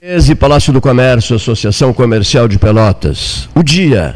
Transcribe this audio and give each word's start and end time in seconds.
13, 0.00 0.34
Palácio 0.34 0.72
do 0.72 0.80
Comércio, 0.80 1.36
Associação 1.36 1.92
Comercial 1.92 2.48
de 2.48 2.58
Pelotas. 2.58 3.50
O 3.54 3.62
dia, 3.62 4.14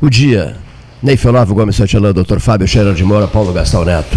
o 0.00 0.08
dia. 0.08 0.54
Ney 1.02 1.16
Felavo 1.16 1.52
Gomes 1.56 1.74
Santilã, 1.74 2.12
Dr. 2.12 2.38
Fábio 2.38 2.68
Scherer 2.68 2.94
de 2.94 3.02
Moura, 3.02 3.26
Paulo 3.26 3.52
Gastão 3.52 3.84
Neto. 3.84 4.16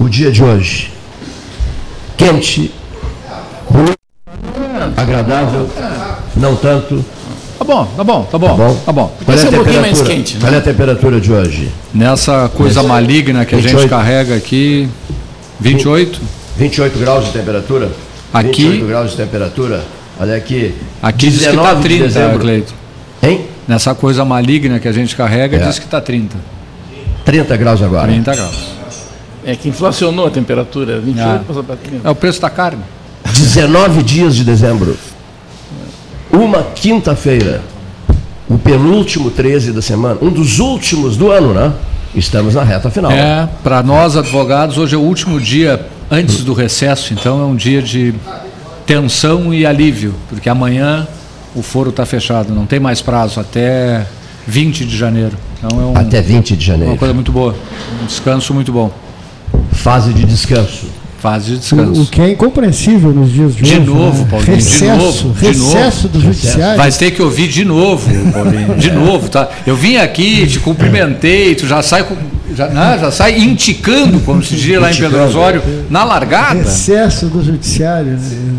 O 0.00 0.08
dia 0.08 0.32
de 0.32 0.42
hoje. 0.42 0.90
Quente, 2.16 2.72
bonito, 3.70 3.96
agradável, 4.96 5.70
não 6.34 6.56
tanto. 6.56 7.04
Tá 7.56 7.64
bom, 7.64 7.84
tá 7.96 8.02
bom, 8.02 8.24
tá 8.24 8.38
bom. 8.38 8.48
Tá 8.48 8.54
bom. 8.56 8.82
Tá 8.86 8.92
bom. 8.92 9.16
Qual 9.24 9.36
é, 9.36 9.40
a 9.40 9.40
ser 9.40 9.48
um 9.50 9.52
pouquinho 9.52 9.82
mais 9.82 10.02
quente, 10.02 10.34
né? 10.34 10.40
Qual 10.40 10.52
é 10.52 10.56
a 10.56 10.62
temperatura 10.62 11.20
de 11.20 11.32
hoje? 11.32 11.70
Nessa 11.94 12.48
coisa 12.48 12.82
maligna 12.82 13.44
que 13.44 13.54
a 13.54 13.58
gente 13.58 13.68
28. 13.68 13.88
carrega 13.88 14.34
aqui, 14.34 14.88
28. 15.60 16.20
28 16.56 16.98
graus 16.98 17.26
de 17.26 17.30
temperatura? 17.30 17.88
Aqui- 18.38 18.62
28 18.64 18.86
graus 18.86 19.10
de 19.12 19.16
temperatura. 19.16 19.84
Olha 20.18 20.36
aqui. 20.36 20.74
Aqui 21.02 21.26
diz 21.30 21.40
que 21.40 21.48
está 21.48 21.50
19 21.74 21.76
de 21.76 21.88
30, 21.88 22.04
dezembro. 22.04 22.38
Cleito. 22.38 22.74
Hein? 23.22 23.40
Nessa 23.68 23.94
coisa 23.94 24.24
maligna 24.24 24.78
que 24.78 24.88
a 24.88 24.92
gente 24.92 25.14
carrega, 25.16 25.56
É. 25.56 25.66
diz 25.66 25.78
que 25.78 25.84
está 25.84 26.00
30. 26.00 26.36
30 27.24 27.56
graus 27.56 27.82
agora. 27.82 28.06
30 28.08 28.34
graus. 28.34 28.56
É 29.44 29.54
que 29.54 29.68
inflacionou 29.68 30.26
a 30.26 30.30
temperatura, 30.30 30.98
28 31.00 31.40
Ah. 31.42 31.44
passou 31.46 31.62
para 31.64 31.76
30. 31.76 32.06
É 32.06 32.10
o 32.10 32.14
preço 32.14 32.40
da 32.40 32.50
carne. 32.50 32.82
19 33.32 34.02
dias 34.02 34.34
de 34.34 34.44
dezembro. 34.44 34.96
Uma 36.32 36.62
quinta-feira. 36.62 37.60
O 38.48 38.56
penúltimo 38.58 39.30
13 39.30 39.72
da 39.72 39.82
semana. 39.82 40.18
Um 40.22 40.30
dos 40.30 40.58
últimos 40.60 41.16
do 41.16 41.30
ano, 41.30 41.52
né? 41.52 41.72
Estamos 42.14 42.54
na 42.54 42.62
reta 42.62 42.90
final. 42.90 43.10
É, 43.10 43.48
para 43.62 43.82
nós 43.82 44.16
advogados, 44.16 44.78
hoje 44.78 44.94
é 44.94 44.98
o 44.98 45.02
último 45.02 45.40
dia 45.40 45.84
antes 46.10 46.44
do 46.44 46.52
recesso, 46.52 47.12
então 47.12 47.40
é 47.40 47.44
um 47.44 47.54
dia 47.56 47.82
de 47.82 48.14
tensão 48.86 49.52
e 49.52 49.66
alívio, 49.66 50.14
porque 50.28 50.48
amanhã 50.48 51.06
o 51.54 51.62
foro 51.62 51.90
está 51.90 52.04
fechado, 52.06 52.52
não 52.54 52.66
tem 52.66 52.78
mais 52.78 53.00
prazo, 53.02 53.40
até 53.40 54.06
20 54.46 54.84
de 54.84 54.96
janeiro. 54.96 55.36
Então 55.58 55.80
é 55.80 55.84
um- 55.84 55.96
Até 55.96 56.20
20 56.20 56.56
de 56.56 56.64
janeiro. 56.64 56.92
uma 56.92 56.98
coisa 56.98 57.14
muito 57.14 57.32
boa, 57.32 57.54
um 58.02 58.06
descanso 58.06 58.52
muito 58.54 58.72
bom. 58.72 58.90
Fase 59.72 60.12
de 60.12 60.24
descanso. 60.24 60.86
Fase 61.18 61.46
de 61.46 61.52
O, 61.52 61.56
o 61.56 61.58
descanso. 61.58 62.10
que 62.10 62.20
é 62.20 62.30
incompreensível 62.32 63.10
nos 63.12 63.32
dias 63.32 63.54
de, 63.54 63.62
De 63.62 63.76
hoje. 63.76 63.80
novo, 63.80 64.22
né? 64.22 64.28
Paulinho, 64.30 64.44
de 64.56 64.62
recesso, 64.64 64.96
novo, 65.26 65.38
de 65.40 65.46
recesso 65.46 65.96
novo. 66.04 66.08
do 66.08 66.20
judiciário. 66.20 66.76
Vai 66.76 66.92
ter 66.92 67.10
que 67.10 67.22
ouvir 67.22 67.48
de 67.48 67.64
novo, 67.64 68.08
Paulinho, 68.32 68.74
de 68.76 68.90
novo, 68.90 69.28
tá? 69.28 69.48
Eu 69.66 69.74
vim 69.76 69.96
aqui, 69.96 70.46
te 70.46 70.58
cumprimentei, 70.60 71.54
tu 71.54 71.66
já 71.66 71.82
sai, 71.82 72.04
com, 72.04 72.14
já, 72.54 72.68
né, 72.68 72.98
já 73.00 73.10
sai 73.10 73.38
indicando, 73.40 74.20
como 74.20 74.42
se 74.44 74.54
diz 74.56 74.78
lá 74.80 74.92
em 74.92 74.96
Pedro 74.96 75.24
Osório, 75.24 75.62
na 75.88 76.04
largada. 76.04 76.60
Recesso 76.60 77.26
do 77.26 77.42
judiciário. 77.42 78.12
né? 78.12 78.54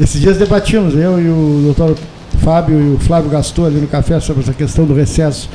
Esses 0.00 0.20
dias 0.20 0.36
debatíamos, 0.36 0.94
eu 0.94 1.20
e 1.20 1.28
o 1.28 1.72
doutor 1.74 1.96
Fábio 2.44 2.78
e 2.78 2.94
o 2.94 2.98
Flávio 2.98 3.30
Gastou 3.30 3.66
ali 3.66 3.76
no 3.80 3.86
café 3.88 4.20
sobre 4.20 4.42
essa 4.42 4.52
questão 4.52 4.84
do 4.84 4.94
recesso. 4.94 5.48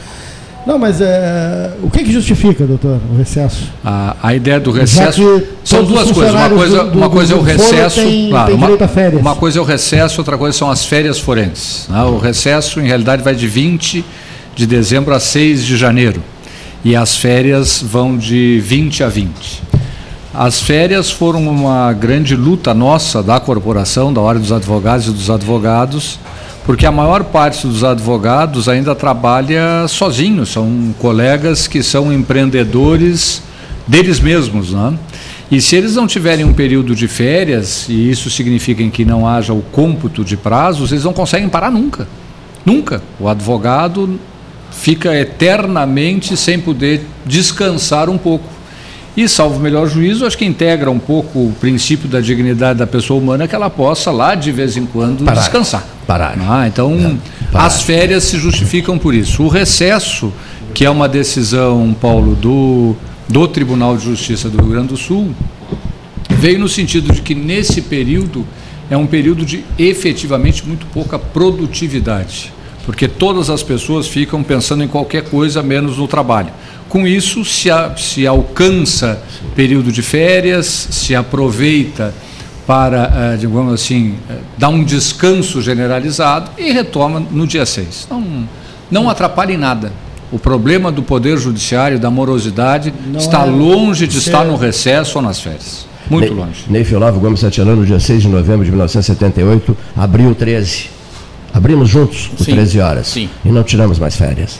Não, 0.66 0.78
mas 0.78 1.02
é, 1.02 1.72
o 1.82 1.90
que, 1.90 2.04
que 2.04 2.12
justifica, 2.12 2.66
doutor, 2.68 3.00
o 3.12 3.18
recesso? 3.18 3.64
A, 3.84 4.16
a 4.22 4.36
ideia 4.36 4.60
do 4.60 4.72
recesso 4.72 5.42
são 5.64 5.84
duas 5.84 6.12
coisas. 6.12 6.34
Uma 6.36 6.50
coisa, 6.50 6.84
do- 6.84 6.92
do- 6.92 6.98
uma 7.00 7.10
coisa 7.10 7.34
é 7.34 7.36
o 7.38 7.42
recesso, 7.42 8.02
têm- 8.02 8.30
claro, 8.30 8.46
têm 8.48 8.56
uma, 8.56 8.68
uma 9.20 9.36
coisa 9.36 9.58
é 9.58 9.62
o 9.62 9.66
recesso, 9.66 10.22
outra 10.22 10.38
coisa 10.38 10.56
são 10.58 10.70
as 10.70 10.86
férias 10.86 11.18
forenses. 11.20 11.88
né? 11.90 12.04
O 12.04 12.18
recesso, 12.20 12.80
em 12.80 12.86
realidade, 12.88 13.24
vai 13.24 13.34
de 13.34 13.48
20 13.48 14.06
de 14.56 14.68
dezembro 14.68 15.14
a 15.16 15.20
6 15.20 15.66
de 15.66 15.76
janeiro. 15.78 16.22
E 16.86 16.96
as 16.96 17.16
férias 17.18 17.82
vão 17.82 18.16
de 18.18 18.60
20 18.60 19.04
a 19.04 19.08
20. 19.10 19.64
As 20.34 20.62
férias 20.62 21.10
foram 21.12 21.42
uma 21.48 21.92
grande 21.94 22.36
luta 22.36 22.74
nossa, 22.74 23.22
da 23.24 23.40
corporação, 23.40 24.14
da 24.14 24.22
Ordem 24.22 24.42
dos 24.42 24.52
Advogados 24.52 25.08
e 25.08 25.12
dos 25.12 25.30
Advogados, 25.30 26.20
porque 26.66 26.86
a 26.86 26.92
maior 26.92 27.24
parte 27.24 27.66
dos 27.66 27.84
advogados 27.84 28.70
ainda 28.70 28.94
trabalha 28.94 29.88
sozinhos, 29.88 30.50
são 30.50 30.94
colegas 31.00 31.68
que 31.68 31.82
são 31.82 32.14
empreendedores 32.14 33.42
deles 33.88 34.20
mesmos. 34.20 34.72
Né? 34.72 34.94
E 35.50 35.60
se 35.60 35.76
eles 35.76 35.96
não 35.96 36.08
tiverem 36.08 36.46
um 36.46 36.54
período 36.54 36.96
de 36.96 37.08
férias, 37.08 37.88
e 37.90 38.10
isso 38.10 38.30
significa 38.30 38.88
que 38.90 39.04
não 39.04 39.28
haja 39.28 39.54
o 39.54 39.62
cômputo 39.62 40.24
de 40.24 40.38
prazos, 40.38 40.92
eles 40.92 41.04
não 41.04 41.14
conseguem 41.14 41.50
parar 41.50 41.72
nunca. 41.72 42.08
Nunca. 42.66 43.02
O 43.20 43.28
advogado 43.28 44.20
fica 44.72 45.14
eternamente 45.18 46.38
sem 46.38 46.60
poder 46.60 47.06
descansar 47.26 48.10
um 48.10 48.18
pouco. 48.18 48.61
E, 49.16 49.28
salvo 49.28 49.58
o 49.58 49.60
melhor 49.60 49.88
juízo, 49.90 50.26
acho 50.26 50.38
que 50.38 50.46
integra 50.46 50.90
um 50.90 51.00
pouco 51.00 51.40
o 51.40 51.54
princípio 51.60 52.08
da 52.08 52.22
dignidade 52.22 52.80
da 52.80 52.88
pessoa 52.88 53.20
humana 53.20 53.48
que 53.48 53.54
ela 53.54 53.70
possa 53.70 54.10
lá, 54.10 54.36
de 54.36 54.52
vez 54.52 54.78
em 54.78 54.86
quando, 54.86 55.26
Parar. 55.26 55.40
descansar. 55.42 55.86
Parar. 56.08 56.38
Ah, 56.48 56.68
então, 56.68 57.20
parar. 57.52 57.66
as 57.66 57.82
férias 57.82 58.24
se 58.24 58.38
justificam 58.38 58.98
por 58.98 59.14
isso. 59.14 59.44
O 59.44 59.50
recesso, 59.50 60.32
que 60.74 60.86
é 60.86 60.90
uma 60.90 61.10
decisão, 61.10 61.94
Paulo, 62.00 62.36
do, 62.36 62.96
do 63.28 63.48
Tribunal 63.50 63.98
de 63.98 64.06
Justiça 64.06 64.50
do 64.50 64.62
Rio 64.62 64.72
Grande 64.72 64.88
do 64.88 64.98
Sul, 64.98 65.32
veio 66.30 66.60
no 66.60 66.70
sentido 66.70 67.14
de 67.14 67.22
que 67.22 67.36
nesse 67.36 67.82
período 67.82 68.48
é 68.90 68.96
um 68.96 69.06
período 69.06 69.46
de 69.46 69.64
efetivamente 69.78 70.66
muito 70.66 70.86
pouca 70.88 71.20
produtividade, 71.20 72.52
porque 72.86 73.08
todas 73.08 73.50
as 73.50 73.62
pessoas 73.62 74.08
ficam 74.08 74.42
pensando 74.42 74.84
em 74.84 74.88
qualquer 74.88 75.24
coisa 75.24 75.62
menos 75.62 75.98
no 75.98 76.08
trabalho. 76.08 76.50
Com 76.92 77.08
isso, 77.08 77.46
se, 77.46 77.72
a- 77.72 77.96
se 77.96 78.28
alcança 78.28 79.18
período 79.56 79.94
de 79.94 80.02
férias, 80.02 80.66
se 80.92 81.16
aproveita 81.16 82.14
para, 82.68 83.34
eh, 83.34 83.38
digamos 83.38 83.74
assim, 83.74 84.16
eh, 84.30 84.36
dar 84.58 84.68
um 84.68 84.84
descanso 84.84 85.62
generalizado 85.62 86.52
e 86.58 86.70
retoma 86.74 87.24
no 87.32 87.48
dia 87.48 87.66
6. 87.66 88.08
Não, 88.12 88.48
não 88.92 89.10
atrapalha 89.10 89.54
em 89.54 89.58
nada. 89.58 89.94
O 90.34 90.38
problema 90.38 90.92
do 90.92 91.02
Poder 91.02 91.38
Judiciário, 91.38 91.98
da 91.98 92.10
morosidade, 92.12 92.94
Não 93.08 93.20
está 93.20 93.44
é- 93.48 93.50
longe 93.50 94.06
de 94.06 94.18
estar 94.18 94.44
no 94.44 94.58
recesso 94.58 95.18
ou 95.18 95.22
nas 95.22 95.40
férias. 95.40 95.88
Muito 96.10 96.34
Ney- 96.34 96.44
longe. 96.44 96.64
Ney 96.68 96.84
Fiolavo 96.84 97.22
Gomes 97.22 97.40
Santilã, 97.40 97.74
no 97.74 97.86
dia 97.86 98.02
6 98.02 98.22
de 98.24 98.28
novembro 98.28 98.66
de 98.66 98.72
1978, 98.72 99.78
abriu 99.96 100.36
13. 100.36 100.90
Abrimos 101.54 101.88
juntos 101.88 102.28
por 102.36 102.44
Sim, 102.44 102.52
13 102.52 102.82
horas. 102.82 103.08
sim. 103.08 103.30
E 103.46 103.50
não 103.50 103.64
tiramos 103.64 103.98
mais 103.98 104.14
férias. 104.18 104.60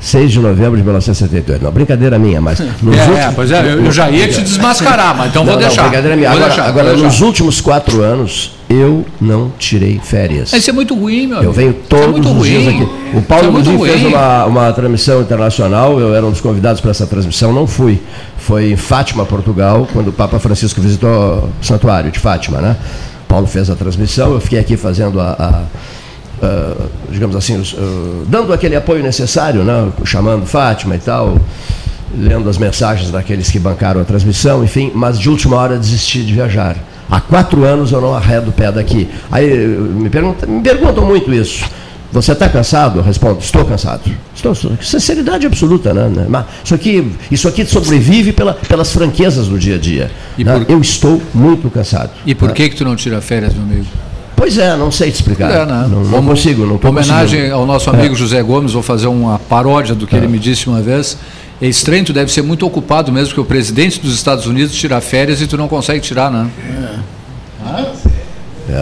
6 0.00 0.32
de 0.32 0.38
novembro 0.40 0.76
de 0.78 0.82
1978. 0.82 1.62
Não, 1.62 1.70
brincadeira 1.70 2.18
minha, 2.18 2.40
mas. 2.40 2.58
Nos 2.58 2.96
É, 2.96 3.00
últimos- 3.00 3.18
é, 3.18 3.32
pois 3.34 3.50
é, 3.50 3.60
eu, 3.60 3.84
eu 3.84 3.92
já 3.92 4.08
ia 4.10 4.26
te 4.28 4.40
desmascarar, 4.40 5.14
mas 5.16 5.28
então 5.28 5.44
Não, 5.44 5.52
vou 5.52 5.60
não, 5.60 5.68
deixar. 5.68 5.82
brincadeira 5.82 6.16
minha. 6.16 6.30
Agora, 6.30 6.46
deixar, 6.46 6.66
agora 6.66 6.92
nos 6.92 7.02
deixar. 7.02 7.24
últimos 7.26 7.60
quatro 7.60 8.02
anos, 8.02 8.52
eu 8.68 9.04
não 9.20 9.52
tirei 9.58 10.00
férias. 10.02 10.52
Isso 10.54 10.70
é 10.70 10.72
muito 10.72 10.94
ruim, 10.94 11.26
meu 11.26 11.42
Eu 11.42 11.52
venho 11.52 11.70
é 11.70 11.74
todos 11.88 12.10
muito 12.12 12.28
os 12.28 12.34
ruim. 12.34 12.48
dias 12.48 12.68
aqui. 12.68 12.82
O 13.12 13.18
Isso 13.18 13.26
Paulo 13.28 13.58
é 13.86 13.88
fez 13.90 14.06
uma, 14.06 14.44
uma 14.46 14.72
transmissão 14.72 15.20
internacional, 15.20 16.00
eu 16.00 16.14
era 16.14 16.24
um 16.24 16.30
dos 16.30 16.40
convidados 16.40 16.80
para 16.80 16.90
essa 16.92 17.06
transmissão, 17.06 17.52
não 17.52 17.66
fui. 17.66 18.00
Foi 18.38 18.72
em 18.72 18.76
Fátima, 18.76 19.26
Portugal, 19.26 19.86
quando 19.92 20.08
o 20.08 20.12
Papa 20.12 20.38
Francisco 20.38 20.80
visitou 20.80 21.50
o 21.60 21.64
santuário 21.64 22.10
de 22.10 22.18
Fátima, 22.18 22.58
né? 22.60 22.74
Paulo 23.28 23.46
fez 23.46 23.68
a 23.68 23.74
transmissão, 23.76 24.32
eu 24.32 24.40
fiquei 24.40 24.58
aqui 24.58 24.76
fazendo 24.78 25.20
a. 25.20 25.32
a- 25.38 25.62
a, 26.42 26.74
digamos 27.10 27.36
assim, 27.36 27.58
uh, 27.60 28.24
dando 28.26 28.52
aquele 28.52 28.76
apoio 28.76 29.02
necessário, 29.02 29.62
né? 29.64 29.90
chamando 30.04 30.46
Fátima 30.46 30.96
e 30.96 30.98
tal, 30.98 31.38
lendo 32.16 32.48
as 32.48 32.58
mensagens 32.58 33.10
daqueles 33.10 33.50
que 33.50 33.58
bancaram 33.58 34.00
a 34.00 34.04
transmissão, 34.04 34.64
enfim, 34.64 34.90
mas 34.94 35.18
de 35.18 35.28
última 35.28 35.56
hora 35.56 35.76
desisti 35.78 36.22
de 36.22 36.32
viajar. 36.32 36.76
Há 37.10 37.20
quatro 37.20 37.64
anos 37.64 37.90
eu 37.92 38.00
não 38.00 38.14
arredo 38.14 38.50
o 38.50 38.52
pé 38.52 38.70
daqui. 38.70 39.08
Aí 39.32 39.48
me 39.66 40.08
perguntam, 40.08 40.48
me 40.48 40.60
perguntam 40.62 41.04
muito 41.04 41.32
isso. 41.34 41.64
Você 42.12 42.32
está 42.32 42.48
cansado? 42.48 42.98
Eu 42.98 43.02
respondo, 43.04 43.38
estou 43.38 43.64
cansado. 43.64 44.00
Estou, 44.34 44.50
estou- 44.52 44.72
sinceridade 44.82 45.46
absoluta, 45.46 45.94
né? 45.94 46.08
né? 46.08 46.26
Mas 46.28 46.44
isso 46.64 46.74
aqui, 46.74 47.12
isso 47.30 47.46
aqui 47.46 47.64
sobrevive 47.64 48.32
pela- 48.32 48.54
pelas 48.54 48.90
franquezas 48.92 49.46
do 49.46 49.56
dia 49.58 49.76
a 49.76 49.78
dia. 49.78 50.10
E 50.36 50.42
né? 50.42 50.52
por- 50.58 50.70
Eu 50.72 50.80
estou 50.80 51.22
muito 51.32 51.70
cansado. 51.70 52.10
E 52.26 52.34
por 52.34 52.48
né? 52.48 52.54
que 52.54 52.68
que 52.68 52.74
tu 52.76 52.84
não 52.84 52.96
tira 52.96 53.20
férias, 53.20 53.54
meu 53.54 53.62
amigo? 53.62 53.86
Pois 54.40 54.56
é, 54.56 54.74
não 54.74 54.90
sei 54.90 55.10
te 55.10 55.16
explicar. 55.16 55.50
É, 55.50 55.66
né? 55.66 55.86
Não, 55.86 56.02
não 56.02 56.24
consigo, 56.24 56.64
não 56.64 56.80
Homenagem 56.82 57.50
ao 57.50 57.66
nosso 57.66 57.90
amigo 57.90 58.14
José 58.14 58.42
Gomes, 58.42 58.72
vou 58.72 58.82
fazer 58.82 59.06
uma 59.06 59.38
paródia 59.38 59.94
do 59.94 60.06
que 60.06 60.16
ele 60.16 60.26
me 60.26 60.38
disse 60.38 60.66
uma 60.66 60.80
vez. 60.80 61.18
É 61.60 61.68
estranho, 61.68 62.06
tu 62.06 62.12
deve 62.14 62.32
ser 62.32 62.40
muito 62.40 62.66
ocupado 62.66 63.12
mesmo, 63.12 63.28
porque 63.28 63.40
o 63.42 63.44
presidente 63.44 64.00
dos 64.00 64.14
Estados 64.14 64.46
Unidos 64.46 64.74
tira 64.74 64.98
férias 65.02 65.42
e 65.42 65.46
tu 65.46 65.58
não 65.58 65.68
consegue 65.68 66.00
tirar, 66.00 66.30
né? 66.30 66.48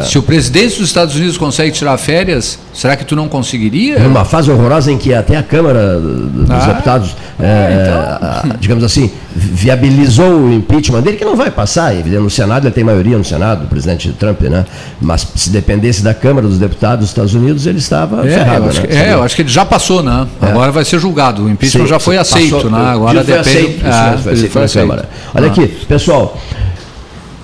Se 0.05 0.19
o 0.19 0.23
presidente 0.23 0.79
dos 0.79 0.89
Estados 0.89 1.15
Unidos 1.17 1.37
consegue 1.37 1.71
tirar 1.73 1.97
férias, 1.99 2.59
será 2.73 2.97
que 2.97 3.05
tu 3.05 3.15
não 3.17 3.29
conseguiria? 3.29 3.99
Numa 3.99 4.25
fase 4.25 4.51
horrorosa 4.51 4.91
em 4.93 4.99
que 4.99 5.13
até 5.15 5.37
a 5.37 5.43
Câmara 5.43 5.99
dos 6.01 6.51
Ah, 6.51 6.67
Deputados, 6.73 7.17
é, 7.41 7.89
a- 8.21 8.57
digamos 8.61 8.83
assim, 8.85 9.11
viabilizou 9.35 10.31
o 10.31 10.53
impeachment 10.53 11.03
dele, 11.03 11.17
que 11.17 11.25
não 11.25 11.37
vai 11.37 11.51
passar, 11.51 11.95
evidente, 11.95 12.23
no 12.23 12.31
Senado 12.31 12.67
ele 12.67 12.75
tem 12.75 12.83
maioria 12.85 13.17
no 13.19 13.25
Senado, 13.25 13.65
o 13.65 13.69
presidente 13.69 14.11
Trump, 14.19 14.41
né? 14.43 14.65
Mas 15.01 15.27
se 15.35 15.51
dependesse 15.51 16.03
da 16.03 16.13
Câmara 16.15 16.47
dos 16.47 16.59
Deputados 16.59 17.01
dos 17.01 17.09
Estados 17.11 17.35
Unidos, 17.35 17.67
ele 17.67 17.79
estava 17.79 18.27
É, 18.27 18.31
ferrado. 18.31 18.65
eu 18.65 18.69
acho, 18.71 18.81
né? 18.81 18.87
que, 18.87 18.95
é, 18.95 19.13
eu 19.15 19.23
acho 19.23 19.37
que 19.37 19.43
ele 19.43 19.49
já 19.49 19.65
passou, 19.65 20.03
né? 20.03 20.27
Agora 20.41 20.73
vai 20.73 20.85
ser 20.85 20.99
julgado. 20.99 21.45
O 21.45 21.49
impeachment 21.51 21.83
Sim, 21.85 21.89
já 21.89 21.99
foi 21.99 22.19
aceito, 22.19 22.55
passou, 22.57 22.71
né? 22.71 22.79
Agora 22.91 23.23
depende. 23.25 23.39
aceito, 23.49 23.87
é, 23.87 24.49
foi 24.49 24.65
aceito. 24.65 24.89
Câmara. 24.89 25.09
Olha 25.35 25.47
Ah. 25.47 25.51
aqui, 25.51 25.67
pessoal, 25.89 26.37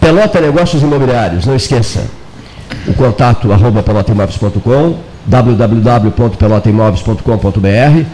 Pelota 0.01 0.41
Negócios 0.41 0.83
Imobiliários, 0.83 1.47
não 1.47 1.57
esqueça. 1.57 2.01
O 2.87 2.93
contato 2.95 3.53
arroba 3.53 3.83
pelotaimóveis.com, 3.83 4.97
www.pelotaimóveis.com.br, 5.27 8.05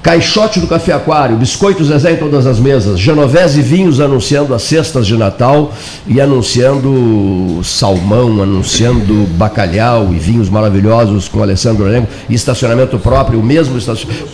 Caixote 0.06 0.60
do 0.60 0.68
Café 0.68 0.92
Aquário, 0.92 1.36
biscoitos 1.36 1.88
Zezé 1.88 2.12
em 2.12 2.16
todas 2.16 2.46
as 2.46 2.60
mesas, 2.60 2.96
Genovese 2.96 3.60
Vinhos 3.60 4.00
anunciando 4.00 4.54
as 4.54 4.62
cestas 4.62 5.04
de 5.04 5.16
Natal 5.16 5.72
e 6.06 6.20
anunciando 6.20 7.60
salmão, 7.64 8.40
anunciando 8.40 9.26
bacalhau 9.30 10.14
e 10.14 10.16
vinhos 10.16 10.48
maravilhosos 10.48 11.26
com 11.26 11.42
Alessandro 11.42 11.86
Orengo 11.86 12.06
e 12.28 12.34
estacionamento 12.36 13.00
próprio, 13.00 13.40
o 13.40 13.42
mesmo, 13.42 13.76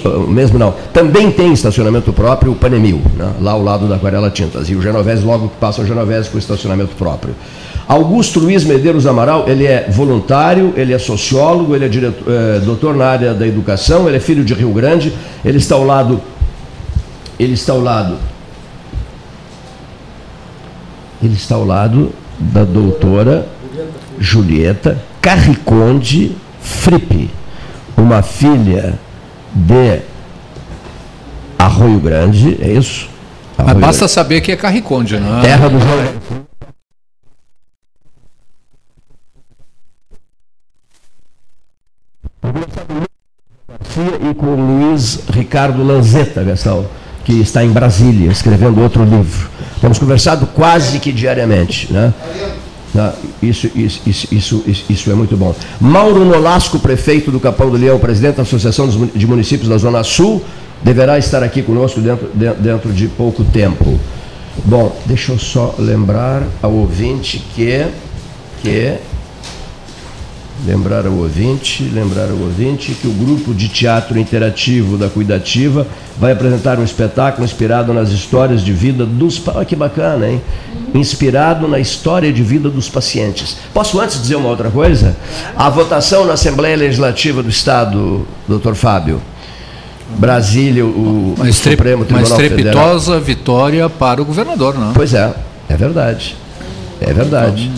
o 0.05 0.31
mesmo 0.31 0.59
não, 0.59 0.75
também 0.93 1.31
tem 1.31 1.55
estacionamento 1.55 2.13
próprio 2.13 2.53
o 2.53 2.55
Panemil, 2.55 3.01
né, 3.17 3.33
lá 3.41 3.53
ao 3.53 3.63
lado 3.63 3.89
da 3.89 3.97
Aquarela 3.97 4.29
Tintas, 4.29 4.69
e 4.69 4.75
o 4.75 4.83
Genovese 4.83 5.25
logo 5.25 5.51
passa 5.59 5.81
o 5.81 5.87
Genovese 5.87 6.29
com 6.29 6.37
estacionamento 6.37 6.95
próprio. 6.97 7.35
Augusto 7.87 8.41
Luiz 8.41 8.65
Medeiros 8.65 9.07
Amaral, 9.07 9.49
ele 9.49 9.67
é 9.67 9.89
voluntário, 9.91 10.73
ele 10.77 10.93
é 10.93 10.99
sociólogo, 10.99 11.75
ele 11.75 11.85
é, 11.85 11.89
diretor, 11.89 12.25
é 12.31 12.61
doutor 12.61 12.95
na 12.95 13.07
área 13.07 13.35
da 13.35 13.47
educação, 13.47 14.09
ele 14.09 14.17
é 14.17 14.21
filho 14.21 14.45
de 14.45 14.55
Rio 14.55 14.73
Grande, 14.73 15.13
ele 15.45 15.59
está 15.59 15.75
ao 15.75 15.85
lado, 15.85 16.21
ele 17.39 17.55
está 17.55 17.73
ao 17.73 17.81
lado, 17.81 18.17
ele 21.23 21.35
está 21.35 21.55
ao 21.55 21.65
lado 21.65 22.13
da 22.39 22.65
doutora 22.65 23.47
Julieta 24.19 24.99
Carriconde 25.21 26.37
Fripe, 26.61 27.31
uma 27.97 28.23
filha 28.23 28.95
de 29.55 30.01
Arroio 31.59 32.01
Grande, 32.01 32.59
é 32.61 32.73
isso? 32.73 33.09
Arroio 33.57 33.75
Mas 33.75 33.81
basta 33.81 33.99
Grande. 34.01 34.13
saber 34.13 34.41
que 34.41 34.53
é 34.53 34.57
Carriconde, 34.57 35.19
não 35.19 35.39
é? 35.39 35.43
Terra 35.43 35.69
dos 35.69 35.83
e 35.83 36.42
Ricardo 45.53 45.85
Lanzetta, 45.85 46.43
Gastão, 46.43 46.87
que 47.27 47.35
está 47.35 47.63
em 47.63 47.69
Brasília, 47.69 48.33
escrevendo 48.33 48.81
outro 48.81 49.05
livro. 49.05 49.51
Temos 49.83 49.99
conversado 49.99 50.47
quase 50.47 50.99
que 50.99 51.13
diariamente. 51.13 51.93
Né? 51.93 52.15
Ah, 52.97 53.13
isso, 53.43 53.71
isso, 53.77 54.01
isso, 54.07 54.65
isso, 54.67 54.85
isso 54.89 55.11
é 55.11 55.15
muito 55.15 55.37
bom. 55.37 55.55
Mauro 55.79 56.25
Nolasco, 56.25 56.79
prefeito 56.79 57.31
do 57.31 57.39
Capão 57.39 57.69
do 57.69 57.77
Leão, 57.77 57.99
presidente 57.99 58.37
da 58.37 58.45
Associação 58.45 58.89
de 58.89 59.27
Municípios 59.27 59.69
da 59.69 59.77
Zona 59.77 60.03
Sul, 60.03 60.43
deverá 60.83 61.19
estar 61.19 61.43
aqui 61.43 61.61
conosco 61.61 62.01
dentro, 62.01 62.31
dentro 62.59 62.91
de 62.91 63.07
pouco 63.09 63.45
tempo. 63.45 64.01
Bom, 64.65 64.97
deixa 65.05 65.33
eu 65.33 65.39
só 65.39 65.75
lembrar 65.79 66.45
ao 66.63 66.73
ouvinte 66.73 67.45
que, 67.55 67.89
que 68.63 68.95
lembrar 70.65 71.07
ao 71.07 71.13
ouvinte, 71.13 71.83
lembrar 71.93 72.31
ao 72.31 72.37
ouvinte 72.37 72.93
que 72.93 73.07
o 73.07 73.13
grupo 73.13 73.53
de 73.53 73.69
teatro 73.69 74.19
interativo 74.19 74.97
da 74.97 75.09
Cuidativa 75.09 75.87
vai 76.19 76.33
apresentar 76.33 76.79
um 76.79 76.85
espetáculo 76.85 77.45
inspirado 77.45 77.93
nas 77.93 78.11
histórias 78.11 78.63
de 78.63 78.73
vida 78.73 79.05
dos. 79.05 79.43
Olha 79.49 79.65
que 79.65 79.75
bacana, 79.75 80.29
hein? 80.29 80.41
Inspirado 80.95 81.67
na 81.67 81.79
história 81.79 82.33
de 82.33 82.43
vida 82.43 82.69
dos 82.69 82.89
pacientes. 82.89 83.57
Posso 83.75 84.01
antes 84.01 84.21
dizer 84.21 84.37
uma 84.37 84.49
outra 84.49 84.71
coisa? 84.71 85.17
A 85.57 85.69
votação 85.69 86.25
na 86.25 86.35
Assembleia 86.35 86.77
Legislativa 86.77 87.43
do 87.43 87.49
Estado, 87.49 88.27
doutor 88.47 88.75
Fábio. 88.75 89.21
Brasília, 90.19 90.85
o, 90.85 91.35
uma 91.37 91.53
Supremo 91.53 92.05
Tribunal 92.05 92.09
Uma 92.09 92.23
estrepitosa 92.23 93.05
Federal. 93.05 93.21
vitória 93.21 93.89
para 93.89 94.21
o 94.21 94.25
governador, 94.25 94.79
não? 94.79 94.93
Pois 94.93 95.15
é, 95.15 95.33
é 95.69 95.77
verdade. 95.77 96.37
É 97.09 97.13
verdade. 97.13 97.71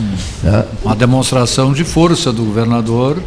Então, 0.43 0.55
é. 0.55 0.65
Uma 0.85 0.97
demonstração 0.97 1.73
de 1.73 1.85
força 1.85 2.33
do 2.33 2.45
governador, 2.45 3.23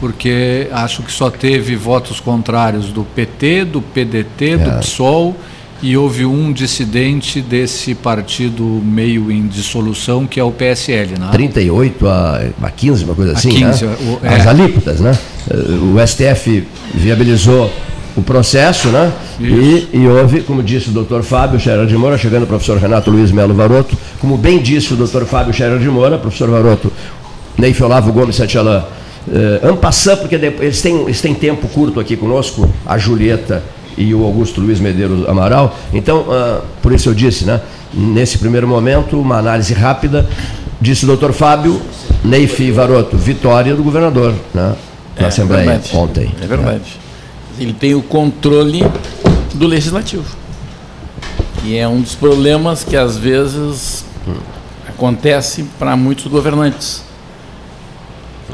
porque 0.00 0.68
acho 0.72 1.02
que 1.02 1.12
só 1.12 1.30
teve 1.30 1.76
votos 1.76 2.20
contrários 2.20 2.86
do 2.86 3.04
PT, 3.04 3.64
do 3.64 3.80
PDT, 3.80 4.50
é. 4.50 4.56
do 4.58 4.70
PSOL 4.78 5.36
e 5.82 5.96
houve 5.96 6.24
um 6.24 6.52
dissidente 6.52 7.40
desse 7.40 7.94
partido 7.94 8.62
meio 8.62 9.30
em 9.30 9.46
dissolução, 9.46 10.26
que 10.26 10.40
é 10.40 10.44
o 10.44 10.50
PSL. 10.50 11.18
Né? 11.18 11.28
38 11.30 12.08
a, 12.08 12.40
a 12.62 12.70
15, 12.70 13.04
uma 13.04 13.14
coisa 13.14 13.32
assim. 13.32 13.50
A 13.50 13.70
15, 13.70 13.84
né? 13.84 13.96
o, 14.00 14.26
é. 14.26 14.34
As 14.36 14.46
alíquotas, 14.46 15.00
né? 15.00 15.18
O 15.94 16.06
STF 16.06 16.66
viabilizou 16.94 17.70
o 18.16 18.22
processo, 18.22 18.88
né? 18.88 19.12
E, 19.38 19.88
e, 19.92 20.08
houve, 20.08 20.40
como 20.40 20.62
disse 20.62 20.88
o 20.88 20.92
doutor 20.92 21.22
Fábio 21.22 21.60
Scherer 21.60 21.86
de 21.86 21.96
Moura, 21.96 22.16
chegando 22.16 22.44
o 22.44 22.46
professor 22.46 22.78
Renato 22.78 23.10
Luiz 23.10 23.30
Melo 23.30 23.52
Varoto, 23.52 23.96
como 24.18 24.38
bem 24.38 24.60
disse 24.60 24.94
o 24.94 24.96
doutor 24.96 25.26
Fábio 25.26 25.52
Scherer 25.52 25.78
de 25.78 25.88
Moura, 25.88 26.16
professor 26.16 26.48
Varoto, 26.48 26.90
Neif 27.58 27.82
Olavo 27.82 28.10
Gomes 28.12 28.36
Santialã, 28.36 28.84
eh, 29.30 29.60
Ampassant, 29.68 30.18
porque 30.20 30.34
eles 30.34 30.80
têm, 30.80 31.02
eles 31.02 31.20
têm 31.20 31.34
tempo 31.34 31.68
curto 31.68 32.00
aqui 32.00 32.16
conosco, 32.16 32.68
a 32.86 32.96
Julieta 32.96 33.62
e 33.98 34.14
o 34.14 34.24
Augusto 34.24 34.60
Luiz 34.62 34.80
Medeiros 34.80 35.28
Amaral, 35.28 35.76
então, 35.92 36.26
ah, 36.30 36.60
por 36.82 36.92
isso 36.92 37.10
eu 37.10 37.14
disse, 37.14 37.44
né? 37.44 37.60
Nesse 37.92 38.38
primeiro 38.38 38.66
momento, 38.68 39.18
uma 39.18 39.38
análise 39.38 39.72
rápida, 39.72 40.26
disse 40.80 41.04
o 41.04 41.06
doutor 41.06 41.32
Fábio, 41.32 41.80
Neif 42.24 42.70
Varoto, 42.72 43.16
vitória 43.16 43.74
do 43.74 43.82
governador, 43.82 44.32
né? 44.54 44.74
Na 45.18 45.24
é, 45.24 45.28
Assembleia 45.28 45.80
é 45.92 45.96
ontem. 45.96 46.30
É 46.42 46.46
verdade. 46.46 46.78
Né? 46.78 47.05
Ele 47.58 47.72
tem 47.72 47.94
o 47.94 48.02
controle 48.02 48.84
do 49.54 49.66
legislativo. 49.66 50.36
E 51.64 51.76
é 51.76 51.88
um 51.88 52.00
dos 52.00 52.14
problemas 52.14 52.84
que 52.84 52.96
às 52.96 53.16
vezes 53.16 54.04
acontece 54.88 55.64
para 55.78 55.96
muitos 55.96 56.26
governantes. 56.26 57.02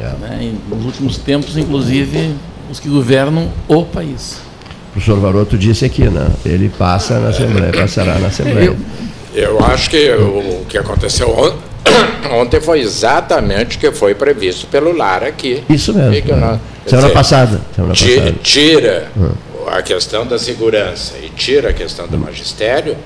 É. 0.00 0.04
Né? 0.21 0.54
Nos 0.68 0.85
últimos 0.85 1.18
tempos, 1.18 1.56
inclusive, 1.56 2.35
os 2.71 2.80
que 2.80 2.88
governam 2.88 3.50
o 3.68 3.85
país. 3.85 4.40
O 4.88 4.92
professor 4.92 5.18
Varoto 5.21 5.59
disse 5.59 5.85
aqui, 5.85 6.04
né? 6.04 6.28
ele 6.44 6.68
passa 6.68 7.18
na 7.18 7.28
Assembleia, 7.28 7.73
passará 7.73 8.18
na 8.18 8.28
Assembleia. 8.28 8.76
Eu, 9.35 9.42
eu 9.42 9.64
acho 9.64 9.90
que 9.90 10.11
o, 10.12 10.64
que 10.68 10.78
aconteceu 10.78 11.30
ontem, 11.30 11.59
ontem 12.32 12.61
foi 12.61 12.80
exatamente 12.80 13.76
o 13.76 13.80
que 13.80 13.90
foi 13.92 14.14
previsto 14.14 14.66
pelo 14.66 14.94
Lara 14.97 15.28
aqui. 15.28 15.62
Isso 15.68 15.94
mesmo. 15.94 16.12
É. 16.85 16.89
Semana 16.89 17.09
dizer, 17.09 17.15
passada. 17.15 17.61
Semana 17.75 17.95
passada. 17.95 18.35
Tira 18.43 19.09
hum. 19.17 19.31
a 19.67 19.83
questão 19.83 20.27
da 20.27 20.39
segurança 20.39 21.15
e 21.23 21.29
tira 21.31 21.71
a 21.71 21.73
questão 21.73 22.07
do 22.07 22.19
magistério, 22.19 22.97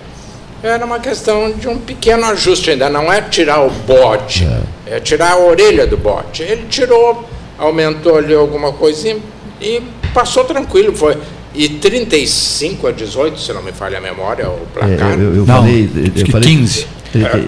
era 0.62 0.84
uma 0.84 0.98
questão 0.98 1.52
de 1.52 1.68
um 1.68 1.78
pequeno 1.78 2.24
ajuste, 2.26 2.70
ainda 2.70 2.88
não 2.88 3.12
é 3.12 3.20
tirar 3.20 3.60
o 3.60 3.70
bote, 3.70 4.46
é, 4.86 4.96
é 4.96 5.00
tirar 5.00 5.32
a 5.32 5.38
orelha 5.38 5.86
do 5.86 5.96
bote. 5.96 6.42
Ele 6.42 6.66
tirou, 6.68 7.28
aumentou 7.58 8.16
ali 8.16 8.34
alguma 8.34 8.72
coisinha 8.72 9.18
e 9.60 9.82
passou 10.14 10.44
tranquilo. 10.44 10.94
Foi. 10.96 11.16
E 11.54 11.68
35 11.68 12.86
a 12.88 12.92
18, 12.92 13.40
se 13.40 13.52
não 13.52 13.62
me 13.62 13.72
falha 13.72 13.98
a 13.98 14.00
memória, 14.00 14.48
o 14.48 14.66
placar. 14.74 15.12
É, 15.12 15.14
eu, 15.14 15.36
eu, 15.36 15.46
não, 15.46 15.46
falei, 15.46 15.90
eu 16.16 16.26
falei 16.26 16.48
15. 16.50 16.86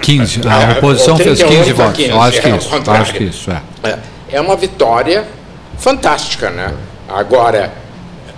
15. 0.00 0.40
É, 0.47 0.50
a 0.50 0.78
oposição 0.78 1.16
fez 1.16 1.42
15 1.42 1.73
votos. 1.73 1.97
15, 1.97 2.11
eu 2.11 2.23
acho 2.23 2.40
que, 2.40 2.49
é, 2.49 2.56
isso, 2.56 2.90
acho 2.90 3.14
que 3.14 3.25
isso. 3.25 3.50
É. 3.50 3.62
é. 3.90 3.99
É 4.30 4.40
uma 4.40 4.56
vitória 4.56 5.26
fantástica, 5.78 6.50
né? 6.50 6.75
Agora, 7.08 7.73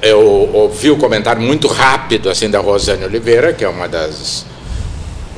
eu 0.03 0.51
ouvi 0.53 0.91
o 0.91 0.97
comentário 0.97 1.43
muito 1.43 1.69
rápido 1.69 2.31
assim 2.31 2.49
da 2.49 2.61
Rosane 2.61 3.05
Oliveira, 3.05 3.53
que 3.53 3.65
é 3.65 3.69
uma 3.69 3.89
das 3.89 4.47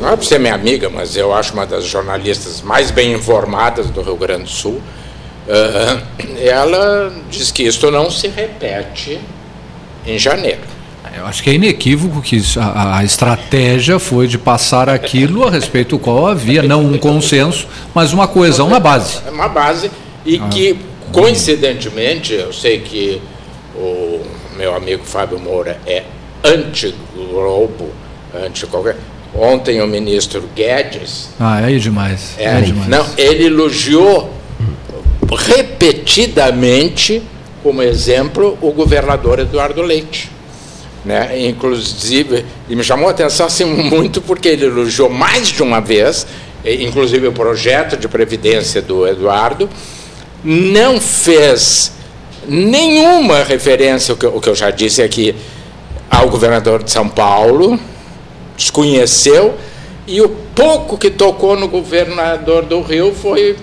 não 0.00 0.11
é 0.11 0.16
por 0.16 0.25
ser 0.25 0.40
minha 0.40 0.54
amiga, 0.54 0.90
mas 0.90 1.16
eu 1.16 1.32
acho 1.32 1.52
uma 1.52 1.64
das 1.64 1.85
jornalistas 1.85 2.61
mais 2.61 2.90
bem 2.90 3.12
informadas 3.12 3.88
do 3.88 4.02
Rio 4.02 4.16
Grande 4.16 4.44
do 4.44 4.49
Sul. 4.49 4.82
Uh, 5.47 6.38
ela 6.40 7.12
diz 7.30 7.52
que 7.52 7.62
isto 7.62 7.88
não 7.90 8.11
se 8.11 8.26
repete 8.26 9.21
em 10.04 10.18
janeiro. 10.18 10.61
Eu 11.16 11.26
acho 11.26 11.42
que 11.42 11.50
é 11.50 11.54
inequívoco 11.54 12.21
que 12.23 12.42
a, 12.59 12.99
a, 12.99 13.04
estratégia 13.04 13.99
foi 13.99 14.26
de 14.26 14.38
passar 14.38 14.88
aquilo 14.88 15.47
a 15.47 15.50
respeito 15.50 15.90
do 15.90 15.99
qual 15.99 16.26
havia 16.26 16.62
não 16.62 16.85
um 16.85 16.99
consenso, 16.99 17.68
mas 17.94 18.12
uma 18.12 18.26
coesão 18.26 18.68
na 18.68 18.80
base. 18.80 19.18
Uma 19.28 19.49
base 19.49 19.90
e 20.25 20.40
ah. 20.42 20.49
que 20.49 20.78
Coincidentemente, 21.12 22.33
eu 22.33 22.52
sei 22.52 22.81
que 22.81 23.21
o 23.76 24.21
meu 24.57 24.75
amigo 24.75 25.04
Fábio 25.04 25.38
Moura 25.38 25.78
é 25.87 26.04
anti-Globo, 26.42 27.90
anti 28.35 28.66
qualquer. 28.66 28.97
Ontem 29.35 29.81
o 29.81 29.87
ministro 29.87 30.42
Guedes. 30.54 31.31
Ah, 31.40 31.61
é 31.71 31.76
demais. 31.78 32.35
É, 32.38 32.59
é 32.59 32.61
demais. 32.61 32.88
Não, 32.88 33.07
ele 33.16 33.47
elogiou 33.47 34.33
repetidamente, 35.31 37.23
como 37.62 37.83
exemplo, 37.83 38.59
o 38.61 38.73
governador 38.73 39.38
Eduardo 39.38 39.81
Leite. 39.83 40.31
Né? 41.04 41.49
Inclusive, 41.49 42.45
e 42.69 42.76
me 42.76 42.85
chamou 42.85 43.09
a 43.09 43.11
atenção 43.11 43.47
assim, 43.47 43.64
muito 43.64 44.21
porque 44.21 44.49
ele 44.49 44.66
elogiou 44.66 45.09
mais 45.09 45.49
de 45.49 45.62
uma 45.62 45.81
vez, 45.81 46.26
inclusive 46.64 47.26
o 47.26 47.33
projeto 47.33 47.97
de 47.97 48.07
previdência 48.07 48.81
do 48.81 49.07
Eduardo, 49.07 49.69
não 50.44 51.00
fez 51.00 51.92
nenhuma 52.46 53.42
referência, 53.44 54.14
o 54.14 54.16
que, 54.16 54.26
o 54.26 54.40
que 54.40 54.49
eu 54.49 54.54
já 54.54 54.70
disse 54.70 55.02
aqui, 55.02 55.34
ao 56.11 56.28
governador 56.28 56.82
de 56.82 56.90
São 56.90 57.08
Paulo, 57.08 57.78
desconheceu, 58.56 59.54
e 60.06 60.20
o 60.20 60.28
pouco 60.28 60.99
que 60.99 61.11
tocou 61.11 61.56
no 61.56 61.68
governador 61.68 62.64
do 62.64 62.80
Rio 62.80 63.14
foi 63.14 63.56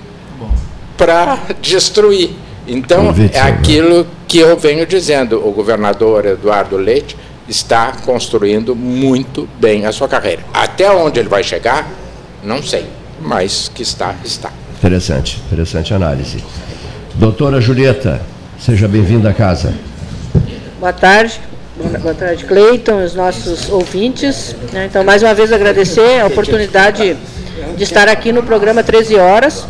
para 0.98 1.40
destruir. 1.62 2.32
Então, 2.68 3.14
é 3.34 3.40
aquilo 3.40 4.06
que 4.28 4.38
eu 4.38 4.58
venho 4.58 4.86
dizendo. 4.86 5.46
O 5.46 5.52
governador 5.52 6.26
Eduardo 6.26 6.78
Leite 6.78 7.18
está 7.48 7.94
construindo 8.06 8.76
muito 8.76 9.50
bem 9.60 9.86
a 9.86 9.92
sua 9.92 10.08
carreira. 10.08 10.44
Até 10.54 10.90
onde 10.92 11.20
ele 11.20 11.30
vai 11.30 11.44
chegar, 11.44 11.90
não 12.44 12.62
sei, 12.62 12.86
mas 13.20 13.72
que 13.74 13.82
está, 13.82 14.16
está. 14.24 14.52
Interessante, 14.80 15.42
interessante 15.46 15.94
análise. 15.94 16.42
Doutora 17.16 17.60
Julieta, 17.60 18.22
seja 18.58 18.88
bem-vinda 18.88 19.30
à 19.30 19.34
casa. 19.34 19.74
Boa 20.80 20.94
tarde. 20.94 21.42
Boa 22.02 22.14
tarde, 22.14 22.46
Cleiton, 22.46 23.04
os 23.04 23.14
nossos 23.14 23.70
ouvintes. 23.70 24.56
Né? 24.72 24.86
Então, 24.86 25.04
mais 25.04 25.22
uma 25.22 25.34
vez 25.34 25.52
agradecer 25.52 26.22
a 26.22 26.28
oportunidade 26.28 27.18
de 27.76 27.84
estar 27.84 28.08
aqui 28.08 28.32
no 28.32 28.42
programa 28.42 28.82
13 28.82 29.18
Horas 29.18 29.66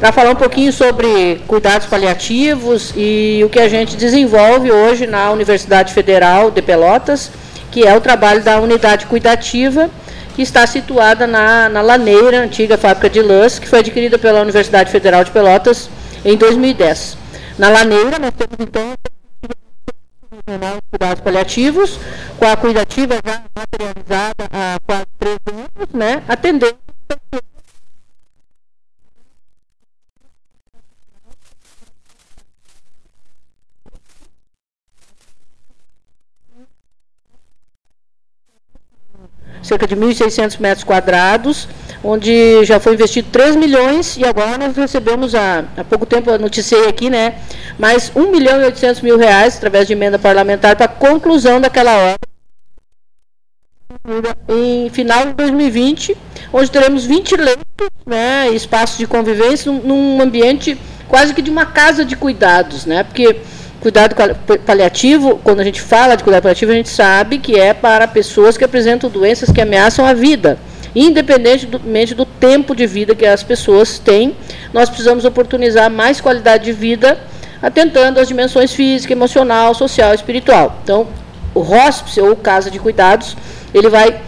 para 0.00 0.10
falar 0.12 0.30
um 0.30 0.34
pouquinho 0.34 0.72
sobre 0.72 1.42
cuidados 1.46 1.86
paliativos 1.86 2.94
e 2.96 3.42
o 3.44 3.50
que 3.50 3.60
a 3.60 3.68
gente 3.68 3.98
desenvolve 3.98 4.72
hoje 4.72 5.06
na 5.06 5.30
Universidade 5.30 5.92
Federal 5.92 6.50
de 6.50 6.62
Pelotas, 6.62 7.30
que 7.70 7.86
é 7.86 7.94
o 7.94 8.00
trabalho 8.00 8.42
da 8.42 8.58
unidade 8.60 9.04
cuidativa, 9.04 9.90
que 10.34 10.42
está 10.42 10.66
situada 10.66 11.26
na, 11.26 11.68
na 11.68 11.80
Laneira, 11.80 12.40
antiga 12.40 12.76
fábrica 12.76 13.08
de 13.08 13.22
lãs, 13.22 13.58
que 13.58 13.68
foi 13.68 13.78
adquirida 13.78 14.18
pela 14.18 14.42
Universidade 14.42 14.90
Federal 14.90 15.22
de 15.24 15.30
Pelotas 15.30 15.88
em 16.24 16.36
2010. 16.36 17.16
Na 17.58 17.68
Laneira, 17.68 18.18
nós 18.18 18.32
temos 18.36 18.56
então 18.58 18.94
Cuidados 20.90 21.20
Paliativos, 21.22 21.98
com 22.38 22.46
a 22.46 22.56
cuidativa 22.56 23.14
já 23.24 23.42
materializada 23.56 24.48
há 24.52 24.78
quase 24.84 25.06
três 25.18 25.38
anos, 25.46 25.88
né, 25.94 26.22
atendendo 26.28 26.76
cerca 39.64 39.86
de 39.86 39.96
1.600 39.96 40.60
metros 40.60 40.84
quadrados, 40.84 41.66
onde 42.04 42.62
já 42.64 42.78
foi 42.78 42.92
investido 42.92 43.28
3 43.32 43.56
milhões 43.56 44.16
e 44.18 44.24
agora 44.24 44.58
nós 44.58 44.76
recebemos 44.76 45.34
há, 45.34 45.64
há 45.76 45.82
pouco 45.82 46.04
tempo, 46.04 46.36
noticiei 46.38 46.86
aqui, 46.86 47.08
né, 47.08 47.36
mais 47.78 48.12
1 48.14 48.30
milhão 48.30 48.60
e 48.60 48.64
800 48.66 49.00
mil 49.00 49.16
reais, 49.16 49.56
através 49.56 49.86
de 49.86 49.94
emenda 49.94 50.18
parlamentar, 50.18 50.76
para 50.76 50.84
a 50.84 50.88
conclusão 50.88 51.60
daquela 51.60 51.96
obra 51.96 52.18
em 54.48 54.90
final 54.90 55.26
de 55.26 55.32
2020, 55.32 56.16
onde 56.52 56.70
teremos 56.70 57.06
20 57.06 57.36
leitos, 57.36 57.64
né, 58.04 58.50
espaços 58.50 58.98
de 58.98 59.06
convivência, 59.06 59.72
num, 59.72 59.80
num 59.80 60.20
ambiente 60.20 60.78
quase 61.08 61.32
que 61.32 61.40
de 61.40 61.50
uma 61.50 61.64
casa 61.64 62.04
de 62.04 62.16
cuidados, 62.16 62.84
né, 62.84 63.02
porque 63.02 63.40
cuidado 63.84 64.16
paliativo, 64.64 65.38
quando 65.44 65.60
a 65.60 65.64
gente 65.64 65.78
fala 65.78 66.16
de 66.16 66.24
cuidado 66.24 66.44
paliativo, 66.44 66.72
a 66.72 66.74
gente 66.74 66.88
sabe 66.88 67.38
que 67.38 67.60
é 67.60 67.74
para 67.74 68.08
pessoas 68.08 68.56
que 68.56 68.64
apresentam 68.64 69.10
doenças 69.10 69.52
que 69.52 69.60
ameaçam 69.60 70.06
a 70.06 70.14
vida. 70.14 70.58
Independentemente 70.94 72.14
do 72.14 72.24
tempo 72.24 72.74
de 72.74 72.86
vida 72.86 73.14
que 73.14 73.26
as 73.26 73.42
pessoas 73.42 73.98
têm, 73.98 74.34
nós 74.72 74.88
precisamos 74.88 75.26
oportunizar 75.26 75.90
mais 75.90 76.18
qualidade 76.18 76.64
de 76.64 76.72
vida, 76.72 77.18
atentando 77.60 78.18
às 78.18 78.26
dimensões 78.26 78.72
física, 78.72 79.12
emocional, 79.12 79.74
social 79.74 80.12
e 80.12 80.14
espiritual. 80.14 80.80
Então, 80.82 81.06
o 81.54 81.60
hospice 81.60 82.22
ou 82.22 82.34
casa 82.34 82.70
de 82.70 82.78
cuidados, 82.78 83.36
ele 83.74 83.90
vai 83.90 84.18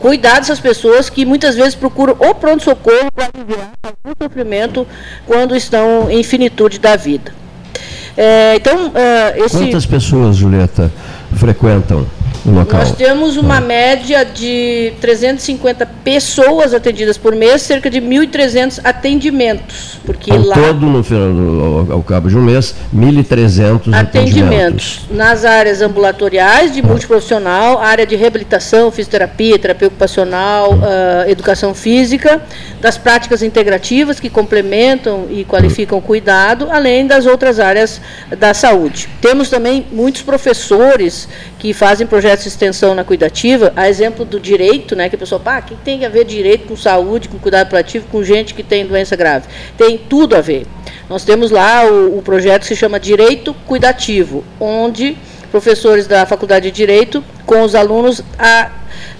cuidar 0.00 0.38
dessas 0.38 0.60
pessoas 0.60 1.10
que 1.10 1.26
muitas 1.26 1.56
vezes 1.56 1.74
procuram 1.74 2.16
o 2.18 2.34
pronto-socorro 2.34 3.12
para 3.14 3.28
aliviar 3.34 3.72
o 4.02 4.24
sofrimento 4.24 4.86
quando 5.26 5.54
estão 5.54 6.10
em 6.10 6.22
finitude 6.22 6.78
da 6.78 6.96
vida. 6.96 7.36
É, 8.20 8.56
então, 8.56 8.88
uh, 8.88 9.44
esse... 9.44 9.56
Quantas 9.56 9.86
pessoas, 9.86 10.34
Julieta, 10.34 10.90
frequentam 11.34 12.06
o 12.44 12.50
local? 12.50 12.80
Nós 12.80 12.92
temos 12.92 13.36
uma 13.36 13.60
média 13.60 14.24
de 14.24 14.92
350 15.00 15.86
pessoas 16.04 16.72
atendidas 16.72 17.18
por 17.18 17.34
mês, 17.34 17.62
cerca 17.62 17.90
de 17.90 18.00
1.300 18.00 18.80
atendimentos. 18.84 19.98
Porque 20.04 20.30
ao 20.30 20.42
lá, 20.42 20.54
todo, 20.54 20.86
no 20.86 21.02
final, 21.02 21.86
ao, 21.88 21.92
ao 21.92 22.02
cabo 22.02 22.28
de 22.28 22.36
um 22.36 22.42
mês, 22.42 22.74
1.300 22.94 23.92
atendimentos. 23.92 23.94
atendimentos. 23.94 25.00
Nas 25.10 25.44
áreas 25.44 25.82
ambulatoriais, 25.82 26.72
de 26.72 26.82
multiprofissional, 26.82 27.78
área 27.78 28.06
de 28.06 28.16
reabilitação, 28.16 28.90
fisioterapia, 28.90 29.58
terapia 29.58 29.88
ocupacional, 29.88 30.74
uh, 30.74 31.28
educação 31.28 31.74
física, 31.74 32.42
das 32.80 32.96
práticas 32.96 33.42
integrativas 33.42 34.20
que 34.20 34.30
complementam 34.30 35.26
e 35.30 35.44
qualificam 35.44 35.98
o 35.98 36.02
cuidado, 36.02 36.68
além 36.70 37.06
das 37.06 37.26
outras 37.26 37.58
áreas 37.60 38.00
da 38.38 38.54
saúde. 38.54 39.08
Temos 39.20 39.50
também 39.50 39.86
muitos 39.92 40.22
professores 40.22 41.27
que 41.58 41.72
fazem 41.72 42.06
projetos 42.06 42.44
de 42.44 42.50
extensão 42.50 42.94
na 42.94 43.04
cuidativa, 43.04 43.72
a 43.76 43.88
exemplo 43.88 44.24
do 44.24 44.38
direito, 44.38 44.94
né, 44.94 45.08
que 45.08 45.16
a 45.16 45.18
pessoa, 45.18 45.40
pá, 45.40 45.58
o 45.58 45.62
que 45.62 45.74
tem 45.76 46.04
a 46.04 46.08
ver 46.08 46.24
direito 46.24 46.68
com 46.68 46.76
saúde, 46.76 47.28
com 47.28 47.38
cuidado 47.38 47.68
paliativo, 47.68 48.06
com 48.10 48.22
gente 48.22 48.54
que 48.54 48.62
tem 48.62 48.86
doença 48.86 49.16
grave? 49.16 49.46
Tem 49.76 49.98
tudo 49.98 50.36
a 50.36 50.40
ver. 50.40 50.66
Nós 51.08 51.24
temos 51.24 51.50
lá 51.50 51.84
o, 51.84 52.18
o 52.18 52.22
projeto 52.22 52.62
que 52.62 52.68
se 52.68 52.76
chama 52.76 53.00
Direito 53.00 53.54
Cuidativo, 53.66 54.44
onde 54.60 55.16
professores 55.50 56.06
da 56.06 56.26
Faculdade 56.26 56.70
de 56.70 56.76
Direito, 56.76 57.24
com 57.46 57.62
os 57.62 57.74
alunos, 57.74 58.22
a, 58.38 58.70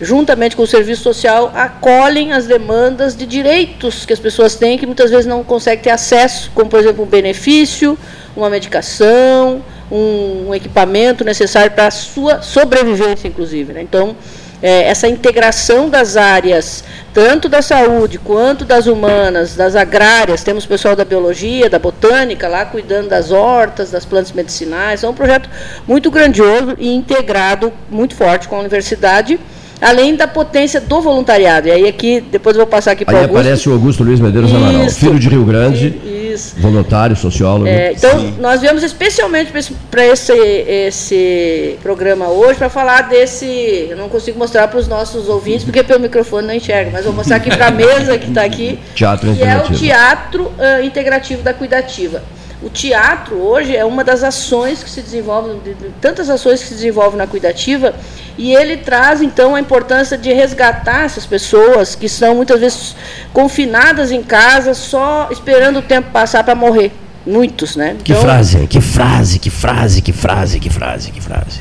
juntamente 0.01 0.55
com 0.55 0.63
o 0.63 0.67
Serviço 0.67 1.03
Social, 1.03 1.51
acolhem 1.55 2.33
as 2.33 2.47
demandas 2.47 3.17
de 3.17 3.27
direitos 3.27 4.05
que 4.05 4.13
as 4.13 4.21
pessoas 4.21 4.55
têm, 4.55 4.79
que 4.79 4.87
muitas 4.87 5.11
vezes 5.11 5.27
não 5.27 5.43
conseguem 5.43 5.83
ter 5.83 5.91
acesso, 5.91 6.51
como, 6.55 6.69
por 6.69 6.81
exemplo, 6.81 7.05
um 7.05 7.07
benefício, 7.07 7.99
uma 8.37 8.51
medicação, 8.51 9.63
um, 9.91 10.49
um 10.49 10.55
equipamento 10.55 11.25
necessário 11.25 11.71
para 11.73 11.87
a 11.87 11.91
sua 11.91 12.43
sobrevivência, 12.43 13.29
inclusive. 13.29 13.73
Né? 13.73 13.83
Então, 13.83 14.17
é, 14.63 14.89
essa 14.89 15.07
integração 15.07 15.89
das 15.89 16.17
áreas, 16.17 16.83
tanto 17.15 17.49
da 17.49 17.63
saúde 17.63 18.19
quanto 18.19 18.65
das 18.65 18.87
humanas, 18.87 19.55
das 19.55 19.77
agrárias, 19.77 20.43
temos 20.43 20.67
pessoal 20.67 20.97
da 20.97 21.05
biologia, 21.05 21.71
da 21.71 21.79
botânica 21.79 22.49
lá 22.49 22.65
cuidando 22.65 23.09
das 23.09 23.31
hortas, 23.31 23.91
das 23.91 24.05
plantas 24.05 24.33
medicinais, 24.33 25.05
é 25.05 25.09
um 25.09 25.15
projeto 25.15 25.49
muito 25.87 26.11
grandioso 26.11 26.75
e 26.79 26.93
integrado 26.93 27.73
muito 27.89 28.15
forte 28.15 28.49
com 28.49 28.57
a 28.57 28.61
universidade 28.61 29.39
além 29.81 30.17
da 30.17 30.27
potência 30.27 30.81
do 30.81 31.01
voluntariado. 31.01 31.69
E 31.69 31.71
aí 31.71 31.87
aqui, 31.87 32.21
depois 32.21 32.57
eu 32.57 32.63
vou 32.63 32.67
passar 32.67 32.93
aqui 32.93 33.05
para 33.05 33.15
o 33.15 33.19
Augusto. 33.19 33.39
aparece 33.39 33.69
o 33.69 33.73
Augusto 33.73 34.03
Luiz 34.03 34.21
Medeiros 34.21 34.53
Amaral, 34.53 34.91
filho 34.91 35.19
de 35.19 35.29
Rio 35.29 35.45
Grande, 35.45 36.01
Isso. 36.39 36.61
voluntário, 36.61 37.17
sociólogo. 37.17 37.67
É, 37.67 37.93
então, 37.93 38.19
Sim. 38.21 38.37
nós 38.39 38.61
viemos 38.61 38.83
especialmente 38.83 39.53
para 39.91 40.07
esse, 40.07 40.33
esse 40.33 41.79
programa 41.83 42.29
hoje 42.29 42.59
para 42.59 42.69
falar 42.69 43.03
desse, 43.03 43.89
eu 43.91 43.97
não 43.97 44.09
consigo 44.09 44.39
mostrar 44.39 44.69
para 44.69 44.79
os 44.79 44.87
nossos 44.87 45.29
ouvintes, 45.29 45.65
porque 45.65 45.83
pelo 45.83 46.01
microfone 46.01 46.47
não 46.47 46.55
enxerga, 46.55 46.91
mas 46.93 47.05
vou 47.05 47.13
mostrar 47.13 47.37
aqui 47.37 47.51
para 47.51 47.67
a 47.67 47.71
mesa 47.71 48.17
que 48.17 48.29
está 48.29 48.43
aqui, 48.43 48.79
teatro 48.95 49.35
que 49.35 49.43
é 49.43 49.59
o 49.59 49.73
Teatro 49.73 50.45
uh, 50.45 50.85
Integrativo 50.85 51.43
da 51.43 51.53
Cuidativa. 51.53 52.23
O 52.61 52.69
teatro 52.69 53.37
hoje 53.37 53.77
é 53.77 53.85
uma 53.85 54.03
das 54.03 54.25
ações 54.25 54.83
que 54.83 54.91
se 54.91 55.01
desenvolvem, 55.01 55.61
de, 55.61 55.75
de, 55.75 55.91
tantas 56.01 56.29
ações 56.29 56.61
que 56.61 56.67
se 56.67 56.75
desenvolvem 56.75 57.17
na 57.17 57.27
cuidativa, 57.27 57.95
e 58.37 58.53
ele 58.53 58.79
traz 58.79 59.23
então 59.23 59.55
a 59.55 59.61
importância 59.61 60.19
de 60.19 60.33
resgatar 60.33 61.05
essas 61.05 61.25
pessoas 61.25 61.95
que 61.95 62.09
são 62.09 62.35
muitas 62.35 62.59
vezes 62.59 62.97
confinadas 63.33 64.11
em 64.11 64.25
casa, 64.25 64.75
só 64.75 65.29
esperando 65.31 65.79
o 65.79 65.83
tempo 65.83 66.11
passar 66.11 66.43
para 66.43 66.57
morrer. 66.57 66.91
Muitos, 67.25 67.77
né? 67.77 67.97
Então, 68.01 68.17
que 68.17 68.23
frase, 68.23 68.67
que 68.67 68.81
frase, 68.81 69.39
que 69.39 69.51
frase, 69.51 70.01
que 70.01 70.13
frase, 70.13 70.61
que 70.61 70.71
frase, 70.71 71.13
que 71.13 71.21
frase. 71.21 71.61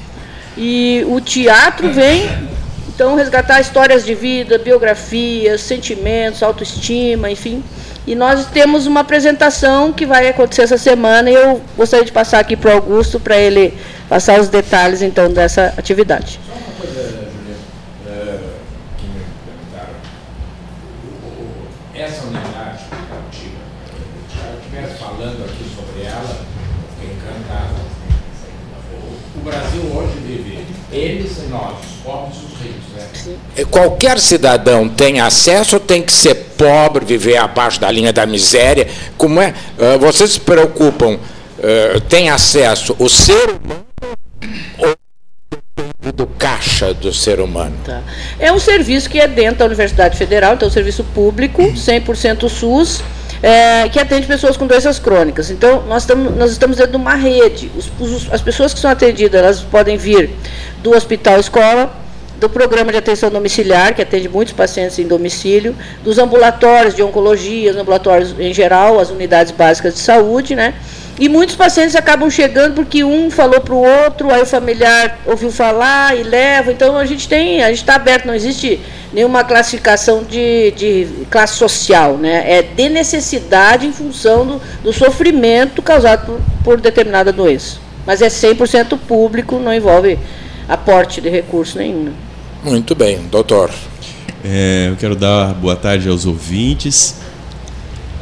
E 0.58 1.06
o 1.10 1.22
teatro 1.22 1.92
vem 1.94 2.28
então 2.88 3.16
resgatar 3.16 3.62
histórias 3.62 4.04
de 4.04 4.16
vida, 4.16 4.58
biografias, 4.58 5.62
sentimentos, 5.62 6.42
autoestima, 6.42 7.30
enfim 7.30 7.62
e 8.08 8.16
nós 8.16 8.46
temos 8.46 8.88
uma 8.88 9.02
apresentação 9.02 9.92
que 9.92 10.06
vai 10.06 10.30
acontecer 10.30 10.62
essa 10.62 10.78
semana 10.78 11.30
e 11.30 11.34
eu 11.34 11.62
gostaria 11.76 12.06
de 12.06 12.12
passar 12.14 12.40
aqui 12.40 12.56
para 12.56 12.72
o 12.72 12.74
Augusto 12.76 13.20
para 13.20 13.38
ele 13.38 13.78
passar 14.08 14.40
os 14.40 14.48
detalhes 14.48 15.02
então 15.02 15.30
dessa 15.30 15.74
atividade. 15.78 16.40
Só 16.48 16.54
uma 16.54 16.72
coisa, 16.80 17.02
Juliana, 17.04 18.40
perguntaram. 19.46 19.94
Essa 21.94 22.24
unidade 22.24 22.84
eu 24.46 24.58
estivesse 24.58 24.98
falando 24.98 25.44
aqui 25.44 25.66
sobre 25.76 26.04
ela, 26.04 26.46
fiquei. 26.98 27.18
O 29.36 29.40
Brasil 29.42 29.82
hoje 29.94 30.18
vive, 30.26 30.66
eles 30.94 31.38
e 31.40 31.48
nós, 31.50 31.78
os 31.80 32.04
pobres 32.04 32.38
e 32.38 32.46
os 32.46 32.62
ricos, 32.62 32.94
né? 32.96 33.17
Qualquer 33.70 34.20
cidadão 34.20 34.88
tem 34.88 35.20
acesso 35.20 35.78
ou 35.78 35.80
tem 35.80 36.02
que 36.02 36.12
ser 36.12 36.36
pobre, 36.58 37.06
viver 37.06 37.38
abaixo 37.38 37.80
da 37.80 37.90
linha 37.92 38.12
da 38.12 38.26
miséria. 38.26 38.88
Como 39.18 39.42
é? 39.42 39.54
Ah, 39.80 39.98
vocês 39.98 40.32
se 40.32 40.40
preocupam 40.40 41.18
uh, 41.58 42.00
tem 42.02 42.30
acesso 42.30 42.96
o 43.00 43.10
ser 43.10 43.50
humano 43.50 43.86
ou 44.78 46.12
do 46.14 46.26
caixa 46.26 46.94
do 46.94 47.14
ser 47.14 47.40
humano? 47.40 47.76
Tá. 47.86 48.02
É 48.40 48.52
um 48.52 48.60
serviço 48.60 49.10
que 49.10 49.20
é 49.20 49.28
dentro 49.28 49.60
da 49.60 49.66
Universidade 49.66 50.18
Federal, 50.18 50.54
então 50.54 50.68
é 50.68 50.72
um 50.72 50.74
serviço 50.74 51.04
público, 51.04 51.62
100% 51.62 52.48
SUS, 52.50 53.04
é, 53.44 53.88
que 53.90 54.00
atende 54.00 54.26
pessoas 54.26 54.58
com 54.58 54.66
doenças 54.66 55.00
crônicas. 55.00 55.52
Então, 55.52 55.84
nós 55.86 56.04
estamos, 56.04 56.36
nós 56.36 56.52
estamos 56.52 56.78
dentro 56.78 56.94
de 56.94 56.98
uma 56.98 57.14
rede. 57.14 57.70
Os, 57.76 57.92
os, 58.00 58.34
as 58.34 58.42
pessoas 58.42 58.74
que 58.74 58.80
são 58.80 58.90
atendidas, 58.90 59.40
elas 59.40 59.62
podem 59.62 59.98
vir 59.98 60.32
do 60.82 60.96
hospital 60.96 61.40
escola, 61.40 61.94
do 62.40 62.50
programa 62.50 62.92
de 62.92 62.98
atenção 62.98 63.30
domiciliar, 63.30 63.94
que 63.96 64.02
atende 64.02 64.30
muitos 64.30 64.54
pacientes 64.54 65.00
em 65.00 65.08
domicílio, 65.08 65.76
dos 66.04 66.18
ambulatórios 66.18 66.96
de 66.96 67.02
oncologia, 67.02 67.72
os 67.72 67.78
ambulatórios 67.78 68.36
em 68.40 68.54
geral, 68.54 69.00
as 69.00 69.10
unidades 69.10 69.52
básicas 69.52 69.96
de 69.96 70.00
saúde, 70.00 70.56
né? 70.56 70.74
E 71.20 71.28
muitos 71.28 71.56
pacientes 71.56 71.96
acabam 71.96 72.30
chegando 72.30 72.76
porque 72.76 73.04
um 73.04 73.32
falou 73.32 73.60
para 73.60 73.74
o 73.74 73.84
outro, 73.84 74.32
aí 74.32 74.40
o 74.40 74.46
familiar 74.46 75.18
ouviu 75.26 75.52
falar 75.52 76.16
e 76.16 76.22
leva. 76.22 76.72
Então 76.72 76.96
a 76.96 77.06
gente 77.06 77.28
tem, 77.28 77.64
a 77.64 77.70
gente 77.70 77.80
está 77.80 77.96
aberto, 77.96 78.28
não 78.28 78.36
existe 78.36 78.80
nenhuma 79.12 79.44
classificação 79.44 80.24
de, 80.24 80.72
de 80.72 81.08
classe 81.32 81.56
social, 81.56 82.18
né? 82.18 82.44
É 82.46 82.62
de 82.62 82.88
necessidade 82.88 83.88
em 83.88 83.92
função 83.92 84.46
do, 84.46 84.62
do 84.84 84.94
sofrimento 84.94 85.82
causado 85.82 86.26
por, 86.28 86.40
por 86.64 86.80
determinada 86.80 87.32
doença. 87.32 87.80
Mas 88.06 88.22
é 88.22 88.28
100% 88.28 88.96
público, 89.08 89.58
não 89.58 89.74
envolve 89.74 90.20
aporte 90.70 91.20
de 91.20 91.30
recurso 91.30 91.80
nenhum. 91.80 92.14
Muito 92.64 92.96
bem, 92.96 93.20
doutor. 93.30 93.70
É, 94.44 94.88
eu 94.90 94.96
quero 94.96 95.16
dar 95.16 95.54
boa 95.54 95.76
tarde 95.76 96.10
aos 96.10 96.26
ouvintes, 96.26 97.16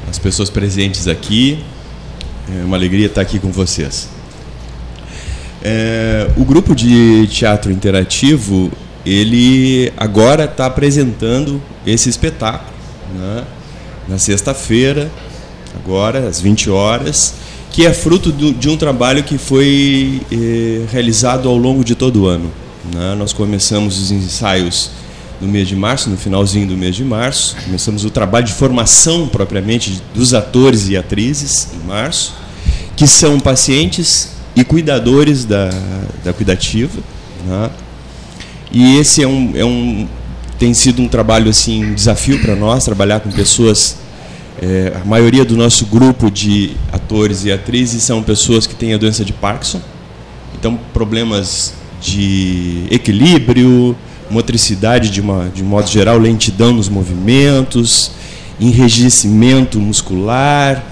às 0.10 0.20
pessoas 0.20 0.50
presentes 0.50 1.08
aqui. 1.08 1.64
É 2.50 2.64
uma 2.64 2.76
alegria 2.76 3.08
estar 3.08 3.22
aqui 3.22 3.40
com 3.40 3.52
vocês. 3.52 4.10
É, 5.64 6.30
o 6.38 6.44
grupo 6.44 6.76
de 6.76 7.28
teatro 7.28 7.72
interativo, 7.72 8.72
ele 9.06 9.92
agora 9.98 10.46
está 10.46 10.66
apresentando 10.68 11.62
esse 11.88 12.10
espetáculo 12.10 12.76
né, 13.16 13.44
na 14.08 14.18
sexta-feira, 14.20 15.10
agora 15.76 16.28
às 16.28 16.40
20 16.40 16.70
horas, 16.70 17.34
que 17.72 17.86
é 17.86 17.94
fruto 17.94 18.32
de 18.32 18.70
um 18.70 18.78
trabalho 18.78 19.24
que 19.24 19.38
foi 19.38 20.22
eh, 20.32 20.86
realizado 20.92 21.50
ao 21.50 21.58
longo 21.58 21.84
de 21.84 21.94
todo 21.94 22.24
o 22.24 22.28
ano. 22.28 22.50
Né? 22.94 23.16
Nós 23.16 23.34
começamos 23.34 24.00
os 24.00 24.12
ensaios 24.12 24.92
no 25.40 25.48
mês 25.48 25.68
de 25.68 25.76
março, 25.76 26.10
no 26.10 26.18
finalzinho 26.18 26.68
do 26.68 26.78
mês 26.78 26.96
de 26.96 27.04
março. 27.04 27.56
Começamos 27.64 28.06
o 28.06 28.10
trabalho 28.10 28.46
de 28.46 28.54
formação 28.54 29.28
propriamente 29.28 30.02
dos 30.14 30.34
atores 30.34 30.88
e 30.90 30.98
atrizes 30.98 31.70
em 31.74 31.88
março, 31.88 32.34
que 32.96 33.08
são 33.08 33.40
pacientes 33.40 34.30
e 34.56 34.64
cuidadores 34.64 35.46
da, 35.46 35.70
da 36.24 36.34
cuidativa. 36.34 37.00
Né? 37.46 37.70
E 38.72 38.98
esse 38.98 39.22
é 39.22 39.28
um, 39.28 39.52
é 39.56 39.66
um, 39.66 40.08
tem 40.58 40.74
sido 40.74 41.02
um 41.02 41.08
trabalho 41.08 41.50
assim, 41.50 41.86
um 41.86 41.94
desafio 41.94 42.40
para 42.42 42.56
nós, 42.56 42.84
trabalhar 42.84 43.20
com 43.20 43.32
pessoas. 43.32 43.98
É, 44.62 44.94
a 45.02 45.06
maioria 45.06 45.44
do 45.44 45.58
nosso 45.58 45.86
grupo 45.86 46.32
de 46.32 46.78
atores 46.92 47.44
e 47.44 47.52
atrizes 47.52 48.04
são 48.04 48.24
pessoas 48.24 48.66
que 48.66 48.74
têm 48.74 48.94
a 48.94 48.98
doença 48.98 49.26
de 49.26 49.34
Parkinson. 49.34 49.82
Então, 50.58 50.80
problemas 50.94 51.74
de 52.02 52.86
equilíbrio, 52.90 53.96
motricidade 54.30 55.10
de, 55.10 55.22
uma, 55.22 55.50
de 55.54 55.64
modo 55.64 55.90
geral, 55.90 56.18
lentidão 56.18 56.74
nos 56.74 56.90
movimentos, 56.90 58.12
enrijecimento 58.60 59.80
muscular, 59.80 60.84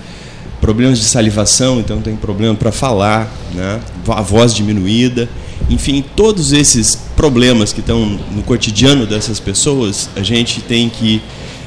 problemas 0.62 1.00
de 1.00 1.06
salivação, 1.06 1.80
então 1.80 2.02
tem 2.02 2.16
problema 2.16 2.56
para 2.56 2.72
falar, 2.72 3.30
né? 3.54 3.80
a 4.08 4.22
voz 4.22 4.54
diminuída. 4.54 5.28
Enfim, 5.70 6.04
todos 6.16 6.52
esses 6.52 6.96
problemas 7.16 7.74
que 7.74 7.80
estão 7.80 8.06
no 8.32 8.44
cotidiano 8.44 9.06
dessas 9.06 9.40
pessoas, 9.40 10.10
a 10.16 10.22
gente 10.22 10.62
tem 10.62 10.90
que 10.90 11.22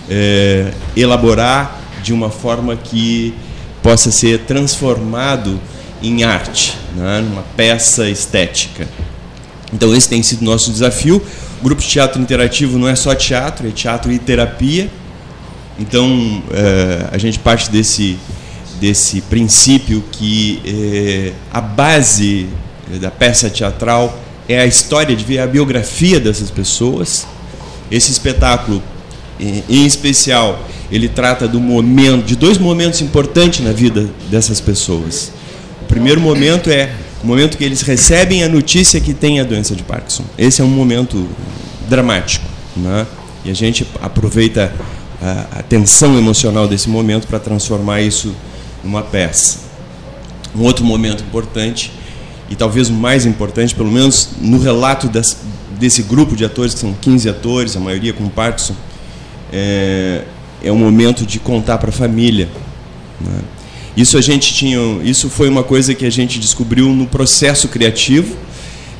é, 0.09 0.73
elaborar 0.97 1.81
de 2.03 2.13
uma 2.13 2.31
forma 2.31 2.77
que 2.77 3.35
possa 3.83 4.11
ser 4.11 4.41
transformado 4.41 5.61
em 6.03 6.25
arte, 6.25 6.75
né? 6.95 7.21
numa 7.21 7.43
peça 7.57 8.09
estética. 8.09 8.87
Então 9.77 9.95
esse 9.95 10.09
tem 10.09 10.23
sido 10.23 10.43
nosso 10.43 10.73
desafio. 10.73 11.23
O 11.61 11.65
grupo 11.65 11.83
de 11.83 11.89
teatro 11.89 12.21
interativo 12.21 12.79
não 12.79 12.89
é 12.89 12.97
só 12.97 13.15
teatro, 13.15 13.69
é 13.69 13.71
teatro 13.71 14.11
e 14.11 14.19
terapia. 14.19 14.91
Então 15.79 16.43
é, 16.51 17.09
a 17.13 17.19
gente 17.19 17.39
parte 17.39 17.71
desse 17.71 18.19
desse 18.81 19.23
princípio 19.23 20.05
que 20.13 20.61
é, 20.67 21.33
a 21.51 21.61
base 21.61 22.47
da 23.01 23.11
peça 23.11 23.49
teatral 23.49 24.19
é 24.49 24.61
a 24.61 24.67
história 24.67 25.15
de 25.17 25.25
ver 25.25 25.41
a 25.41 25.47
biografia 25.47 26.19
dessas 26.19 26.51
pessoas. 26.51 27.27
Esse 27.91 28.11
espetáculo, 28.11 28.83
em 29.41 29.87
especial, 29.87 30.67
ele 30.91 31.09
trata 31.09 31.49
do 31.49 31.61
momento, 31.61 32.25
de 32.25 32.37
dois 32.37 32.59
momentos 32.59 33.01
importantes 33.01 33.61
na 33.61 33.73
vida 33.73 34.09
dessas 34.31 34.61
pessoas. 34.61 35.33
O 35.83 35.85
primeiro 35.87 36.21
momento 36.21 36.71
é 36.71 36.91
o 37.23 37.27
momento 37.27 37.57
que 37.57 37.65
eles 37.65 37.83
recebem 37.83 38.45
a 38.45 38.49
notícia 38.49 39.01
que 39.01 39.15
tem 39.15 39.41
a 39.41 39.45
doença 39.45 39.75
de 39.75 39.83
Parkinson. 39.83 40.25
Esse 40.37 40.61
é 40.61 40.65
um 40.65 40.69
momento 40.69 41.29
dramático, 41.89 42.47
né? 42.77 43.07
E 43.45 43.51
a 43.51 43.55
gente 43.55 43.87
aproveita 44.03 44.73
a, 45.23 45.59
a 45.59 45.63
tensão 45.63 46.19
emocional 46.19 46.69
desse 46.69 46.89
momento 46.89 47.27
para 47.27 47.39
transformar 47.39 48.01
isso 48.01 48.35
numa 48.83 49.03
peça. 49.03 49.61
Um 50.55 50.63
outro 50.63 50.85
momento 50.85 51.23
importante 51.23 51.93
e 52.49 52.55
talvez 52.55 52.89
o 52.89 52.93
mais 52.93 53.27
importante, 53.27 53.75
pelo 53.75 53.91
menos 53.91 54.31
no 54.41 54.59
relato 54.59 55.09
das, 55.09 55.37
desse 55.79 56.03
grupo 56.03 56.37
de 56.37 56.45
atores, 56.45 56.75
que 56.75 56.81
são 56.81 56.95
15 56.95 57.29
atores, 57.29 57.77
a 57.77 57.81
maioria 57.81 58.13
com 58.13 58.29
Parkinson, 58.29 58.75
é, 59.53 60.23
é 60.63 60.73
um 60.73 60.79
momento 60.79 61.27
de 61.27 61.39
contar 61.39 61.79
para 61.79 61.91
a 61.91 61.93
família. 61.93 62.49
Né? 63.21 63.41
Isso 63.97 64.19
a 64.19 64.21
gente 64.21 64.55
tinha, 64.55 64.79
isso 65.03 65.31
foi 65.31 65.49
uma 65.49 65.63
coisa 65.63 65.95
que 65.95 66.05
a 66.05 66.11
gente 66.11 66.39
descobriu 66.39 66.89
no 66.91 67.07
processo 67.07 67.67
criativo. 67.69 68.37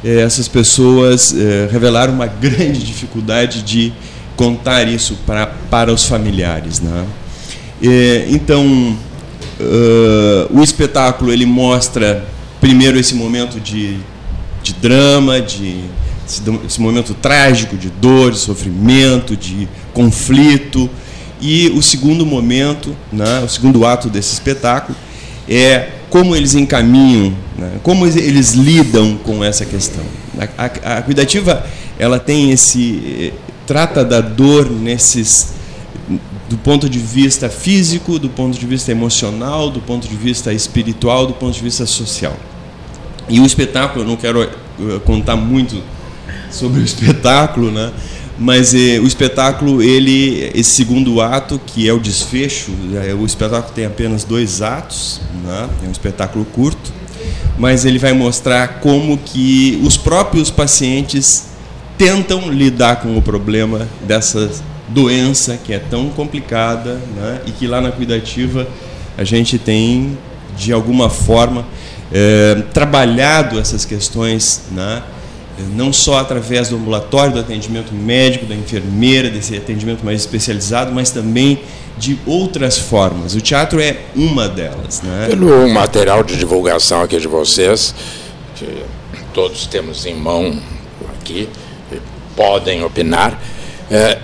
É, 0.03 0.23
essas 0.23 0.49
pessoas 0.49 1.35
é, 1.37 1.69
revelaram 1.71 2.15
uma 2.15 2.27
grande 2.41 2.83
dificuldade 2.85 3.63
de 3.63 3.93
contar 4.37 4.85
isso 4.89 5.19
para 5.27 5.47
para 5.47 5.93
os 5.93 6.05
familiares, 6.05 6.81
né? 6.81 7.07
É, 7.83 8.27
então, 8.31 8.97
uh, 9.61 10.59
o 10.59 10.63
espetáculo 10.63 11.31
ele 11.31 11.45
mostra 11.45 12.25
primeiro 12.61 12.99
esse 12.99 13.15
momento 13.15 13.61
de, 13.61 13.99
de 14.63 14.73
drama, 14.75 15.41
de 15.41 15.85
esse 16.67 16.81
momento 16.81 17.15
trágico 17.15 17.77
de 17.77 17.89
dor, 17.89 18.33
de 18.33 18.39
sofrimento, 18.39 19.37
de 19.37 19.69
conflito 19.93 20.91
e 21.41 21.69
o 21.71 21.83
segundo 21.83 22.25
momento, 22.25 22.97
né, 23.13 23.43
o 23.45 23.49
segundo 23.49 23.85
ato 23.85 24.09
desse 24.09 24.33
espetáculo, 24.33 24.97
é 25.49 25.91
como 26.09 26.35
eles 26.35 26.55
encaminham, 26.55 27.35
né, 27.59 27.73
como 27.83 28.07
eles 28.07 28.53
lidam 28.53 29.17
com 29.19 29.45
essa 29.45 29.65
questão. 29.65 30.05
A, 30.39 30.65
a, 30.65 30.99
a, 30.99 31.03
cuidativa 31.03 31.65
ela 31.99 32.19
tem 32.19 32.51
esse 32.51 33.33
trata 33.67 34.05
da 34.05 34.21
dor 34.21 34.71
nesses 34.71 35.55
do 36.49 36.57
ponto 36.57 36.89
de 36.89 36.99
vista 36.99 37.49
físico, 37.49 38.19
do 38.19 38.29
ponto 38.29 38.57
de 38.57 38.67
vista 38.67 38.93
emocional, 38.93 39.69
do 39.69 39.81
ponto 39.81 40.07
de 40.07 40.15
vista 40.15 40.53
espiritual, 40.53 41.27
do 41.27 41.35
ponto 41.35 41.55
de 41.55 41.63
vista 41.63 41.85
social. 41.87 42.37
E 43.29 43.41
o 43.41 43.47
espetáculo, 43.47 44.05
eu 44.05 44.09
não 44.09 44.17
quero 44.17 44.43
eh, 44.45 44.49
contar 45.05 45.35
muito 45.35 45.83
sobre 46.51 46.81
o 46.81 46.85
espetáculo, 46.85 47.73
né? 47.73 47.93
Mas 48.39 48.75
eh, 48.75 48.99
o 49.01 49.07
espetáculo 49.07 49.83
ele 49.83 50.51
esse 50.55 50.77
segundo 50.77 51.21
ato 51.21 51.61
que 51.65 51.89
é 51.89 51.93
o 51.93 51.99
desfecho 51.99 52.71
é, 52.95 53.15
o 53.15 53.25
espetáculo 53.25 53.73
tem 53.75 53.87
apenas 53.87 54.25
dois 54.25 54.61
atos 54.61 55.21
né? 55.45 55.69
é 55.85 55.89
um 55.89 55.93
espetáculo 55.93 56.45
curto 56.45 56.93
mas 57.59 57.85
ele 57.87 57.99
vai 57.99 58.13
mostrar 58.13 58.81
como 58.81 59.17
que 59.17 59.81
os 59.83 59.97
próprios 59.97 60.51
pacientes 60.51 61.47
tentam 61.97 62.51
lidar 62.51 62.97
com 62.97 63.17
o 63.17 63.23
problema 63.23 63.89
dessa 64.07 64.51
doença 64.89 65.59
que 65.65 65.73
é 65.73 65.79
tão 65.79 66.11
complicada 66.11 67.01
né? 67.17 67.41
e 67.47 67.53
que 67.53 67.67
lá 67.67 67.81
na 67.81 67.91
cuidativa 67.91 68.69
a 69.17 69.25
gente 69.25 69.59
tem 69.59 70.17
de 70.57 70.73
alguma 70.73 71.09
forma 71.09 71.67
é, 72.13 72.63
trabalhado 72.73 73.59
essas 73.59 73.87
questões 73.87 74.63
né? 74.71 75.03
Não 75.75 75.93
só 75.93 76.19
através 76.19 76.69
do 76.69 76.77
ambulatório, 76.77 77.33
do 77.33 77.41
atendimento 77.41 77.95
médico, 77.95 78.47
da 78.47 78.55
enfermeira, 78.55 79.31
desse 79.31 79.57
atendimento 79.57 80.05
mais 80.05 80.21
especializado, 80.21 80.93
mas 80.93 81.11
também 81.11 81.61
de 81.97 82.19
outras 82.27 82.79
formas. 82.79 83.35
O 83.35 83.41
teatro 83.41 83.81
é 83.81 83.99
uma 84.15 84.49
delas. 84.49 85.03
Né? 85.03 85.29
Pelo 85.31 85.69
material 85.69 86.23
de 86.23 86.37
divulgação 86.37 87.03
aqui 87.03 87.19
de 87.19 87.29
vocês, 87.29 87.95
que 88.55 88.67
todos 89.33 89.67
temos 89.67 90.05
em 90.05 90.15
mão 90.15 90.61
aqui, 91.19 91.49
podem 92.37 92.85
opinar, 92.85 93.41
é, 93.91 94.19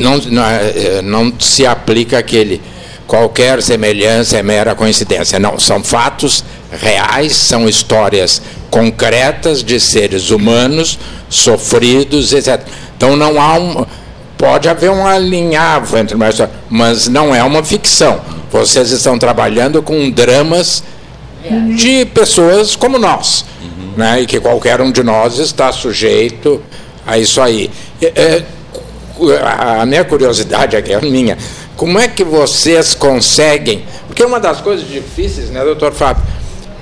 não, 0.00 0.18
não, 0.18 0.44
é, 0.44 1.02
não 1.02 1.32
se 1.38 1.64
aplica 1.64 2.18
aquele 2.18 2.60
qualquer 3.06 3.62
semelhança 3.62 4.38
é 4.38 4.42
mera 4.42 4.74
coincidência. 4.74 5.38
Não, 5.38 5.58
são 5.58 5.84
fatos 5.84 6.42
reais, 6.70 7.34
são 7.36 7.68
histórias 7.68 8.40
concretas 8.72 9.62
de 9.62 9.78
seres 9.78 10.30
humanos 10.30 10.98
sofridos, 11.28 12.32
etc. 12.32 12.62
Então 12.96 13.14
não 13.14 13.38
há 13.38 13.58
um. 13.58 13.84
Pode 14.38 14.66
haver 14.66 14.90
um 14.90 15.06
alinhavo 15.06 15.96
entre 15.98 16.16
história, 16.28 16.50
mas 16.70 17.06
não 17.06 17.34
é 17.34 17.44
uma 17.44 17.62
ficção. 17.62 18.20
Vocês 18.50 18.90
estão 18.90 19.18
trabalhando 19.18 19.82
com 19.82 20.10
dramas 20.10 20.82
de 21.76 22.06
pessoas 22.06 22.74
como 22.74 22.98
nós, 22.98 23.44
uhum. 23.62 23.92
né? 23.96 24.22
e 24.22 24.26
que 24.26 24.40
qualquer 24.40 24.80
um 24.80 24.90
de 24.90 25.02
nós 25.02 25.38
está 25.38 25.70
sujeito 25.70 26.60
a 27.06 27.18
isso 27.18 27.40
aí. 27.40 27.70
É, 28.00 28.42
a 29.80 29.84
minha 29.84 30.04
curiosidade 30.04 30.76
aqui 30.76 30.92
é 30.92 31.00
minha. 31.00 31.36
Como 31.76 31.98
é 31.98 32.08
que 32.08 32.24
vocês 32.24 32.94
conseguem? 32.94 33.84
Porque 34.06 34.24
uma 34.24 34.40
das 34.40 34.60
coisas 34.60 34.88
difíceis, 34.88 35.50
né, 35.50 35.62
doutor 35.62 35.92
Fábio, 35.92 36.22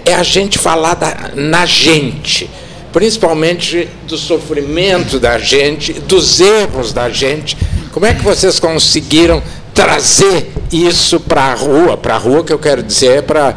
é 0.05 0.15
a 0.15 0.23
gente 0.23 0.59
falar 0.59 0.95
da, 0.95 1.31
na 1.35 1.67
gente, 1.67 2.51
principalmente 2.93 3.89
do 4.07 4.17
sofrimento 4.17 5.19
da 5.19 5.39
gente, 5.39 5.93
dos 5.93 6.41
erros 6.41 6.93
da 6.93 7.09
gente. 7.09 7.57
Como 7.93 8.07
é 8.07 8.15
que 8.15 8.23
vocês 8.23 8.59
conseguiram 8.61 9.43
trazer 9.75 10.53
isso 10.73 11.21
para 11.21 11.43
a 11.45 11.55
rua? 11.55 11.97
Para 11.97 12.15
a 12.15 12.19
rua 12.19 12.45
que 12.45 12.53
eu 12.53 12.59
quero 12.59 12.83
dizer 12.83 13.19
é 13.19 13.23
para 13.23 13.57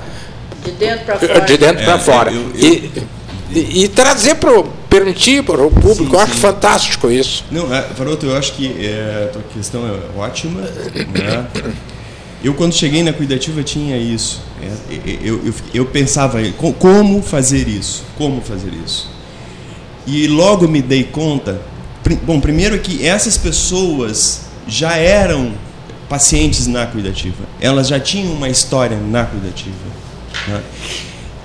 de 0.64 0.72
dentro 0.72 1.06
para 1.06 1.20
fora. 1.20 1.42
De 1.42 1.58
dentro 1.58 1.84
para 1.84 1.94
é, 1.94 2.00
fora. 2.00 2.32
Eu, 2.32 2.42
eu, 2.42 2.52
e, 2.56 2.92
e, 3.52 3.84
e, 3.84 3.88
trazer 3.88 4.36
para 4.36 4.60
o 4.60 4.64
permitir 4.90 5.44
para 5.44 5.62
o 5.62 5.72
público, 5.72 6.06
sim, 6.06 6.14
eu 6.14 6.20
acho 6.20 6.34
sim. 6.34 6.40
fantástico 6.40 7.12
isso. 7.12 7.44
Não, 7.52 7.74
é, 7.74 7.82
Faroto, 7.82 8.26
eu 8.26 8.38
acho 8.38 8.54
que 8.54 8.68
é, 8.86 9.26
a 9.26 9.34
tua 9.34 9.44
questão 9.54 9.82
é 9.88 10.20
ótima. 10.20 10.62
Né? 10.62 11.48
Eu, 12.44 12.54
quando 12.54 12.74
cheguei 12.74 13.02
na 13.04 13.14
Cuidativa, 13.14 13.64
tinha 13.64 13.98
isso. 13.98 14.42
É, 14.62 14.98
eu, 15.24 15.46
eu, 15.46 15.54
eu, 15.74 15.86
pensava, 15.86 16.40
como 16.78 17.22
fazer 17.22 17.70
isso? 17.70 18.04
Como 18.18 18.42
fazer 18.42 18.72
isso? 18.86 19.10
E 20.06 20.28
logo 20.28 20.68
me 20.68 20.82
dei 20.82 21.06
conta. 21.06 21.62
Bom, 22.24 22.42
primeiro 22.42 22.78
que 22.80 23.08
essas 23.08 23.38
pessoas 23.38 24.42
já 24.68 24.98
eram 24.98 25.54
pacientes 26.10 26.68
na 26.68 26.86
Cuidativa. 26.86 27.46
Elas 27.62 27.88
já 27.88 27.98
tinham 27.98 28.34
uma 28.34 28.50
história 28.50 28.98
na 28.98 29.24
Cuidativa. 29.24 29.76
Né? 30.50 30.62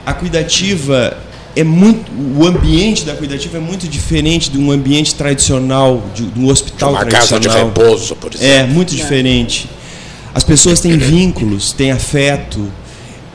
A 0.05 0.13
Cuidativa 0.13 1.17
é 1.55 1.63
muito, 1.63 2.11
o 2.37 2.47
ambiente 2.47 3.05
da 3.05 3.15
cuidativa 3.15 3.57
é 3.57 3.61
muito 3.61 3.89
diferente 3.89 4.51
de 4.51 4.59
um 4.59 4.71
ambiente 4.71 5.15
tradicional, 5.15 6.03
de, 6.15 6.27
de 6.27 6.39
um 6.39 6.49
hospital 6.49 6.91
uma 6.91 7.05
tradicional. 7.05 7.43
casa 7.43 7.59
de 7.59 7.65
repouso, 7.65 8.17
por 8.17 8.33
exemplo. 8.33 8.55
É, 8.55 8.65
muito 8.65 8.95
diferente. 8.95 9.69
As 10.35 10.45
pessoas 10.45 10.81
têm 10.81 10.97
vínculos, 10.97 11.73
têm 11.73 11.91
afeto. 11.91 12.71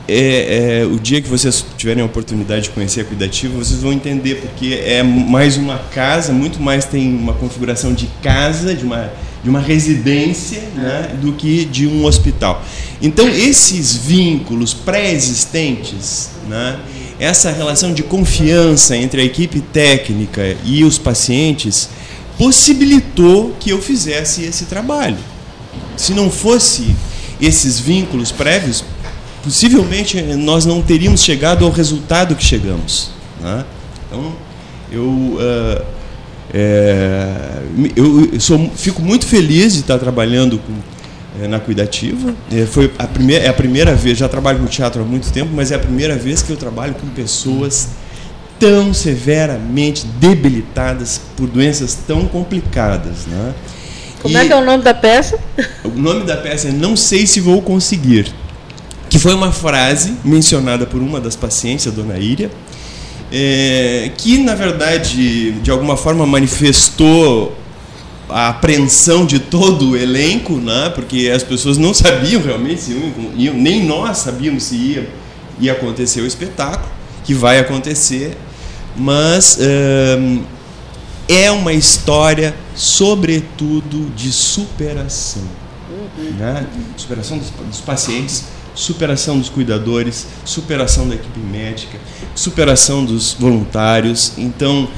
É, 0.06 0.82
é, 0.82 0.86
o 0.86 0.98
dia 1.00 1.20
que 1.22 1.28
vocês 1.28 1.64
tiverem 1.78 2.02
a 2.02 2.06
oportunidade 2.06 2.64
de 2.64 2.70
conhecer 2.70 3.00
a 3.00 3.04
Cuidativa, 3.04 3.56
vocês 3.56 3.80
vão 3.80 3.92
entender, 3.92 4.36
porque 4.36 4.74
é 4.84 5.02
mais 5.02 5.56
uma 5.56 5.78
casa, 5.78 6.30
muito 6.32 6.60
mais 6.60 6.84
tem 6.84 7.14
uma 7.16 7.32
configuração 7.32 7.94
de 7.94 8.06
casa, 8.22 8.74
de 8.74 8.84
uma, 8.84 9.10
de 9.42 9.48
uma 9.48 9.60
residência, 9.60 10.60
né, 10.76 11.16
do 11.22 11.32
que 11.32 11.64
de 11.64 11.86
um 11.86 12.04
hospital. 12.04 12.62
Então, 13.00 13.26
esses 13.28 13.96
vínculos 13.96 14.74
pré-existentes, 14.74 16.30
né, 16.48 16.78
essa 17.18 17.50
relação 17.50 17.94
de 17.94 18.02
confiança 18.02 18.94
entre 18.94 19.22
a 19.22 19.24
equipe 19.24 19.60
técnica 19.60 20.54
e 20.64 20.84
os 20.84 20.98
pacientes, 20.98 21.88
possibilitou 22.36 23.56
que 23.58 23.70
eu 23.70 23.80
fizesse 23.80 24.42
esse 24.42 24.66
trabalho. 24.66 25.33
Se 25.96 26.12
não 26.12 26.30
fosse 26.30 26.94
esses 27.40 27.78
vínculos 27.78 28.32
prévios, 28.32 28.84
possivelmente 29.42 30.20
nós 30.22 30.64
não 30.64 30.82
teríamos 30.82 31.22
chegado 31.22 31.64
ao 31.64 31.70
resultado 31.70 32.34
que 32.34 32.44
chegamos. 32.44 33.10
Né? 33.40 33.64
Então, 34.06 34.32
eu, 34.90 35.04
uh, 35.04 35.84
é, 36.52 37.62
eu 37.96 38.40
sou, 38.40 38.70
fico 38.74 39.02
muito 39.02 39.26
feliz 39.26 39.74
de 39.74 39.80
estar 39.80 39.98
trabalhando 39.98 40.58
com, 40.58 40.72
é, 41.42 41.48
na 41.48 41.58
Cuidativa. 41.58 42.34
É, 42.52 42.64
foi 42.64 42.92
a 42.98 43.06
primeira, 43.06 43.44
é 43.44 43.48
a 43.48 43.52
primeira 43.52 43.94
vez, 43.94 44.18
já 44.18 44.28
trabalho 44.28 44.60
com 44.60 44.66
teatro 44.66 45.02
há 45.02 45.04
muito 45.04 45.30
tempo, 45.32 45.50
mas 45.52 45.72
é 45.72 45.74
a 45.74 45.78
primeira 45.78 46.16
vez 46.16 46.42
que 46.42 46.50
eu 46.50 46.56
trabalho 46.56 46.94
com 46.94 47.08
pessoas 47.08 47.88
tão 48.58 48.94
severamente 48.94 50.06
debilitadas 50.06 51.20
por 51.36 51.48
doenças 51.48 51.98
tão 52.06 52.26
complicadas. 52.26 53.26
Né? 53.26 53.54
Como 54.24 54.38
é 54.38 54.40
e 54.40 54.44
é 54.44 54.46
que 54.46 54.52
é 54.54 54.56
o 54.56 54.64
nome 54.64 54.82
da 54.82 54.94
peça? 54.94 55.38
O 55.84 55.90
nome 55.90 56.24
da 56.24 56.34
peça 56.34 56.68
é 56.68 56.72
Não 56.72 56.96
Sei 56.96 57.26
Se 57.26 57.40
Vou 57.40 57.60
Conseguir, 57.60 58.32
que 59.10 59.18
foi 59.18 59.34
uma 59.34 59.52
frase 59.52 60.16
mencionada 60.24 60.86
por 60.86 61.02
uma 61.02 61.20
das 61.20 61.36
pacientes, 61.36 61.86
a 61.86 61.90
dona 61.90 62.18
Íria, 62.18 62.50
é, 63.30 64.10
que, 64.16 64.38
na 64.38 64.54
verdade, 64.54 65.52
de 65.52 65.70
alguma 65.70 65.94
forma 65.94 66.24
manifestou 66.24 67.54
a 68.26 68.48
apreensão 68.48 69.26
de 69.26 69.38
todo 69.40 69.90
o 69.90 69.96
elenco, 69.96 70.54
né? 70.54 70.90
porque 70.94 71.30
as 71.30 71.42
pessoas 71.42 71.76
não 71.76 71.92
sabiam 71.92 72.40
realmente 72.40 72.80
se 72.80 72.92
iam, 72.92 73.12
iam 73.36 73.54
nem 73.54 73.84
nós 73.84 74.16
sabíamos 74.16 74.62
se 74.62 74.74
ia, 74.74 75.10
ia 75.60 75.72
acontecer 75.72 76.22
o 76.22 76.26
espetáculo, 76.26 76.90
que 77.24 77.34
vai 77.34 77.58
acontecer, 77.58 78.34
mas 78.96 79.58
é 79.60 80.18
uma 81.50 81.72
história, 81.72 82.54
sobretudo, 82.74 84.10
de 84.14 84.30
superação. 84.30 85.42
Né? 86.38 86.66
Superação 86.96 87.38
dos, 87.38 87.50
dos 87.50 87.80
pacientes, 87.80 88.44
superação 88.74 89.38
dos 89.38 89.48
cuidadores, 89.48 90.26
superação 90.44 91.08
da 91.08 91.14
equipe 91.14 91.38
médica, 91.38 91.98
superação 92.34 93.04
dos 93.04 93.34
voluntários. 93.34 94.32
Então, 94.36 94.88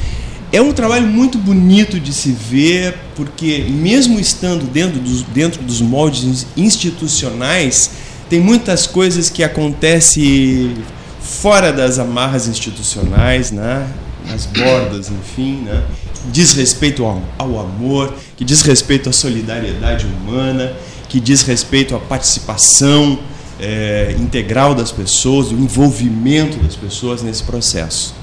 é 0.53 0.61
um 0.61 0.73
trabalho 0.73 1.07
muito 1.07 1.39
bonito 1.39 2.01
de 2.01 2.13
se 2.13 2.33
ver, 2.33 2.97
porque 3.15 3.67
mesmo 3.69 4.19
estando 4.19 4.65
dentro 4.65 4.99
dos, 5.01 5.23
dentro 5.23 5.63
dos 5.63 5.81
moldes 5.81 6.47
institucionais, 6.57 7.91
tem 8.29 8.41
muitas 8.41 8.87
coisas 8.87 9.31
que 9.31 9.45
acontecem 9.45 10.75
fora 11.21 11.73
das 11.73 11.99
amarras 11.99 12.49
institucionais, 12.49 13.51
né? 13.51 13.89
nas 14.27 14.47
bordas, 14.47 15.11
enfim, 15.11 15.63
né? 15.65 15.85
Diz 16.31 16.53
respeito 16.53 17.05
ao, 17.05 17.23
ao 17.39 17.61
amor, 17.61 18.15
que 18.37 18.45
diz 18.45 18.63
respeito 18.63 19.09
à 19.09 19.13
solidariedade 19.13 20.07
humana, 20.07 20.73
que 21.09 21.21
diz 21.21 21.43
respeito 21.43 21.95
à 21.95 21.99
participação 21.99 23.19
é, 23.61 24.15
integral 24.19 24.75
das 24.75 24.93
pessoas, 24.93 25.51
o 25.51 25.55
envolvimento 25.55 26.59
das 26.59 26.77
pessoas 26.77 27.23
nesse 27.23 27.43
processo. 27.43 28.15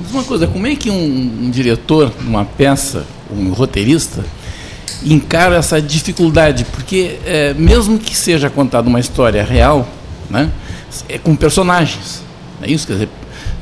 Diz 0.00 0.12
uma 0.12 0.22
coisa, 0.22 0.46
como 0.46 0.66
é 0.66 0.76
que 0.76 0.90
um, 0.90 1.46
um 1.46 1.50
diretor, 1.50 2.12
uma 2.20 2.44
peça, 2.44 3.04
um 3.30 3.52
roteirista, 3.52 4.24
encara 5.04 5.56
essa 5.56 5.82
dificuldade? 5.82 6.64
Porque 6.72 7.18
é, 7.24 7.54
mesmo 7.54 7.98
que 7.98 8.16
seja 8.16 8.48
contada 8.48 8.88
uma 8.88 9.00
história 9.00 9.42
real, 9.42 9.88
né, 10.30 10.50
é 11.08 11.18
com 11.18 11.34
personagens, 11.34 12.22
é 12.62 12.70
isso? 12.70 12.86
Quer 12.86 12.92
dizer, 12.94 13.08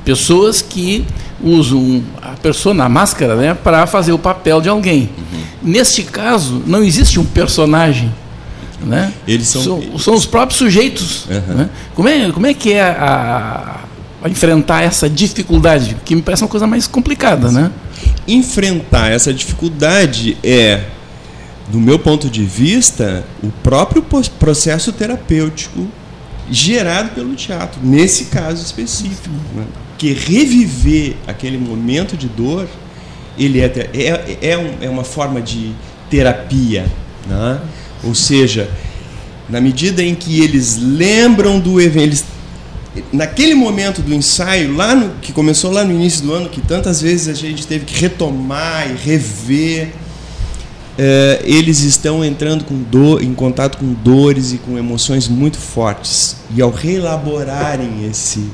pessoas 0.04 0.60
que 0.60 1.04
usam 1.42 2.02
a 2.22 2.30
persona, 2.30 2.84
a 2.84 2.88
máscara, 2.88 3.36
né, 3.36 3.54
para 3.54 3.86
fazer 3.86 4.12
o 4.12 4.18
papel 4.18 4.60
de 4.60 4.68
alguém. 4.68 5.10
Uhum. 5.16 5.40
Neste 5.62 6.02
caso, 6.02 6.62
não 6.66 6.82
existe 6.82 7.20
um 7.20 7.24
personagem. 7.24 8.12
Né? 8.80 9.12
Eles 9.26 9.48
são, 9.48 9.62
são, 9.62 9.98
são 9.98 10.14
os 10.14 10.26
próprios 10.26 10.58
sujeitos. 10.58 11.26
Uhum. 11.26 11.54
Né? 11.54 11.70
Como, 11.94 12.08
é, 12.08 12.30
como 12.30 12.46
é 12.46 12.54
que 12.54 12.72
é 12.72 12.82
a, 12.82 13.80
a 14.22 14.28
enfrentar 14.28 14.82
essa 14.82 15.08
dificuldade, 15.08 15.96
que 16.04 16.14
me 16.14 16.22
parece 16.22 16.42
uma 16.42 16.48
coisa 16.48 16.66
mais 16.66 16.86
complicada, 16.86 17.50
né? 17.50 17.70
Enfrentar 18.26 19.10
essa 19.10 19.32
dificuldade 19.32 20.36
é, 20.42 20.84
do 21.68 21.78
meu 21.78 21.98
ponto 21.98 22.28
de 22.28 22.44
vista, 22.44 23.24
o 23.42 23.50
próprio 23.62 24.04
processo 24.38 24.92
terapêutico 24.92 25.86
gerado 26.50 27.10
pelo 27.10 27.34
teatro, 27.34 27.80
nesse 27.82 28.26
caso 28.26 28.62
específico. 28.62 29.34
Né? 29.54 29.64
Que 29.98 30.12
reviver 30.12 31.16
aquele 31.26 31.58
momento 31.58 32.16
de 32.16 32.28
dor, 32.28 32.68
ele 33.38 33.60
é, 33.60 33.66
é, 33.94 34.38
é, 34.50 34.58
um, 34.58 34.74
é 34.80 34.88
uma 34.88 35.04
forma 35.04 35.40
de 35.40 35.72
terapia. 36.10 36.86
Né? 37.26 37.60
Ou 38.04 38.14
seja, 38.14 38.70
na 39.48 39.60
medida 39.60 40.02
em 40.02 40.14
que 40.14 40.40
eles 40.40 40.78
lembram 40.78 41.58
do 41.58 41.80
evento, 41.80 42.04
eles 42.04 42.24
naquele 43.12 43.54
momento 43.54 44.00
do 44.00 44.14
ensaio, 44.14 44.74
lá 44.74 44.94
no, 44.94 45.10
que 45.20 45.32
começou 45.32 45.70
lá 45.70 45.84
no 45.84 45.92
início 45.92 46.22
do 46.22 46.32
ano, 46.32 46.48
que 46.48 46.60
tantas 46.60 47.00
vezes 47.00 47.28
a 47.28 47.34
gente 47.34 47.66
teve 47.66 47.84
que 47.84 47.98
retomar 47.98 48.90
e 48.90 48.94
rever, 48.94 49.90
é, 50.98 51.42
eles 51.44 51.80
estão 51.80 52.24
entrando 52.24 52.64
com 52.64 52.74
dor, 52.82 53.22
em 53.22 53.34
contato 53.34 53.78
com 53.78 53.92
dores 53.92 54.52
e 54.52 54.58
com 54.58 54.78
emoções 54.78 55.28
muito 55.28 55.58
fortes. 55.58 56.36
E 56.54 56.62
ao 56.62 56.70
reelaborarem 56.70 58.08
esse, 58.08 58.44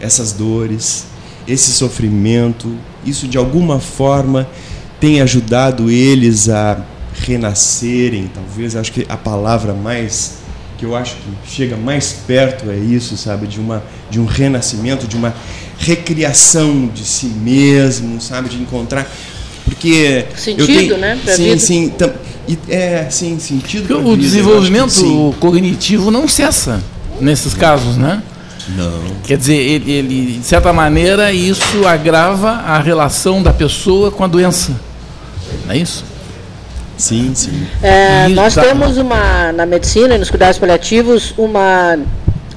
essas 0.00 0.32
dores, 0.32 1.06
esse 1.46 1.72
sofrimento, 1.72 2.74
isso 3.04 3.26
de 3.26 3.38
alguma 3.38 3.80
forma 3.80 4.48
tem 4.98 5.20
ajudado 5.20 5.90
eles 5.90 6.48
a 6.48 6.84
renascerem, 7.14 8.30
talvez 8.32 8.76
acho 8.76 8.92
que 8.92 9.06
a 9.08 9.16
palavra 9.16 9.72
mais 9.74 10.38
que 10.78 10.86
eu 10.86 10.96
acho 10.96 11.16
que 11.16 11.50
chega 11.54 11.76
mais 11.76 12.12
perto 12.26 12.70
é 12.70 12.76
isso, 12.76 13.16
sabe, 13.16 13.46
de 13.46 13.60
uma 13.60 13.82
de 14.10 14.18
um 14.18 14.24
renascimento, 14.24 15.06
de 15.06 15.16
uma 15.16 15.34
recriação 15.78 16.86
de 16.86 17.04
si 17.04 17.26
mesmo, 17.26 18.20
sabe, 18.20 18.48
de 18.48 18.56
encontrar 18.56 19.10
porque 19.64 20.26
Sentido, 20.36 20.60
eu 20.60 20.66
tenho, 20.66 20.98
né, 20.98 21.18
pra 21.22 21.34
sim, 21.34 21.44
vida. 21.44 21.58
sim, 21.58 21.88
tam, 21.90 22.10
e, 22.48 22.58
é, 22.68 23.06
sim, 23.10 23.38
sentido. 23.38 23.98
O 23.98 24.10
vida, 24.10 24.22
desenvolvimento 24.22 25.34
cognitivo 25.38 26.10
não 26.10 26.26
cessa 26.26 26.82
nesses 27.20 27.54
casos, 27.54 27.96
né? 27.96 28.22
Não. 28.76 29.00
Quer 29.24 29.36
dizer, 29.36 29.56
ele, 29.56 29.90
ele, 29.90 30.38
de 30.38 30.44
certa 30.44 30.72
maneira, 30.72 31.32
isso 31.32 31.86
agrava 31.86 32.50
a 32.50 32.78
relação 32.78 33.42
da 33.42 33.52
pessoa 33.52 34.10
com 34.10 34.24
a 34.24 34.26
doença. 34.26 34.72
Não 35.66 35.74
é 35.74 35.78
isso? 35.78 36.04
Sim, 36.96 37.34
sim. 37.34 37.66
É, 37.82 38.28
nós 38.28 38.54
temos 38.54 38.98
uma, 38.98 39.52
na 39.52 39.64
medicina 39.64 40.14
e 40.14 40.18
nos 40.18 40.28
cuidados 40.28 40.58
paliativos 40.58 41.32
uma, 41.38 41.98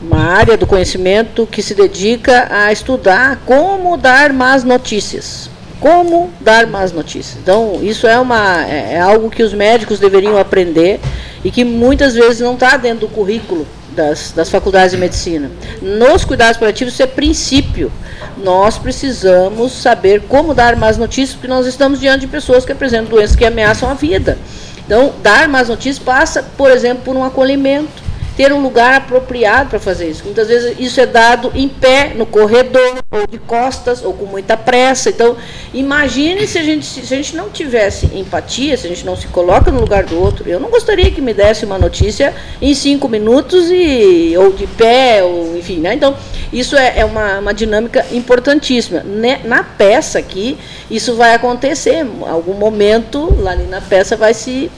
uma 0.01 0.19
área 0.19 0.57
do 0.57 0.67
conhecimento 0.67 1.47
que 1.47 1.63
se 1.63 1.73
dedica 1.73 2.47
a 2.51 2.71
estudar 2.71 3.39
como 3.45 3.95
dar 3.95 4.33
más 4.33 4.63
notícias. 4.63 5.49
Como 5.79 6.29
dar 6.39 6.67
más 6.67 6.91
notícias. 6.91 7.37
Então, 7.41 7.79
isso 7.81 8.05
é, 8.05 8.19
uma, 8.19 8.65
é, 8.65 8.95
é 8.95 8.99
algo 9.01 9.29
que 9.29 9.43
os 9.43 9.53
médicos 9.53 9.99
deveriam 9.99 10.37
aprender 10.37 10.99
e 11.43 11.49
que 11.49 11.63
muitas 11.63 12.13
vezes 12.13 12.41
não 12.41 12.53
está 12.53 12.77
dentro 12.77 13.07
do 13.07 13.07
currículo 13.07 13.65
das, 13.93 14.31
das 14.31 14.49
faculdades 14.49 14.91
de 14.91 14.97
medicina. 14.97 15.49
Nos 15.81 16.25
cuidados 16.25 16.57
paliativos, 16.57 16.93
isso 16.93 17.03
é 17.03 17.07
princípio. 17.07 17.91
Nós 18.37 18.77
precisamos 18.77 19.71
saber 19.71 20.23
como 20.27 20.53
dar 20.53 20.75
más 20.75 20.97
notícias, 20.97 21.33
porque 21.33 21.47
nós 21.47 21.65
estamos 21.65 21.99
diante 21.99 22.21
de 22.21 22.27
pessoas 22.27 22.65
que 22.65 22.71
apresentam 22.71 23.09
doenças 23.09 23.35
que 23.35 23.45
ameaçam 23.45 23.89
a 23.89 23.93
vida. 23.93 24.37
Então, 24.85 25.13
dar 25.21 25.47
más 25.47 25.69
notícias 25.69 25.99
passa, 25.99 26.43
por 26.57 26.69
exemplo, 26.69 27.03
por 27.05 27.15
um 27.15 27.23
acolhimento, 27.23 28.03
ter 28.35 28.51
um 28.51 28.61
lugar 28.63 28.95
apropriado 28.95 29.69
para 29.69 29.79
fazer 29.79 30.09
isso. 30.09 30.23
Muitas 30.25 30.47
vezes 30.47 30.75
isso 30.79 30.99
é 30.99 31.05
dado 31.05 31.51
em 31.53 31.69
pé, 31.69 32.13
no 32.15 32.25
corredor, 32.25 32.97
ou 33.11 33.27
de 33.27 33.37
costas, 33.37 34.03
ou 34.03 34.13
com 34.13 34.25
muita 34.25 34.57
pressa. 34.57 35.09
Então, 35.09 35.37
imagine 35.73 36.47
se 36.47 36.57
a 36.57 36.63
gente, 36.63 36.85
se 36.85 37.01
a 37.01 37.17
gente 37.17 37.35
não 37.35 37.49
tivesse 37.49 38.07
empatia, 38.07 38.75
se 38.75 38.87
a 38.87 38.89
gente 38.89 39.05
não 39.05 39.15
se 39.15 39.27
coloca 39.27 39.71
no 39.71 39.79
lugar 39.79 40.03
do 40.03 40.19
outro. 40.19 40.49
Eu 40.49 40.59
não 40.59 40.69
gostaria 40.69 41.11
que 41.11 41.21
me 41.21 41.33
desse 41.33 41.63
uma 41.65 41.77
notícia 41.77 42.33
em 42.61 42.73
cinco 42.73 43.07
minutos, 43.07 43.69
e, 43.69 44.33
ou 44.37 44.51
de 44.51 44.65
pé, 44.65 45.21
ou 45.23 45.55
enfim. 45.55 45.77
Né? 45.79 45.93
Então, 45.93 46.15
isso 46.51 46.75
é, 46.75 46.99
é 46.99 47.05
uma, 47.05 47.39
uma 47.39 47.53
dinâmica 47.53 48.05
importantíssima. 48.11 49.01
Ne- 49.03 49.41
Na 49.43 49.63
peça 49.63 50.17
aqui, 50.17 50.57
isso 50.89 51.15
vai 51.15 51.35
acontecer. 51.35 52.03
Em 52.03 52.27
algum 52.27 52.53
momento, 52.53 53.33
lá 53.39 53.55
na 53.55 53.81
peça, 53.81 54.15
vai 54.15 54.33
se 54.33 54.71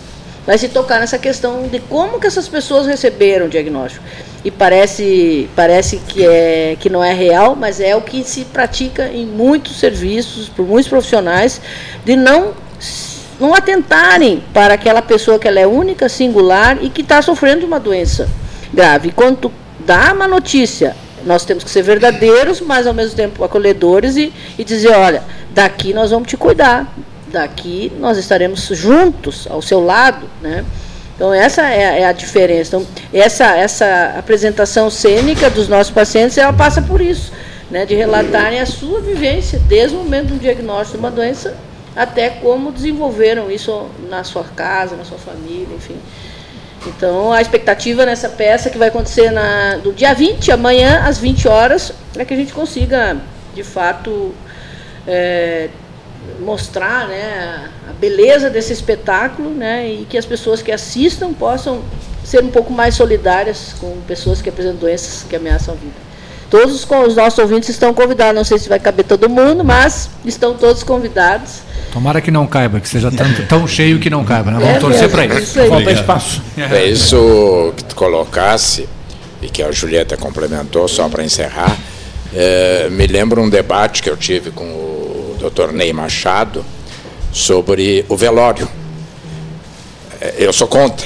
vai 0.46 0.58
se 0.58 0.70
tocar 0.70 1.00
nessa 1.00 1.18
questão 1.18 1.68
de 1.68 1.80
como 1.80 2.20
que 2.20 2.28
essas 2.28 2.48
pessoas 2.48 2.86
receberam 2.86 3.48
o 3.48 3.50
diagnóstico. 3.50 4.04
E 4.44 4.52
parece, 4.52 5.50
parece 5.56 5.98
que, 5.98 6.26
é, 6.26 6.78
que 6.80 6.90
não 6.90 7.04
é 7.04 7.14
real, 7.14 7.56
mas 7.56 7.80
é 7.80 7.96
o 7.96 8.02
que 8.02 8.24
se 8.24 8.46
pratica 8.46 9.08
em 9.08 9.26
muitos 9.26 9.80
serviços, 9.80 10.48
por 10.50 10.68
muitos 10.68 10.88
profissionais, 10.88 11.60
de 12.04 12.16
não, 12.16 12.54
não 13.40 13.56
atentarem 13.56 14.44
para 14.54 14.76
aquela 14.76 15.02
pessoa 15.02 15.40
que 15.40 15.48
ela 15.48 15.60
é 15.60 15.66
única, 15.66 16.08
singular 16.08 16.78
e 16.84 16.92
que 16.92 17.02
está 17.02 17.22
sofrendo 17.24 17.62
de 17.62 17.66
uma 17.66 17.80
doença 17.80 18.30
grave. 18.72 19.10
E 19.10 19.12
quando 19.12 19.38
tu 19.38 19.52
dá 19.80 20.14
uma 20.14 20.28
notícia, 20.28 20.96
nós 21.26 21.44
temos 21.44 21.64
que 21.64 21.70
ser 21.72 21.82
verdadeiros, 21.82 22.62
mas 22.62 22.86
ao 22.86 22.94
mesmo 22.94 23.16
tempo 23.16 23.44
acolhedores 23.44 24.16
e, 24.16 24.32
e 24.60 24.64
dizer, 24.64 24.92
olha, 24.92 25.24
daqui 25.50 25.92
nós 25.92 26.12
vamos 26.12 26.28
te 26.28 26.38
cuidar, 26.38 26.94
daqui 27.36 27.92
nós 28.00 28.18
estaremos 28.18 28.62
juntos, 28.72 29.48
ao 29.50 29.62
seu 29.62 29.80
lado, 29.84 30.28
né? 30.42 30.64
Então 31.16 31.34
essa 31.34 31.62
é, 31.62 31.86
a- 31.86 31.96
é 32.00 32.06
a 32.06 32.12
diferença. 32.12 32.76
Então, 32.78 32.88
essa, 33.14 33.56
essa 33.56 34.16
apresentação 34.18 34.90
cênica 34.90 35.50
dos 35.50 35.68
nossos 35.68 35.92
pacientes, 35.94 36.38
ela 36.38 36.52
passa 36.54 36.82
por 36.82 37.00
isso, 37.02 37.32
né? 37.70 37.86
De 37.86 37.94
relatarem 37.96 38.60
a 38.60 38.66
sua 38.66 39.00
vivência, 39.02 39.60
desde 39.68 39.96
o 39.96 40.00
momento 40.00 40.28
do 40.34 40.40
diagnóstico 40.40 40.98
de 40.98 41.04
uma 41.04 41.12
doença 41.12 41.56
até 41.96 42.30
como 42.30 42.72
desenvolveram 42.74 43.50
isso 43.50 43.88
na 44.10 44.24
sua 44.26 44.44
casa, 44.44 44.98
na 44.98 45.06
sua 45.06 45.18
família, 45.18 45.74
enfim. 45.76 45.96
Então, 46.88 47.32
a 47.32 47.42
expectativa 47.42 48.06
nessa 48.06 48.28
peça 48.30 48.70
que 48.70 48.78
vai 48.78 48.90
acontecer 48.90 49.32
na, 49.32 49.78
do 49.78 49.92
dia 49.94 50.14
20, 50.14 50.52
amanhã, 50.52 51.02
às 51.06 51.18
20 51.18 51.48
horas, 51.48 51.94
é 52.18 52.26
que 52.26 52.34
a 52.34 52.38
gente 52.38 52.54
consiga, 52.54 53.18
de 53.56 53.64
fato, 53.64 54.36
é, 55.08 55.70
mostrar 56.40 57.08
né, 57.08 57.70
a 57.90 57.94
beleza 57.94 58.50
desse 58.50 58.74
espetáculo 58.74 59.50
né, 59.50 59.88
e 59.88 60.06
que 60.10 60.18
as 60.18 60.26
pessoas 60.26 60.62
que 60.62 60.72
assistam 60.72 61.34
possam 61.34 61.82
ser 62.24 62.44
um 62.44 62.50
pouco 62.50 62.74
mais 62.74 62.96
solidárias 62.96 63.76
com 63.80 63.98
pessoas 64.08 64.42
que 64.42 64.50
apresentam 64.50 64.78
doenças 64.78 65.26
que 65.30 65.36
ameaçam 65.36 65.74
a 65.74 65.78
vida. 65.78 66.06
Todos 66.50 66.76
os, 66.76 66.88
os 67.08 67.16
nossos 67.16 67.40
ouvintes 67.40 67.70
estão 67.70 67.94
convidados, 67.94 68.36
não 68.36 68.44
sei 68.44 68.58
se 68.58 68.70
vai 68.70 68.80
caber 68.80 69.06
todo 69.06 69.30
mundo, 69.30 69.64
mas 69.64 70.10
estão 70.24 70.54
todos 70.54 70.84
convidados. 70.84 71.60
Tomara 71.92 72.22
que 72.22 72.30
não 72.32 72.46
caiba, 72.46 72.80
que 72.80 72.88
seja 72.88 73.12
tanto, 73.12 73.46
tão 73.48 73.68
cheio 73.68 74.00
que 74.00 74.10
não 74.10 74.24
caiba. 74.24 74.52
Né? 74.52 74.60
Vamos 74.60 74.76
É 74.76 74.80
torcer 74.80 75.10
para 75.10 75.26
isso. 75.26 75.40
isso 75.40 75.62
aí. 75.62 75.70
Falta 75.70 75.92
espaço. 75.92 76.42
É 76.58 76.86
isso 76.86 77.74
que 77.76 77.84
tu 77.84 77.96
colocasse, 77.96 78.88
e 79.42 79.50
que 79.50 79.62
a 79.62 79.72
Julieta 79.72 80.18
complementou, 80.18 80.88
só 80.88 81.08
para 81.08 81.24
encerrar, 81.24 81.78
eh, 82.34 82.88
me 82.92 83.06
lembra 83.08 83.40
um 83.40 83.50
debate 83.50 84.02
que 84.02 84.10
eu 84.10 84.18
tive 84.18 84.52
com 84.52 84.64
o 84.66 85.05
Dr. 85.50 85.72
Ney 85.72 85.92
Machado 85.94 86.64
sobre 87.32 88.06
o 88.10 88.16
velório. 88.16 88.68
Eh, 90.22 90.34
Eu 90.40 90.54
sou 90.54 90.68
contra. 90.68 91.06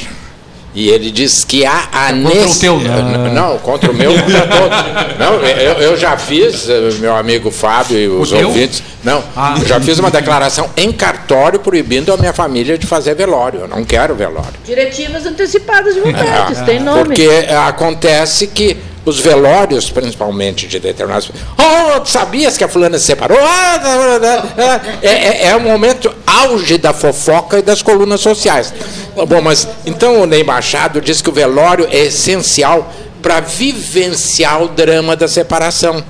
E 0.75 0.87
ele 0.87 1.09
diz 1.09 1.43
que 1.43 1.65
há 1.65 1.89
a 1.91 2.09
É 2.11 2.21
contra 2.21 2.47
o 2.47 2.55
teu, 2.55 2.79
né? 2.79 2.89
Eh, 3.27 3.33
Não, 3.33 3.57
contra 3.57 3.89
o 3.91 3.93
meu, 3.93 4.13
contra 4.13 4.41
todos. 4.47 5.17
Não, 5.17 5.33
eu, 5.43 5.73
eu 5.81 5.97
já 5.97 6.15
fiz, 6.15 6.69
eh, 6.69 6.91
meu 6.99 7.15
amigo 7.15 7.49
Fábio 7.49 7.97
e 7.97 8.07
os 8.07 8.29
teu? 8.29 8.47
ouvintes. 8.47 8.83
Não, 9.03 9.23
Ah. 9.35 9.55
eu 9.59 9.65
já 9.67 9.79
fiz 9.81 9.97
uma 9.97 10.11
declaração 10.11 10.69
em 10.77 10.91
cartório 10.91 11.59
proibindo 11.59 12.13
a 12.13 12.17
minha 12.17 12.33
família 12.33 12.77
de 12.77 12.85
fazer 12.85 13.15
velório. 13.15 13.61
Eu 13.61 13.67
não 13.67 13.83
quero 13.83 14.13
velório. 14.13 14.53
Diretivas 14.63 15.25
antecipadas 15.25 15.95
de 15.95 16.01
votantes, 16.05 16.59
Ah, 16.59 16.63
tem 16.65 16.79
nome. 16.79 17.03
Porque 17.05 17.27
acontece 17.67 18.45
que 18.47 18.77
os 19.09 19.19
velórios, 19.19 19.89
principalmente 19.89 20.67
de 20.67 20.79
determinados. 20.79 21.31
Oh, 21.57 22.05
sabias 22.05 22.57
que 22.57 22.63
a 22.63 22.67
fulana 22.67 22.97
se 22.97 23.05
separou? 23.05 23.37
Ah, 23.41 23.79
tá, 23.79 24.19
tá, 24.19 24.41
tá. 24.55 24.81
É, 25.01 25.09
é, 25.09 25.47
é 25.47 25.55
o 25.55 25.59
momento 25.59 26.13
auge 26.25 26.77
da 26.77 26.93
fofoca 26.93 27.59
e 27.59 27.61
das 27.61 27.81
colunas 27.81 28.21
sociais. 28.21 28.73
Bom, 29.15 29.41
mas 29.41 29.67
então 29.85 30.21
o 30.21 30.25
Ney 30.25 30.43
Machado 30.43 31.01
diz 31.01 31.21
que 31.21 31.29
o 31.29 31.33
velório 31.33 31.87
é 31.91 32.05
essencial 32.05 32.93
para 33.21 33.39
vivenciar 33.41 34.61
o 34.63 34.67
drama 34.69 35.15
da 35.15 35.27
separação. 35.27 36.01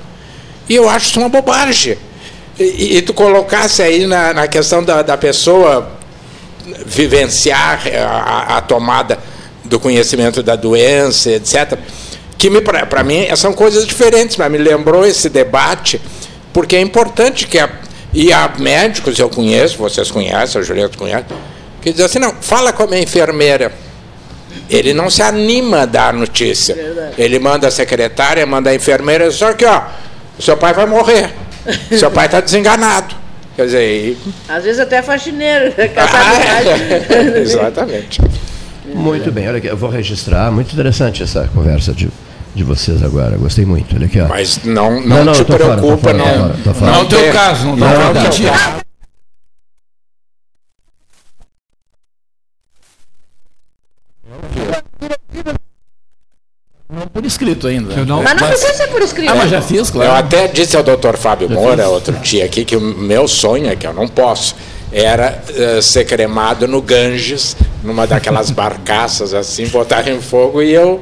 E 0.68 0.76
eu 0.76 0.88
acho 0.88 1.10
isso 1.10 1.18
uma 1.20 1.28
bobagem. 1.28 1.98
E, 2.58 2.98
e- 2.98 3.02
tu 3.02 3.12
colocasse 3.12 3.82
aí 3.82 4.06
na, 4.06 4.32
na 4.32 4.46
questão 4.46 4.84
da, 4.84 5.02
da 5.02 5.16
pessoa 5.16 5.90
vivenciar 6.86 7.80
a, 7.88 8.54
a- 8.54 8.58
a 8.58 8.60
tomada 8.60 9.18
do 9.64 9.80
conhecimento 9.80 10.42
da 10.42 10.56
doença, 10.56 11.30
etc. 11.30 11.78
Que 12.40 12.48
para 12.88 13.04
mim 13.04 13.26
são 13.36 13.52
coisas 13.52 13.86
diferentes, 13.86 14.38
mas 14.38 14.50
me 14.50 14.56
lembrou 14.56 15.06
esse 15.06 15.28
debate, 15.28 16.00
porque 16.54 16.74
é 16.74 16.80
importante 16.80 17.46
que 17.46 17.58
a, 17.58 17.68
e 18.14 18.32
há 18.32 18.50
médicos 18.58 19.18
eu 19.18 19.28
conheço, 19.28 19.76
vocês 19.76 20.10
conhecem, 20.10 20.58
a 20.58 20.64
Julieta 20.64 20.96
conhece, 20.96 21.26
que 21.82 21.90
dizem 21.90 22.06
assim, 22.06 22.18
não, 22.18 22.34
fala 22.40 22.72
com 22.72 22.84
a 22.84 22.86
minha 22.86 23.02
enfermeira. 23.02 23.70
Ele 24.70 24.94
não 24.94 25.10
se 25.10 25.20
anima 25.20 25.82
a 25.82 25.84
dar 25.84 26.08
a 26.08 26.12
notícia. 26.14 26.74
Verdade. 26.74 27.14
Ele 27.18 27.38
manda 27.38 27.68
a 27.68 27.70
secretária, 27.70 28.46
manda 28.46 28.70
a 28.70 28.74
enfermeira, 28.74 29.30
só 29.30 29.52
que 29.52 29.66
ó, 29.66 29.82
seu 30.38 30.56
pai 30.56 30.72
vai 30.72 30.86
morrer. 30.86 31.34
Seu 31.98 32.10
pai 32.10 32.24
está 32.24 32.40
desenganado. 32.40 33.14
Quer 33.54 33.66
dizer, 33.66 33.82
e- 33.82 34.18
Às 34.48 34.64
vezes 34.64 34.80
até 34.80 35.02
faxineiro, 35.02 35.74
Ah, 35.76 35.88
caçado 35.88 36.70
é. 36.70 37.40
Exatamente. 37.44 38.18
Muito 38.94 39.30
bem, 39.30 39.46
olha 39.46 39.58
aqui, 39.58 39.66
eu 39.66 39.76
vou 39.76 39.90
registrar. 39.90 40.50
Muito 40.50 40.72
interessante 40.72 41.22
essa 41.22 41.48
conversa 41.54 41.92
de, 41.92 42.08
de 42.54 42.64
vocês 42.64 43.02
agora. 43.02 43.36
Gostei 43.36 43.64
muito. 43.64 43.94
Olha 43.94 44.06
aqui, 44.06 44.20
ó. 44.20 44.28
Mas 44.28 44.62
não, 44.64 45.00
não, 45.00 45.06
Não, 45.18 45.24
não, 45.26 45.32
te 45.32 45.40
eu 45.40 45.44
preocupa, 45.46 45.96
fora, 46.12 46.14
não. 46.18 46.56
tô 46.62 46.74
fora. 46.74 46.90
Não 46.92 46.98
é 47.00 47.02
o 47.02 47.06
teu 47.06 47.32
caso, 47.32 47.66
não, 47.66 47.76
Não, 47.76 47.88
não, 47.88 48.14
não, 48.14 48.20
é 48.20 48.24
não. 48.24 48.80
Não 56.92 57.06
por 57.06 57.24
escrito 57.24 57.68
ainda. 57.68 57.94
Eu 57.94 58.04
não- 58.04 58.22
Mas 58.22 58.40
não 58.40 58.48
precisa 58.48 58.74
ser 58.74 58.88
por 58.88 59.00
escrito. 59.00 59.30
Ah, 59.30 59.34
mas 59.36 59.50
já 59.50 59.62
fiz, 59.62 59.88
Eu 59.88 59.92
claro. 59.94 60.12
até 60.12 60.48
disse 60.48 60.76
ao 60.76 60.82
doutor 60.82 61.16
Fábio 61.16 61.48
Moura 61.48 61.88
outro 61.88 62.12
dia 62.18 62.44
aqui 62.44 62.64
que 62.64 62.74
o 62.76 62.80
meu 62.80 63.28
sonho 63.28 63.68
é 63.70 63.76
que 63.76 63.86
eu 63.86 63.92
não 63.94 64.08
posso 64.08 64.56
era 64.92 65.40
eh, 65.54 65.80
ser 65.80 66.04
cremado 66.04 66.66
no 66.66 66.82
Ganges, 66.82 67.56
numa 67.82 68.06
daquelas 68.06 68.50
barcaças 68.52 69.32
assim, 69.34 69.66
botar 69.68 70.08
em 70.08 70.20
fogo 70.20 70.62
e 70.62 70.72
eu 70.72 71.00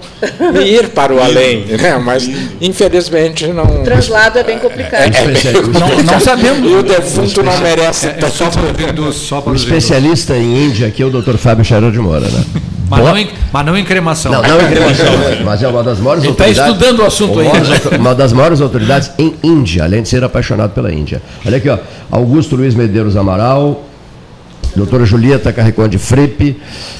ir 0.64 0.88
para 0.88 1.12
o 1.12 1.22
além, 1.22 1.64
né? 1.66 1.98
Mas 1.98 2.28
infelizmente 2.60 3.46
não. 3.48 3.64
O 3.80 3.84
translado 3.84 4.38
é 4.38 4.44
bem 4.44 4.58
complicado. 4.58 5.02
É 5.02 5.08
bem 5.10 5.34
Não, 5.78 6.02
não 6.02 6.20
sabemos. 6.20 6.70
E 6.70 6.74
o 6.74 6.82
defunto 6.82 7.42
não 7.42 7.58
merece 7.58 8.06
É, 8.08 8.18
é 8.22 8.28
só 8.28 8.48
para 8.50 9.00
os 9.02 9.16
só 9.16 9.40
para 9.40 9.52
O 9.52 9.56
especialista 9.56 10.36
em 10.36 10.66
Índia 10.66 10.88
aqui 10.88 11.02
é 11.02 11.06
o 11.06 11.10
Dr. 11.10 11.36
Fábio 11.36 11.64
Charão 11.64 11.90
de 11.90 11.98
Moura, 11.98 12.28
né? 12.28 12.44
Mas 12.90 13.04
não, 13.04 13.18
em, 13.18 13.28
mas 13.52 13.66
não 13.66 13.76
em 13.76 13.84
cremação. 13.84 14.32
Não, 14.32 14.40
não 14.42 14.60
em 14.62 14.66
cremação, 14.70 15.06
mas 15.44 15.62
é 15.62 15.68
uma 15.68 15.82
das 15.82 15.98
maiores 15.98 16.24
Ele 16.24 16.32
está 16.32 16.44
autoridades. 16.44 16.72
estudando 16.74 17.00
o 17.00 17.06
assunto 17.06 17.34
das- 17.42 17.98
uma 18.00 18.14
das 18.14 18.32
maiores 18.32 18.60
autoridades 18.62 19.10
em 19.18 19.34
Índia, 19.42 19.84
além 19.84 20.02
de 20.02 20.08
ser 20.08 20.24
apaixonado 20.24 20.70
pela 20.70 20.90
Índia. 20.90 21.20
Olha 21.44 21.58
aqui, 21.58 21.68
ó. 21.68 21.76
Augusto 22.10 22.56
Luiz 22.56 22.74
Medeiros 22.74 23.14
Amaral, 23.14 23.84
doutora 24.78 25.04
Julieta 25.04 25.52
Carriconde 25.52 25.98
Frippe, 25.98 26.56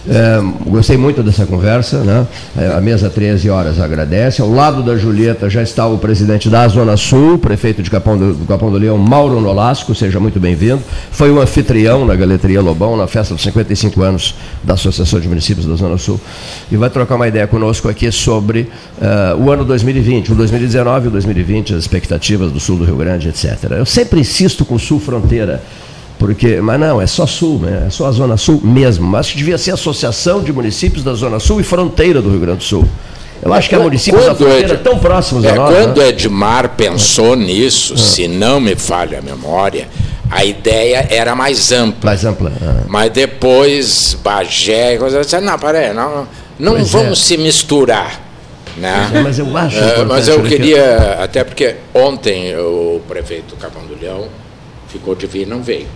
eh, 0.09 0.41
gostei 0.67 0.97
muito 0.97 1.23
dessa 1.23 1.47
conversa, 1.47 1.99
né? 2.01 2.27
Eh, 2.57 2.75
A 2.77 2.81
mesa 2.81 3.09
13 3.09 3.49
horas 3.49 3.81
agradece. 3.81 4.43
Ao 4.43 4.51
lado 4.51 4.83
da 4.83 4.97
Julieta 4.97 5.49
já 5.49 5.63
está 5.63 5.87
o 5.87 5.97
presidente 5.97 6.49
da 6.51 6.67
Zona 6.67 6.97
Sul, 6.97 7.39
prefeito 7.39 7.81
de 7.83 7.91
Capão 7.91 8.19
do, 8.19 8.35
do 8.35 8.45
Capão 8.47 8.71
do 8.71 8.77
Leão, 8.79 8.99
Mauro 8.99 9.41
Nolasco, 9.41 9.95
seja 9.95 10.19
muito 10.19 10.41
bem-vindo. 10.41 10.83
Foi 11.13 11.31
o 11.31 11.41
anfitrião 11.41 12.05
na 12.05 12.17
Galeteria 12.17 12.61
Lobão, 12.61 12.97
na 12.97 13.07
festa 13.07 13.33
dos 13.33 13.43
55 13.45 14.03
anos 14.03 14.35
da 14.65 14.75
Associação 14.75 15.21
de 15.21 15.29
Municípios 15.29 15.65
da 15.65 15.77
Zona 15.77 15.97
Sul. 15.99 16.21
E 16.71 16.77
vai 16.77 16.91
trocar 16.91 17.15
uma 17.15 17.29
ideia 17.29 17.47
conosco 17.47 17.89
aqui 17.89 18.11
sobre 18.11 18.69
eh, 19.01 19.37
o 19.39 19.51
ano 19.53 19.65
2020, 19.65 20.33
o 20.33 20.35
2019 20.35 21.05
e 21.05 21.09
o 21.09 21.11
2020, 21.13 21.75
as 21.75 21.81
expectativas 21.81 22.51
do 22.51 22.59
sul 22.59 22.77
do 22.77 22.85
Rio 22.85 22.97
Grande, 22.97 23.29
etc. 23.29 23.71
Eu 23.71 23.87
sempre 23.87 24.19
insisto 24.21 24.65
com 24.65 24.75
o 24.75 24.79
Sul 24.81 24.99
Fronteira. 24.99 25.63
Porque, 26.19 26.61
mas 26.61 26.81
não, 26.81 27.01
é 27.01 27.07
só 27.07 27.27
sul, 27.27 27.61
né? 27.61 27.85
é 27.87 27.91
só 27.91 28.07
a 28.07 28.11
Zona 28.13 28.37
Sul 28.37 28.61
mesmo. 28.65 29.07
Mas 29.07 29.31
que 29.31 29.37
devia 29.37 29.57
ser 29.57 29.71
a 29.71 29.75
Associação 29.75 30.43
de 30.43 30.53
Municípios 30.53 31.05
da 31.05 31.15
Zona 31.15 31.39
Sul 31.39 31.61
e 31.61 31.63
Fronteira 31.63 32.21
do 32.21 32.29
Rio 32.31 32.41
Grande 32.41 32.59
do 32.59 32.65
Sul. 32.65 32.85
Eu 33.41 33.53
acho 33.55 33.69
que 33.69 33.75
há 33.77 33.79
municípios 33.79 34.25
da 34.25 34.31
Quando 34.35 34.39
fronteira 34.49 34.75
Ed- 34.75 34.83
tão 34.83 34.99
próximos 34.99 35.45
É, 35.45 35.51
a 35.51 35.55
nós. 35.55 35.73
quando 35.77 35.99
né? 36.01 36.09
Edmar 36.09 36.71
pensou 36.71 37.37
nisso, 37.37 37.97
se 37.97 38.27
não 38.27 38.59
me 38.59 38.75
falha 38.75 39.21
a 39.21 39.23
memória, 39.23 39.89
a 40.29 40.45
ideia 40.45 41.07
era 41.09 41.37
mais 41.37 41.71
ampla. 41.71 42.11
Mais 42.11 42.25
ampla. 42.25 42.53
Mas 42.89 43.13
depois 43.13 44.15
Bagé 44.25 44.95
e 44.95 44.99
coisa 44.99 45.21
assim, 45.21 45.39
não, 45.41 45.57
peraí, 45.57 45.95
não, 45.95 46.27
não 46.59 46.73
Pois 46.73 46.91
vamos 46.91 47.21
é. 47.21 47.23
se 47.23 47.37
misturar. 47.39 48.21
Né? 48.77 49.11
É, 49.15 49.21
mas 49.23 49.39
eu 49.39 49.57
acho 49.57 49.77
É, 49.79 50.05
mas 50.05 50.27
eu 50.27 50.41
aqui. 50.41 50.49
queria, 50.49 51.19
até 51.23 51.45
porque 51.45 51.77
ontem 51.95 52.57
o 52.57 53.01
prefeito 53.09 53.55
Capão 53.55 53.83
do 53.87 53.97
Leão 54.01 54.27
ficou 54.89 55.15
de 55.15 55.29
vir 55.29 55.43
e 55.43 55.47
não 55.47 55.63
veio. 55.63 55.87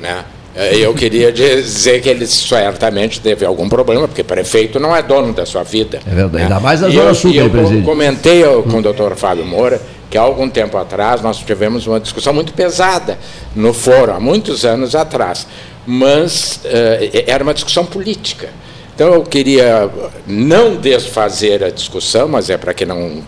Né? 0.00 0.24
Eu 0.72 0.92
queria 0.92 1.30
dizer 1.30 2.00
que 2.00 2.08
ele 2.08 2.26
certamente 2.26 3.20
teve 3.20 3.44
algum 3.44 3.68
problema, 3.68 4.08
porque 4.08 4.24
prefeito 4.24 4.80
não 4.80 4.94
é 4.96 5.00
dono 5.02 5.32
da 5.32 5.46
sua 5.46 5.62
vida. 5.62 6.00
É 6.04 6.10
verdade, 6.14 6.36
né? 6.36 6.42
ainda 6.44 6.58
mais 6.58 6.80
E 6.80 6.90
Zona 6.90 7.10
eu- 7.10 7.14
Sul 7.14 7.32
eu 7.32 7.82
comentei 7.84 8.42
com 8.68 8.78
o 8.78 8.82
doutor 8.82 9.14
Fábio 9.14 9.44
Moura 9.46 9.80
que 10.10 10.16
há 10.16 10.22
algum 10.22 10.48
tempo 10.48 10.76
atrás 10.78 11.20
nós 11.20 11.36
tivemos 11.38 11.86
uma 11.86 12.00
discussão 12.00 12.32
muito 12.32 12.52
pesada 12.54 13.18
no 13.54 13.72
fórum, 13.74 14.14
há 14.14 14.18
muitos 14.20 14.64
anos 14.64 14.94
atrás, 14.96 15.46
mas 15.86 16.60
eh, 16.64 17.24
era 17.26 17.44
uma 17.44 17.52
discussão 17.52 17.84
política. 17.84 18.48
Então 18.94 19.12
eu 19.12 19.22
queria 19.22 19.88
não 20.26 20.76
desfazer 20.76 21.62
a 21.62 21.70
discussão, 21.70 22.26
mas 22.26 22.48
é 22.50 22.56
para 22.56 22.72
que 22.74 22.84
não 22.86 23.22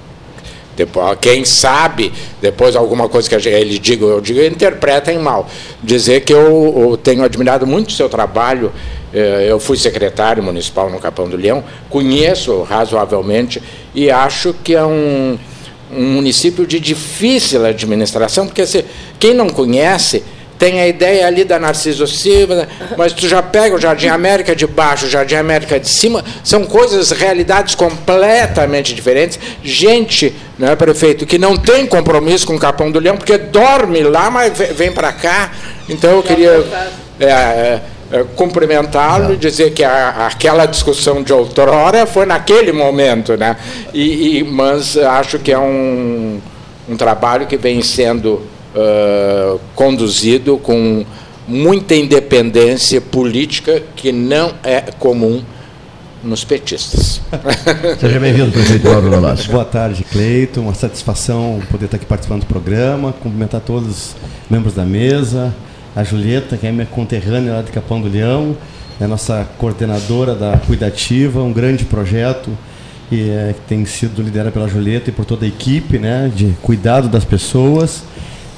depois, 0.76 1.18
quem 1.20 1.44
sabe, 1.44 2.12
depois 2.40 2.74
alguma 2.76 3.09
coisa 3.09 3.28
que 3.28 3.35
ele 3.48 3.78
diga, 3.78 4.04
eu 4.04 4.20
digo, 4.20 4.40
interpretem 4.42 5.18
mal. 5.18 5.48
Dizer 5.83 6.20
que 6.20 6.33
eu, 6.33 6.90
eu 6.90 6.96
tenho 6.96 7.22
admirado 7.22 7.66
muito 7.66 7.90
o 7.90 7.92
seu 7.92 8.09
trabalho. 8.09 8.72
eh, 9.12 9.46
Eu 9.50 9.59
fui 9.61 9.76
secretário 9.76 10.42
municipal 10.42 10.88
no 10.88 10.98
Capão 10.98 11.28
do 11.28 11.37
Leão, 11.37 11.62
conheço 11.88 12.62
razoavelmente 12.62 13.61
e 13.94 14.11
acho 14.11 14.54
que 14.64 14.74
é 14.74 14.85
um, 14.85 15.38
um 15.92 16.04
município 16.14 16.66
de 16.66 16.78
difícil 16.78 17.64
administração, 17.66 18.46
porque 18.46 18.64
se, 18.66 18.85
quem 19.18 19.35
não 19.35 19.48
conhece 19.50 20.22
tem 20.61 20.79
a 20.79 20.87
ideia 20.87 21.27
ali 21.27 21.42
da 21.42 21.59
Narciso 21.59 22.07
Silva, 22.07 22.68
mas 22.96 23.14
tu 23.14 23.27
já 23.27 23.42
pega 23.42 23.75
o 23.75 23.79
Jardim 23.81 24.09
América 24.09 24.55
de 24.55 24.66
baixo, 24.66 25.07
o 25.07 25.09
Jardim 25.09 25.37
América 25.37 25.81
de 25.81 25.88
cima, 25.88 26.23
são 26.44 26.64
coisas, 26.66 27.11
realidades 27.12 27.75
completamente 27.75 28.94
diferentes. 28.94 29.38
Gente, 29.64 30.35
né, 30.59 30.77
prefeito, 30.77 31.25
que 31.25 31.38
não 31.38 31.57
tem 31.57 31.87
compromisso 31.87 32.46
com 32.46 32.55
o 32.57 32.59
Capão 32.59 32.90
do 32.90 32.99
Leão, 33.01 33.16
porque 33.16 33.38
dorme 33.38 34.03
lá, 34.03 34.31
mas 34.31 34.57
ve- 34.57 34.66
vem 34.66 34.92
para 34.92 35.11
cá. 35.12 35.51
Então 35.88 36.11
eu 36.11 36.23
queria 36.23 36.62
é, 37.18 37.25
é, 37.27 37.81
é, 38.12 38.25
cumprimentá-lo 38.37 39.33
e 39.33 39.37
dizer 39.38 39.73
que 39.73 39.83
a- 39.83 40.27
aquela 40.31 40.66
discussão 40.66 41.23
de 41.23 41.33
outrora 41.33 42.05
foi 42.05 42.27
naquele 42.27 42.70
momento, 42.70 43.35
né? 43.35 43.57
E, 43.94 44.40
e- 44.40 44.44
mas 44.44 44.94
acho 44.99 45.38
que 45.38 45.51
é 45.51 45.59
um, 45.59 46.38
um 46.87 46.96
trabalho 46.96 47.46
que 47.46 47.57
vem 47.57 47.81
sendo 47.81 48.42
ah, 48.74 49.59
conduzido 49.74 50.59
com 50.59 51.04
muita 51.46 51.94
independência 51.94 53.00
política 53.00 53.83
que 53.96 54.12
não 54.12 54.52
é 54.62 54.80
comum 54.80 55.42
nos 56.22 56.44
petistas. 56.44 57.20
Seja 57.98 58.20
bem-vindo, 58.20 58.52
prefeito 58.52 58.88
Mauro 58.88 59.11
Nolasco. 59.11 59.50
Boa 59.50 59.64
tarde, 59.64 60.04
Cleito. 60.04 60.61
Uma 60.61 60.74
satisfação 60.74 61.61
poder 61.70 61.87
estar 61.87 61.96
aqui 61.96 62.06
participando 62.06 62.42
do 62.42 62.46
programa, 62.46 63.12
cumprimentar 63.12 63.61
todos 63.61 63.88
os 63.88 64.16
membros 64.48 64.74
da 64.74 64.85
mesa, 64.85 65.54
a 65.96 66.04
Julieta, 66.04 66.56
que 66.56 66.66
é 66.66 66.72
minha 66.72 66.87
conterrânea 66.87 67.54
lá 67.54 67.62
de 67.62 67.72
Capão 67.72 68.00
do 68.00 68.09
Leão, 68.09 68.56
é 69.00 69.06
nossa 69.06 69.48
coordenadora 69.59 70.35
da 70.35 70.59
Cuidativa, 70.59 71.42
um 71.42 71.52
grande 71.52 71.85
projeto 71.85 72.50
e, 73.11 73.30
é, 73.30 73.54
que 73.54 73.61
tem 73.66 73.85
sido 73.87 74.22
liderado 74.22 74.52
pela 74.52 74.68
Julieta 74.68 75.11
e 75.11 75.12
por 75.12 75.24
toda 75.24 75.44
a 75.44 75.48
equipe 75.48 75.98
né, 75.98 76.30
de 76.35 76.54
cuidado 76.62 77.09
das 77.09 77.24
pessoas. 77.24 78.04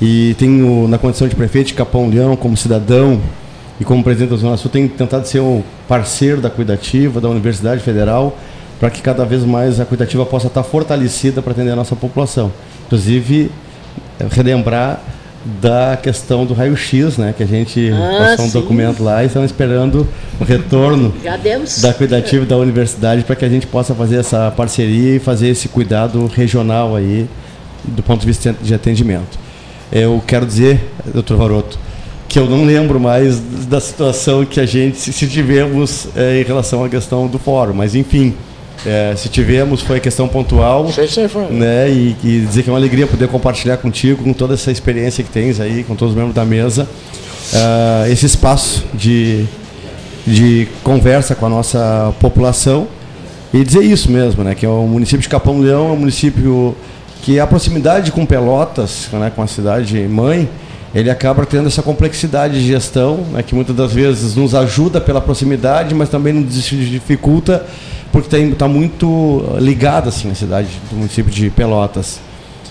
E 0.05 0.35
tenho, 0.37 0.89
na 0.89 0.99
condição 0.99 1.29
de 1.29 1.37
prefeito 1.37 1.69
de 1.69 1.75
Capão 1.75 2.09
Leão, 2.09 2.35
como 2.35 2.57
cidadão 2.57 3.21
e 3.81 3.85
como 3.85 4.03
presidente 4.03 4.31
da 4.31 4.37
Zona 4.37 4.57
Sul, 4.57 4.69
tenho 4.69 4.89
tentado 4.89 5.29
ser 5.29 5.39
um 5.39 5.63
parceiro 5.87 6.41
da 6.41 6.51
Cuidativa, 6.51 7.21
da 7.21 7.29
Universidade 7.29 7.81
Federal, 7.85 8.37
para 8.81 8.91
que 8.91 9.01
cada 9.01 9.25
vez 9.25 9.45
mais 9.45 9.79
a 9.79 9.85
Cuidativa 9.85 10.27
possa 10.27 10.49
estar 10.49 10.65
fortalecida 10.65 11.41
para 11.41 11.53
atender 11.53 11.71
a 11.71 11.77
nossa 11.77 11.95
população. 11.95 12.51
Inclusive, 12.87 13.49
eh, 14.19 14.27
relembrar 14.29 15.01
da 15.61 15.97
questão 15.97 16.45
do 16.45 16.53
raio-x, 16.53 17.17
né, 17.17 17.33
que 17.37 17.45
a 17.45 17.47
gente 17.47 17.93
Ah, 17.93 18.31
passou 18.31 18.47
um 18.47 18.49
sim. 18.49 18.59
documento 18.59 19.05
lá 19.05 19.23
e 19.23 19.27
estamos 19.29 19.51
esperando 19.53 20.07
o 20.41 20.45
retorno 20.45 21.15
da 21.81 21.95
Cuidativa 21.95 22.43
e 22.45 22.47
da 22.49 22.57
Universidade 22.57 23.23
para 23.23 23.37
que 23.37 23.45
a 23.45 23.49
gente 23.49 23.69
possa 23.69 23.95
fazer 23.95 24.17
essa 24.17 24.53
parceria 24.57 25.15
e 25.15 25.19
fazer 25.21 25.47
esse 25.49 25.69
cuidado 25.69 26.27
regional 26.27 26.97
aí 26.97 27.29
do 27.85 28.03
ponto 28.03 28.21
de 28.21 28.27
vista 28.27 28.53
de 28.61 28.75
atendimento. 28.75 29.42
Eu 29.93 30.23
quero 30.27 30.47
dizer, 30.47 30.81
doutor 31.13 31.37
Varoto, 31.37 31.79
que 32.29 32.39
eu 32.39 32.49
não 32.49 32.65
lembro 32.65 32.99
mais 32.99 33.39
da 33.69 33.79
situação 33.79 34.43
que 34.45 34.59
a 34.59 34.65
gente, 34.65 35.13
se 35.13 35.29
tivemos 35.29 36.09
eh, 36.17 36.41
em 36.41 36.45
relação 36.45 36.83
à 36.83 36.89
questão 36.89 37.27
do 37.27 37.39
fórum, 37.39 37.75
mas 37.75 37.95
enfim, 37.95 38.35
eh, 38.87 39.13
se 39.17 39.29
tivemos 39.29 39.83
foi 39.83 40.01
questão 40.01 40.27
pontual, 40.27 40.91
Sim, 40.91 41.07
sim, 41.07 41.29
foi. 41.29 41.45
né, 41.51 41.91
e, 41.91 42.17
e 42.25 42.41
dizer 42.41 42.63
que 42.63 42.71
é 42.71 42.73
uma 42.73 42.79
alegria 42.79 43.07
poder 43.07 43.29
compartilhar 43.29 43.77
contigo, 43.77 44.25
com 44.25 44.33
toda 44.33 44.55
essa 44.55 44.73
experiência 44.73 45.23
que 45.23 45.29
tens 45.31 45.61
aí, 45.61 45.85
com 45.85 45.95
todos 45.95 46.13
os 46.13 46.17
membros 46.17 46.35
da 46.35 46.45
mesa, 46.47 46.89
ah, 47.53 48.07
esse 48.09 48.25
espaço 48.25 48.85
de, 48.95 49.45
de 50.27 50.69
conversa 50.83 51.35
com 51.35 51.45
a 51.45 51.51
nossa 51.51 52.15
população 52.19 52.87
e 53.53 53.63
dizer 53.63 53.83
isso 53.83 54.11
mesmo, 54.11 54.43
né, 54.43 54.55
que 54.55 54.65
é 54.65 54.69
o 54.71 54.87
município 54.87 55.21
de 55.21 55.29
Capão 55.29 55.61
Leão 55.61 55.91
é 55.91 55.93
um 55.93 55.97
município 55.97 56.75
que 57.23 57.39
a 57.41 57.47
proximidade 57.47 58.11
com 58.13 58.27
Pelotas, 58.27 59.09
né, 59.13 59.33
com 59.35 59.43
a 59.43 59.47
cidade 59.47 59.97
mãe, 60.09 60.49
ele 60.95 61.09
acaba 61.09 61.47
tendo 61.47 61.69
essa 61.69 61.81
complexidade 61.83 62.61
de 62.61 62.67
gestão, 62.67 63.19
né, 63.33 63.43
que 63.43 63.55
muitas 63.55 63.75
das 63.75 63.93
vezes 63.93 64.35
nos 64.37 64.55
ajuda 64.55 65.01
pela 65.01 65.21
proximidade, 65.21 65.95
mas 65.95 66.09
também 66.11 66.33
nos 66.35 66.53
dificulta 66.65 67.65
porque 68.11 68.37
está 68.37 68.69
muito 68.69 69.43
ligada 69.59 70.11
assim 70.11 70.31
a 70.31 70.35
cidade 70.35 70.69
do 70.91 70.97
município 70.97 71.33
de 71.33 71.49
Pelotas. 71.49 72.21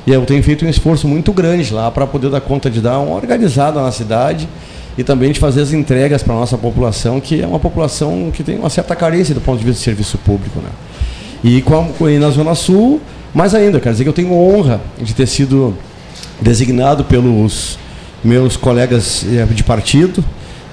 E 0.06 0.12
eu 0.12 0.24
tenho 0.26 0.44
feito 0.44 0.66
um 0.66 0.70
esforço 0.70 1.08
muito 1.08 1.32
grande 1.32 1.74
lá 1.74 1.90
para 1.90 2.06
poder 2.06 2.30
dar 2.30 2.42
conta 2.42 2.70
de 2.70 2.80
dar 2.82 3.00
uma 3.00 3.16
organizada 3.16 3.82
na 3.82 3.92
cidade 3.92 4.48
e 4.98 5.04
também 5.04 5.32
de 5.32 5.40
fazer 5.40 5.62
as 5.62 5.74
entregas 5.74 6.22
para 6.22 6.34
a 6.36 6.40
nossa 6.40 6.58
população, 6.58 7.20
que 7.20 7.42
é 7.42 7.48
uma 7.48 7.60
população 7.60 8.30
que 8.34 8.44
tem 8.44 8.58
uma 8.60 8.70
certa 8.70 8.96
carência 8.96 9.34
do 9.34 9.42
ponto 9.42 9.58
de 9.60 9.66
vista 9.66 9.80
de 9.80 9.86
serviço 9.86 10.18
público. 10.20 10.60
Né? 10.60 10.70
E, 11.44 11.62
com 11.62 11.88
a- 12.06 12.12
e 12.12 12.20
na 12.20 12.30
Zona 12.30 12.54
Sul, 12.54 13.00
mais 13.34 13.56
ainda, 13.56 13.80
quero 13.80 13.94
dizer 13.94 14.04
que 14.04 14.10
eu 14.10 14.14
tenho 14.14 14.34
honra 14.34 14.82
de 15.00 15.14
ter 15.14 15.26
sido 15.26 15.76
designado 16.42 17.06
pelos 17.06 17.78
meus 18.24 18.58
colegas 18.58 19.26
eh, 19.32 19.46
de 19.46 19.64
partido, 19.64 20.24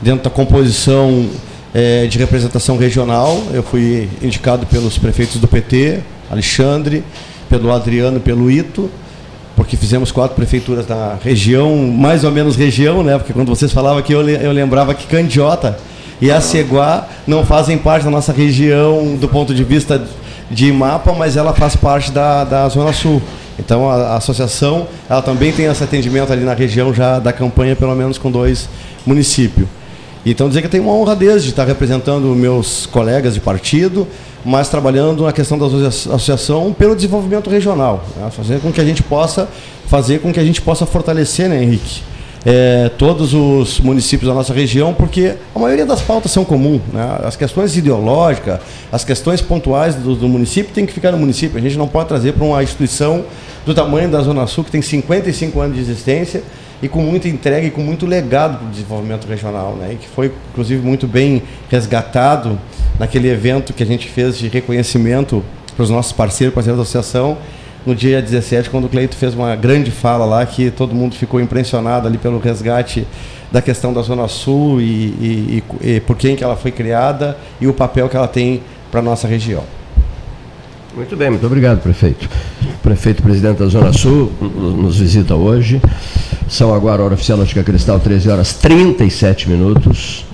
dentro 0.03 0.25
da 0.25 0.31
composição 0.31 1.27
eh, 1.75 2.07
de 2.07 2.19
representação 2.19 2.77
regional. 2.77 3.41
Eu 3.53 3.63
fui 3.63 4.09
indicado 4.21 4.67
pelos 4.67 4.99
prefeitos 4.99 5.37
do 5.37 5.47
PT, 5.47 6.01
Alexandre, 6.31 7.05
pelo 7.49 7.73
Adriano 7.73 8.19
pelo 8.21 8.51
Ito, 8.51 8.91
porque 9.55 9.77
fizemos 9.77 10.13
quatro 10.13 10.35
prefeituras 10.37 10.87
na 10.87 11.17
região, 11.23 11.77
mais 11.77 12.25
ou 12.25 12.31
menos 12.31 12.57
região, 12.57 13.03
né? 13.03 13.19
Porque 13.19 13.33
quando 13.33 13.49
vocês 13.49 13.73
falavam 13.73 13.99
aqui, 13.99 14.13
eu, 14.13 14.29
eu 14.29 14.53
lembrava 14.53 14.95
que 14.95 15.07
Candiota 15.07 15.79
e 16.21 16.31
Aceguá 16.31 17.07
não 17.27 17.45
fazem 17.45 17.79
parte 17.79 18.05
da 18.05 18.11
nossa 18.11 18.33
região 18.33 19.17
do 19.17 19.29
ponto 19.29 19.55
de 19.55 19.63
vista 19.63 20.05
de 20.51 20.73
mapa, 20.73 21.13
mas 21.13 21.37
ela 21.37 21.53
faz 21.53 21.77
parte 21.77 22.11
da, 22.11 22.45
da 22.45 22.69
Zona 22.69 22.93
Sul. 22.93 23.21
Então 23.59 23.91
a, 23.91 23.95
a 23.95 24.17
associação 24.17 24.87
ela 25.09 25.21
também 25.21 25.53
tem 25.53 25.67
esse 25.67 25.83
atendimento 25.83 26.33
ali 26.33 26.45
na 26.45 26.55
região 26.55 26.95
já 26.95 27.19
da 27.19 27.33
campanha, 27.33 27.75
pelo 27.77 27.95
menos 27.95 28.17
com 28.19 28.31
dois 28.31 28.69
municípios. 29.05 29.67
Então 30.25 30.49
dizer 30.49 30.61
que 30.61 30.67
eu 30.67 30.71
tenho 30.71 30.85
uma 30.85 30.93
honradez 30.95 31.43
de 31.43 31.51
estar 31.51 31.65
representando 31.65 32.27
meus 32.35 32.87
colegas 32.87 33.35
de 33.35 33.41
partido, 33.41 34.07
mas 34.45 34.69
trabalhando 34.69 35.25
na 35.25 35.33
questão 35.33 35.59
da 35.59 35.67
associa- 35.67 36.15
associação 36.15 36.73
pelo 36.73 36.95
desenvolvimento 36.95 37.49
regional, 37.51 38.05
né? 38.17 38.29
fazer 38.31 38.61
com 38.61 38.73
que 38.73 38.81
a 38.81 38.85
gente 38.85 39.03
possa 39.03 39.49
fazer 39.87 40.21
com 40.21 40.33
que 40.33 40.39
a 40.41 40.45
gente 40.45 40.61
possa 40.61 40.85
fortalecer, 40.85 41.49
né, 41.49 41.63
Henrique? 41.63 42.03
É, 42.45 42.91
todos 42.97 43.35
os 43.35 43.81
municípios 43.81 44.29
da 44.29 44.35
nossa 44.35 44.53
região, 44.53 44.95
porque 44.95 45.35
a 45.55 45.59
maioria 45.59 45.85
das 45.85 46.01
pautas 46.01 46.31
são 46.31 46.45
comuns. 46.45 46.81
Né? 46.93 47.19
As 47.25 47.37
questões 47.37 47.77
ideológicas, 47.77 48.61
as 48.93 49.05
questões 49.05 49.41
pontuais 49.41 49.95
do, 49.95 50.15
do 50.15 50.29
município 50.29 50.73
tem 50.73 50.87
que 50.87 50.93
ficar 50.93 51.13
no 51.13 51.19
município. 51.19 51.59
A 51.59 51.61
gente 51.61 51.77
não 51.77 51.89
pode 51.89 52.09
trazer 52.09 52.33
para 52.33 52.45
uma 52.45 52.63
instituição 52.63 53.25
do 53.67 53.75
tamanho 53.75 54.09
da 54.09 54.21
Zona 54.21 54.47
Sul, 54.47 54.65
que 54.65 54.71
tem 54.71 54.83
55 54.83 55.61
anos 55.61 55.77
de 55.77 55.83
existência 55.83 56.43
e 56.81 56.89
com 56.89 57.03
muita 57.03 57.29
entrega 57.29 57.67
e 57.67 57.71
com 57.71 57.81
muito 57.81 58.07
legado 58.07 58.59
para 58.59 58.67
o 58.69 58.71
desenvolvimento 58.71 59.27
regional, 59.27 59.75
né? 59.75 59.91
e 59.95 59.97
que 59.97 60.07
foi, 60.07 60.33
inclusive, 60.51 60.81
muito 60.81 61.07
bem 61.07 61.43
resgatado 61.69 62.59
naquele 62.99 63.29
evento 63.29 63.73
que 63.73 63.83
a 63.83 63.87
gente 63.87 64.09
fez 64.09 64.39
de 64.39 64.49
reconhecimento 64.49 65.43
para 65.75 65.83
os 65.83 65.91
nossos 65.91 66.13
parceiros, 66.13 66.55
parceiros 66.55 66.79
da 66.79 66.83
associação, 66.83 67.37
no 67.89 67.95
dia 67.95 68.21
17, 68.21 68.69
quando 68.69 68.85
o 68.85 68.89
Cleito 68.89 69.17
fez 69.17 69.35
uma 69.35 69.57
grande 69.57 69.91
fala 69.91 70.27
lá, 70.27 70.45
que 70.45 70.71
todo 70.71 70.95
mundo 70.95 71.15
ficou 71.15 71.41
impressionado 71.41 72.07
ali 72.07 72.19
pelo 72.19 72.39
resgate 72.39 73.07
da 73.51 73.63
questão 73.63 73.95
da 73.95 74.03
Zona 74.03 74.29
Sul 74.29 74.79
e, 74.79 74.85
e, 74.85 75.65
e, 75.83 75.95
e 75.95 76.01
por 76.01 76.15
quem 76.15 76.37
que 76.37 76.45
ela 76.45 76.55
foi 76.55 76.71
criada 76.71 77.35
e 77.59 77.67
o 77.67 77.73
papel 77.73 78.07
que 78.11 78.15
ela 78.15 78.29
tem 78.29 78.63
para 78.91 79.01
a 79.01 79.03
nossa 79.03 79.27
região. 79.27 79.65
Muito 80.95 81.17
bem, 81.17 81.31
muito 81.31 81.47
obrigado, 81.47 81.81
prefeito. 81.81 82.29
Prefeito 82.83 83.23
presidente 83.23 83.59
da 83.59 83.67
Zona 83.69 83.93
Sul 83.95 84.31
nos 84.39 84.99
visita 84.99 85.35
hoje. 85.35 85.81
São 86.47 86.75
agora, 86.75 87.03
hora 87.03 87.15
oficial, 87.15 87.41
Ótica 87.41 87.63
Cristal, 87.63 87.99
13 87.99 88.29
horas 88.29 88.53
37 88.53 89.49
minutos. 89.49 90.27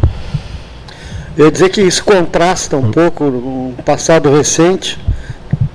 Eu 1.37 1.47
ia 1.47 1.53
dizer 1.53 1.69
que 1.69 1.83
isso 1.83 2.05
contrasta 2.05 2.77
um 2.77 2.91
pouco 2.91 3.31
com 3.31 3.75
o 3.79 3.83
passado 3.85 4.29
recente, 4.31 4.99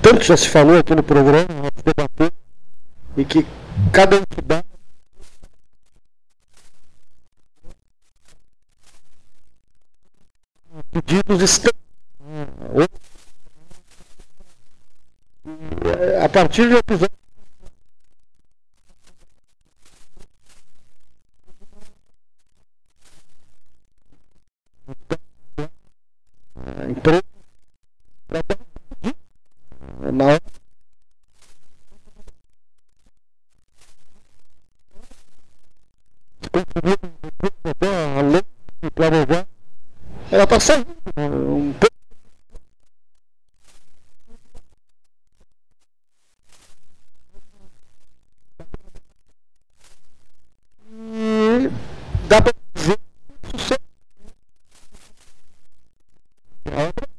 tanto 0.01 0.23
já 0.23 0.35
se 0.37 0.47
falou 0.49 0.77
aqui 0.77 0.95
no 0.95 1.03
programa, 1.03 1.45
debateu, 1.83 2.31
e 3.17 3.25
que 3.25 3.45
cada 3.91 4.15
entidade 4.17 4.65
pedidos 10.91 11.41
estão 11.41 11.71
a 16.23 16.29
partir 16.29 16.67
de 16.67 16.75
episódio 16.75 17.19
empresa 26.89 27.23
na 30.11 30.25
hora 30.25 30.41
a 38.17 38.21
lei 38.21 38.43
para 38.93 39.09
levar 39.09 39.47
ela 40.31 40.43
está 40.43 40.59
saindo 40.59 40.87
um 41.27 41.73
pouco 41.73 41.89
E 50.91 51.69
dá 52.27 52.41
para 52.41 52.53
dizer 52.75 52.99
sucesso. 53.51 53.79
A 56.71 56.83
outra 56.83 57.09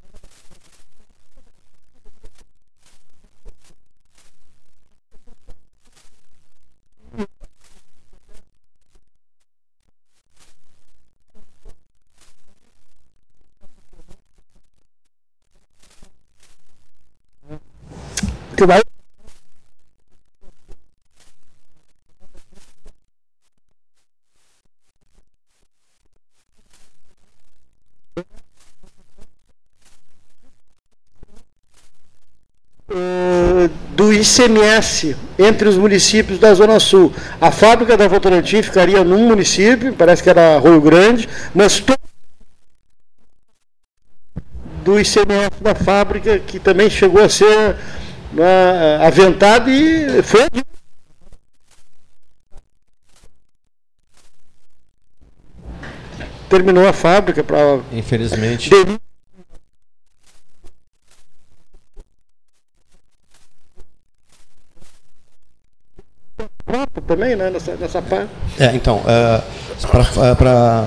que 18.61 18.67
vai 18.67 18.83
eh, 32.91 33.69
do 33.97 34.10
ICMS 34.21 35.17
entre 35.39 35.69
os 35.69 35.77
municípios 35.77 36.39
da 36.39 36.53
Zona 36.55 36.79
Sul. 36.79 37.13
A 37.41 37.51
fábrica 37.51 37.97
da 37.97 38.07
Votorantim 38.09 38.63
ficaria 38.63 39.03
num 39.05 39.27
município, 39.27 39.93
parece 39.95 40.23
que 40.23 40.31
era 40.31 40.59
Rio 40.59 40.81
Grande, 40.81 41.29
mas 41.55 41.81
to- 41.81 41.95
do 44.85 44.99
ICMS 44.99 45.51
da 45.61 45.75
fábrica, 45.75 46.39
que 46.39 46.59
também 46.59 46.89
chegou 46.89 47.23
a 47.23 47.29
ser 47.29 47.77
né, 48.33 48.99
aventado 49.05 49.71
e 49.71 50.23
foi 50.23 50.47
terminou 56.49 56.87
a 56.89 56.93
fábrica 56.93 57.45
para 57.45 57.81
Infelizmente. 57.93 58.71
Também, 67.11 67.35
né, 67.35 67.51
nessa, 67.51 67.75
nessa 67.75 68.01
parte. 68.01 68.29
É, 68.59 68.73
então, 68.73 69.01
para 70.39 70.87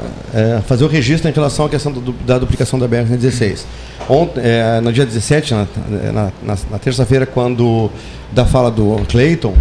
fazer 0.65 0.86
o 0.86 0.88
registro 0.88 1.30
em 1.30 1.34
relação 1.34 1.65
à 1.65 1.69
questão 1.69 1.91
do- 1.91 2.13
da 2.13 2.38
duplicação 2.38 2.80
da 2.80 2.88
BR-116. 2.88 3.65
Ontem, 4.07 4.39
é, 4.41 4.80
no 4.80 4.93
dia 4.93 5.05
17, 5.05 5.53
na, 5.53 5.67
na, 6.13 6.32
na- 6.41 6.57
na 6.71 6.80
terça-feira, 6.80 7.26
quando 7.26 7.91
da 8.32 8.45
fala 8.45 8.71
do 8.71 9.01
Clayton, 9.09 9.53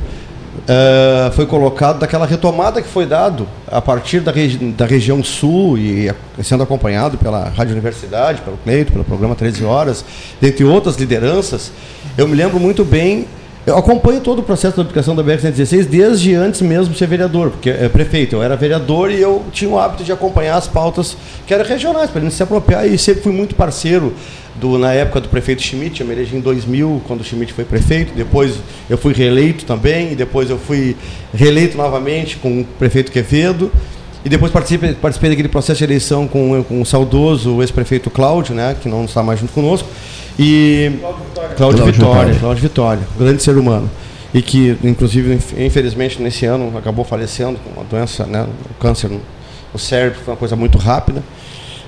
é, 0.68 1.30
foi 1.32 1.46
colocado 1.46 1.98
daquela 1.98 2.26
retomada 2.26 2.80
que 2.80 2.86
foi 2.88 3.06
dado 3.06 3.48
a 3.66 3.80
partir 3.80 4.20
da, 4.20 4.30
regi- 4.30 4.58
da 4.58 4.86
região 4.86 5.22
sul 5.24 5.76
e 5.78 6.08
a- 6.10 6.14
sendo 6.44 6.62
acompanhado 6.62 7.18
pela 7.18 7.48
Rádio 7.48 7.72
Universidade, 7.72 8.40
pelo 8.42 8.56
Cleiton, 8.58 8.92
pelo 8.92 9.04
programa 9.04 9.34
13 9.34 9.64
Horas, 9.64 10.04
dentre 10.40 10.64
outras 10.64 10.94
lideranças. 10.96 11.72
Eu 12.16 12.28
me 12.28 12.36
lembro 12.36 12.60
muito 12.60 12.84
bem 12.84 13.26
eu 13.64 13.76
acompanho 13.76 14.20
todo 14.20 14.40
o 14.40 14.42
processo 14.42 14.76
da 14.76 14.82
aplicação 14.82 15.14
da 15.14 15.22
BR-116 15.22 15.84
desde 15.84 16.34
antes 16.34 16.60
mesmo 16.62 16.92
de 16.92 16.98
ser 16.98 17.06
vereador, 17.06 17.50
porque 17.50 17.70
é 17.70 17.88
prefeito, 17.88 18.34
eu 18.34 18.42
era 18.42 18.56
vereador 18.56 19.08
e 19.10 19.20
eu 19.20 19.44
tinha 19.52 19.70
o 19.70 19.78
hábito 19.78 20.02
de 20.02 20.10
acompanhar 20.10 20.56
as 20.56 20.66
pautas 20.66 21.16
que 21.46 21.54
eram 21.54 21.64
regionais, 21.64 22.10
para 22.10 22.20
gente 22.20 22.34
se 22.34 22.42
apropriar, 22.42 22.88
e 22.88 22.98
sempre 22.98 23.22
fui 23.22 23.32
muito 23.32 23.54
parceiro 23.54 24.14
do, 24.56 24.78
na 24.78 24.92
época 24.92 25.20
do 25.20 25.28
prefeito 25.28 25.62
Schmidt, 25.62 26.00
eu 26.00 26.06
me 26.06 26.12
elegi 26.12 26.34
em 26.34 26.40
2000, 26.40 27.02
quando 27.06 27.20
o 27.20 27.24
Schmidt 27.24 27.52
foi 27.52 27.64
prefeito, 27.64 28.12
depois 28.14 28.56
eu 28.90 28.98
fui 28.98 29.12
reeleito 29.12 29.64
também, 29.64 30.12
e 30.12 30.16
depois 30.16 30.50
eu 30.50 30.58
fui 30.58 30.96
reeleito 31.32 31.76
novamente 31.76 32.38
com 32.38 32.62
o 32.62 32.64
prefeito 32.64 33.12
Quevedo, 33.12 33.70
e 34.24 34.28
depois 34.28 34.50
participei, 34.50 34.94
participei 34.94 35.30
daquele 35.30 35.48
processo 35.48 35.78
de 35.78 35.84
eleição 35.84 36.26
com, 36.26 36.64
com 36.64 36.80
o 36.80 36.86
saudoso 36.86 37.60
ex-prefeito 37.62 38.10
Cláudio, 38.10 38.56
né, 38.56 38.76
que 38.80 38.88
não 38.88 39.04
está 39.04 39.22
mais 39.22 39.38
junto 39.38 39.52
conosco, 39.52 39.88
e 40.39 40.93
Cláudio 41.57 41.85
Vitória. 41.85 42.35
Cláudio 42.41 42.62
Vitória, 42.62 43.03
grande 43.18 43.43
ser 43.43 43.57
humano. 43.57 43.91
E 44.35 44.41
que, 44.41 44.76
inclusive, 44.83 45.35
inf- 45.35 45.59
infelizmente, 45.59 46.20
nesse 46.22 46.47
ano 46.47 46.76
acabou 46.78 47.05
falecendo 47.05 47.59
com 47.59 47.70
uma 47.80 47.85
doença, 47.85 48.24
né, 48.24 48.47
o 48.70 48.74
câncer 48.80 49.11
no 49.72 49.78
cérebro, 49.78 50.18
foi 50.24 50.33
uma 50.33 50.39
coisa 50.39 50.57
muito 50.57 50.78
rápida. 50.78 51.22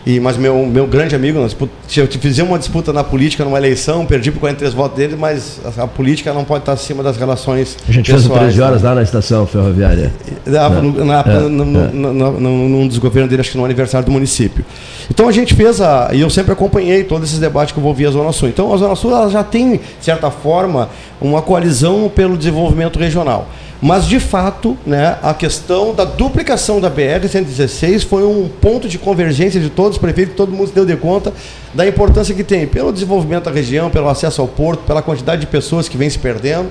E, 0.06 0.20
mas 0.20 0.36
meu, 0.36 0.66
meu 0.66 0.86
grande 0.86 1.14
amigo, 1.16 1.38
nós 1.38 1.56
eu 1.96 2.06
te 2.06 2.18
fizemos 2.18 2.52
uma 2.52 2.58
disputa 2.58 2.92
na 2.92 3.02
política, 3.02 3.42
numa 3.42 3.56
eleição, 3.56 4.04
perdi 4.04 4.30
por 4.30 4.38
43 4.40 4.74
votos 4.74 4.98
dele, 4.98 5.16
mas 5.18 5.58
a, 5.78 5.84
a 5.84 5.86
política 5.86 6.32
não 6.34 6.44
pode 6.44 6.60
estar 6.62 6.72
acima 6.72 7.02
das 7.02 7.16
relações 7.16 7.76
A 7.88 7.92
gente 7.92 8.10
fez 8.10 8.22
pessoais, 8.22 8.42
13 8.42 8.60
horas 8.60 8.82
né? 8.82 8.88
lá 8.90 8.94
na 8.96 9.02
estação 9.02 9.46
ferroviária. 9.46 10.12
Na- 10.46 11.24
É, 11.26 11.36
é. 11.36 11.48
num 11.48 12.86
dos 12.86 12.98
governos 12.98 13.30
dele, 13.30 13.40
acho 13.40 13.50
que 13.52 13.56
no 13.56 13.64
aniversário 13.64 14.04
do 14.04 14.12
município. 14.12 14.64
Então 15.10 15.26
a 15.28 15.32
gente 15.32 15.54
fez 15.54 15.80
a. 15.80 16.10
E 16.12 16.20
eu 16.20 16.28
sempre 16.30 16.52
acompanhei 16.52 17.04
todos 17.04 17.28
esses 17.28 17.40
debates 17.40 17.72
que 17.72 17.80
envolviam 17.80 18.10
a 18.10 18.12
Zona 18.12 18.32
Sul. 18.32 18.48
Então 18.48 18.72
a 18.72 18.76
Zona 18.76 18.94
Sul 18.94 19.10
ela 19.10 19.30
já 19.30 19.42
tem, 19.42 19.76
de 19.76 19.80
certa 20.04 20.30
forma, 20.30 20.88
uma 21.20 21.40
coalizão 21.40 22.10
pelo 22.14 22.36
desenvolvimento 22.36 22.98
regional. 22.98 23.48
Mas, 23.82 24.06
de 24.06 24.18
fato, 24.18 24.76
né, 24.86 25.18
a 25.22 25.34
questão 25.34 25.94
da 25.94 26.04
duplicação 26.04 26.80
da 26.80 26.90
BR-116 26.90 28.06
foi 28.06 28.24
um 28.24 28.48
ponto 28.48 28.88
de 28.88 28.98
convergência 28.98 29.60
de 29.60 29.68
todos 29.68 29.96
os 29.96 29.98
prefeitos, 29.98 30.34
todo 30.36 30.52
mundo 30.52 30.68
se 30.68 30.74
deu 30.74 30.86
de 30.86 30.96
conta 30.96 31.32
da 31.74 31.86
importância 31.86 32.34
que 32.34 32.44
tem 32.44 32.66
pelo 32.66 32.92
desenvolvimento 32.92 33.44
da 33.44 33.50
região, 33.50 33.90
pelo 33.90 34.08
acesso 34.08 34.40
ao 34.40 34.48
porto, 34.48 34.80
pela 34.86 35.02
quantidade 35.02 35.40
de 35.42 35.46
pessoas 35.46 35.88
que 35.88 35.96
vem 35.96 36.08
se 36.08 36.18
perdendo. 36.18 36.70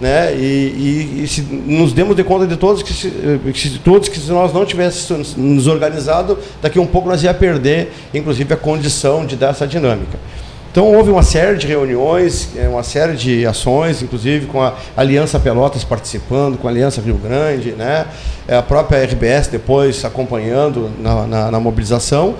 né? 0.00 0.34
E, 0.34 0.40
e, 1.18 1.24
e 1.24 1.28
se 1.28 1.42
nos 1.42 1.92
demos 1.92 2.16
de 2.16 2.24
conta 2.24 2.46
de 2.46 2.56
todos 2.56 2.82
que, 2.82 2.92
se, 2.92 3.08
eh, 3.08 3.52
que 3.52 3.78
todos 3.78 4.08
que 4.08 4.18
se 4.18 4.30
nós 4.30 4.52
não 4.52 4.64
tivéssemos 4.64 5.36
nos 5.36 5.66
organizado, 5.66 6.38
daqui 6.60 6.78
a 6.78 6.82
um 6.82 6.86
pouco 6.86 7.08
nós 7.08 7.22
ia 7.22 7.32
perder, 7.32 7.92
inclusive, 8.12 8.52
a 8.52 8.56
condição 8.56 9.24
de 9.24 9.36
dar 9.36 9.50
essa 9.50 9.66
dinâmica. 9.66 10.18
Então 10.70 10.94
houve 10.94 11.10
uma 11.10 11.24
série 11.24 11.58
de 11.58 11.66
reuniões, 11.66 12.50
eh, 12.56 12.68
uma 12.68 12.84
série 12.84 13.16
de 13.16 13.44
ações, 13.44 14.02
inclusive 14.02 14.46
com 14.46 14.62
a 14.62 14.74
Aliança 14.96 15.40
Pelotas 15.40 15.82
participando, 15.82 16.56
com 16.56 16.68
a 16.68 16.70
Aliança 16.70 17.00
Rio 17.00 17.16
Grande, 17.16 17.72
né? 17.72 18.06
Eh, 18.46 18.56
a 18.56 18.62
própria 18.62 19.02
RBS 19.04 19.48
depois 19.48 20.04
acompanhando 20.04 20.88
na, 21.00 21.26
na, 21.26 21.50
na 21.50 21.58
mobilização. 21.60 22.36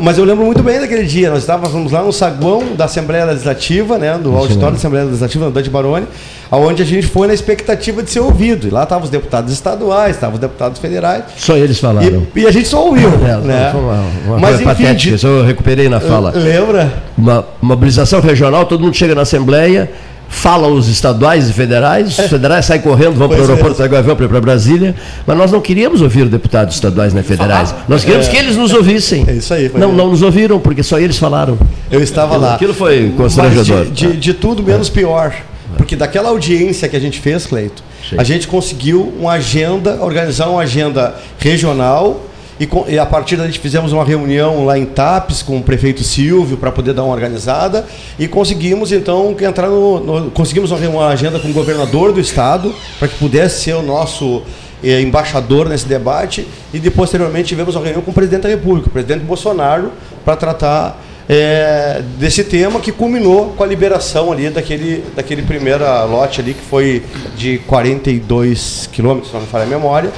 Mas 0.00 0.18
eu 0.18 0.24
lembro 0.24 0.44
muito 0.44 0.62
bem 0.62 0.80
daquele 0.80 1.04
dia, 1.04 1.30
nós 1.30 1.40
estávamos 1.40 1.92
lá 1.92 2.02
no 2.02 2.12
saguão 2.12 2.74
da 2.76 2.84
Assembleia 2.84 3.24
Legislativa, 3.24 3.98
né? 3.98 4.18
do 4.18 4.36
auditório 4.36 4.72
da 4.72 4.76
Assembleia 4.78 5.04
Legislativa, 5.06 5.44
no 5.46 5.50
Dante 5.50 5.70
Baroni, 5.70 6.06
aonde 6.50 6.82
a 6.82 6.86
gente 6.86 7.06
foi 7.06 7.26
na 7.26 7.34
expectativa 7.34 8.02
de 8.02 8.10
ser 8.10 8.20
ouvido. 8.20 8.66
E 8.66 8.70
lá 8.70 8.82
estavam 8.82 9.04
os 9.04 9.10
deputados 9.10 9.52
estaduais, 9.52 10.16
estavam 10.16 10.34
os 10.34 10.40
deputados 10.40 10.78
federais. 10.78 11.24
Só 11.36 11.56
eles 11.56 11.78
falaram. 11.78 12.26
E, 12.34 12.40
e 12.40 12.46
a 12.46 12.50
gente 12.50 12.68
só 12.68 12.84
ouviu. 12.84 13.08
É, 13.08 13.36
né? 13.38 13.72
uma, 13.74 14.04
uma 14.26 14.38
Mas, 14.38 14.56
enfim, 14.56 14.64
patética, 14.64 15.16
de... 15.16 15.26
eu 15.26 15.44
recuperei 15.44 15.88
na 15.88 16.00
fala. 16.00 16.32
Lembra? 16.34 16.92
Uma 17.16 17.44
mobilização 17.62 18.20
regional, 18.20 18.66
todo 18.66 18.80
mundo 18.80 18.94
chega 18.94 19.14
na 19.14 19.22
Assembleia, 19.22 19.90
fala 20.34 20.68
os 20.68 20.88
estaduais 20.88 21.48
e 21.48 21.52
federais, 21.52 22.18
os 22.18 22.26
federais 22.26 22.66
saem 22.66 22.80
correndo, 22.80 23.14
vão 23.14 23.28
para 23.28 23.38
o 23.38 23.40
é. 23.40 23.48
aeroporto 23.48 23.82
é. 23.82 24.02
vão 24.02 24.16
para 24.16 24.40
Brasília, 24.40 24.94
mas 25.26 25.38
nós 25.38 25.52
não 25.52 25.60
queríamos 25.60 26.02
ouvir 26.02 26.26
deputados 26.26 26.74
estaduais 26.74 27.14
nem 27.14 27.22
federais. 27.22 27.74
Nós 27.88 28.02
queríamos 28.02 28.26
é. 28.26 28.30
que 28.30 28.36
eles 28.36 28.56
nos 28.56 28.72
ouvissem. 28.72 29.24
É 29.26 29.32
isso 29.32 29.54
aí. 29.54 29.70
Não, 29.74 29.92
não 29.92 30.10
nos 30.10 30.22
ouviram, 30.22 30.58
porque 30.58 30.82
só 30.82 30.98
eles 30.98 31.16
falaram. 31.16 31.56
Eu 31.90 32.02
estava 32.02 32.32
aquilo, 32.32 32.42
lá. 32.42 32.54
Aquilo 32.54 32.74
foi 32.74 33.14
constrangedor. 33.16 33.84
De, 33.86 33.90
de, 33.90 34.16
de, 34.16 34.34
tudo 34.34 34.62
menos 34.62 34.90
pior. 34.90 35.34
Porque 35.76 35.96
daquela 35.96 36.28
audiência 36.28 36.88
que 36.88 36.96
a 36.96 37.00
gente 37.00 37.20
fez, 37.20 37.46
Cleito, 37.46 37.82
Sim. 38.08 38.16
a 38.18 38.24
gente 38.24 38.46
conseguiu 38.46 39.12
uma 39.18 39.32
agenda, 39.32 40.02
organizar 40.02 40.48
uma 40.48 40.62
agenda 40.62 41.14
regional 41.38 42.20
e, 42.58 42.66
com, 42.66 42.84
e, 42.88 42.98
a 42.98 43.06
partir 43.06 43.36
daí 43.36 43.50
fizemos 43.52 43.92
uma 43.92 44.04
reunião 44.04 44.64
lá 44.64 44.78
em 44.78 44.84
TAPES 44.84 45.42
com 45.42 45.58
o 45.58 45.62
prefeito 45.62 46.04
Silvio 46.04 46.56
para 46.56 46.70
poder 46.70 46.92
dar 46.92 47.02
uma 47.02 47.12
organizada. 47.12 47.86
E 48.18 48.28
conseguimos 48.28 48.92
então 48.92 49.34
entrar 49.40 49.68
no, 49.68 50.00
no 50.00 50.30
conseguimos 50.30 50.70
uma 50.70 51.08
agenda 51.08 51.38
com 51.40 51.48
o 51.48 51.52
governador 51.52 52.12
do 52.12 52.20
estado 52.20 52.74
para 52.98 53.08
que 53.08 53.16
pudesse 53.16 53.62
ser 53.62 53.74
o 53.74 53.82
nosso 53.82 54.42
eh, 54.82 55.00
embaixador 55.00 55.68
nesse 55.68 55.86
debate. 55.86 56.46
E 56.72 56.78
depois, 56.78 57.10
posteriormente 57.10 57.48
tivemos 57.48 57.74
uma 57.74 57.82
reunião 57.82 58.02
com 58.02 58.10
o 58.10 58.14
presidente 58.14 58.42
da 58.42 58.48
República, 58.48 58.88
o 58.88 58.90
presidente 58.90 59.24
Bolsonaro, 59.24 59.90
para 60.24 60.36
tratar 60.36 61.00
é, 61.28 62.02
desse 62.18 62.44
tema 62.44 62.80
que 62.80 62.92
culminou 62.92 63.54
com 63.56 63.64
a 63.64 63.66
liberação 63.66 64.30
ali 64.30 64.50
daquele, 64.50 65.04
daquele 65.16 65.42
primeiro 65.42 65.84
lote 66.08 66.40
ali 66.40 66.54
que 66.54 66.62
foi 66.62 67.02
de 67.36 67.58
42 67.66 68.88
quilômetros, 68.92 69.28
se 69.28 69.34
não 69.34 69.40
me 69.40 69.48
falha 69.48 69.64
a 69.64 69.66
memória, 69.66 70.12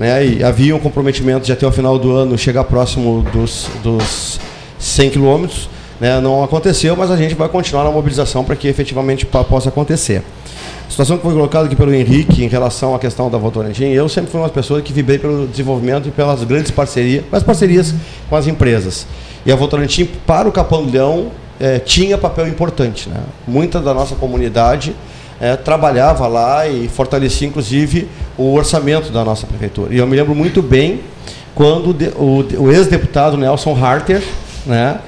né? 0.00 0.26
E 0.26 0.42
havia 0.42 0.74
um 0.74 0.78
comprometimento 0.80 1.44
de 1.44 1.52
até 1.52 1.66
o 1.66 1.70
final 1.70 1.98
do 1.98 2.10
ano 2.10 2.36
chegar 2.38 2.64
próximo 2.64 3.22
dos, 3.30 3.68
dos 3.82 4.40
100 4.78 5.10
quilômetros. 5.10 5.68
Né? 6.00 6.18
Não 6.20 6.42
aconteceu, 6.42 6.96
mas 6.96 7.10
a 7.10 7.16
gente 7.18 7.34
vai 7.34 7.50
continuar 7.50 7.84
na 7.84 7.90
mobilização 7.90 8.42
para 8.42 8.56
que 8.56 8.66
efetivamente 8.66 9.26
possa 9.26 9.68
acontecer. 9.68 10.22
A 10.88 10.90
situação 10.90 11.18
que 11.18 11.22
foi 11.22 11.34
colocada 11.34 11.66
aqui 11.66 11.76
pelo 11.76 11.94
Henrique 11.94 12.42
em 12.42 12.48
relação 12.48 12.94
à 12.94 12.98
questão 12.98 13.30
da 13.30 13.36
Votorantim, 13.36 13.84
eu 13.84 14.08
sempre 14.08 14.30
fui 14.30 14.40
uma 14.40 14.48
pessoa 14.48 14.80
que 14.80 14.90
vibrei 14.90 15.18
pelo 15.18 15.46
desenvolvimento 15.46 16.08
e 16.08 16.10
pelas 16.10 16.42
grandes 16.44 16.70
parcerias, 16.70 17.22
as 17.30 17.42
parcerias 17.42 17.94
com 18.30 18.34
as 18.34 18.46
empresas. 18.46 19.06
E 19.44 19.52
a 19.52 19.56
Votorantim, 19.56 20.08
para 20.26 20.48
o 20.48 20.52
Capão 20.52 20.88
Leão, 20.90 21.30
é, 21.60 21.78
tinha 21.78 22.16
papel 22.16 22.48
importante. 22.48 23.10
Né? 23.10 23.20
Muita 23.46 23.80
da 23.80 23.92
nossa 23.92 24.14
comunidade 24.14 24.94
é, 25.40 25.56
trabalhava 25.56 26.26
lá 26.26 26.68
e 26.68 26.88
fortalecia, 26.88 27.48
inclusive, 27.48 28.06
o 28.36 28.52
orçamento 28.52 29.10
da 29.10 29.24
nossa 29.24 29.46
prefeitura. 29.46 29.94
E 29.94 29.98
eu 29.98 30.06
me 30.06 30.14
lembro 30.14 30.34
muito 30.34 30.60
bem 30.60 31.00
quando 31.54 31.96
o, 32.16 32.44
o 32.62 32.70
ex-deputado 32.70 33.36
Nelson 33.36 33.74
Harter, 33.74 34.22
né, 34.66 34.98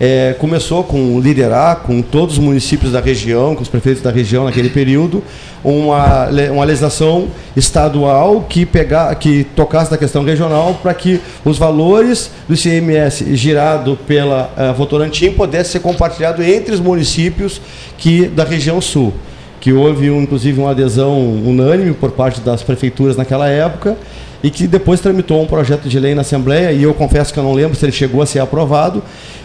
é, 0.00 0.34
começou 0.38 0.82
com 0.82 1.20
liderar 1.20 1.80
com 1.80 2.00
todos 2.00 2.38
os 2.38 2.40
municípios 2.42 2.92
da 2.92 3.00
região, 3.00 3.54
com 3.54 3.60
os 3.62 3.68
prefeitos 3.68 4.02
da 4.02 4.10
região 4.10 4.44
naquele 4.44 4.70
período, 4.70 5.22
uma, 5.62 6.26
uma 6.50 6.64
legislação 6.64 7.28
estadual 7.54 8.46
que, 8.48 8.64
pegar, 8.64 9.14
que 9.16 9.44
tocasse 9.54 9.90
da 9.90 9.98
questão 9.98 10.24
regional 10.24 10.78
para 10.82 10.94
que 10.94 11.20
os 11.44 11.58
valores 11.58 12.30
do 12.48 12.54
ICMS 12.54 13.36
girado 13.36 13.98
pela 14.06 14.50
uh, 14.56 14.74
Votorantim 14.74 15.32
pudessem 15.32 15.72
ser 15.72 15.80
compartilhados 15.80 16.46
entre 16.46 16.72
os 16.72 16.80
municípios 16.80 17.60
que, 17.98 18.26
da 18.26 18.44
região 18.44 18.80
sul 18.80 19.12
que 19.60 19.72
houve 19.72 20.10
um, 20.10 20.22
inclusive 20.22 20.58
uma 20.58 20.70
adesão 20.70 21.18
unânime 21.20 21.92
por 21.92 22.10
parte 22.10 22.40
das 22.40 22.62
prefeituras 22.62 23.16
naquela 23.16 23.48
época 23.48 23.96
e 24.42 24.50
que 24.50 24.66
depois 24.66 25.00
tramitou 25.00 25.42
um 25.42 25.46
projeto 25.46 25.86
de 25.86 25.98
lei 25.98 26.14
na 26.14 26.22
Assembleia 26.22 26.72
e 26.72 26.82
eu 26.82 26.94
confesso 26.94 27.32
que 27.32 27.38
eu 27.38 27.44
não 27.44 27.52
lembro 27.52 27.76
se 27.76 27.84
ele 27.84 27.92
chegou 27.92 28.22
a 28.22 28.26
ser 28.26 28.38
aprovado, 28.38 29.02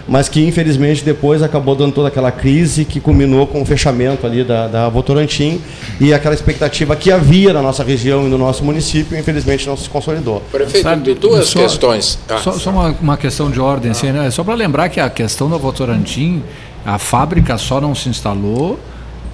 mas 0.07 0.29
que 0.29 0.45
infelizmente 0.47 1.03
depois 1.03 1.43
acabou 1.43 1.75
dando 1.75 1.91
toda 1.91 2.07
aquela 2.07 2.31
crise 2.31 2.85
que 2.85 3.01
culminou 3.01 3.45
com 3.45 3.61
o 3.61 3.65
fechamento 3.65 4.25
ali 4.25 4.43
da, 4.43 4.67
da 4.67 4.87
Votorantim 4.87 5.59
e 5.99 6.13
aquela 6.13 6.33
expectativa 6.33 6.95
que 6.95 7.11
havia 7.11 7.51
na 7.51 7.61
nossa 7.61 7.83
região 7.83 8.25
e 8.25 8.29
no 8.29 8.37
nosso 8.37 8.63
município, 8.63 9.17
infelizmente 9.17 9.67
não 9.67 9.75
se 9.75 9.89
consolidou. 9.89 10.41
Prefeito, 10.49 10.83
Sabe, 10.83 11.13
duas 11.13 11.47
só, 11.47 11.59
questões. 11.59 12.17
Ah, 12.29 12.37
só, 12.37 12.53
só 12.53 12.69
uma, 12.69 12.95
uma, 13.01 13.17
questão 13.17 13.51
de 13.51 13.59
ordem, 13.59 13.91
assim, 13.91 14.13
né? 14.13 14.31
só 14.31 14.45
para 14.45 14.53
lembrar 14.53 14.87
que 14.87 15.01
a 15.01 15.09
questão 15.09 15.49
da 15.49 15.57
Votorantim, 15.57 16.41
a 16.85 16.97
fábrica 16.97 17.57
só 17.57 17.81
não 17.81 17.93
se 17.93 18.07
instalou 18.07 18.79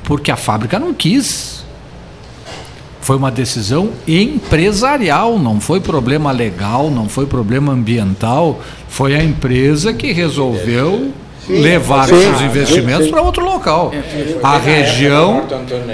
porque 0.03 0.31
a 0.31 0.35
fábrica 0.35 0.79
não 0.79 0.93
quis. 0.93 1.63
Foi 3.01 3.15
uma 3.17 3.31
decisão 3.31 3.91
empresarial, 4.07 5.39
não 5.39 5.59
foi 5.59 5.79
problema 5.79 6.31
legal, 6.31 6.91
não 6.91 7.09
foi 7.09 7.25
problema 7.25 7.73
ambiental, 7.73 8.61
foi 8.87 9.15
a 9.15 9.23
empresa 9.23 9.91
que 9.91 10.11
resolveu 10.11 11.11
Sim, 11.45 11.59
levar 11.59 12.07
sim, 12.07 12.21
seus 12.21 12.41
investimentos 12.41 13.09
para 13.09 13.21
outro 13.21 13.43
local. 13.43 13.91
A 14.43 14.57
região, 14.59 15.43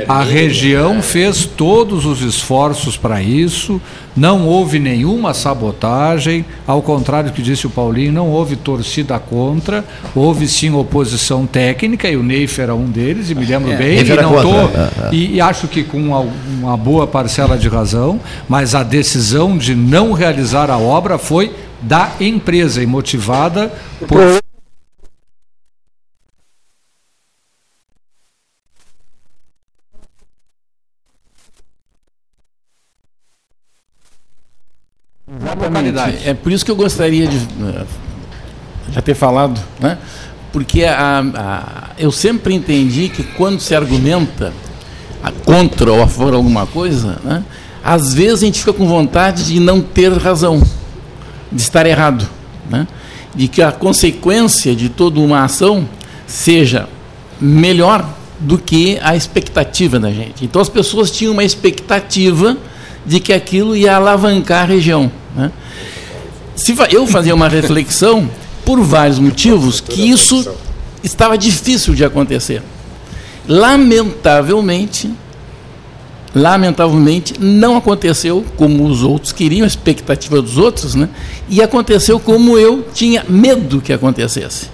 a 0.07 0.21
região 0.21 1.01
fez 1.01 1.45
todos 1.45 2.05
os 2.05 2.21
esforços 2.21 2.97
para 2.97 3.21
isso, 3.21 3.81
não 4.15 4.45
houve 4.45 4.77
nenhuma 4.77 5.33
sabotagem, 5.33 6.45
ao 6.65 6.81
contrário 6.81 7.29
do 7.29 7.33
que 7.33 7.41
disse 7.41 7.65
o 7.65 7.69
Paulinho, 7.69 8.11
não 8.11 8.27
houve 8.29 8.57
torcida 8.57 9.17
contra, 9.19 9.85
houve 10.13 10.47
sim 10.49 10.73
oposição 10.73 11.45
técnica, 11.45 12.09
e 12.09 12.17
o 12.17 12.23
Neif 12.23 12.59
era 12.59 12.75
um 12.75 12.85
deles, 12.85 13.29
e 13.29 13.35
me 13.35 13.45
lembro 13.45 13.71
é, 13.71 13.77
bem, 13.77 13.99
e, 13.99 14.03
não 14.03 14.41
tô, 14.41 14.53
é, 14.53 14.89
é. 15.05 15.09
e, 15.13 15.35
e 15.35 15.41
acho 15.41 15.69
que 15.69 15.83
com 15.83 15.97
uma, 15.97 16.25
uma 16.59 16.75
boa 16.75 17.07
parcela 17.07 17.57
de 17.57 17.69
razão, 17.69 18.19
mas 18.49 18.75
a 18.75 18.83
decisão 18.83 19.57
de 19.57 19.73
não 19.73 20.11
realizar 20.11 20.69
a 20.69 20.77
obra 20.77 21.17
foi 21.17 21.53
da 21.81 22.11
empresa 22.19 22.81
e 22.83 22.85
motivada 22.85 23.71
por 24.07 24.41
Exatamente. 36.03 36.29
É 36.29 36.33
por 36.33 36.51
isso 36.51 36.65
que 36.65 36.71
eu 36.71 36.75
gostaria 36.75 37.27
de 37.27 37.39
já 38.91 39.01
ter 39.01 39.15
falado, 39.15 39.59
né? 39.79 39.97
Porque 40.51 40.83
a, 40.85 41.19
a, 41.19 41.89
eu 41.99 42.11
sempre 42.11 42.53
entendi 42.53 43.09
que 43.09 43.23
quando 43.23 43.59
se 43.59 43.75
argumenta 43.75 44.53
contra 45.45 45.91
ou 45.91 46.01
a 46.01 46.07
favor 46.07 46.31
de 46.31 46.37
alguma 46.37 46.65
coisa, 46.65 47.19
né? 47.23 47.43
às 47.83 48.13
vezes 48.13 48.43
a 48.43 48.45
gente 48.45 48.59
fica 48.59 48.73
com 48.73 48.87
vontade 48.87 49.45
de 49.45 49.59
não 49.59 49.81
ter 49.81 50.11
razão, 50.13 50.61
de 51.51 51.61
estar 51.61 51.85
errado, 51.85 52.27
né? 52.69 52.87
de 53.35 53.47
que 53.47 53.61
a 53.61 53.71
consequência 53.71 54.75
de 54.75 54.89
toda 54.89 55.19
uma 55.19 55.43
ação 55.43 55.87
seja 56.25 56.87
melhor 57.39 58.07
do 58.39 58.57
que 58.57 58.99
a 59.01 59.15
expectativa 59.15 59.99
da 59.99 60.11
gente. 60.11 60.45
Então 60.45 60.61
as 60.61 60.69
pessoas 60.69 61.11
tinham 61.11 61.33
uma 61.33 61.43
expectativa 61.43 62.57
de 63.07 63.19
que 63.19 63.31
aquilo 63.31 63.75
ia 63.75 63.95
alavancar 63.95 64.63
a 64.63 64.65
região. 64.65 65.11
Né? 65.35 65.51
Se 66.55 66.75
eu 66.91 67.07
fazia 67.07 67.33
uma 67.33 67.47
reflexão 67.47 68.29
por 68.65 68.81
vários 68.81 69.17
motivos 69.17 69.79
que 69.79 70.09
isso 70.09 70.45
estava 71.01 71.37
difícil 71.37 71.95
de 71.95 72.03
acontecer. 72.03 72.61
Lamentavelmente, 73.47 75.09
lamentavelmente 76.35 77.35
não 77.39 77.77
aconteceu 77.77 78.45
como 78.57 78.85
os 78.85 79.03
outros 79.03 79.31
queriam, 79.31 79.63
a 79.63 79.67
expectativa 79.67 80.41
dos 80.41 80.57
outros, 80.57 80.95
né? 80.95 81.07
E 81.47 81.61
aconteceu 81.61 82.19
como 82.19 82.57
eu 82.57 82.85
tinha 82.93 83.25
medo 83.29 83.79
que 83.79 83.93
acontecesse. 83.93 84.69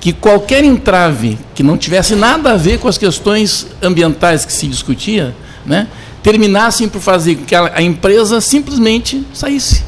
Que 0.00 0.12
qualquer 0.12 0.64
entrave 0.64 1.38
que 1.54 1.62
não 1.62 1.76
tivesse 1.76 2.14
nada 2.14 2.52
a 2.52 2.56
ver 2.56 2.78
com 2.78 2.88
as 2.88 2.96
questões 2.96 3.66
ambientais 3.82 4.46
que 4.46 4.52
se 4.54 4.66
discutia, 4.66 5.34
né? 5.66 5.86
Terminassem 6.24 6.88
por 6.88 7.02
fazer 7.02 7.36
com 7.36 7.44
que 7.44 7.54
a, 7.54 7.82
empresa 7.82 8.40
simplesmente 8.40 9.24
saísse. 9.34 9.84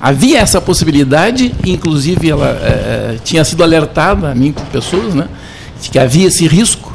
Havia 0.00 0.38
essa 0.38 0.58
possibilidade, 0.58 1.54
inclusive 1.64 2.30
ela 2.30 2.48
é, 2.48 3.18
tinha 3.22 3.44
sido 3.44 3.62
alertada 3.62 4.30
a 4.30 4.34
mim 4.34 4.50
por 4.50 4.64
pessoas, 4.66 5.14
né, 5.14 5.28
de 5.80 5.90
que 5.90 5.98
havia 5.98 6.26
esse 6.26 6.46
risco. 6.46 6.94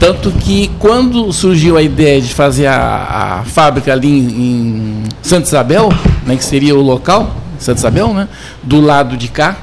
Tanto 0.00 0.32
que 0.32 0.70
quando 0.80 1.32
surgiu 1.32 1.76
a 1.76 1.82
ideia 1.82 2.20
de 2.20 2.34
fazer 2.34 2.66
a, 2.66 3.38
a 3.40 3.44
fábrica 3.44 3.92
ali 3.92 4.08
em, 4.08 4.28
em 4.28 5.02
Santa 5.22 5.46
Isabel, 5.46 5.88
né, 6.26 6.34
que 6.34 6.44
seria 6.44 6.74
o 6.74 6.82
local, 6.82 7.32
Santa 7.60 7.78
Isabel, 7.78 8.12
né, 8.12 8.28
do 8.60 8.80
lado 8.80 9.16
de 9.16 9.28
cá, 9.28 9.56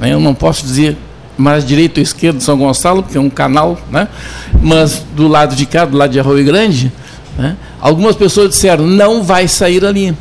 né, 0.00 0.12
eu 0.12 0.18
não 0.18 0.34
posso 0.34 0.64
dizer 0.64 0.96
mais 1.38 1.64
direito 1.64 1.98
ou 1.98 2.02
esquerdo 2.02 2.38
de 2.38 2.42
São 2.42 2.58
Gonçalo, 2.58 3.04
porque 3.04 3.16
é 3.16 3.20
um 3.20 3.30
canal, 3.30 3.78
né, 3.88 4.08
mas 4.60 5.04
do 5.14 5.28
lado 5.28 5.54
de 5.54 5.64
cá, 5.64 5.84
do 5.84 5.96
lado 5.96 6.10
de 6.10 6.18
Arroio 6.18 6.44
Grande, 6.44 6.92
né, 7.40 7.56
algumas 7.80 8.14
pessoas 8.16 8.50
disseram, 8.50 8.86
não 8.86 9.22
vai 9.22 9.48
sair 9.48 9.82
ali. 9.82 10.14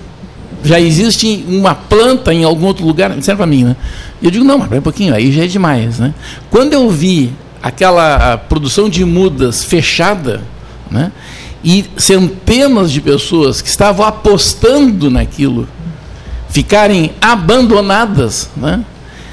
Já 0.64 0.80
existe 0.80 1.44
uma 1.48 1.76
planta 1.76 2.34
em 2.34 2.46
algum 2.46 2.66
outro 2.66 2.86
lugar, 2.86 3.12
disseram 3.12 3.38
para 3.38 3.46
mim, 3.46 3.66
né? 3.66 3.76
Eu 4.22 4.32
digo, 4.32 4.46
não, 4.46 4.58
mas 4.58 4.72
um 4.72 4.82
pouquinho, 4.82 5.14
aí 5.14 5.30
já 5.30 5.44
é 5.44 5.48
demais. 5.48 6.00
Né? 6.00 6.14
Quando 6.50 6.74
eu 6.74 6.90
vi 6.90 7.34
aquela 7.62 8.38
produção 8.38 8.90
de 8.90 9.04
mudas 9.04 9.66
fechada, 9.66 10.42
né? 10.90 11.12
e 11.62 11.86
centenas 11.98 12.90
de 12.90 13.02
pessoas 13.02 13.62
que 13.62 13.68
estavam 13.68 14.06
apostando 14.06 15.10
naquilo 15.10 15.68
ficarem 16.50 17.12
abandonadas, 17.22 18.50
né? 18.56 18.84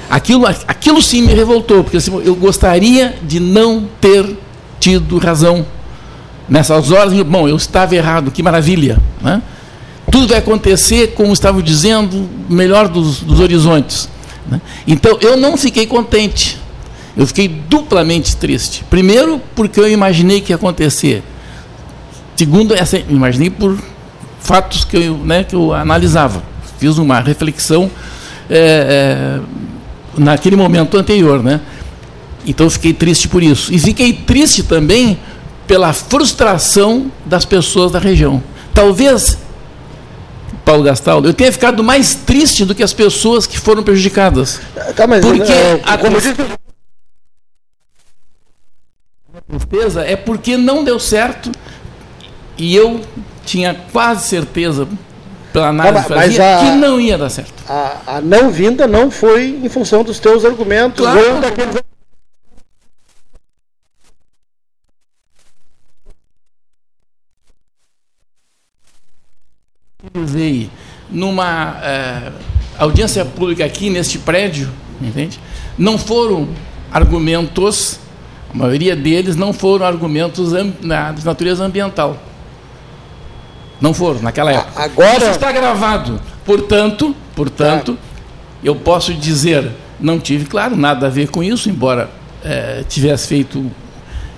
aquilo, 0.09 0.45
aquilo 0.45 1.01
sim 1.01 1.21
me 1.21 1.33
revoltou, 1.33 1.83
porque 1.83 1.97
assim, 1.97 2.21
eu 2.23 2.35
gostaria 2.35 3.15
de 3.23 3.39
não 3.39 3.87
ter 4.01 4.37
tido 4.77 5.17
razão 5.17 5.65
nessas 6.47 6.91
horas. 6.91 7.13
Bom, 7.23 7.47
eu 7.47 7.55
estava 7.55 7.95
errado, 7.95 8.31
que 8.31 8.41
maravilha. 8.41 8.97
Né? 9.21 9.41
Tudo 10.11 10.27
vai 10.27 10.37
acontecer, 10.37 11.13
como 11.13 11.33
estava 11.33 11.61
dizendo, 11.61 12.29
melhor 12.49 12.87
dos, 12.87 13.19
dos 13.19 13.39
horizontes. 13.39 14.09
Né? 14.49 14.61
Então, 14.87 15.17
eu 15.21 15.35
não 15.35 15.57
fiquei 15.57 15.85
contente. 15.85 16.57
Eu 17.15 17.25
fiquei 17.27 17.47
duplamente 17.47 18.35
triste. 18.37 18.83
Primeiro, 18.89 19.41
porque 19.55 19.79
eu 19.79 19.89
imaginei 19.89 20.39
que 20.39 20.51
ia 20.51 20.55
acontecer. 20.55 21.23
Segundo, 22.35 22.73
essa, 22.75 22.97
imaginei 22.97 23.49
por 23.49 23.77
fatos 24.39 24.85
que 24.85 24.95
eu, 24.97 25.17
né, 25.17 25.43
que 25.43 25.55
eu 25.55 25.73
analisava. 25.73 26.43
Fiz 26.77 26.97
uma 26.99 27.19
reflexão 27.19 27.89
é, 28.49 29.39
é, 29.39 29.41
naquele 30.15 30.55
momento 30.55 30.95
anterior. 30.95 31.43
Né? 31.43 31.59
Então, 32.45 32.67
eu 32.67 32.69
fiquei 32.69 32.93
triste 32.93 33.27
por 33.27 33.43
isso. 33.43 33.73
E 33.73 33.79
fiquei 33.79 34.13
triste 34.13 34.63
também 34.63 35.17
pela 35.67 35.91
frustração 35.93 37.11
das 37.25 37.43
pessoas 37.45 37.91
da 37.91 37.99
região. 37.99 38.41
Talvez 38.73 39.37
Paulo 40.63 40.83
Gastaldo, 40.83 41.27
eu 41.29 41.33
tenha 41.33 41.51
ficado 41.51 41.83
mais 41.83 42.15
triste 42.15 42.65
do 42.65 42.73
que 42.73 42.81
as 42.83 42.93
pessoas 42.93 43.45
que 43.45 43.59
foram 43.59 43.83
prejudicadas. 43.83 44.59
Tá, 44.95 45.05
mas 45.07 45.23
porque 45.25 45.51
é, 45.51 45.81
a 45.85 45.97
como 45.97 46.17
tristeza 49.47 50.01
é 50.05 50.15
porque 50.15 50.57
não 50.57 50.83
deu 50.83 50.99
certo 50.99 51.51
e 52.57 52.75
eu 52.75 53.01
tinha 53.45 53.73
quase 53.93 54.27
certeza 54.27 54.87
pela 55.53 55.69
análise 55.69 56.03
que 56.03 56.09
Tá, 56.09 56.15
fazia 56.15 56.57
a- 56.57 56.59
que 56.59 56.71
não 56.71 56.99
ia 56.99 57.17
dar 57.17 57.29
certo. 57.29 57.53
a, 57.67 58.17
a 58.17 58.21
não 58.21 58.49
vinda 58.51 58.87
não 58.87 59.09
foi 59.09 59.59
em 59.63 59.69
função 59.69 60.03
dos 60.03 60.19
teus 60.19 60.43
argumentos 60.43 60.99
Claro. 61.05 61.35
ou 61.35 61.39
daqueles 61.41 61.75
numa 71.09 71.77
eh, 71.81 72.31
audiência 72.77 73.23
pública 73.25 73.63
aqui 73.65 73.89
neste 73.89 74.17
prédio, 74.17 74.69
entende? 75.01 75.39
Não 75.77 75.97
foram 75.97 76.47
argumentos, 76.91 77.99
a 78.53 78.57
maioria 78.57 78.95
deles 78.95 79.35
não 79.35 79.53
foram 79.53 79.85
argumentos 79.85 80.51
de 80.51 81.25
natureza 81.25 81.63
ambiental. 81.63 82.17
Não 83.79 83.93
foram 83.93 84.21
naquela 84.21 84.51
época. 84.51 84.83
agora- 84.83 85.17
Isso 85.17 85.29
está 85.31 85.51
gravado. 85.51 86.19
Portanto, 86.45 87.15
portanto, 87.35 87.97
eu 88.63 88.75
posso 88.75 89.13
dizer, 89.13 89.71
não 89.99 90.19
tive, 90.19 90.45
claro, 90.45 90.75
nada 90.75 91.07
a 91.07 91.09
ver 91.09 91.29
com 91.29 91.43
isso, 91.43 91.69
embora 91.69 92.09
eh, 92.43 92.83
tivesse 92.89 93.27
feito 93.27 93.71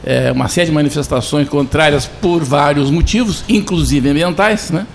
eh, 0.06 0.32
uma 0.34 0.48
série 0.50 0.68
de 0.68 0.74
manifestações 0.74 1.48
contrárias 1.48 2.06
por 2.06 2.44
vários 2.44 2.90
motivos, 2.92 3.44
inclusive 3.48 4.10
ambientais, 4.10 4.72
né? 4.72 4.86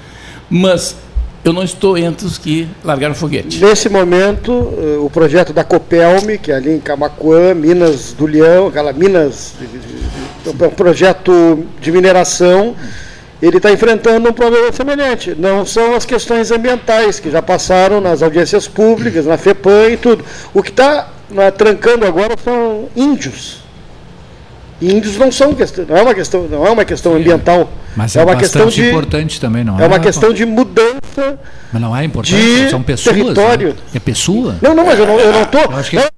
mas 0.51 0.97
eu 1.45 1.53
não 1.53 1.63
estou 1.63 1.99
entre 1.99 2.27
os 2.27 2.39
que 2.39 2.67
largaram 2.83 3.15
foguete. 3.15 3.63
Nesse 3.63 3.89
momento, 3.91 4.73
eh, 4.79 4.99
o 4.99 5.11
projeto 5.11 5.53
da 5.53 5.63
Copelme, 5.63 6.39
que 6.39 6.51
é 6.51 6.55
ali 6.57 6.71
em 6.71 6.81
Camacuã, 6.81 7.53
Minas 7.53 8.15
do 8.15 8.25
Leão, 8.25 8.69
aquela 8.69 8.93
Minas, 8.95 9.55
é 10.47 10.67
um 10.67 10.71
projeto 10.71 11.67
de 11.81 11.93
mineração, 11.93 12.75
ele 13.43 13.59
está 13.59 13.71
enfrentando 13.71 14.27
um 14.31 14.33
problema 14.33 14.73
semelhante. 14.73 15.35
Não 15.39 15.67
são 15.67 15.95
as 15.95 16.07
questões 16.07 16.51
ambientais, 16.51 17.21
que 17.21 17.31
já 17.31 17.43
passaram 17.43 18.01
nas 18.01 18.23
audiências 18.23 18.67
públicas, 18.67 19.27
na 19.27 19.37
FEPAM 19.37 19.91
e 19.91 19.97
tudo. 19.99 20.25
O 20.55 20.63
que 20.63 20.71
está 20.71 21.09
trancando 21.59 22.07
agora 22.07 22.35
são 22.43 22.89
índios. 22.97 23.63
Índios 24.81 25.17
não 25.19 25.31
são 25.31 25.55
questão, 25.55 25.85
não 25.87 25.97
é 25.97 26.03
uma 26.03 26.15
questão, 26.15 26.49
não 26.51 26.67
é 26.67 26.71
uma 26.71 26.85
questão 26.85 27.15
ambiental. 27.15 27.71
Mas 27.95 28.17
é, 28.17 28.21
é, 28.21 28.25
uma 28.25 28.37
questão 28.37 28.67
de 28.67 28.89
importante 28.89 29.41
também, 29.41 29.63
não 29.63 29.79
é 29.79 29.87
uma 29.87 30.01
questão 30.01 30.33
de 30.33 30.45
mudança 30.45 31.04
Mas 31.73 31.83
não 31.83 31.97
é 31.97 32.05
importante, 32.05 32.71
são 32.71 32.83
pessoas. 32.83 33.17
território. 33.17 33.75
né? 33.75 33.81
É 33.95 33.99
pessoa? 34.01 34.57
Não, 34.61 34.75
não, 34.75 34.85
mas 34.87 34.99
eu 34.99 35.07
não, 35.07 35.19
eu 35.19 35.33
não 35.33 35.45
tô. 35.47 35.59
Eu 35.59 35.77
acho 35.77 35.91
que- 35.91 35.97
não, 35.97 36.09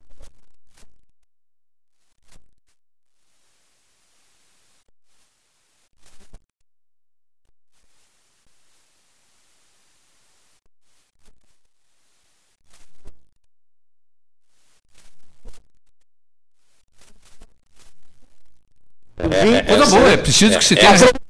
Coisa 19.67 19.87
boa, 19.97 20.11
é 20.13 20.17
preciso 20.17 20.59
que 20.59 20.65
se 20.65 20.77
tenha. 20.77 21.26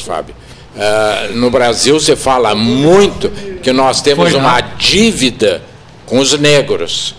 Fábio. 0.00 0.34
Ah, 0.76 1.28
no 1.34 1.50
Brasil 1.50 2.00
se 2.00 2.16
fala 2.16 2.54
muito 2.54 3.30
que 3.62 3.72
nós 3.72 4.00
temos 4.00 4.32
uma 4.34 4.60
dívida 4.60 5.62
com 6.06 6.18
os 6.18 6.38
negros. 6.38 7.14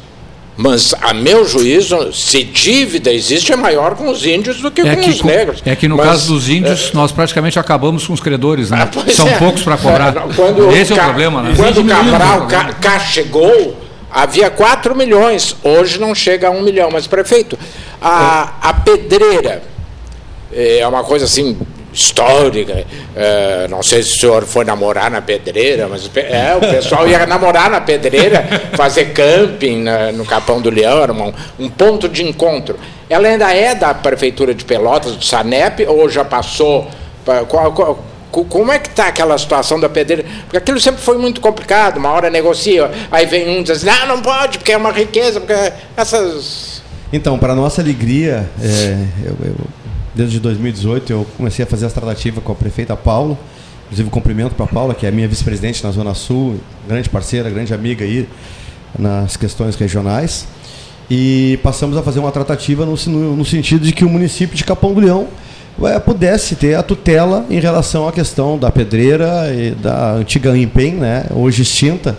Mas, 0.55 0.93
a 1.01 1.15
meu 1.15 1.47
juízo, 1.47 2.13
se 2.13 2.43
dívida 2.43 3.11
existe, 3.11 3.51
é 3.51 3.55
maior 3.55 3.95
com 3.95 4.07
os 4.07 4.23
índios 4.23 4.57
do 4.61 4.69
que 4.69 4.81
É 4.81 4.95
com 4.95 5.01
que, 5.01 5.09
os 5.09 5.23
negros. 5.23 5.63
é 5.65 5.75
que 5.75 5.87
no 5.87 5.97
Mas, 5.97 6.05
caso 6.05 6.33
dos 6.33 6.47
índios, 6.47 6.93
nós 6.93 7.11
praticamente 7.11 7.57
acabamos 7.57 8.05
com 8.05 8.13
os 8.13 8.19
credores, 8.19 8.69
né? 8.69 8.87
Ah, 8.87 9.11
São 9.11 9.27
é. 9.27 9.37
poucos 9.39 9.63
para 9.63 9.77
cobrar. 9.77 10.15
É, 10.15 10.33
Quando 10.35 10.69
Esse 10.71 10.93
é 10.93 10.95
o 10.95 11.05
problema, 11.05 11.41
né? 11.41 11.53
Quando 11.55 11.81
o 11.81 11.85
Cabral 11.87 12.43
o. 12.43 12.75
Cá 12.79 12.99
chegou, 12.99 13.75
havia 14.11 14.51
4 14.51 14.95
milhões. 14.95 15.55
Hoje 15.63 15.99
não 15.99 16.13
chega 16.13 16.49
a 16.49 16.51
1 16.51 16.61
milhão. 16.61 16.89
Mas, 16.91 17.07
prefeito, 17.07 17.57
a, 17.99 18.53
a 18.61 18.73
pedreira 18.75 19.63
é 20.51 20.85
uma 20.87 21.03
coisa 21.03 21.25
assim 21.25 21.57
histórica. 21.93 22.85
É, 23.15 23.67
não 23.69 23.83
sei 23.83 24.01
se 24.03 24.17
o 24.17 24.19
senhor 24.19 24.43
foi 24.45 24.65
namorar 24.65 25.11
na 25.11 25.21
pedreira, 25.21 25.87
mas 25.87 26.09
é, 26.15 26.55
o 26.55 26.59
pessoal 26.59 27.07
ia 27.07 27.25
namorar 27.25 27.69
na 27.69 27.79
pedreira, 27.81 28.43
fazer 28.75 29.13
camping 29.13 29.83
na- 29.83 30.11
no 30.11 30.25
Capão 30.25 30.61
do 30.61 30.69
Leão, 30.69 31.01
era 31.03 31.13
um, 31.13 31.33
um 31.59 31.69
ponto 31.69 32.09
de 32.09 32.23
encontro. 32.23 32.77
Ela 33.09 33.27
ainda 33.27 33.53
é 33.53 33.75
da 33.75 33.93
Prefeitura 33.93 34.53
de 34.53 34.65
Pelotas, 34.65 35.15
do 35.15 35.23
Sanep, 35.23 35.85
ou 35.87 36.09
já 36.09 36.25
passou? 36.25 36.87
pra- 37.23 37.45
qual- 37.45 37.71
qual- 37.71 38.03
co- 38.31 38.43
como 38.45 38.69
é 38.71 38.79
que 38.79 38.89
está 38.89 39.07
aquela 39.07 39.37
situação 39.37 39.79
da 39.79 39.87
pedreira? 39.87 40.25
Porque 40.43 40.57
aquilo 40.57 40.79
sempre 40.81 41.01
foi 41.01 41.17
muito 41.17 41.39
complicado, 41.39 41.97
uma 41.97 42.09
hora 42.11 42.29
negocia, 42.29 42.91
aí 43.09 43.25
vem 43.25 43.47
um 43.47 43.59
e 43.61 43.63
diz, 43.63 43.81
não, 43.83 44.05
não 44.07 44.21
pode, 44.21 44.57
porque 44.57 44.73
é 44.73 44.77
uma 44.77 44.91
riqueza, 44.91 45.39
porque 45.39 45.53
essas... 45.95 46.81
Então, 47.13 47.37
para 47.37 47.53
nossa 47.55 47.79
alegria, 47.81 48.49
é, 48.61 48.97
eu- 49.25 49.37
eu- 49.45 49.55
desde 50.15 50.39
2018 50.39 51.11
eu 51.11 51.27
comecei 51.37 51.63
a 51.63 51.67
fazer 51.67 51.85
as 51.85 51.93
tratativas 51.93 52.43
com 52.43 52.51
a 52.51 52.55
prefeita 52.55 52.95
Paulo. 52.95 53.37
Inclusive, 53.85 54.09
cumprimento 54.09 54.55
para 54.55 54.65
a 54.65 54.67
Paula, 54.67 54.95
que 54.95 55.05
é 55.05 55.11
minha 55.11 55.27
vice-presidente 55.27 55.83
na 55.83 55.91
Zona 55.91 56.13
Sul, 56.15 56.55
grande 56.87 57.09
parceira, 57.09 57.49
grande 57.49 57.73
amiga 57.73 58.03
aí 58.03 58.27
nas 58.97 59.37
questões 59.37 59.75
regionais. 59.75 60.47
E 61.11 61.59
passamos 61.61 61.95
a 61.97 62.01
fazer 62.01 62.19
uma 62.19 62.31
tratativa 62.31 62.85
no, 62.85 62.95
no- 63.07 63.35
no 63.35 63.45
sentido 63.45 63.85
de 63.85 63.91
que 63.91 64.03
o 64.05 64.09
município 64.09 64.55
de 64.55 64.63
Capão 64.63 64.93
do 64.93 65.01
Leão 65.01 65.27
eh, 65.83 65.99
pudesse 65.99 66.55
ter 66.55 66.75
a 66.75 66.81
tutela 66.81 67.45
em 67.49 67.59
relação 67.59 68.07
à 68.07 68.11
questão 68.11 68.57
da 68.57 68.71
pedreira 68.71 69.53
e 69.53 69.71
da 69.71 70.13
antiga 70.13 70.57
Empen, 70.57 70.93
né, 70.93 71.25
hoje 71.31 71.61
extinta, 71.61 72.17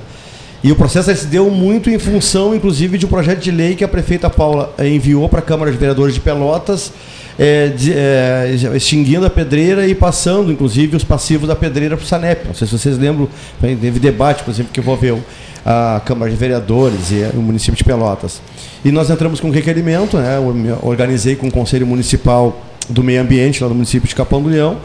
E 0.63 0.71
o 0.73 0.77
processo 0.77 1.15
se 1.15 1.27
deu 1.27 1.51
muito 1.51 1.91
em 1.91 1.99
função, 1.99 2.55
inclusive, 2.55 2.97
de 2.99 3.05
um 3.05 3.09
projeto 3.09 3.41
de 3.41 3.51
lei 3.51 3.75
que 3.75 3.85
a 3.85 3.89
prefeita 3.89 4.31
Paula 4.31 4.73
enviou 4.79 5.29
para 5.29 5.41
a 5.41 5.43
Câmara 5.43 5.71
de 5.71 5.77
Vereadores 5.77 6.15
de 6.15 6.21
Pelotas, 6.21 6.91
eh, 7.39 7.69
de- 7.69 7.93
eh, 7.93 8.53
extinguindo 8.75 9.27
a 9.27 9.31
pedreira 9.31 9.87
e 9.87 9.95
passando, 9.95 10.53
inclusive, 10.53 10.97
os 10.97 11.05
passivos 11.05 11.49
da 11.49 11.57
pedreira 11.57 11.97
para 11.97 12.05
o 12.05 12.07
Sanep. 12.07 12.47
Não 12.47 12.55
sei 12.55 12.67
se 12.67 12.77
vocês 12.79 12.97
lembram, 12.99 13.29
teve 13.61 13.99
debate, 13.99 14.43
por 14.45 14.51
exemplo, 14.51 14.73
que 14.73 14.81
envolveu 14.81 15.21
a 15.67 16.01
Câmara 16.05 16.31
de 16.31 16.37
Vereadores 16.37 17.11
e 17.11 17.25
o 17.37 17.41
município 17.41 17.75
de 17.77 17.85
Pelotas. 17.85 18.41
E 18.85 18.93
nós 18.93 19.09
entramos 19.11 19.41
com 19.41 19.49
um 19.49 19.51
requerimento, 19.51 20.17
né, 20.19 20.37
eu 20.39 20.79
organizei 20.83 21.35
com 21.37 21.49
o 21.49 21.51
Conselho 21.51 21.87
Municipal 21.87 22.63
do 22.89 23.03
Meio 23.03 23.23
Ambiente, 23.23 23.63
lá 23.63 23.69
no 23.69 23.75
município 23.75 24.07
de 24.07 24.15
Capão 24.15 24.43
do 24.43 24.49
Leão, 24.51 24.77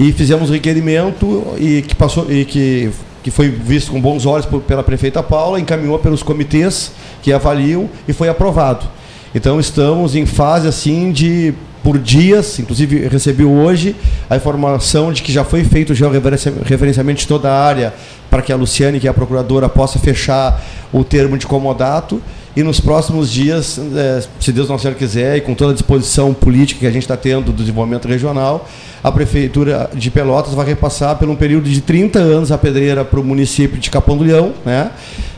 e 0.00 0.10
fizemos 0.12 0.48
o 0.48 0.52
requerimento 0.54 1.44
e 1.58 1.82
que 1.82 1.94
passou 1.94 2.26
e 2.32 2.44
que, 2.46 2.90
que 3.22 3.30
foi 3.30 3.50
visto 3.50 3.92
com 3.92 4.00
bons 4.00 4.24
olhos 4.24 4.46
por- 4.46 4.62
pela 4.62 4.82
prefeita 4.82 5.22
Paula, 5.22 5.60
encaminhou 5.60 5.98
pelos 5.98 6.22
comitês 6.22 6.90
que 7.22 7.30
avaliam 7.32 7.88
e 8.08 8.12
foi 8.14 8.28
aprovado. 8.30 8.86
Então 9.34 9.60
estamos 9.60 10.16
em 10.16 10.24
fase 10.24 10.66
assim 10.66 11.12
de 11.12 11.52
por 11.84 11.98
dias, 11.98 12.58
inclusive 12.58 13.06
recebi 13.08 13.44
hoje 13.44 13.94
a 14.28 14.36
informação 14.36 15.12
de 15.12 15.22
que 15.22 15.30
já 15.30 15.44
foi 15.44 15.62
feito 15.62 15.90
o 15.90 15.94
georreferenciamento 15.94 17.20
de 17.20 17.28
toda 17.28 17.52
a 17.52 17.62
área 17.62 17.92
para 18.30 18.40
que 18.40 18.50
a 18.50 18.56
Luciane, 18.56 18.98
que 18.98 19.06
é 19.06 19.10
a 19.10 19.14
procuradora, 19.14 19.68
possa 19.68 19.98
fechar 19.98 20.64
o 20.90 21.04
termo 21.04 21.36
de 21.36 21.46
comodato 21.46 22.22
e 22.56 22.62
nos 22.62 22.80
próximos 22.80 23.30
dias, 23.30 23.78
eh, 23.78 24.22
se 24.40 24.52
Deus 24.52 24.68
não 24.68 24.78
Senhor 24.78 24.94
quiser, 24.94 25.36
e 25.36 25.40
com 25.40 25.54
toda 25.54 25.72
a 25.72 25.74
disposição 25.74 26.32
política 26.32 26.80
que 26.80 26.86
a 26.86 26.90
gente 26.90 27.02
está 27.02 27.16
tendo 27.16 27.46
do 27.46 27.52
desenvolvimento 27.52 28.06
regional, 28.06 28.68
a 29.02 29.10
Prefeitura 29.10 29.90
de 29.92 30.08
Pelotas 30.10 30.54
vai 30.54 30.64
repassar 30.64 31.16
por 31.16 31.28
um 31.28 31.34
período 31.34 31.68
de 31.68 31.80
30 31.80 32.20
anos 32.20 32.52
a 32.52 32.56
pedreira 32.56 33.04
para 33.04 33.18
o 33.18 33.24
município 33.24 33.76
de 33.76 33.90
Capão 33.90 34.16
do 34.16 34.24
Leão, 34.24 34.52
né? 34.64 34.90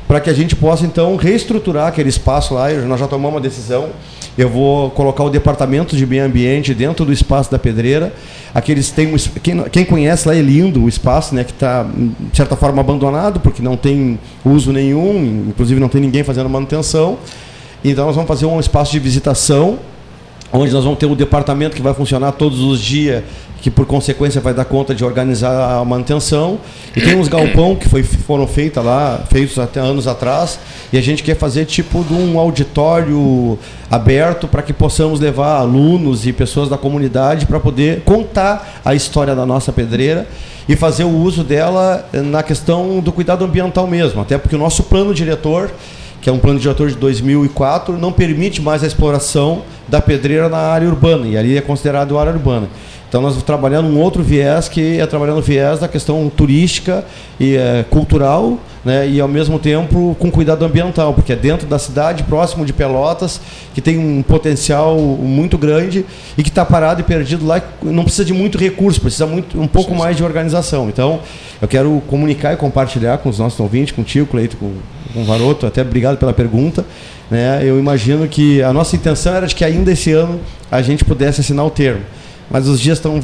Para 0.07 0.21
que 0.21 0.31
a 0.31 0.33
gente 0.33 0.55
possa 0.55 0.85
então 0.85 1.17
reestruturar 1.17 1.89
aquele 1.89 2.09
espaço 2.09 2.55
lá. 2.55 2.71
Nós 2.71 3.01
já 3.01 3.07
tomamos 3.07 3.35
uma 3.35 3.41
decisão. 3.41 3.91
Eu 4.39 4.51
vou 4.51 4.91
colocar 4.91 5.25
o 5.25 5.31
departamento 5.31 5.97
de 5.97 6.07
meio 6.07 6.25
ambiente 6.25 6.75
dentro 6.75 7.05
do 7.05 7.13
espaço 7.13 7.51
da 7.51 7.59
pedreira. 7.59 8.15
Aqueles 8.55 8.91
têm 8.91 9.13
um 9.13 9.17
quem, 9.43 9.63
quem 9.65 9.85
conhece 9.85 10.29
lá 10.29 10.35
é 10.35 10.43
lindo 10.43 10.85
o 10.85 10.89
espaço, 10.89 11.35
né, 11.35 11.43
que 11.43 11.53
está 11.53 11.83
de 11.85 12.37
certa 12.37 12.55
forma 12.55 12.81
abandonado 12.81 13.41
porque 13.41 13.63
não 13.63 13.77
tem 13.77 14.19
uso 14.45 14.73
nenhum, 14.73 15.47
inclusive 15.49 15.81
não 15.81 15.89
tem 15.89 16.01
ninguém 16.01 16.23
fazendo 16.23 16.49
manutenção. 16.49 17.19
Então 17.85 18.07
nós 18.07 18.15
vamos 18.15 18.29
fazer 18.29 18.47
um 18.47 18.61
espaço 18.61 18.93
de 18.93 18.99
visitação 18.99 19.79
onde 20.53 20.73
nós 20.73 20.85
vamos 20.85 20.99
ter 20.99 21.07
um 21.07 21.15
departamento 21.15 21.75
que 21.75 21.83
vai 21.83 21.95
funcionar 21.95 22.33
todos 22.33 22.61
os 22.61 22.81
dias, 22.81 23.23
que 23.61 23.71
por 23.71 23.87
consequência 23.87 24.41
vai 24.41 24.55
dar 24.55 24.65
conta 24.65 24.95
de 24.95 25.05
organizar 25.05 25.79
a 25.79 25.85
manutenção. 25.85 26.59
E 26.95 27.01
tem 27.01 27.17
uns 27.17 27.29
galpão 27.29 27.75
que 27.75 27.89
foi, 27.89 28.03
foram 28.03 28.47
feitos 28.47 28.85
lá, 28.85 29.23
feitos 29.31 29.59
até 29.59 29.81
anos 29.81 30.07
atrás, 30.07 30.59
e 30.93 30.99
a 30.99 31.03
gente 31.03 31.23
quer 31.23 31.37
fazer 31.37 31.65
tipo 31.65 32.05
de 32.05 32.15
um 32.15 32.39
auditório 32.39 33.59
aberto 33.91 34.47
para 34.47 34.63
que 34.63 34.73
possamos 34.73 35.21
levar 35.21 35.59
alunos 35.59 36.27
e 36.27 36.33
pessoas 36.33 36.69
da 36.69 36.79
comunidade 36.79 37.47
para 37.47 37.61
poder 37.61 38.03
contar 38.03 38.81
a 38.85 38.95
história 38.95 39.35
da 39.35 39.47
nossa 39.47 39.73
pedreira 39.73 40.27
e 40.69 40.75
fazer 40.75 41.05
o 41.05 41.11
uso 41.11 41.45
dela 41.45 42.09
na 42.13 42.43
questão 42.43 43.01
do 43.01 43.13
cuidado 43.13 43.45
ambiental 43.45 43.87
mesmo, 43.87 44.21
até 44.21 44.37
porque 44.37 44.57
o 44.57 44.59
nosso 44.59 44.85
plano 44.85 45.15
diretor 45.15 45.71
que 46.27 46.31
é 46.31 46.33
um 46.33 46.39
plano 46.41 46.59
diretor 46.59 46.89
de 46.89 46.97
2004, 46.97 47.97
não 47.97 48.11
permite 48.11 48.61
mais 48.61 48.83
a 48.83 48.87
exploração 48.89 49.63
da 49.87 50.01
pedreira 50.01 50.49
na 50.49 50.59
área 50.59 50.89
urbana, 50.89 51.25
e 51.25 51.37
ali 51.37 51.57
é 51.57 51.61
considerado 51.61 52.19
área 52.19 52.33
urbana. 52.33 52.69
Então 53.09 53.23
nós 53.23 53.41
trabalhando 53.43 53.89
um 53.89 54.01
outro 54.01 54.23
viés, 54.23 54.69
que 54.69 54.99
é 54.99 55.07
trabalhando 55.07 55.39
o 55.39 55.43
viés 55.43 55.79
da 55.79 55.89
questão 55.89 56.31
turística 56.35 57.05
e 57.39 57.55
eh, 57.57 57.85
cultural, 57.89 58.59
né, 58.85 59.09
e 59.09 59.21
ao 59.21 59.27
mesmo 59.27 59.59
tempo 59.59 60.17
com 60.19 60.31
cuidado 60.31 60.65
ambiental, 60.65 61.13
porque 61.13 61.33
é 61.33 61.37
dentro 61.37 61.67
da 61.67 61.77
cidade, 61.77 62.23
próximo 62.23 62.65
de 62.65 62.73
Pelotas, 62.73 63.41
que 63.75 63.81
tem 63.81 63.99
um 63.99 64.23
potencial 64.23 64.97
muito 64.97 65.59
grande 65.59 66.07
e 66.39 66.43
que 66.43 66.49
está 66.49 66.65
parado 66.65 67.01
e 67.01 67.05
perdido 67.05 67.45
lá, 67.45 67.61
não 67.83 68.05
precisa 68.05 68.25
de 68.25 68.33
muito 68.33 68.57
recurso, 68.57 69.01
precisa 69.01 69.27
muito, 69.27 69.61
um 69.61 69.67
pouco 69.67 69.93
mais 69.93 70.17
de 70.17 70.23
organização. 70.23 70.89
Então, 70.89 71.21
eu 71.61 71.67
quero 71.67 72.01
comunicar 72.07 72.53
e 72.55 72.57
compartilhar 72.57 73.19
com 73.19 73.29
os 73.29 73.41
nossos 73.41 73.59
ouvintes, 73.59 73.93
contigo, 73.93 74.27
Cleito, 74.27 74.57
com, 74.57 74.73
com 75.13 75.23
o 75.23 75.25
Varoto, 75.25 75.67
até 75.67 75.83
obrigado 75.83 76.17
pela 76.17 76.33
pergunta. 76.33 76.85
Né? 77.29 77.61
Eu 77.63 77.81
imagino 77.81 78.29
que 78.29 78.63
a 78.63 78.73
nossa 78.73 78.95
intenção 78.95 79.35
era 79.35 79.47
de 79.47 79.55
que 79.55 79.65
ainda 79.65 79.91
esse 79.91 80.13
ano 80.13 80.41
a 80.71 80.81
gente 80.81 81.05
pudesse 81.05 81.41
assinar 81.41 81.67
o 81.67 81.71
termo. 81.71 82.03
Mas 82.49 82.69
os 82.69 82.79
dias 82.81 82.99
estão 82.99 83.21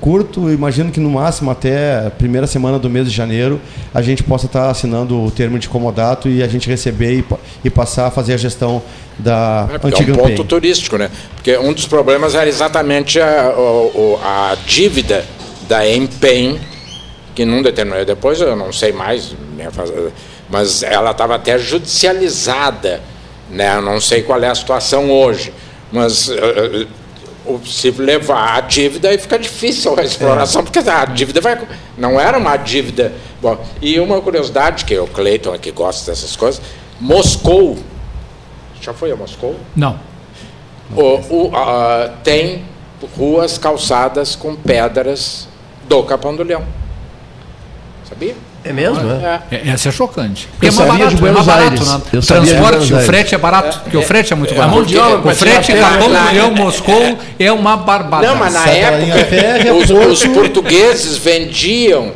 curtos, 0.00 0.44
eu 0.44 0.54
imagino 0.54 0.92
que 0.92 1.00
no 1.00 1.10
máximo 1.10 1.50
até 1.50 2.06
a 2.06 2.10
primeira 2.10 2.46
semana 2.46 2.78
do 2.78 2.88
mês 2.88 3.10
de 3.10 3.16
janeiro 3.16 3.60
a 3.92 4.00
gente 4.00 4.22
possa 4.22 4.46
estar 4.46 4.70
assinando 4.70 5.20
o 5.20 5.30
termo 5.30 5.58
de 5.58 5.68
comodato 5.68 6.28
e 6.28 6.40
a 6.40 6.46
gente 6.46 6.68
receber 6.68 7.18
e, 7.18 7.24
e 7.64 7.68
passar 7.70 8.06
a 8.06 8.10
fazer 8.12 8.34
a 8.34 8.36
gestão 8.36 8.80
da 9.18 9.68
É, 9.70 9.74
é 9.74 9.88
antiga 9.88 10.12
um 10.12 10.16
ponto 10.16 10.44
turístico, 10.44 10.96
né? 10.96 11.10
Porque 11.34 11.58
um 11.58 11.72
dos 11.72 11.86
problemas 11.86 12.34
era 12.36 12.48
exatamente 12.48 13.18
a, 13.20 13.52
o- 13.56 14.18
a 14.22 14.56
dívida 14.66 15.24
da 15.68 15.86
Empen, 15.88 16.60
que 17.34 17.44
num 17.44 17.62
determinado. 17.62 18.06
Depois 18.06 18.40
eu 18.40 18.54
não 18.54 18.72
sei 18.72 18.92
mais, 18.92 19.32
né, 19.56 19.68
mas 20.48 20.82
ela 20.84 21.10
estava 21.10 21.34
até 21.34 21.58
judicializada, 21.58 23.00
né? 23.50 23.76
Eu 23.76 23.82
não 23.82 24.00
sei 24.00 24.22
qual 24.22 24.40
é 24.42 24.48
a 24.48 24.54
situação 24.54 25.10
hoje, 25.10 25.52
mas. 25.92 26.30
O- 27.56 27.66
se 27.66 27.90
levar 27.90 28.56
a 28.56 28.60
dívida, 28.60 29.08
aí 29.08 29.18
fica 29.18 29.38
difícil 29.38 29.98
a 29.98 30.02
exploração, 30.02 30.62
porque 30.64 30.78
a 30.78 31.04
dívida 31.04 31.40
vai. 31.40 31.58
Não 31.98 32.18
era 32.20 32.38
uma 32.38 32.56
dívida. 32.56 33.12
Bom, 33.40 33.58
e 33.80 33.98
uma 34.00 34.20
curiosidade, 34.20 34.84
que 34.84 34.98
o 34.98 35.06
Cleiton 35.06 35.52
aqui 35.52 35.70
gosta 35.70 36.10
dessas 36.10 36.36
coisas, 36.36 36.60
Moscou. 37.00 37.78
Já 38.80 38.92
foi 38.94 39.10
a 39.12 39.16
Moscou? 39.16 39.56
Não. 39.76 39.98
O, 40.94 41.02
o, 41.02 41.52
tem 42.24 42.64
ruas 43.16 43.56
calçadas 43.58 44.34
com 44.34 44.54
pedras 44.56 45.46
do 45.88 46.02
Capão 46.02 46.34
do 46.34 46.42
Leão. 46.42 46.64
Sabia? 48.08 48.34
É 48.62 48.72
mesmo? 48.72 48.98
é? 49.10 49.40
É. 49.50 49.56
É- 49.56 49.68
Essa 49.70 49.88
é 49.88 49.92
chocante. 49.92 50.46
Porque 50.52 50.66
é 50.66 50.68
Eu 50.68 50.72
mais 50.74 50.88
sabia 50.90 51.04
barato, 51.06 51.16
de 51.16 51.22
é 51.28 51.32
mais 51.32 51.46
Buenos 51.46 51.46
barato, 51.46 51.70
Aires. 51.72 51.88
né? 51.88 52.20
De 52.20 52.26
Transporte, 52.26 52.54
Buenos 52.60 52.90
o 52.90 52.94
Aires. 52.94 53.06
frete 53.06 53.34
é 53.34 53.38
barato, 53.38 53.80
porque 53.80 53.96
o 53.96 54.02
frete 54.02 54.32
é 54.32 54.36
muito 54.36 54.52
é, 54.52 54.56
barato. 54.56 54.74
mão 54.74 54.84
de 54.84 54.98
obra 54.98 55.18
o 55.18 55.22
pra 55.22 55.34
frete 55.34 55.72
a 55.72 55.78
Capão 55.78 56.08
do 56.08 56.32
Leão, 56.32 56.50
Moscou, 56.54 57.18
é 57.38 57.50
uma 57.52 57.76
barbada. 57.76 58.26
Não, 58.26 58.36
mas 58.36 58.52
na 58.52 58.66
época, 58.68 59.24
Ferre, 59.24 59.70
os, 59.70 59.90
os 59.90 60.26
portugueses 60.26 61.16
vendiam 61.16 62.12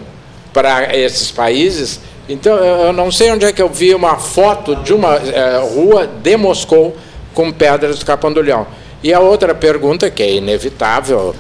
para 0.53 0.95
esses 0.97 1.31
países. 1.31 1.99
Então, 2.29 2.57
eu 2.57 2.93
não 2.93 3.11
sei 3.11 3.31
onde 3.33 3.45
é 3.45 3.53
que 3.53 3.61
eu 3.61 3.69
vi 3.69 3.95
uma 3.95 4.17
foto 4.17 4.77
de 4.77 4.93
uma 4.95 5.15
eh, 5.17 5.61
rua 5.75 6.07
de 6.23 6.37
Moscou 6.37 6.97
com 7.35 7.51
pedras 7.53 7.99
do 7.99 8.05
Capão 8.07 8.33
do 8.33 8.41
Leão. 8.41 8.67
E 9.03 9.13
a 9.13 9.21
outra 9.21 9.55
pergunta, 9.55 10.09
que 10.11 10.23
é 10.23 10.35
inevitável, 10.35 11.35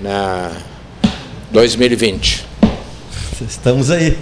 na 0.00 0.50
2020. 1.50 2.46
Estamos 3.46 3.90
aí. 3.90 4.16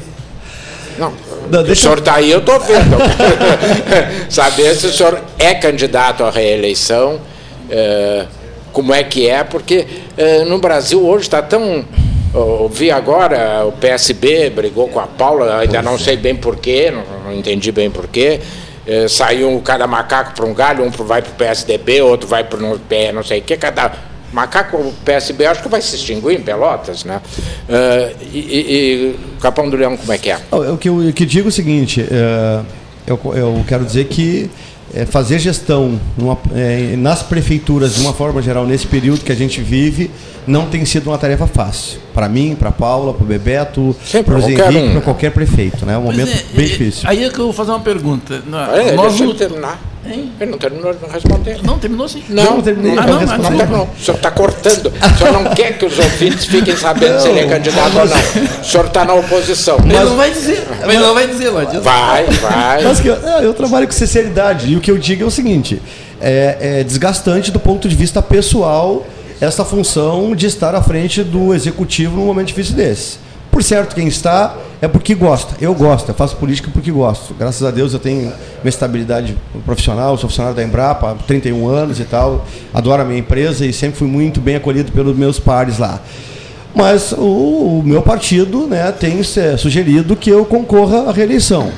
Não, 0.99 1.13
Não, 1.51 1.61
o 1.61 1.65
deixa- 1.65 1.83
senhor 1.83 1.99
está 1.99 2.15
aí, 2.17 2.31
eu 2.31 2.39
estou 2.41 2.59
vendo. 2.61 2.97
Saber 4.29 4.75
se 4.75 4.87
o 4.87 4.93
senhor 4.93 5.21
é 5.39 5.55
candidato 5.55 6.25
à 6.25 6.31
reeleição, 6.31 7.21
eh, 7.71 8.27
como 8.73 8.93
é 8.93 9.03
que 9.03 9.29
é, 9.29 9.45
porque 9.45 9.87
eh, 10.17 10.45
no 10.45 10.59
Brasil 10.59 11.05
hoje 11.07 11.23
está 11.25 11.41
tão. 11.43 11.85
Eu 12.35 12.69
vi 12.71 12.91
agora 12.91 13.65
o 13.67 13.73
PSB 13.73 14.51
brigou 14.51 14.89
com 14.89 15.01
a 15.01 15.07
Paula, 15.07 15.61
ainda 15.61 15.81
não 15.81 15.99
sei 15.99 16.17
bem 16.17 16.37
porquê, 16.37 16.91
não, 16.91 17.03
não 17.25 17.39
entendi 17.39 17.73
bem 17.73 17.91
porquê. 17.91 18.41
Eh, 18.87 19.09
saiu 19.09 19.61
cada 19.65 19.87
macaco 19.87 20.35
para 20.35 20.45
um 20.47 20.53
galho, 20.55 20.85
um 20.85 20.91
vai 20.91 21.23
para 21.23 21.31
o 21.31 21.35
PSDB, 21.35 22.03
outro 22.03 22.29
vai 22.29 22.45
para 22.45 22.59
o 22.63 22.79
PR, 22.79 23.13
não 23.15 23.23
sei 23.23 23.41
o 23.41 23.43
quê, 23.43 23.57
cada 23.57 23.93
macaco, 24.33 24.77
o 24.77 24.95
PSB 25.05 25.47
acho 25.47 25.63
que 25.63 25.69
vai 25.69 25.81
se 25.81 25.97
extinguir 25.97 26.33
em 26.39 26.43
Pelotas, 26.43 27.05
né? 27.05 27.21
Eh, 27.69 28.13
e, 28.33 28.39
e- 28.39 29.17
Capão 29.41 29.69
do 29.71 29.77
Leão, 29.77 29.97
como 29.97 30.13
é 30.13 30.19
que 30.19 30.31
é? 30.31 30.39
Não, 30.51 30.75
O 30.75 30.79
que 30.79 30.89
eu, 30.89 31.13
que 31.15 31.23
eu 31.23 31.27
digo 31.27 31.49
é 31.49 31.51
o 31.51 31.53
seguinte, 31.53 32.05
é, 32.11 32.61
eu, 33.07 33.21
eu 33.35 33.65
quero 33.67 33.85
dizer 33.85 34.05
que 34.07 34.51
é, 34.95 35.05
fazer 35.05 35.39
gestão 35.39 36.01
numa- 36.17 36.39
é, 36.55 36.97
nas 36.97 37.23
prefeituras, 37.23 37.95
de 37.95 38.01
uma 38.01 38.13
forma 38.13 38.41
geral, 38.43 38.67
nesse 38.67 38.87
período 38.87 39.21
que 39.23 39.31
a 39.31 39.35
gente 39.37 39.61
vive, 39.61 40.11
não 40.47 40.67
tem 40.67 40.83
sido 40.87 41.11
uma 41.11 41.19
tarefa 41.19 41.47
fácil. 41.47 42.01
Para 42.15 42.27
mim, 42.29 42.57
para 42.59 42.71
Paula, 42.73 43.13
para 43.13 43.23
o 43.23 43.27
Bebeto, 43.27 43.95
para 44.25 44.37
o 44.39 44.41
Zé 44.41 44.53
Henrique, 44.53 44.77
um. 44.79 44.93
para 44.93 45.01
qualquer 45.03 45.31
prefeito. 45.31 45.85
né? 45.85 45.93
É 45.95 45.99
um 45.99 46.05
Pois 46.05 46.17
momento 46.17 46.33
é, 46.35 46.57
bem 46.57 46.65
é, 46.65 46.69
difícil. 46.69 47.09
Aí 47.09 47.23
é 47.23 47.29
que 47.29 47.39
eu 47.39 47.45
vou 47.45 47.53
fazer 47.53 47.71
uma 47.71 47.81
pergunta. 47.81 48.43
Não, 48.47 48.59
É, 48.75 48.93
nós 48.93 49.13
não-. 50.05 50.13
Hein? 50.13 50.33
Ele 50.41 50.51
não 50.51 50.59
terminou 50.59 50.93
de 50.93 51.07
responder. 51.07 51.63
Não, 51.63 51.79
terminou 51.79 52.09
sim. 52.09 52.23
Não, 52.29 52.45
não 52.45 52.63
terminei, 52.63 52.95
não, 52.95 53.03
quero 53.03 53.13
não, 53.13 53.21
responder. 53.21 53.51
não 53.51 53.59
terminou. 53.59 53.89
O 53.99 54.05
senhor 54.05 54.17
está 54.17 54.31
cortando. 54.31 54.87
O 54.87 55.19
senhor 55.19 55.33
não 55.33 55.55
quer 55.55 55.79
que 55.79 55.87
os 55.87 55.99
ouvintes 55.99 56.45
fiquem 56.47 56.77
sabendo 56.77 57.21
se 57.21 57.29
ele 57.29 57.41
é 57.41 57.47
candidato 57.47 57.99
ou 57.99 58.07
não. 58.07 58.61
O 58.61 58.65
senhor 58.65 58.87
está 58.87 59.05
na 59.05 59.15
oposição. 59.15 59.79
Ele 59.79 59.99
não 59.99 60.17
vai 60.17 60.31
dizer. 60.31 60.67
Ele 60.83 60.99
não 60.99 61.15
vai 61.15 61.27
dizer, 61.27 61.51
não 61.51 61.59
adianta. 61.59 61.81
Vai, 61.81 62.25
vai. 62.27 62.85
Mas 62.85 63.01
que 63.01 63.09
eu, 63.09 63.21
não, 63.21 63.41
eu 63.41 63.55
trabalho 63.55 63.87
com 63.87 63.93
sinceridade. 63.93 64.73
E 64.73 64.77
o 64.77 64.81
que 64.81 64.91
eu 64.91 64.99
digo 64.99 65.23
é 65.23 65.27
o 65.27 65.31
seguinte: 65.31 65.81
é, 66.21 66.81
é 66.81 66.85
desgastante 66.85 67.51
do 67.51 67.61
ponto 67.61 67.89
de 67.89 67.97
vista 67.97 68.23
pessoal 68.23 69.07
essa 69.41 69.65
função 69.65 70.35
de 70.35 70.47
estar 70.47 70.75
à 70.75 70.83
frente 70.83 71.23
do 71.23 71.55
executivo 71.55 72.17
num 72.17 72.27
momento 72.27 72.49
difícil 72.49 72.75
desse. 72.75 73.19
Por 73.51 73.63
certo, 73.63 73.95
quem 73.95 74.09
está 74.09 74.57
é 74.81 74.87
porque 74.87 75.15
gosta. 75.15 75.57
Eu 75.61 75.75
gosto, 75.75 76.09
eu 76.09 76.15
faço 76.15 76.37
política 76.37 76.71
porque 76.73 76.91
gosto. 76.91 77.35
Graças 77.35 77.63
a 77.63 77.71
Deus 77.71 77.93
eu 77.93 77.99
tenho 77.99 78.33
uma 78.63 78.69
estabilidade 78.69 79.37
profissional, 79.65 80.17
sou 80.17 80.29
funcionário 80.29 80.57
da 80.57 80.63
Embrapa 80.63 81.11
há 81.11 81.15
31 81.15 81.67
anos 81.69 81.99
e 82.01 82.05
tal, 82.05 82.47
adoro 82.73 83.03
a 83.03 83.05
minha 83.05 83.19
empresa 83.19 83.67
e 83.67 83.73
sempre 83.73 83.99
fui 83.99 84.09
muito 84.09 84.41
bem 84.41 84.57
acolhido 84.57 84.93
pelos 84.93 85.17
meus 85.17 85.39
pares 85.39 85.79
lá. 85.79 86.01
Mas 86.75 87.13
o, 87.13 87.81
o 87.81 87.83
meu 87.85 88.03
partido 88.03 88.67
né, 88.67 88.93
tem 88.93 89.21
sugerido 89.57 90.15
que 90.15 90.31
eu 90.31 90.45
concorra 90.45 91.09
à 91.09 91.13
reeleição. 91.13 91.73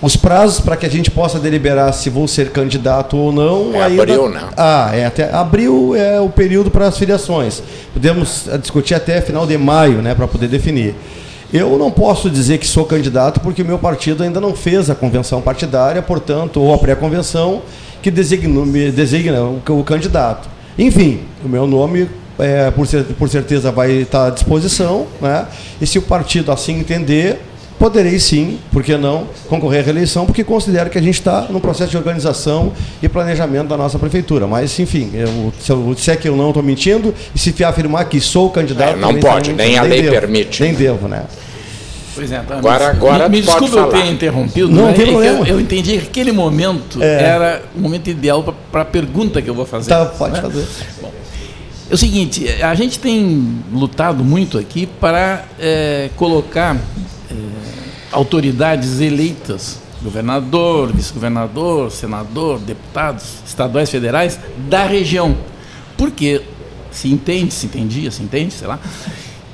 Os 0.00 0.14
prazos 0.14 0.60
para 0.60 0.76
que 0.76 0.84
a 0.84 0.90
gente 0.90 1.10
possa 1.10 1.38
deliberar 1.38 1.92
se 1.92 2.10
vou 2.10 2.28
ser 2.28 2.50
candidato 2.50 3.16
ou 3.16 3.32
não. 3.32 3.74
É 3.74 3.82
ainda... 3.84 4.02
abril, 4.02 4.28
né? 4.28 4.42
Ah, 4.56 4.90
é 4.92 5.06
até 5.06 5.34
abril 5.34 5.96
é 5.96 6.20
o 6.20 6.28
período 6.28 6.70
para 6.70 6.86
as 6.86 6.98
filiações. 6.98 7.62
Podemos 7.94 8.46
eh, 8.46 8.58
discutir 8.58 8.94
até 8.94 9.20
final 9.22 9.46
de 9.46 9.56
maio, 9.56 10.02
né, 10.02 10.14
para 10.14 10.28
poder 10.28 10.48
definir. 10.48 10.94
Eu 11.52 11.78
não 11.78 11.90
posso 11.90 12.28
dizer 12.28 12.58
que 12.58 12.66
sou 12.66 12.84
candidato 12.84 13.40
porque 13.40 13.62
o 13.62 13.64
meu 13.64 13.78
partido 13.78 14.22
ainda 14.22 14.40
não 14.40 14.54
fez 14.54 14.90
a 14.90 14.94
convenção 14.94 15.40
partidária, 15.40 16.02
portanto, 16.02 16.60
ou 16.60 16.74
a 16.74 16.78
pré-convenção 16.78 17.62
que 18.02 18.10
designa, 18.10 18.64
designa 18.92 19.42
o, 19.42 19.62
o, 19.68 19.84
candidato. 19.84 20.48
Enfim, 20.78 21.20
o 21.44 21.48
meu 21.48 21.66
nome, 21.66 22.08
é, 22.38 22.70
por, 22.70 22.86
por 23.18 23.28
certeza, 23.28 23.70
vai 23.70 23.92
estar 23.92 24.26
à 24.26 24.30
disposição, 24.30 25.06
né? 25.20 25.46
e 25.80 25.86
se 25.86 25.98
o 25.98 26.02
partido 26.02 26.50
assim 26.50 26.80
entender, 26.80 27.40
poderei 27.78 28.18
sim, 28.18 28.58
por 28.72 28.82
que 28.82 28.96
não, 28.96 29.26
concorrer 29.48 29.80
à 29.80 29.84
reeleição, 29.84 30.26
porque 30.26 30.42
considero 30.42 30.90
que 30.90 30.98
a 30.98 31.02
gente 31.02 31.14
está 31.14 31.42
no 31.50 31.60
processo 31.60 31.90
de 31.90 31.96
organização 31.96 32.72
e 33.02 33.08
planejamento 33.08 33.68
da 33.68 33.76
nossa 33.76 33.98
prefeitura. 33.98 34.46
Mas, 34.46 34.78
enfim, 34.78 35.10
eu, 35.14 35.52
se 35.60 35.70
eu 35.70 35.92
disser 35.94 36.18
que 36.18 36.28
eu 36.28 36.36
não 36.36 36.48
estou 36.48 36.62
mentindo, 36.62 37.14
e 37.34 37.38
se 37.38 37.64
afirmar 37.64 38.04
que 38.06 38.20
sou 38.20 38.50
candidato. 38.50 38.94
É, 38.94 38.96
não 38.96 39.14
pode, 39.18 39.52
nem 39.52 39.78
a 39.78 39.82
lei 39.82 40.02
devo, 40.02 40.12
permite. 40.12 40.62
Nem 40.62 40.74
devo, 40.74 41.08
né? 41.08 41.24
Pois 42.14 42.32
é, 42.32 42.38
tá, 42.38 42.56
agora, 42.56 42.84
me, 42.84 42.90
agora 42.96 43.28
me, 43.28 43.42
desculpe 43.42 43.74
falar. 43.74 43.86
eu 43.88 43.92
ter 43.92 44.10
interrompido, 44.10 44.68
Não 44.70 44.86
né? 44.86 44.92
tem 44.94 45.04
É 45.04 45.06
problema. 45.08 45.38
Eu, 45.40 45.46
eu 45.46 45.60
entendi 45.60 45.98
que 45.98 46.06
aquele 46.06 46.32
momento 46.32 47.02
É. 47.02 47.22
era 47.22 47.62
o 47.76 47.80
momento 47.80 48.08
ideal 48.08 48.42
para 48.72 48.80
a 48.80 48.84
pergunta 48.86 49.42
que 49.42 49.50
eu 49.50 49.54
vou 49.54 49.66
fazer. 49.66 49.90
Tá, 49.90 50.06
pode 50.06 50.32
né? 50.32 50.40
fazer. 50.40 50.66
É 51.90 51.94
o 51.94 51.96
seguinte, 51.96 52.48
a 52.62 52.74
gente 52.74 52.98
tem 52.98 53.60
lutado 53.72 54.24
muito 54.24 54.58
aqui 54.58 54.86
para 54.86 55.44
eh, 55.60 56.08
colocar 56.16 56.76
autoridades 58.12 59.00
eleitas, 59.00 59.80
governador, 60.02 60.92
vice-governador, 60.92 61.90
senador, 61.90 62.58
deputados 62.58 63.24
estaduais, 63.46 63.90
federais, 63.90 64.38
da 64.68 64.86
região. 64.86 65.36
Porque 65.96 66.42
se 66.90 67.08
entende, 67.08 67.52
se 67.52 67.66
entendia, 67.66 68.10
se 68.10 68.22
entende, 68.22 68.52
sei 68.52 68.68
lá, 68.68 68.78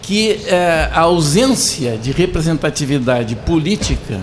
que 0.03 0.41
eh, 0.47 0.91
a 0.93 1.01
ausência 1.01 1.97
de 1.97 2.11
representatividade 2.13 3.35
política 3.37 4.21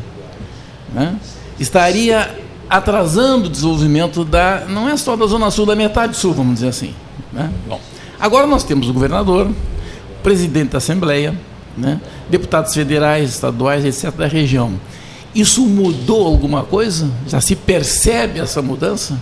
né, 0.93 1.15
estaria 1.59 2.37
atrasando 2.69 3.47
o 3.47 3.49
desenvolvimento 3.49 4.23
da, 4.23 4.65
não 4.67 4.87
é 4.87 4.95
só 4.95 5.15
da 5.15 5.25
Zona 5.25 5.49
Sul, 5.49 5.65
da 5.65 5.75
metade 5.75 6.15
sul, 6.15 6.33
vamos 6.33 6.55
dizer 6.55 6.67
assim. 6.67 6.93
Né? 7.33 7.49
Bom, 7.67 7.79
agora 8.19 8.45
nós 8.45 8.63
temos 8.63 8.89
o 8.89 8.93
governador, 8.93 9.49
presidente 10.21 10.71
da 10.71 10.77
Assembleia, 10.77 11.33
né, 11.79 11.99
deputados 12.29 12.73
federais, 12.73 13.29
estaduais, 13.29 13.85
etc., 13.85 14.11
da 14.15 14.27
região. 14.27 14.73
Isso 15.33 15.65
mudou 15.65 16.25
alguma 16.25 16.63
coisa? 16.63 17.09
Já 17.27 17.39
se 17.39 17.55
percebe 17.55 18.39
essa 18.39 18.61
mudança? 18.61 19.19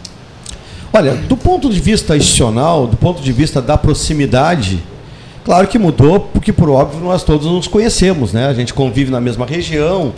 Olha, 0.93 1.13
do 1.13 1.35
ponto 1.35 1.69
de 1.69 1.79
vista 1.79 2.15
institucional, 2.15 2.87
do 2.87 2.95
ponto 2.97 3.21
de 3.21 3.31
vista 3.31 3.61
da 3.61 3.77
proximidade, 3.77 4.79
claro 5.43 5.67
que 5.67 5.77
mudou, 5.77 6.19
porque 6.19 6.53
por 6.53 6.69
óbvio 6.69 7.01
nós 7.01 7.23
todos 7.23 7.45
nos 7.45 7.67
conhecemos, 7.67 8.31
né? 8.31 8.47
A 8.47 8.53
gente 8.53 8.73
convive 8.73 9.11
na 9.11 9.19
mesma 9.19 9.45
região, 9.45 10.13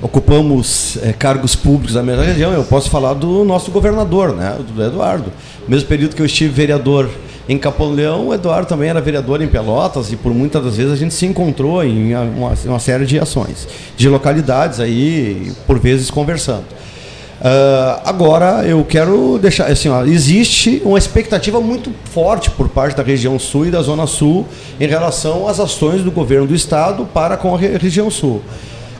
ocupamos 0.00 0.96
eh, 1.02 1.12
cargos 1.12 1.56
públicos 1.56 1.94
na 1.94 2.02
mesma 2.02 2.24
região. 2.24 2.52
Eu 2.52 2.64
posso 2.64 2.88
falar 2.88 3.14
do 3.14 3.44
nosso 3.44 3.70
governador, 3.70 4.32
né? 4.34 4.58
Do 4.74 4.82
Eduardo. 4.82 5.32
No 5.64 5.70
mesmo 5.70 5.88
período 5.88 6.14
que 6.14 6.22
eu 6.22 6.26
estive 6.26 6.52
vereador 6.52 7.10
em 7.48 7.58
Capão 7.58 7.90
Leão, 7.90 8.28
o 8.28 8.34
Eduardo 8.34 8.68
também 8.68 8.88
era 8.88 9.00
vereador 9.00 9.42
em 9.42 9.48
Pelotas 9.48 10.12
e 10.12 10.16
por 10.16 10.32
muitas 10.32 10.64
das 10.64 10.76
vezes 10.76 10.92
a 10.92 10.96
gente 10.96 11.12
se 11.12 11.26
encontrou 11.26 11.82
em 11.84 12.14
uma, 12.14 12.54
uma 12.64 12.78
série 12.78 13.04
de 13.04 13.18
ações, 13.18 13.66
de 13.96 14.08
localidades 14.08 14.78
aí, 14.78 15.52
por 15.66 15.78
vezes 15.78 16.10
conversando. 16.10 16.64
Uh, 17.42 18.00
agora 18.04 18.64
eu 18.64 18.84
quero 18.84 19.36
deixar 19.36 19.66
assim, 19.66 19.88
ó, 19.88 20.04
existe 20.04 20.80
uma 20.84 20.96
expectativa 20.96 21.60
muito 21.60 21.90
forte 22.04 22.48
por 22.48 22.68
parte 22.68 22.96
da 22.96 23.02
região 23.02 23.36
sul 23.36 23.66
e 23.66 23.70
da 23.72 23.82
zona 23.82 24.06
sul 24.06 24.46
em 24.78 24.86
relação 24.86 25.48
às 25.48 25.58
ações 25.58 26.02
do 26.02 26.12
governo 26.12 26.46
do 26.46 26.54
estado 26.54 27.04
para 27.04 27.36
com 27.36 27.52
a 27.52 27.58
re 27.58 27.76
região 27.76 28.08
sul. 28.08 28.40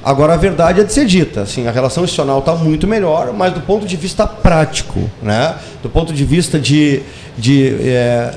Agora 0.05 0.34
a 0.34 0.36
verdade 0.36 0.80
é 0.80 0.84
de 0.84 0.92
ser 0.92 1.07
dita, 1.07 1.42
assim, 1.42 1.68
a 1.68 1.70
relação 1.70 2.03
institucional 2.03 2.40
está 2.40 2.57
muito 2.57 2.88
melhor, 2.88 3.32
mas 3.32 3.53
do 3.53 3.61
ponto 3.61 3.86
de 3.86 3.96
vista 3.96 4.26
prático, 4.26 5.09
né, 5.22 5.55
do 5.80 5.88
ponto 5.88 6.12
de 6.12 6.24
vista 6.24 6.59
de, 6.59 7.03
de 7.38 7.76
é, 7.82 8.34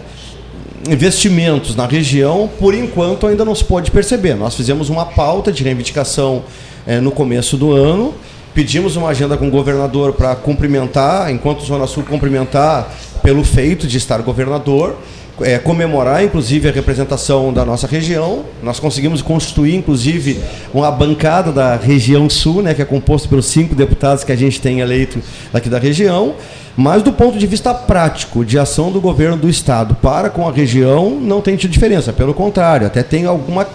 investimentos 0.88 1.76
na 1.76 1.88
região, 1.88 2.48
por 2.60 2.76
enquanto 2.76 3.26
ainda 3.26 3.44
não 3.44 3.56
se 3.56 3.64
pode 3.64 3.90
perceber. 3.90 4.36
Nós 4.36 4.56
fizemos 4.56 4.90
uma 4.90 5.06
pauta 5.06 5.52
de 5.52 5.64
reivindicação 5.64 6.44
é, 6.86 7.00
no 7.00 7.10
começo 7.10 7.58
do 7.58 7.72
ano, 7.72 8.14
pedimos 8.54 8.96
uma 8.96 9.10
agenda 9.10 9.36
com 9.36 9.48
o 9.48 9.52
governador 9.52 10.14
para 10.14 10.36
cumprimentar, 10.36 11.32
enquanto 11.32 11.66
Zona 11.66 11.88
Sul 11.88 12.04
cumprimentar 12.04 12.94
pelo 13.24 13.44
feito 13.44 13.88
de 13.88 13.98
estar 13.98 14.22
governador, 14.22 14.98
é, 15.42 15.58
comemorar, 15.58 16.24
inclusive, 16.24 16.70
a 16.70 16.72
representação 16.72 17.52
da 17.52 17.66
nossa 17.66 17.88
região. 17.88 18.44
Nós 18.64 18.80
conseguimos 18.80 19.22
constituir, 19.22 19.76
inclusive, 19.76 20.40
uma 20.74 20.90
bancada 20.92 21.52
da 21.52 21.76
região 21.76 22.30
sul, 22.30 22.62
né, 22.62 22.74
que 22.74 22.82
é 22.82 22.86
composta 22.86 23.28
pelos 23.28 23.46
cinco 23.46 23.76
deputados 23.76 24.24
que 24.24 24.32
a 24.32 24.36
gente 24.36 24.62
tem 24.62 24.80
eleito 24.80 25.20
aqui 25.54 25.70
da 25.70 25.80
região. 25.80 26.36
Mas, 26.78 27.04
do 27.04 27.14
ponto 27.14 27.38
de 27.38 27.48
vista 27.48 27.74
prático, 27.74 28.44
de 28.44 28.60
ação 28.60 28.92
do 28.92 29.00
governo 29.00 29.38
do 29.38 29.50
Estado 29.50 29.96
para 29.96 30.30
com 30.30 30.48
a 30.48 30.52
região, 30.52 31.12
não 31.12 31.42
tem 31.42 31.56
tido 31.56 31.72
diferença. 31.72 32.12
Pelo 32.12 32.34
contrário, 32.34 32.88
até 32.88 33.02
tem 33.02 33.26
algumas 33.26 33.68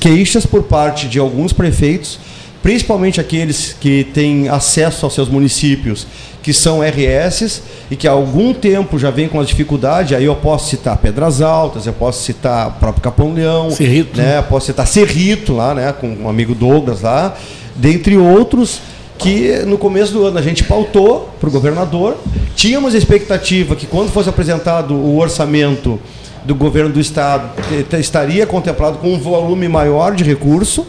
queixas 0.00 0.46
por 0.46 0.62
parte 0.62 1.08
de 1.08 1.18
alguns 1.18 1.52
prefeitos 1.52 2.18
principalmente 2.62 3.20
aqueles 3.20 3.74
que 3.80 4.04
têm 4.12 4.48
acesso 4.48 5.06
aos 5.06 5.14
seus 5.14 5.28
municípios, 5.28 6.06
que 6.42 6.52
são 6.52 6.80
RS 6.80 7.62
e 7.90 7.96
que 7.96 8.06
há 8.06 8.12
algum 8.12 8.54
tempo 8.54 8.98
já 8.98 9.10
vem 9.10 9.28
com 9.28 9.40
as 9.40 9.48
dificuldades. 9.48 10.16
Aí 10.16 10.24
eu 10.24 10.36
posso 10.36 10.70
citar 10.70 10.96
Pedras 10.96 11.40
Altas, 11.40 11.86
eu 11.86 11.92
posso 11.92 12.22
citar 12.22 12.68
o 12.68 12.72
próprio 12.72 13.02
Capão 13.02 13.32
Leão, 13.32 13.70
Cerrito. 13.70 14.18
né? 14.18 14.40
posso 14.42 14.66
citar 14.66 14.86
Cerrito 14.86 15.52
lá, 15.52 15.74
né? 15.74 15.92
com 15.92 16.08
um 16.08 16.28
amigo 16.28 16.54
Douglas 16.54 17.02
lá, 17.02 17.36
dentre 17.74 18.16
outros 18.16 18.80
que 19.18 19.64
no 19.66 19.76
começo 19.76 20.12
do 20.12 20.24
ano 20.24 20.38
a 20.38 20.42
gente 20.42 20.62
pautou 20.64 21.28
para 21.40 21.48
o 21.48 21.52
governador. 21.52 22.16
Tínhamos 22.54 22.94
a 22.94 22.98
expectativa 22.98 23.74
que 23.74 23.86
quando 23.86 24.10
fosse 24.10 24.28
apresentado 24.28 24.94
o 24.94 25.18
orçamento 25.18 26.00
do 26.44 26.54
governo 26.54 26.90
do 26.90 27.00
estado 27.00 27.50
estaria 27.98 28.46
contemplado 28.46 28.98
com 28.98 29.12
um 29.12 29.18
volume 29.18 29.68
maior 29.68 30.14
de 30.14 30.24
recurso 30.24 30.86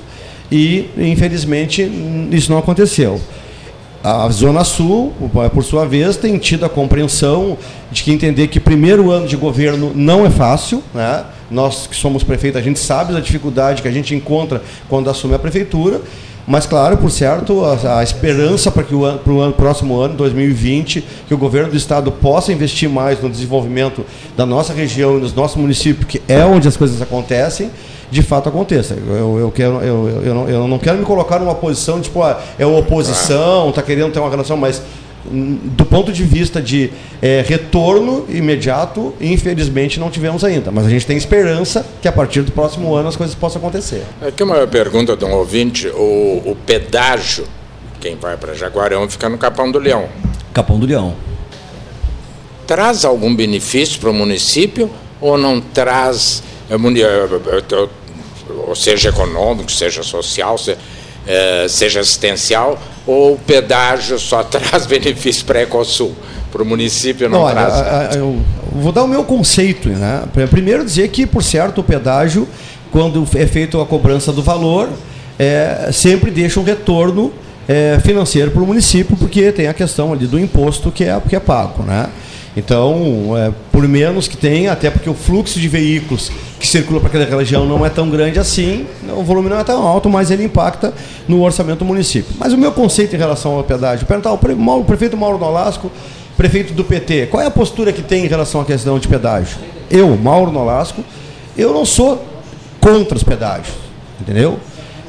e 0.51 0.89
infelizmente 0.97 1.81
isso 2.31 2.51
não 2.51 2.59
aconteceu. 2.59 3.19
A 4.03 4.29
Zona 4.29 4.63
Sul, 4.63 5.13
por 5.53 5.63
sua 5.63 5.85
vez, 5.85 6.15
tem 6.15 6.37
tido 6.37 6.65
a 6.65 6.69
compreensão 6.69 7.57
de 7.91 8.01
que 8.01 8.11
entender 8.11 8.47
que 8.47 8.59
primeiro 8.59 9.11
ano 9.11 9.27
de 9.27 9.35
governo 9.35 9.91
não 9.93 10.25
é 10.25 10.29
fácil. 10.29 10.81
Né? 10.93 11.25
Nós 11.51 11.85
que 11.85 11.95
somos 11.95 12.23
prefeito, 12.23 12.57
a 12.57 12.61
gente 12.61 12.79
sabe 12.79 13.11
da 13.11 13.19
dificuldade 13.19 13.81
que 13.81 13.87
a 13.87 13.91
gente 13.91 14.15
encontra 14.15 14.61
quando 14.87 15.09
assume 15.09 15.35
a 15.35 15.39
prefeitura. 15.39 16.01
Mas, 16.49 16.65
claro, 16.65 16.97
por 16.97 17.11
certo, 17.11 17.63
a, 17.63 17.99
a 17.99 18.03
esperança 18.03 18.71
para 18.71 18.81
que 18.81 18.95
o, 18.95 19.05
ano, 19.05 19.19
para 19.19 19.31
o 19.31 19.39
ano, 19.39 19.53
próximo 19.53 20.01
ano, 20.01 20.15
2020, 20.15 21.05
que 21.27 21.31
o 21.31 21.37
governo 21.37 21.69
do 21.69 21.77
Estado 21.77 22.11
possa 22.11 22.51
investir 22.51 22.89
mais 22.89 23.21
no 23.21 23.29
desenvolvimento 23.29 24.03
da 24.35 24.47
nossa 24.47 24.73
região 24.73 25.19
e 25.19 25.21
dos 25.21 25.31
nossos 25.31 25.57
municípios, 25.57 26.07
que 26.07 26.19
é 26.27 26.43
onde 26.43 26.67
as 26.67 26.75
coisas 26.75 26.99
acontecem, 27.03 27.69
de 28.09 28.23
fato 28.23 28.49
aconteça. 28.49 28.95
Eu, 28.95 29.37
eu, 29.37 29.51
quero, 29.51 29.79
eu, 29.81 30.23
eu, 30.25 30.33
não, 30.33 30.49
eu 30.49 30.67
não 30.67 30.79
quero 30.79 30.97
me 30.97 31.05
colocar 31.05 31.37
numa 31.37 31.53
posição, 31.53 32.01
tipo, 32.01 32.23
ah, 32.23 32.41
é 32.57 32.65
oposição, 32.65 33.69
está 33.69 33.83
querendo 33.83 34.11
ter 34.11 34.17
uma 34.17 34.31
relação, 34.31 34.57
mas 34.57 34.81
do 35.25 35.85
ponto 35.85 36.11
de 36.11 36.23
vista 36.23 36.61
de 36.61 36.91
é, 37.21 37.43
retorno 37.45 38.25
imediato, 38.29 39.13
infelizmente 39.19 39.99
não 39.99 40.09
tivemos 40.09 40.43
ainda. 40.43 40.71
Mas 40.71 40.85
a 40.85 40.89
gente 40.89 41.05
tem 41.05 41.17
esperança 41.17 41.85
que 42.01 42.07
a 42.07 42.11
partir 42.11 42.41
do 42.41 42.51
próximo 42.51 42.95
ano 42.95 43.09
as 43.09 43.15
coisas 43.15 43.35
possam 43.35 43.59
acontecer. 43.59 44.03
Aqui 44.21 44.43
uma 44.43 44.65
pergunta 44.65 45.15
de 45.15 45.25
um 45.25 45.33
ouvinte: 45.33 45.87
o, 45.87 46.41
o 46.45 46.57
pedágio, 46.65 47.45
quem 47.99 48.15
vai 48.15 48.37
para 48.37 48.53
Jaguarão 48.53 49.09
fica 49.09 49.27
no 49.29 49.37
Capão 49.37 49.71
do 49.71 49.79
Leão. 49.79 50.07
Capão 50.53 50.79
do 50.79 50.85
Leão. 50.85 51.15
Traz 52.65 53.03
algum 53.03 53.35
benefício 53.35 53.99
para 53.99 54.09
o 54.09 54.13
município 54.13 54.89
ou 55.19 55.37
não 55.37 55.59
traz, 55.59 56.43
é, 56.69 56.75
ou 58.67 58.75
seja 58.75 59.09
econômico, 59.09 59.71
seja 59.71 60.03
social, 60.03 60.55
é, 60.67 60.77
seja 61.67 61.99
assistencial, 61.99 62.79
ou 63.05 63.33
o 63.33 63.37
pedágio 63.37 64.17
só 64.19 64.41
traz 64.43 64.85
benefício 64.85 65.45
para 65.45 65.59
a 65.59 65.63
Ecosul? 65.63 66.15
Para 66.51 66.63
o 66.63 66.65
município 66.65 67.29
não, 67.29 67.43
não 67.43 67.51
traz. 67.51 68.15
eu 68.15 68.39
vou 68.71 68.91
dar 68.91 69.03
o 69.03 69.07
meu 69.07 69.23
conceito. 69.23 69.89
Né? 69.89 70.23
Primeiro 70.49 70.83
dizer 70.83 71.07
que, 71.09 71.27
por 71.27 71.43
certo, 71.43 71.81
o 71.81 71.83
pedágio, 71.83 72.47
quando 72.91 73.27
é 73.35 73.45
feita 73.45 73.79
a 73.79 73.85
cobrança 73.85 74.31
do 74.31 74.41
valor, 74.41 74.89
é, 75.37 75.89
sempre 75.93 76.31
deixa 76.31 76.59
um 76.59 76.63
retorno 76.63 77.31
é, 77.67 77.99
financeiro 78.03 78.49
para 78.49 78.63
o 78.63 78.65
município, 78.65 79.15
porque 79.15 79.51
tem 79.51 79.67
a 79.67 79.73
questão 79.73 80.11
ali 80.11 80.25
do 80.25 80.39
imposto 80.39 80.91
que 80.91 81.03
é, 81.03 81.21
que 81.29 81.35
é 81.35 81.39
pago. 81.39 81.83
Né? 81.83 82.09
Então, 82.57 83.37
é, 83.37 83.51
por 83.71 83.87
menos 83.87 84.27
que 84.27 84.35
tenha, 84.35 84.71
até 84.71 84.89
porque 84.89 85.09
o 85.09 85.13
fluxo 85.13 85.59
de 85.59 85.67
veículos 85.67 86.31
que 86.59 86.67
circula 86.67 86.99
para 86.99 87.07
aquela 87.07 87.39
região 87.39 87.65
não 87.65 87.85
é 87.85 87.89
tão 87.89 88.09
grande 88.09 88.37
assim, 88.37 88.85
o 89.15 89.23
volume 89.23 89.49
não 89.49 89.59
é 89.59 89.63
tão 89.63 89.87
alto, 89.87 90.09
mas 90.09 90.29
ele 90.29 90.43
impacta 90.43 90.93
no 91.27 91.41
orçamento 91.41 91.79
do 91.79 91.85
município. 91.85 92.35
Mas 92.37 92.51
o 92.51 92.57
meu 92.57 92.71
conceito 92.71 93.15
em 93.15 93.19
relação 93.19 93.53
ao 93.53 93.63
pedágio, 93.63 94.05
perguntar 94.05 94.29
ao 94.29 94.83
prefeito 94.83 95.15
Mauro 95.15 95.37
Nolasco, 95.37 95.89
prefeito 96.35 96.73
do 96.73 96.83
PT, 96.83 97.27
qual 97.27 97.41
é 97.41 97.45
a 97.45 97.51
postura 97.51 97.93
que 97.93 98.01
tem 98.01 98.25
em 98.25 98.27
relação 98.27 98.59
à 98.59 98.65
questão 98.65 98.99
de 98.99 99.07
pedágio? 99.07 99.57
Eu, 99.89 100.15
Mauro 100.17 100.51
Nolasco, 100.51 101.03
eu 101.57 101.73
não 101.73 101.85
sou 101.85 102.23
contra 102.79 103.17
os 103.17 103.23
pedágios, 103.23 103.75
entendeu? 104.19 104.59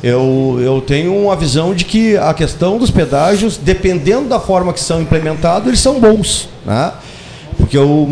Eu, 0.03 0.59
eu 0.61 0.81
tenho 0.81 1.15
uma 1.15 1.37
visão 1.37 1.75
de 1.75 1.85
que 1.85 2.17
a 2.17 2.33
questão 2.33 2.79
dos 2.79 2.91
pedágios, 2.91 3.57
dependendo 3.59 4.29
da 4.29 4.41
forma 4.41 4.73
que 4.73 4.81
são 4.81 5.03
implementados, 5.03 5.69
eles 5.69 5.81
são 5.81 6.01
bons. 6.01 6.49
Né? 6.65 6.93
Porque 7.61 7.77
eu, 7.77 8.09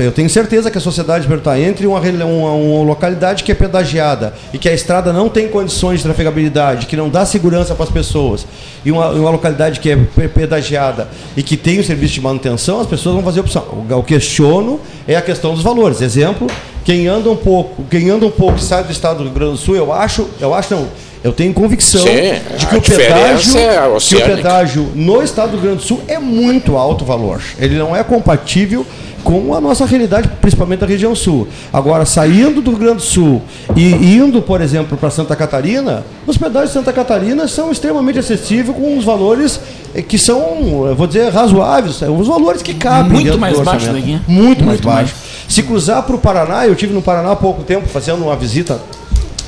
eu 0.00 0.12
tenho 0.12 0.28
certeza 0.28 0.70
que 0.70 0.76
a 0.76 0.80
sociedade 0.80 1.26
perguntar 1.26 1.58
entre 1.58 1.86
uma, 1.86 2.00
uma, 2.00 2.52
uma, 2.52 2.84
localidade 2.84 3.44
que 3.44 3.52
é 3.52 3.54
pedagiada 3.54 4.34
e 4.52 4.58
que 4.58 4.68
a 4.68 4.74
estrada 4.74 5.12
não 5.12 5.28
tem 5.28 5.48
condições 5.48 5.98
de 5.98 6.04
trafegabilidade, 6.04 6.86
que 6.86 6.96
não 6.96 7.08
dá 7.08 7.24
segurança 7.24 7.74
para 7.74 7.84
as 7.84 7.90
pessoas, 7.90 8.46
e 8.84 8.90
uma, 8.90 9.10
uma 9.10 9.30
localidade 9.30 9.78
que 9.80 9.88
é 9.90 9.96
pedagiada 10.28 11.08
e 11.36 11.42
que 11.42 11.56
tem 11.56 11.78
o 11.78 11.84
serviço 11.84 12.14
de 12.14 12.20
manutenção, 12.20 12.80
as 12.80 12.86
pessoas 12.86 13.14
vão 13.14 13.24
fazer 13.24 13.40
opção. 13.40 13.62
O 13.62 13.86
eu 13.88 14.02
questiono 14.02 14.80
é 15.06 15.16
a 15.16 15.22
questão 15.22 15.54
dos 15.54 15.62
valores. 15.62 16.02
Exemplo, 16.02 16.48
quem 16.84 17.06
anda 17.06 17.30
um 17.30 17.36
pouco, 17.36 17.84
quem 17.84 18.10
anda 18.10 18.26
um 18.26 18.30
pouco 18.30 18.58
e 18.58 18.62
sai 18.62 18.82
do 18.82 18.90
estado 18.90 19.18
do 19.18 19.24
Rio 19.24 19.32
Grande 19.32 19.52
do 19.52 19.58
Sul, 19.58 19.76
eu 19.76 19.92
acho, 19.92 20.28
eu 20.40 20.52
acho 20.52 20.74
não, 20.74 20.88
eu 21.22 21.32
tenho 21.32 21.52
convicção 21.52 22.00
Sim, 22.00 22.40
de 22.56 22.66
que 22.66 22.76
o, 22.76 22.82
pedágio, 22.82 23.58
é 23.58 23.98
que 23.98 24.14
o 24.16 24.20
pedágio 24.24 24.88
no 24.94 25.22
estado 25.22 25.50
do 25.50 25.56
Rio 25.56 25.62
Grande 25.62 25.78
do 25.78 25.82
Sul 25.82 26.00
é 26.06 26.18
muito 26.18 26.76
alto 26.76 27.04
valor. 27.04 27.40
Ele 27.58 27.76
não 27.76 27.94
é 27.94 28.04
compatível 28.04 28.86
com 29.24 29.54
a 29.54 29.60
nossa 29.60 29.84
realidade, 29.84 30.28
principalmente 30.40 30.80
da 30.80 30.86
região 30.86 31.14
sul. 31.14 31.48
Agora, 31.72 32.06
saindo 32.06 32.62
do 32.62 32.70
Rio 32.70 32.78
Grande 32.78 32.96
do 32.96 33.02
Sul 33.02 33.42
e 33.76 33.92
indo, 34.14 34.40
por 34.40 34.60
exemplo, 34.60 34.96
para 34.96 35.10
Santa 35.10 35.34
Catarina, 35.34 36.04
os 36.26 36.38
pedágios 36.38 36.70
de 36.70 36.74
Santa 36.78 36.92
Catarina 36.92 37.48
são 37.48 37.70
extremamente 37.70 38.18
acessíveis 38.18 38.76
com 38.76 38.96
os 38.96 39.04
valores 39.04 39.60
eh, 39.94 40.02
que 40.02 40.16
são, 40.18 40.94
vou 40.96 41.06
dizer, 41.06 41.30
razoáveis, 41.30 42.00
os 42.00 42.26
valores 42.28 42.62
que 42.62 42.74
cabem. 42.74 43.12
Muito 43.12 43.38
mais 43.38 43.58
baixo 43.60 43.92
daqui. 43.92 44.12
Muito, 44.12 44.28
Muito 44.28 44.64
mais 44.64 44.80
baixo. 44.80 45.14
Mais. 45.14 45.28
Se 45.48 45.62
cruzar 45.62 46.02
para 46.04 46.14
o 46.14 46.18
Paraná, 46.18 46.66
eu 46.66 46.76
tive 46.76 46.94
no 46.94 47.02
Paraná 47.02 47.32
há 47.32 47.36
pouco 47.36 47.62
tempo 47.62 47.88
fazendo 47.88 48.22
uma 48.24 48.36
visita 48.36 48.80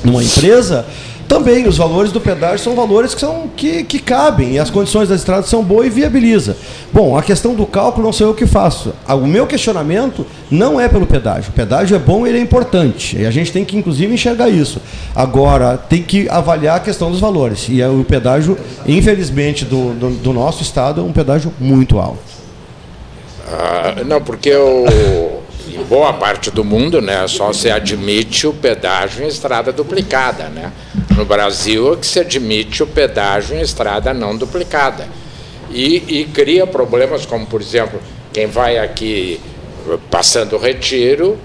numa 0.03 0.23
empresa, 0.23 0.85
também 1.31 1.65
os 1.65 1.77
valores 1.77 2.11
do 2.11 2.19
pedágio 2.19 2.59
são 2.59 2.75
valores 2.75 3.15
que, 3.15 3.21
são, 3.21 3.49
que, 3.55 3.85
que 3.85 3.99
cabem 3.99 4.55
e 4.55 4.59
as 4.59 4.69
condições 4.69 5.07
da 5.07 5.15
estrada 5.15 5.43
são 5.43 5.63
boas 5.63 5.87
e 5.87 5.89
viabiliza. 5.89 6.57
Bom, 6.91 7.17
a 7.17 7.23
questão 7.23 7.55
do 7.55 7.65
cálculo 7.65 8.03
não 8.03 8.11
sou 8.11 8.27
eu 8.27 8.33
que 8.33 8.45
faço. 8.45 8.93
O 9.07 9.25
meu 9.25 9.47
questionamento 9.47 10.27
não 10.51 10.77
é 10.77 10.89
pelo 10.89 11.07
pedágio. 11.07 11.51
O 11.51 11.53
pedágio 11.53 11.95
é 11.95 11.99
bom 11.99 12.27
e 12.27 12.29
ele 12.29 12.39
é 12.39 12.41
importante. 12.41 13.17
E 13.17 13.25
a 13.25 13.31
gente 13.31 13.49
tem 13.49 13.63
que, 13.63 13.77
inclusive, 13.77 14.13
enxergar 14.13 14.49
isso. 14.49 14.81
Agora, 15.15 15.77
tem 15.77 16.03
que 16.03 16.27
avaliar 16.27 16.75
a 16.75 16.79
questão 16.81 17.09
dos 17.09 17.21
valores. 17.21 17.67
E 17.69 17.81
o 17.81 18.03
pedágio, 18.03 18.57
infelizmente, 18.85 19.63
do, 19.63 19.93
do, 19.93 20.09
do 20.09 20.33
nosso 20.33 20.61
estado 20.61 20.99
é 20.99 21.03
um 21.03 21.13
pedágio 21.13 21.53
muito 21.57 21.97
alto. 21.97 22.19
Ah, 23.47 24.03
não, 24.05 24.21
porque 24.21 24.53
o 24.53 25.41
em 25.75 25.83
boa 25.83 26.13
parte 26.13 26.51
do 26.51 26.63
mundo, 26.63 27.01
né, 27.01 27.25
só 27.27 27.53
se 27.53 27.69
admite 27.69 28.45
o 28.47 28.53
pedágio 28.53 29.23
em 29.23 29.27
estrada 29.27 29.71
duplicada, 29.71 30.45
né? 30.45 30.71
No 31.21 31.25
Brasil 31.25 31.93
é 31.93 31.97
que 31.97 32.07
se 32.07 32.19
admite 32.19 32.81
o 32.81 32.87
pedágio 32.87 33.55
em 33.55 33.61
estrada 33.61 34.11
não 34.11 34.35
duplicada. 34.35 35.07
E, 35.69 36.21
e 36.21 36.25
cria 36.25 36.65
problemas 36.65 37.27
como, 37.27 37.45
por 37.45 37.61
exemplo, 37.61 38.01
quem 38.33 38.47
vai 38.47 38.79
aqui 38.79 39.39
passando 40.09 40.55
o 40.55 40.59
retiro 40.59 41.37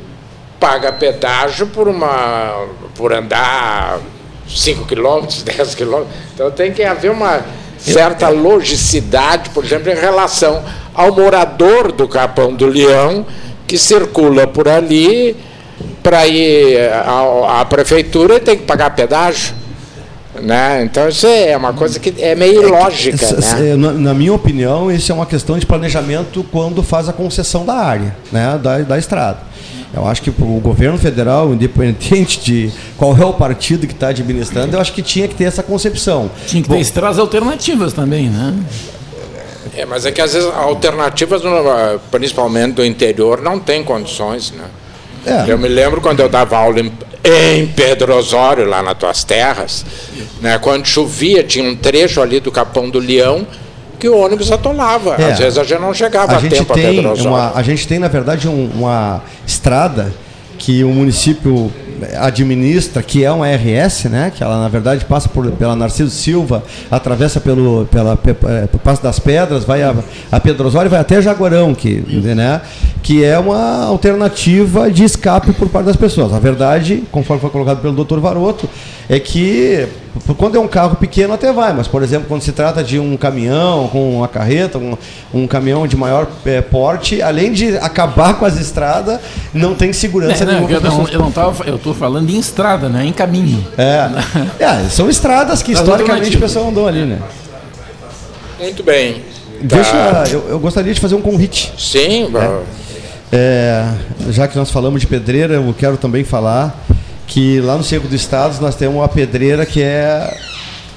paga 0.59 0.91
pedágio 0.95 1.67
por 1.67 1.89
uma 1.89 2.67
por 2.95 3.13
andar 3.13 4.01
5 4.49 4.87
quilômetros, 4.87 5.43
10 5.45 5.75
quilômetros. 5.75 6.17
Então 6.33 6.51
tem 6.51 6.73
que 6.73 6.83
haver 6.83 7.11
uma 7.11 7.45
certa 7.77 8.31
logicidade, 8.31 9.51
por 9.51 9.63
exemplo, 9.63 9.93
em 9.93 9.95
relação 9.95 10.65
ao 10.95 11.15
morador 11.15 11.93
do 11.93 12.09
Capão 12.09 12.55
do 12.55 12.65
Leão 12.65 13.27
que 13.67 13.77
circula 13.77 14.47
por 14.47 14.69
ali 14.69 15.37
para 16.03 16.27
ir 16.27 16.79
à, 16.91 17.61
à 17.61 17.65
prefeitura 17.67 18.41
tem 18.41 18.57
que 18.57 18.65
pagar 18.65 18.89
pedágio. 18.97 19.66
Né? 20.41 20.85
Então 20.85 21.09
isso 21.09 21.27
é 21.27 21.57
uma 21.57 21.73
coisa 21.73 21.99
que 21.99 22.15
é 22.23 22.35
meio 22.35 22.63
é 22.63 22.67
ilógica. 22.67 23.27
né? 23.37 23.77
na, 23.77 23.93
na, 23.93 24.15
minha 24.15 24.33
opinião, 24.33 24.91
isso 24.91 25.11
é 25.11 25.15
uma 25.15 25.27
questão 25.27 25.59
de 25.59 25.67
planejamento 25.67 26.45
quando 26.51 26.83
faz 26.83 27.09
a 27.09 27.13
concessão 27.13 27.65
da 27.65 27.75
área, 27.75 28.17
né? 28.31 28.59
da, 28.63 28.79
da 28.79 28.99
estrada. 28.99 29.39
Eu 29.95 30.07
acho 30.07 30.21
que 30.21 30.31
o 30.31 30.61
governo 30.61 30.99
federal, 30.99 31.53
independente 31.55 32.41
de 32.41 32.71
qual 32.99 33.17
é 33.17 33.25
o 33.25 33.33
partido 33.33 33.87
que 33.87 33.95
está 33.95 34.09
administrando, 34.09 34.77
eu 34.77 34.81
acho 34.81 34.93
que 34.93 35.03
tinha 35.03 35.27
que 35.27 35.35
ter 35.35 35.45
essa 35.45 35.63
concepção. 35.63 36.31
Tinha 36.47 36.63
que 36.63 36.69
ter 36.69 36.75
Bom, 36.75 36.81
estradas 36.81 37.19
alternativas 37.19 37.93
também, 37.93 38.29
né? 38.29 38.55
É, 39.75 39.85
mas 39.85 40.05
é 40.05 40.13
que 40.13 40.21
às 40.21 40.33
vezes 40.35 40.49
alternativas, 40.55 41.43
principalmente 42.11 42.75
do 42.75 42.85
interior, 42.85 43.41
não 43.41 43.59
tem 43.59 43.83
condições, 43.85 44.51
né? 44.51 44.65
É. 45.27 45.45
Eu 45.49 45.59
me 45.59 45.69
lembro 45.69 46.01
quando 46.01 46.21
eu 46.21 46.29
dava 46.29 46.57
aula 46.57 46.81
em, 46.81 46.93
em 47.25 47.67
Pedro 47.67 48.15
Osório, 48.17 48.65
lá 48.65 48.83
nas 48.83 48.97
tuas 48.97 49.25
terras, 49.25 49.85
né, 50.41 50.59
quando 50.59 50.87
chovia, 50.87 51.43
tinha 51.43 51.69
um 51.69 51.75
trecho 51.75 52.23
ali 52.23 52.39
do 52.41 52.53
Capão 52.53 52.89
do 52.89 52.99
Leão 52.99 53.47
que 53.99 54.09
o 54.09 54.17
ônibus 54.17 54.53
atolava. 54.53 55.17
É. 55.19 55.33
Às 55.33 55.39
vezes 55.39 55.59
a 55.59 55.65
gente 55.65 55.81
não 55.81 55.93
chegava 55.93 56.33
a, 56.33 56.37
a 56.37 56.41
tempo 56.41 56.75
tem 56.75 56.87
a 56.87 56.89
Pedro 56.91 57.13
Osório. 57.13 57.31
Uma, 57.31 57.53
a 57.55 57.63
gente 57.63 57.89
tem, 57.89 57.99
na 57.99 58.09
verdade, 58.09 58.47
um, 58.49 58.71
uma 58.75 59.23
estrada 59.47 60.13
que 60.59 60.85
o 60.85 60.89
município 60.89 61.73
administra, 62.19 63.03
que 63.03 63.25
é 63.25 63.31
uma 63.31 63.47
RS, 63.49 64.05
né? 64.05 64.33
Que 64.35 64.43
ela 64.43 64.61
na 64.61 64.69
verdade 64.69 65.05
passa 65.05 65.29
por, 65.29 65.51
pela 65.53 65.77
Narciso 65.77 66.11
Silva, 66.11 66.63
atravessa 66.91 67.41
pelo 67.41 67.87
pela, 67.87 68.19
é, 68.63 68.67
Passo 68.79 69.03
das 69.03 69.19
Pedras, 69.19 69.65
vai 69.65 69.83
a, 69.83 69.95
a 70.31 70.41
Pedro 70.41 70.67
Osório, 70.67 70.91
vai 70.91 71.01
até 71.01 71.21
Jaguarão, 71.21 71.75
que, 71.75 71.97
né? 71.97 72.61
Que 73.03 73.25
é 73.25 73.39
uma 73.39 73.85
alternativa 73.85 74.91
de 74.91 75.05
escape 75.05 75.53
por 75.53 75.69
parte 75.69 75.87
das 75.87 75.97
pessoas. 75.97 76.33
A 76.33 76.39
verdade, 76.39 77.05
conforme 77.11 77.41
foi 77.41 77.51
colocado 77.51 77.81
pelo 77.81 78.05
Dr. 78.05 78.19
Varoto, 78.19 78.69
é 79.09 79.19
que 79.19 79.87
quando 80.37 80.57
é 80.57 80.61
um 80.61 80.69
carro 80.69 80.97
pequeno 80.97 81.35
até 81.35 81.53
vai, 81.53 81.73
mas 81.73 81.87
por 81.87 82.03
exemplo, 82.03 82.27
quando 82.29 82.43
se 82.43 82.53
trata 82.53 82.83
de 82.83 82.99
um 82.99 83.17
caminhão 83.17 83.89
com 83.89 84.17
uma 84.17 84.29
carreta, 84.29 84.79
um, 84.79 84.97
um 85.33 85.47
caminhão 85.47 85.87
de 85.87 85.97
maior 85.97 86.27
é, 86.45 86.61
porte, 86.61 87.21
além 87.21 87.53
de 87.53 87.77
acabar 87.79 88.35
com 88.35 88.45
as 88.45 88.59
estradas, 88.59 89.21
não 89.53 89.75
tem 89.75 89.93
segurança 89.93 90.45
é, 90.45 90.47
não, 90.47 90.69
eu, 90.69 90.81
não, 90.81 91.09
eu 91.09 91.19
não 91.19 91.31
tava, 91.31 91.65
eu 91.65 91.79
estou 91.91 91.95
falando 91.95 92.29
em 92.31 92.39
estrada, 92.39 92.89
né? 92.89 93.05
Em 93.05 93.13
caminho. 93.13 93.65
É, 93.79 94.09
é 94.59 94.89
são 94.89 95.09
estradas 95.09 95.63
que 95.63 95.73
historicamente 95.73 96.37
o 96.37 96.41
pessoal 96.41 96.69
andou 96.69 96.89
ali, 96.89 97.05
né? 97.05 97.21
Muito 98.61 98.83
bem. 98.83 99.23
Deixa, 99.61 99.91
tá. 99.91 100.25
eu, 100.31 100.49
eu, 100.49 100.59
gostaria 100.59 100.93
de 100.93 101.01
fazer 101.01 101.15
um 101.15 101.23
convite. 101.23 101.73
Sim. 101.79 102.29
Né? 102.29 102.61
É, 103.33 103.89
já 104.31 104.47
que 104.49 104.57
nós 104.57 104.71
falamos 104.71 105.01
de 105.01 105.07
pedreira, 105.07 105.55
eu 105.55 105.75
quero 105.77 105.97
também 105.97 106.25
falar 106.25 106.85
que 107.27 107.61
lá 107.61 107.77
no 107.77 107.83
Cerco 107.83 108.07
dos 108.07 108.21
Estados 108.21 108.61
nós 108.61 108.75
temos 108.75 108.97
uma 108.97 109.09
pedreira 109.09 109.65
que 109.65 109.83
é 109.83 110.37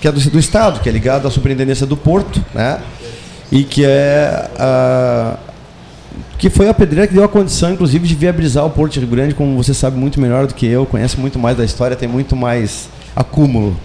que 0.02 0.08
é 0.08 0.12
do, 0.12 0.20
do 0.30 0.40
estado, 0.40 0.80
que 0.80 0.88
é 0.88 0.92
ligada 0.92 1.28
à 1.28 1.32
Superintendência 1.32 1.86
do 1.86 1.98
Porto, 1.98 2.44
né? 2.54 2.80
E 3.52 3.64
que 3.64 3.84
é 3.86 4.50
a, 4.58 5.38
que 6.40 6.50
foi 6.50 6.70
a 6.70 6.74
pedreira 6.74 7.06
que 7.06 7.14
deu 7.14 7.24
a 7.24 7.28
condição, 7.28 7.74
inclusive, 7.74 8.08
de 8.08 8.16
viabilizar 8.16 8.66
o 8.66 8.70
Porto 8.70 8.98
Rio 8.98 9.10
Grande, 9.10 9.36
como 9.36 9.62
você 9.62 9.74
sabe 9.74 9.98
muito 9.98 10.22
melhor 10.22 10.48
do 10.48 10.56
que 10.56 10.66
eu, 10.66 10.86
conhece 10.86 11.20
muito 11.20 11.38
mais 11.38 11.58
da 11.58 11.66
história, 11.66 11.98
tem 11.98 12.08
muito 12.08 12.34
mais 12.34 12.90
acúmulo. 13.14 13.76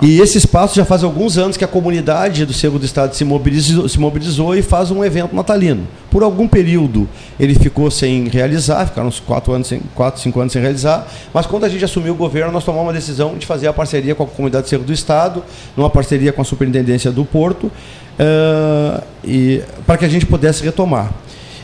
E 0.00 0.20
esse 0.20 0.38
espaço 0.38 0.76
já 0.76 0.84
faz 0.84 1.02
alguns 1.02 1.36
anos 1.36 1.56
que 1.56 1.64
a 1.64 1.68
comunidade 1.68 2.44
do 2.44 2.52
Cerro 2.52 2.78
do 2.78 2.84
Estado 2.84 3.14
se 3.14 3.24
mobilizou, 3.24 3.88
se 3.88 3.98
mobilizou 3.98 4.54
e 4.54 4.62
faz 4.62 4.92
um 4.92 5.04
evento 5.04 5.34
natalino. 5.34 5.86
Por 6.10 6.22
algum 6.22 6.46
período 6.46 7.08
ele 7.40 7.54
ficou 7.54 7.90
sem 7.90 8.28
realizar, 8.28 8.86
ficaram 8.86 9.08
uns 9.08 9.18
quatro, 9.18 9.52
anos 9.52 9.66
sem, 9.66 9.80
quatro, 9.94 10.20
cinco 10.20 10.38
anos 10.40 10.52
sem 10.52 10.62
realizar, 10.62 11.06
mas 11.32 11.46
quando 11.46 11.64
a 11.64 11.68
gente 11.68 11.84
assumiu 11.84 12.12
o 12.12 12.16
governo, 12.16 12.52
nós 12.52 12.64
tomamos 12.64 12.86
uma 12.86 12.92
decisão 12.92 13.36
de 13.36 13.46
fazer 13.46 13.66
a 13.66 13.72
parceria 13.72 14.14
com 14.14 14.24
a 14.24 14.26
comunidade 14.26 14.64
do 14.64 14.68
Cerro 14.68 14.84
do 14.84 14.92
Estado, 14.92 15.42
numa 15.76 15.90
parceria 15.90 16.32
com 16.32 16.42
a 16.42 16.44
Superintendência 16.44 17.10
do 17.10 17.24
Porto, 17.24 17.64
uh, 17.64 19.02
para 19.86 19.96
que 19.96 20.04
a 20.04 20.08
gente 20.08 20.26
pudesse 20.26 20.62
retomar. 20.62 21.12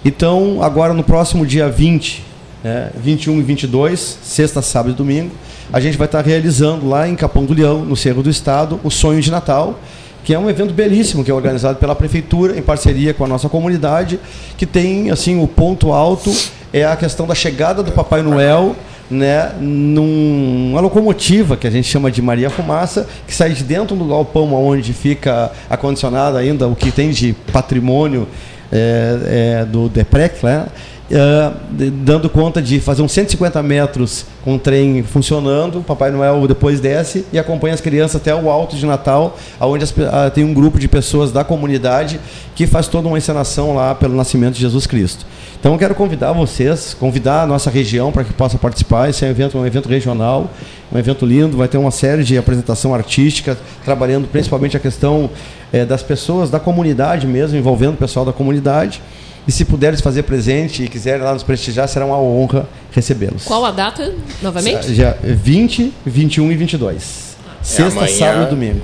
Então, 0.05 0.63
agora 0.63 0.95
no 0.95 1.03
próximo 1.03 1.45
dia 1.45 1.69
20, 1.69 2.25
né, 2.65 2.91
21 2.97 3.39
e 3.39 3.43
22, 3.43 4.19
sexta, 4.23 4.63
sábado 4.63 4.93
e 4.93 4.95
domingo, 4.95 5.31
a 5.71 5.79
gente 5.79 5.99
vai 5.99 6.07
estar 6.07 6.25
realizando 6.25 6.89
lá 6.89 7.07
em 7.07 7.15
Capão 7.15 7.45
do 7.45 7.53
Leão, 7.53 7.85
no 7.85 7.95
Cerro 7.95 8.23
do 8.23 8.31
Estado, 8.31 8.81
o 8.83 8.91
Sonho 8.91 9.21
de 9.21 9.31
Natal, 9.31 9.79
que 10.25 10.33
é 10.33 10.39
um 10.39 10.49
evento 10.49 10.73
belíssimo 10.73 11.23
que 11.23 11.31
é 11.31 11.35
organizado 11.35 11.79
pela 11.79 11.95
prefeitura 11.95 12.59
em 12.59 12.63
parceria 12.63 13.13
com 13.13 13.25
a 13.25 13.29
nossa 13.29 13.49
comunidade, 13.49 14.19
que 14.57 14.65
tem 14.65 15.11
assim 15.11 15.43
o 15.43 15.47
ponto 15.47 15.93
alto 15.93 16.33
é 16.73 16.85
a 16.85 16.97
questão 16.97 17.27
da 17.27 17.35
chegada 17.35 17.83
do 17.83 17.93
Papai 17.93 18.23
Noel 18.23 18.77
né, 19.11 19.53
numa 19.61 20.81
locomotiva 20.81 21.57
que 21.57 21.67
a 21.67 21.71
gente 21.71 21.89
chama 21.89 22.11
de 22.11 22.23
Maria 22.23 22.49
Fumaça, 22.49 23.09
que 23.27 23.35
sai 23.35 23.51
de 23.51 23.65
dentro 23.65 23.97
do 23.97 24.05
galpão 24.05 24.55
onde 24.55 24.93
fica 24.93 25.51
acondicionado 25.69 26.37
ainda 26.37 26.69
o 26.69 26.77
que 26.77 26.93
tem 26.93 27.11
de 27.11 27.33
patrimônio 27.53 28.29
é, 28.73 29.61
é, 29.61 29.65
do 29.65 29.89
DEPREC, 29.89 30.45
né, 30.45 30.67
Uh, 31.11 31.91
dando 32.05 32.31
conta 32.31 32.63
de 32.63 32.79
fazer 32.79 33.03
uns 33.03 33.11
150 33.11 33.61
metros 33.65 34.27
com 34.45 34.55
o 34.55 34.59
trem 34.61 35.03
funcionando. 35.03 35.81
O 35.81 35.83
Papai 35.83 36.13
Noel 36.13 36.47
depois 36.47 36.79
desce 36.79 37.27
e 37.33 37.39
acompanha 37.39 37.75
as 37.75 37.81
crianças 37.81 38.21
até 38.21 38.33
o 38.33 38.49
alto 38.49 38.77
de 38.77 38.87
Natal, 38.87 39.37
onde 39.61 39.83
as, 39.83 39.91
uh, 39.91 40.31
tem 40.33 40.45
um 40.45 40.55
grupo 40.55 40.79
de 40.79 40.87
pessoas 40.87 41.33
da 41.33 41.43
comunidade 41.43 42.21
que 42.55 42.65
faz 42.65 42.87
toda 42.87 43.09
uma 43.09 43.19
encenação 43.19 43.75
lá 43.75 43.93
pelo 43.93 44.15
nascimento 44.15 44.55
de 44.55 44.61
Jesus 44.61 44.87
Cristo. 44.87 45.27
Então 45.59 45.77
quero 45.77 45.97
convidar 45.97 46.33
vocês, 46.33 46.95
convidar 46.95 47.43
a 47.43 47.47
nossa 47.47 47.71
região 47.71 48.13
para 48.13 48.23
que 48.23 48.33
possa 48.33 48.57
participar. 48.57 49.11
Esse 49.11 49.25
é 49.25 49.29
um 49.29 49.31
evento, 49.33 49.59
um 49.59 49.67
evento 49.67 49.89
regional, 49.89 50.49
um 50.93 50.99
evento 50.99 51.27
lindo. 51.27 51.57
Vai 51.57 51.67
ter 51.67 51.77
uma 51.77 51.91
série 51.91 52.23
de 52.23 52.39
apresentação 52.39 52.95
artística, 52.95 53.59
trabalhando 53.85 54.29
principalmente 54.29 54.77
a 54.77 54.81
questão 54.81 55.29
eh, 55.73 55.85
das 55.85 56.03
pessoas 56.03 56.51
da 56.51 56.61
comunidade 56.61 57.27
mesmo, 57.27 57.57
envolvendo 57.57 57.95
o 57.95 57.97
pessoal 57.97 58.25
da 58.25 58.33
comunidade. 58.33 59.01
E 59.49 59.53
se 59.53 59.65
puderes 59.65 60.01
fazer 60.01 60.23
presente 60.25 60.85
e 60.85 60.89
quiserem 60.89 61.23
lá 61.23 61.33
nos 61.33 61.43
prestigiar, 61.43 61.89
será 61.89 62.05
uma 62.05 62.19
honra 62.19 62.69
recebê-los. 62.93 63.45
Qual 63.45 63.65
a 63.65 63.71
data, 63.71 64.13
novamente? 64.43 64.93
Dia 64.93 65.19
20, 65.23 65.93
21 66.05 66.53
e 66.53 66.57
22. 66.57 67.37
Sexta, 67.63 68.01
amanhã. 68.01 68.17
sábado 68.17 68.47
e 68.47 68.51
domingo. 68.51 68.81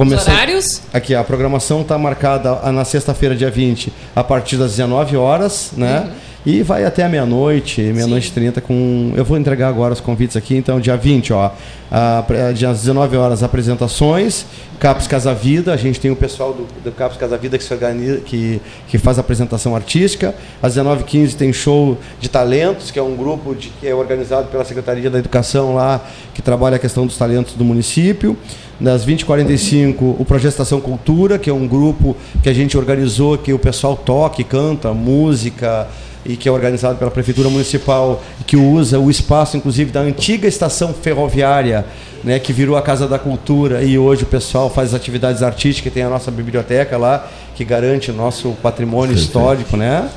Os 0.00 0.26
horários? 0.28 0.82
Aqui, 0.94 1.14
a 1.14 1.22
programação 1.22 1.82
está 1.82 1.98
marcada 1.98 2.54
na 2.72 2.84
sexta-feira, 2.84 3.34
dia 3.36 3.50
20, 3.50 3.92
a 4.16 4.24
partir 4.24 4.56
das 4.56 4.70
19 4.72 5.16
horas, 5.16 5.72
né? 5.76 6.10
E 6.46 6.62
vai 6.62 6.86
até 6.86 7.06
meia-noite, 7.06 7.82
meia-noite 7.82 8.28
e 8.28 8.32
30 8.32 8.62
com... 8.62 9.12
Eu 9.14 9.26
vou 9.26 9.36
entregar 9.36 9.68
agora 9.68 9.92
os 9.92 10.00
convites 10.00 10.38
aqui, 10.38 10.56
então, 10.56 10.80
dia 10.80 10.96
20, 10.96 11.34
ó, 11.34 11.50
a, 11.92 12.24
às 12.48 12.58
19 12.80 13.14
horas, 13.18 13.42
apresentações, 13.42 14.46
Capos 14.78 15.06
Casa 15.06 15.34
Vida, 15.34 15.74
a 15.74 15.76
gente 15.76 16.00
tem 16.00 16.10
o 16.10 16.16
pessoal 16.16 16.54
do, 16.54 16.66
do 16.82 16.90
Capos 16.92 17.18
Casa 17.18 17.36
Vida 17.36 17.58
que, 17.58 17.64
se 17.64 17.74
organiza, 17.74 18.20
que, 18.20 18.58
que 18.88 18.96
faz 18.96 19.18
a 19.18 19.20
apresentação 19.20 19.76
artística, 19.76 20.34
às 20.62 20.76
19h15 20.76 21.34
tem 21.34 21.52
show 21.52 21.98
de 22.18 22.30
talentos, 22.30 22.90
que 22.90 22.98
é 22.98 23.02
um 23.02 23.14
grupo 23.14 23.54
de- 23.54 23.68
que 23.78 23.86
é 23.86 23.94
organizado 23.94 24.48
pela 24.48 24.64
Secretaria 24.64 25.10
da 25.10 25.18
Educação 25.18 25.74
lá, 25.74 26.00
que 26.32 26.40
trabalha 26.40 26.76
a 26.76 26.78
questão 26.78 27.04
dos 27.06 27.18
talentos 27.18 27.52
do 27.52 27.66
município, 27.66 28.34
das 28.80 29.04
20h45, 29.04 30.16
o 30.18 30.24
Projeto 30.24 30.52
Estação 30.52 30.80
Cultura, 30.80 31.38
que 31.38 31.50
é 31.50 31.52
um 31.52 31.68
grupo 31.68 32.16
que 32.42 32.48
a 32.48 32.52
gente 32.54 32.78
organizou, 32.78 33.36
que 33.36 33.52
o 33.52 33.58
pessoal 33.58 33.94
toca 33.96 34.40
e 34.40 34.44
canta 34.44 34.92
música, 34.94 35.86
e 36.24 36.36
que 36.36 36.48
é 36.48 36.52
organizado 36.52 36.98
pela 36.98 37.10
Prefeitura 37.10 37.48
Municipal, 37.48 38.22
que 38.46 38.56
usa 38.56 38.98
o 38.98 39.10
espaço, 39.10 39.56
inclusive, 39.56 39.90
da 39.90 40.00
antiga 40.00 40.46
estação 40.46 40.92
ferroviária, 40.92 41.84
né, 42.22 42.38
que 42.38 42.52
virou 42.52 42.76
a 42.76 42.82
Casa 42.82 43.08
da 43.08 43.18
Cultura, 43.18 43.82
e 43.82 43.98
hoje 43.98 44.24
o 44.24 44.26
pessoal 44.26 44.68
faz 44.68 44.94
atividades 44.94 45.42
artísticas, 45.42 45.92
tem 45.92 46.02
a 46.02 46.10
nossa 46.10 46.30
biblioteca 46.30 46.96
lá, 46.96 47.26
que 47.54 47.64
garante 47.64 48.10
o 48.10 48.14
nosso 48.14 48.50
patrimônio 48.62 49.14
histórico, 49.14 49.76
né? 49.76 50.08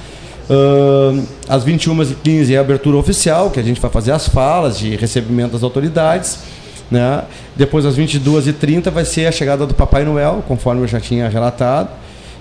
Ahn, 0.49 1.23
às 1.47 1.63
21h15 1.63 2.53
é 2.53 2.57
a 2.57 2.61
abertura 2.61 2.97
oficial, 2.97 3.49
que 3.49 3.59
a 3.59 3.63
gente 3.63 3.79
vai 3.79 3.89
fazer 3.89 4.11
as 4.11 4.27
falas 4.27 4.77
de 4.77 4.95
recebimento 4.97 5.53
das 5.53 5.63
autoridades. 5.63 6.39
Né? 6.91 7.23
Depois, 7.55 7.85
às 7.85 7.97
22h30, 7.97 8.89
vai 8.91 9.05
ser 9.05 9.25
a 9.25 9.31
chegada 9.31 9.65
do 9.65 9.73
Papai 9.73 10.03
Noel, 10.03 10.43
conforme 10.47 10.81
eu 10.81 10.87
já 10.87 10.99
tinha 10.99 11.27
relatado, 11.27 11.89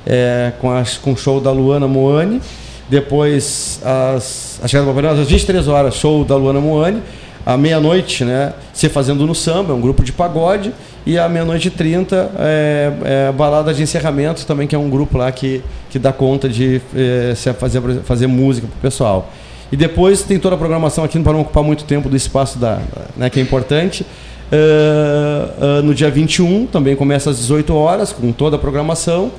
é, 0.06 0.52
com, 0.60 0.70
as, 0.70 0.96
com 0.96 1.12
o 1.12 1.16
show 1.16 1.40
da 1.40 1.50
Luana 1.50 1.88
Moane. 1.88 2.40
Depois, 2.88 3.80
as, 3.84 4.60
a 4.62 4.68
chegada 4.68 4.86
do 4.86 4.94
Papai 4.94 5.10
Noel, 5.10 5.22
às 5.22 5.28
23 5.28 5.68
horas, 5.68 5.94
show 5.94 6.24
da 6.24 6.36
Luana 6.36 6.60
Moane. 6.60 7.02
À 7.44 7.56
meia-noite, 7.56 8.24
né, 8.24 8.52
Se 8.72 8.88
Fazendo 8.88 9.26
no 9.26 9.34
Samba, 9.34 9.72
é 9.72 9.74
um 9.74 9.80
grupo 9.80 10.04
de 10.04 10.12
pagode. 10.12 10.72
E 11.04 11.18
à 11.18 11.28
meia-noite 11.28 11.66
e 11.66 11.70
30, 11.70 12.30
é, 12.38 12.92
é 13.04 13.32
balada 13.32 13.74
de 13.74 13.82
encerramento, 13.82 14.46
também, 14.46 14.68
que 14.68 14.74
é 14.74 14.78
um 14.78 14.88
grupo 14.88 15.18
lá 15.18 15.32
que, 15.32 15.60
que 15.90 15.98
dá 15.98 16.12
conta 16.12 16.48
de 16.48 16.80
é, 16.94 17.34
fazer, 17.54 17.80
fazer 18.04 18.28
música 18.28 18.68
para 18.68 18.76
o 18.76 18.80
pessoal. 18.80 19.28
E 19.72 19.76
depois 19.76 20.22
tem 20.22 20.38
toda 20.38 20.54
a 20.54 20.58
programação 20.58 21.02
aqui, 21.02 21.18
para 21.18 21.32
não 21.32 21.40
ocupar 21.40 21.64
muito 21.64 21.84
tempo 21.84 22.08
do 22.08 22.14
espaço, 22.14 22.58
da, 22.58 22.78
né, 23.16 23.28
que 23.28 23.40
é 23.40 23.42
importante. 23.42 24.06
Ah, 24.52 25.78
ah, 25.78 25.82
no 25.82 25.94
dia 25.94 26.10
21, 26.10 26.66
também 26.66 26.94
começa 26.94 27.30
às 27.30 27.38
18 27.38 27.74
horas, 27.74 28.12
com 28.12 28.30
toda 28.32 28.56
a 28.56 28.58
programação. 28.58 29.32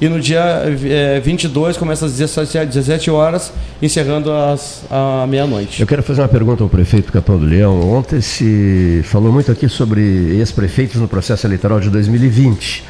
E 0.00 0.08
no 0.08 0.20
dia 0.20 0.64
eh, 0.84 1.20
22, 1.20 1.76
começa 1.76 2.06
às 2.06 2.12
17 2.16 2.66
17 2.66 3.08
horas, 3.08 3.52
encerrando 3.80 4.32
às, 4.32 4.82
meia-noite. 5.28 5.80
Eu 5.80 5.86
quero 5.86 6.02
fazer 6.02 6.22
uma 6.22 6.28
pergunta 6.28 6.64
ao 6.64 6.68
prefeito 6.68 7.12
Capão 7.12 7.38
do 7.38 7.44
Leão. 7.44 7.92
Ontem 7.92 8.20
se 8.20 9.02
falou 9.04 9.32
muito 9.32 9.52
aqui 9.52 9.68
sobre 9.68 10.00
ex-prefeitos 10.38 11.00
no 11.00 11.06
processo 11.06 11.46
eleitoral 11.46 11.78
de 11.78 11.88
2020. 11.88 12.82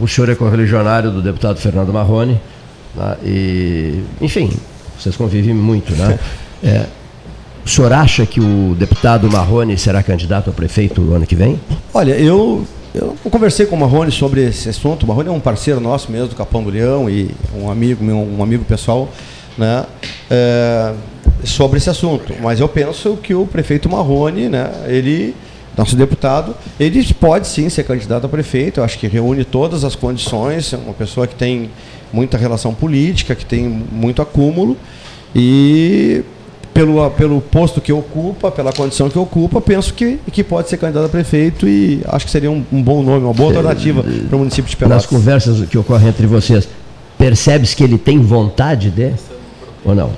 O 0.00 0.08
senhor 0.08 0.28
é 0.28 0.34
correligionário 0.34 1.12
do 1.12 1.22
deputado 1.22 1.58
Fernando 1.58 1.92
Marrone. 1.92 2.40
né? 2.96 3.16
E, 3.24 4.02
enfim, 4.20 4.50
vocês 4.98 5.14
convivem 5.14 5.54
muito, 5.54 5.94
né? 5.94 6.18
É, 6.64 6.86
o 7.64 7.68
senhor 7.68 7.92
acha 7.92 8.26
que 8.26 8.40
o 8.40 8.74
deputado 8.78 9.30
Marrone 9.30 9.76
será 9.76 10.02
candidato 10.02 10.50
a 10.50 10.52
prefeito 10.52 11.00
no 11.00 11.14
ano 11.14 11.26
que 11.26 11.34
vem? 11.34 11.60
Olha, 11.92 12.12
eu, 12.12 12.64
eu 12.94 13.16
conversei 13.30 13.66
com 13.66 13.76
o 13.76 13.78
Marrone 13.78 14.10
sobre 14.10 14.44
esse 14.44 14.68
assunto. 14.68 15.04
O 15.04 15.06
Marrone 15.06 15.28
é 15.28 15.32
um 15.32 15.40
parceiro 15.40 15.80
nosso 15.80 16.10
mesmo 16.10 16.28
do 16.28 16.36
Capão 16.36 16.62
do 16.62 16.70
Leão 16.70 17.08
e 17.08 17.30
um 17.54 17.70
amigo 17.70 18.04
um 18.04 18.42
amigo 18.42 18.64
pessoal, 18.64 19.08
né? 19.56 19.84
é, 20.30 20.94
sobre 21.44 21.78
esse 21.78 21.90
assunto. 21.90 22.34
Mas 22.40 22.60
eu 22.60 22.68
penso 22.68 23.16
que 23.16 23.34
o 23.34 23.46
prefeito 23.46 23.88
Marrone, 23.88 24.48
né? 24.48 24.70
Ele, 24.86 25.34
nosso 25.76 25.96
deputado, 25.96 26.54
ele 26.78 27.02
pode 27.14 27.48
sim 27.48 27.68
ser 27.68 27.84
candidato 27.84 28.26
a 28.26 28.28
prefeito. 28.28 28.80
Eu 28.80 28.84
acho 28.84 28.98
que 28.98 29.08
reúne 29.08 29.44
todas 29.44 29.84
as 29.84 29.96
condições. 29.96 30.72
É 30.72 30.76
uma 30.76 30.94
pessoa 30.94 31.26
que 31.26 31.34
tem 31.34 31.70
muita 32.12 32.38
relação 32.38 32.72
política, 32.72 33.34
que 33.34 33.44
tem 33.44 33.68
muito 33.68 34.22
acúmulo 34.22 34.76
e 35.34 36.22
pelo, 36.72 37.10
pelo 37.10 37.40
posto 37.40 37.80
que 37.80 37.92
ocupa, 37.92 38.50
pela 38.50 38.72
condição 38.72 39.10
que 39.10 39.18
ocupa, 39.18 39.60
penso 39.60 39.92
que, 39.92 40.18
que 40.32 40.42
pode 40.44 40.68
ser 40.68 40.76
candidato 40.76 41.06
a 41.06 41.08
prefeito 41.08 41.68
e 41.68 42.02
acho 42.06 42.24
que 42.24 42.30
seria 42.30 42.50
um, 42.50 42.64
um 42.72 42.82
bom 42.82 43.02
nome, 43.02 43.24
uma 43.24 43.34
boa 43.34 43.50
alternativa 43.50 44.02
para 44.02 44.36
o 44.36 44.38
município 44.38 44.70
de 44.70 44.76
Nas 44.80 44.88
Pelotas. 44.88 45.06
conversas 45.06 45.68
que 45.68 45.76
ocorrem 45.76 46.08
entre 46.08 46.26
vocês, 46.26 46.68
percebe-se 47.18 47.76
que 47.76 47.84
ele 47.84 47.98
tem 47.98 48.18
vontade 48.20 48.90
de? 48.90 49.12
Ou 49.84 49.94
não? 49.94 50.10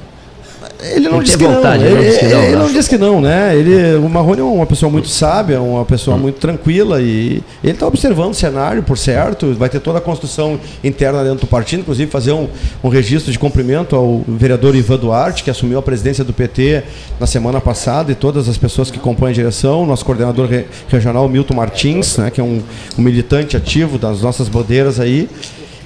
Ele 0.82 1.08
não 1.08 1.22
disse 1.22 1.38
que 1.38 1.44
vontade, 1.44 1.84
não. 1.84 1.90
ele 1.90 1.94
não 1.94 2.02
Ele, 2.02 2.10
disse 2.10 2.18
que 2.20 2.26
não, 2.34 2.42
ele 2.42 2.50
né? 2.56 2.58
não 2.62 2.72
disse 2.72 2.88
que 2.90 2.98
não, 2.98 3.20
né? 3.20 3.56
Ele, 3.56 3.96
o 3.96 4.08
Marrone 4.08 4.40
é 4.40 4.44
uma 4.44 4.66
pessoa 4.66 4.90
muito 4.90 5.08
sábia, 5.08 5.60
uma 5.60 5.84
pessoa 5.84 6.16
muito 6.16 6.40
tranquila 6.40 7.00
e 7.00 7.42
ele 7.62 7.72
está 7.74 7.86
observando 7.86 8.32
o 8.32 8.34
cenário, 8.34 8.82
por 8.82 8.98
certo. 8.98 9.54
Vai 9.54 9.68
ter 9.68 9.80
toda 9.80 9.98
a 9.98 10.00
construção 10.00 10.58
interna 10.82 11.22
dentro 11.22 11.40
do 11.40 11.46
partido, 11.46 11.80
inclusive 11.80 12.10
fazer 12.10 12.32
um, 12.32 12.48
um 12.82 12.88
registro 12.88 13.30
de 13.30 13.38
cumprimento 13.38 13.94
ao 13.94 14.22
vereador 14.26 14.74
Ivan 14.74 14.96
Duarte, 14.98 15.44
que 15.44 15.50
assumiu 15.50 15.78
a 15.78 15.82
presidência 15.82 16.24
do 16.24 16.32
PT 16.32 16.82
na 17.20 17.26
semana 17.26 17.60
passada, 17.60 18.10
e 18.10 18.14
todas 18.14 18.48
as 18.48 18.58
pessoas 18.58 18.90
que 18.90 18.98
compõem 18.98 19.30
a 19.30 19.34
direção, 19.34 19.86
nosso 19.86 20.04
coordenador 20.04 20.46
re- 20.48 20.64
regional 20.88 21.28
Milton 21.28 21.54
Martins, 21.54 22.16
né, 22.16 22.30
que 22.30 22.40
é 22.40 22.44
um, 22.44 22.60
um 22.98 23.02
militante 23.02 23.56
ativo 23.56 23.98
das 23.98 24.22
nossas 24.22 24.48
bandeiras 24.48 24.98
aí. 24.98 25.28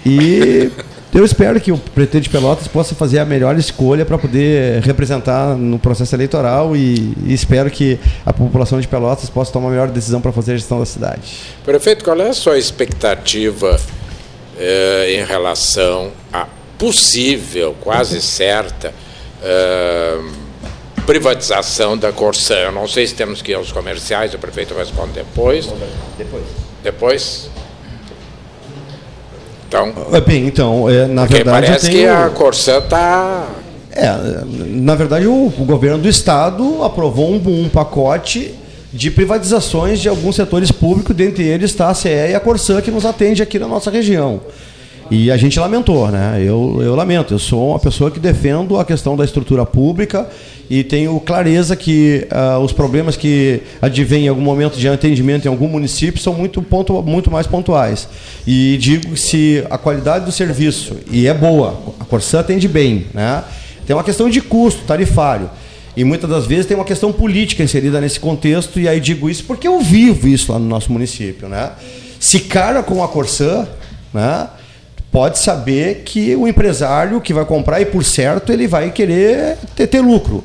E 0.05 0.70
eu 1.14 1.24
espero 1.24 1.60
que 1.60 1.72
o 1.72 1.78
PT 1.78 2.20
de 2.20 2.30
Pelotas 2.30 2.68
possa 2.68 2.94
fazer 2.94 3.18
a 3.18 3.24
melhor 3.24 3.56
escolha 3.56 4.04
para 4.04 4.18
poder 4.18 4.82
representar 4.82 5.56
no 5.56 5.78
processo 5.78 6.14
eleitoral 6.14 6.76
e, 6.76 7.14
e 7.24 7.32
espero 7.32 7.70
que 7.70 7.98
a 8.24 8.32
população 8.32 8.80
de 8.80 8.88
Pelotas 8.88 9.30
possa 9.30 9.52
tomar 9.52 9.68
a 9.68 9.70
melhor 9.70 9.88
decisão 9.88 10.20
para 10.20 10.32
fazer 10.32 10.52
a 10.52 10.56
gestão 10.56 10.78
da 10.78 10.86
cidade. 10.86 11.22
Prefeito, 11.64 12.04
qual 12.04 12.20
é 12.20 12.28
a 12.28 12.34
sua 12.34 12.58
expectativa 12.58 13.80
eh, 14.58 15.16
em 15.18 15.24
relação 15.24 16.12
à 16.32 16.46
possível, 16.76 17.74
quase 17.80 18.20
certa, 18.20 18.92
eh, 19.42 20.20
privatização 21.06 21.96
da 21.96 22.12
Corsã? 22.12 22.56
Eu 22.56 22.72
não 22.72 22.86
sei 22.86 23.06
se 23.06 23.14
temos 23.14 23.40
que 23.40 23.52
ir 23.52 23.54
aos 23.54 23.72
comerciais, 23.72 24.34
o 24.34 24.38
prefeito 24.38 24.74
responde 24.74 25.12
depois. 25.12 25.66
Depois. 26.18 26.44
Depois? 26.82 27.50
Então, 29.84 30.20
Bem, 30.22 30.46
então, 30.46 30.88
é, 30.88 31.06
na 31.06 31.24
verdade. 31.26 31.66
eu 31.66 31.68
parece 31.72 31.90
que 31.90 31.96
tenho- 31.96 32.12
a 32.24 32.30
Corsã 32.30 32.78
está. 32.78 33.46
É, 33.92 34.10
na 34.70 34.94
verdade, 34.94 35.26
o, 35.26 35.46
o 35.46 35.64
governo 35.64 35.98
do 35.98 36.08
estado 36.08 36.82
aprovou 36.82 37.30
um, 37.32 37.64
um 37.64 37.68
pacote 37.68 38.54
de 38.92 39.10
privatizações 39.10 40.00
de 40.00 40.08
alguns 40.08 40.36
setores 40.36 40.70
públicos, 40.70 41.14
dentre 41.14 41.44
eles 41.44 41.70
está 41.70 41.88
a 41.88 41.94
CE 41.94 42.08
e 42.30 42.34
a 42.34 42.40
Corsã, 42.40 42.80
que 42.80 42.90
nos 42.90 43.04
atende 43.04 43.42
aqui 43.42 43.58
na 43.58 43.66
nossa 43.68 43.90
região. 43.90 44.40
E 45.10 45.30
a 45.30 45.36
gente 45.36 45.58
lamentou, 45.60 46.10
né? 46.10 46.36
Eu, 46.40 46.80
eu 46.82 46.94
lamento, 46.96 47.32
eu 47.32 47.38
sou 47.38 47.70
uma 47.70 47.78
pessoa 47.78 48.10
que 48.10 48.18
defendo 48.18 48.78
a 48.78 48.84
questão 48.84 49.16
da 49.16 49.24
estrutura 49.24 49.64
pública 49.64 50.28
e 50.68 50.82
tenho 50.82 51.18
clareza 51.20 51.76
que 51.76 52.26
ah, 52.30 52.58
os 52.58 52.72
problemas 52.72 53.16
que 53.16 53.62
advêm 53.80 54.24
em 54.24 54.28
algum 54.28 54.40
momento 54.40 54.76
de 54.76 54.88
atendimento 54.88 55.46
em 55.46 55.48
algum 55.48 55.68
município 55.68 56.20
são 56.20 56.34
muito, 56.34 56.60
pontu, 56.60 57.02
muito 57.02 57.30
mais 57.30 57.46
pontuais. 57.46 58.08
E 58.44 58.76
digo 58.80 59.12
que 59.12 59.20
se 59.20 59.64
a 59.70 59.78
qualidade 59.78 60.24
do 60.24 60.32
serviço, 60.32 60.96
e 61.10 61.28
é 61.28 61.34
boa, 61.34 61.94
a 62.00 62.04
Corsã 62.04 62.40
atende 62.40 62.66
bem, 62.66 63.06
né? 63.14 63.44
Tem 63.86 63.94
uma 63.94 64.02
questão 64.02 64.28
de 64.28 64.40
custo 64.40 64.82
tarifário. 64.82 65.48
E 65.96 66.02
muitas 66.02 66.28
das 66.28 66.46
vezes 66.46 66.66
tem 66.66 66.76
uma 66.76 66.84
questão 66.84 67.12
política 67.12 67.62
inserida 67.62 68.00
nesse 68.00 68.18
contexto, 68.18 68.80
e 68.80 68.88
aí 68.88 68.98
digo 68.98 69.30
isso 69.30 69.44
porque 69.44 69.68
eu 69.68 69.80
vivo 69.80 70.26
isso 70.26 70.52
lá 70.52 70.58
no 70.58 70.66
nosso 70.66 70.92
município. 70.92 71.48
Né? 71.48 71.70
Se 72.18 72.40
cara 72.40 72.82
com 72.82 73.02
a 73.04 73.08
Corsã, 73.08 73.68
né, 74.12 74.48
pode 75.10 75.38
saber 75.38 76.02
que 76.04 76.34
o 76.36 76.46
empresário 76.46 77.20
que 77.20 77.32
vai 77.32 77.44
comprar, 77.44 77.80
e 77.80 77.86
por 77.86 78.04
certo, 78.04 78.52
ele 78.52 78.66
vai 78.66 78.90
querer 78.90 79.56
ter, 79.74 79.86
ter 79.86 80.00
lucro. 80.00 80.44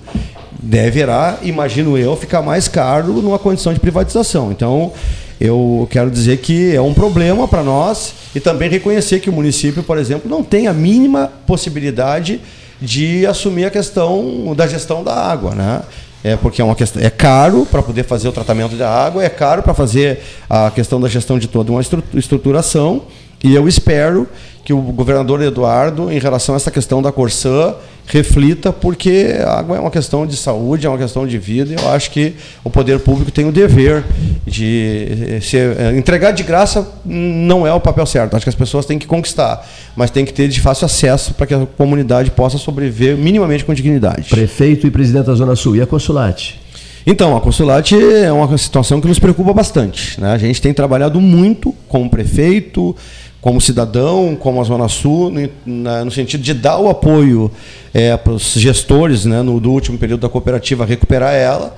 Deverá, 0.63 1.38
imagino 1.41 1.97
eu, 1.97 2.15
ficar 2.15 2.41
mais 2.41 2.67
caro 2.67 3.13
numa 3.13 3.39
condição 3.39 3.73
de 3.73 3.79
privatização. 3.79 4.51
Então, 4.51 4.93
eu 5.39 5.88
quero 5.89 6.11
dizer 6.11 6.38
que 6.38 6.75
é 6.75 6.79
um 6.79 6.93
problema 6.93 7.47
para 7.47 7.63
nós 7.63 8.13
e 8.35 8.39
também 8.39 8.69
reconhecer 8.69 9.19
que 9.19 9.29
o 9.29 9.33
município, 9.33 9.81
por 9.81 9.97
exemplo, 9.97 10.29
não 10.29 10.43
tem 10.43 10.67
a 10.67 10.73
mínima 10.73 11.31
possibilidade 11.47 12.39
de 12.79 13.25
assumir 13.25 13.65
a 13.65 13.71
questão 13.71 14.53
da 14.55 14.67
gestão 14.67 15.03
da 15.03 15.15
água, 15.15 15.55
né? 15.55 15.81
É 16.23 16.35
porque 16.35 16.61
é 16.61 16.65
uma 16.65 16.75
questão, 16.75 17.01
é 17.01 17.09
caro 17.09 17.65
para 17.69 17.81
poder 17.81 18.03
fazer 18.03 18.27
o 18.27 18.31
tratamento 18.31 18.75
da 18.75 18.88
água, 18.88 19.23
é 19.23 19.29
caro 19.29 19.63
para 19.63 19.73
fazer 19.73 20.19
a 20.47 20.69
questão 20.69 21.01
da 21.01 21.09
gestão 21.09 21.39
de 21.39 21.47
toda 21.47 21.71
uma 21.71 21.81
estruturação, 22.13 23.01
e 23.43 23.53
eu 23.53 23.68
espero 23.68 24.27
que 24.63 24.73
o 24.73 24.81
governador 24.81 25.41
Eduardo, 25.41 26.11
em 26.11 26.19
relação 26.19 26.53
a 26.53 26.57
essa 26.57 26.69
questão 26.69 27.01
da 27.01 27.11
Corsã, 27.11 27.76
reflita, 28.05 28.73
porque 28.73 29.35
a 29.39 29.59
água 29.59 29.77
é 29.77 29.80
uma 29.80 29.89
questão 29.89 30.27
de 30.27 30.35
saúde, 30.35 30.85
é 30.85 30.89
uma 30.89 30.97
questão 30.97 31.26
de 31.26 31.38
vida, 31.38 31.72
e 31.73 31.81
eu 31.81 31.89
acho 31.91 32.11
que 32.11 32.34
o 32.63 32.69
poder 32.69 32.99
público 32.99 33.31
tem 33.31 33.47
o 33.47 33.51
dever 33.51 34.03
de 34.45 35.39
ser, 35.41 35.80
eh, 35.80 35.97
entregar 35.97 36.31
de 36.31 36.43
graça 36.43 36.88
não 37.05 37.65
é 37.65 37.73
o 37.73 37.80
papel 37.80 38.05
certo. 38.05 38.35
Acho 38.35 38.45
que 38.45 38.49
as 38.49 38.55
pessoas 38.55 38.85
têm 38.85 38.99
que 38.99 39.07
conquistar, 39.07 39.65
mas 39.95 40.11
tem 40.11 40.26
que 40.26 40.34
ter 40.34 40.47
de 40.47 40.59
fácil 40.59 40.85
acesso 40.85 41.34
para 41.34 41.47
que 41.47 41.53
a 41.53 41.65
comunidade 41.77 42.31
possa 42.31 42.57
sobreviver 42.57 43.18
minimamente 43.18 43.63
com 43.63 43.73
dignidade. 43.73 44.30
Prefeito 44.30 44.85
e 44.85 44.91
presidente 44.91 45.27
da 45.27 45.34
Zona 45.34 45.55
Sul, 45.55 45.76
e 45.76 45.81
a 45.81 45.88
Consulate? 45.88 46.59
Então, 47.05 47.35
a 47.35 47.41
Consulate 47.41 47.95
é 47.95 48.31
uma 48.31 48.57
situação 48.57 49.01
que 49.01 49.07
nos 49.07 49.18
preocupa 49.18 49.53
bastante. 49.53 50.19
Né? 50.22 50.31
A 50.31 50.38
gente 50.38 50.61
tem 50.61 50.73
trabalhado 50.73 51.19
muito 51.19 51.73
com 51.88 52.05
o 52.05 52.09
prefeito, 52.09 52.95
como 53.41 53.59
cidadão, 53.59 54.38
como 54.39 54.61
a 54.61 54.63
Zona 54.63 54.88
Sul, 54.88 55.34
no, 55.65 56.11
sentido 56.11 56.43
de 56.43 56.53
dar 56.53 56.77
o 56.77 56.88
apoio 56.88 57.51
é, 57.91 58.15
para 58.15 58.34
os 58.34 58.53
gestores 58.53 59.26
né, 59.26 59.41
no, 59.41 59.59
do 59.59 59.72
último 59.72 59.97
período 59.97 60.22
da 60.22 60.30
cooperativa 60.30 60.85
recuperar 60.85 61.34
ela. 61.34 61.76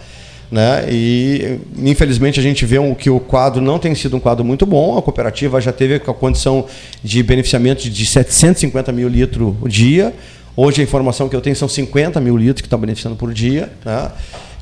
Né, 0.51 0.85
e 0.91 1.59
infelizmente 1.77 2.39
a 2.39 2.43
gente 2.43 2.63
vê 2.63 2.77
um, 2.77 2.93
que 2.93 3.09
o 3.09 3.19
quadro 3.19 3.59
não 3.59 3.79
tem 3.79 3.95
sido 3.95 4.17
um 4.17 4.19
quadro 4.19 4.43
muito 4.43 4.65
bom. 4.65 4.97
A 4.97 5.01
cooperativa 5.01 5.59
já 5.61 5.71
teve 5.71 5.95
a 5.95 5.99
condição 5.99 6.65
de 7.01 7.23
beneficiamento 7.23 7.89
de 7.89 8.05
750 8.05 8.91
mil 8.91 9.07
litros 9.07 9.55
por 9.57 9.69
dia. 9.69 10.13
Hoje 10.55 10.81
a 10.81 10.83
informação 10.83 11.27
que 11.27 11.35
eu 11.35 11.41
tenho 11.41 11.55
são 11.55 11.67
50 11.67 12.19
mil 12.19 12.37
litros 12.37 12.61
que 12.61 12.67
estão 12.67 12.77
beneficiando 12.77 13.15
por 13.15 13.33
dia. 13.33 13.71
Né? 13.83 14.11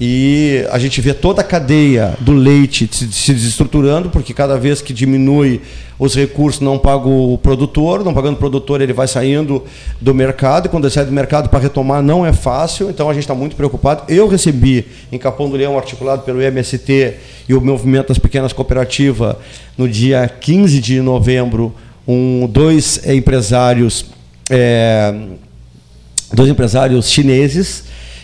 E 0.03 0.65
a 0.71 0.79
gente 0.79 0.99
vê 0.99 1.13
toda 1.13 1.41
a 1.41 1.43
cadeia 1.43 2.17
do 2.21 2.31
leite 2.31 2.89
se 2.91 3.33
desestruturando, 3.35 4.09
porque 4.09 4.33
cada 4.33 4.57
vez 4.57 4.81
que 4.81 4.91
diminui 4.93 5.61
os 5.99 6.15
recursos, 6.15 6.59
não 6.59 6.79
paga 6.79 7.07
o 7.07 7.37
produtor, 7.37 8.03
não 8.03 8.11
pagando 8.11 8.33
o 8.33 8.37
produtor, 8.37 8.81
ele 8.81 8.93
vai 8.93 9.07
saindo 9.07 9.63
do 10.01 10.11
mercado, 10.11 10.65
e 10.65 10.69
quando 10.69 10.85
ele 10.85 10.93
sai 10.95 11.05
do 11.05 11.11
mercado 11.11 11.49
para 11.49 11.59
retomar 11.59 12.01
não 12.01 12.25
é 12.25 12.33
fácil, 12.33 12.89
então 12.89 13.11
a 13.11 13.13
gente 13.13 13.25
está 13.25 13.35
muito 13.35 13.55
preocupado. 13.55 14.11
Eu 14.11 14.27
recebi 14.27 14.87
em 15.11 15.19
Capão 15.19 15.47
do 15.47 15.55
Leão, 15.55 15.77
articulado 15.77 16.23
pelo 16.23 16.41
MST 16.41 17.13
e 17.47 17.53
o 17.53 17.61
Movimento 17.61 18.07
das 18.07 18.17
Pequenas 18.17 18.51
Cooperativas, 18.51 19.35
no 19.77 19.87
dia 19.87 20.27
15 20.27 20.79
de 20.79 20.99
novembro, 20.99 21.75
um, 22.07 22.47
dois 22.47 23.07
empresários. 23.07 24.07
É, 24.49 25.13
dois 26.33 26.49
empresários 26.49 27.07
chineses 27.07 27.83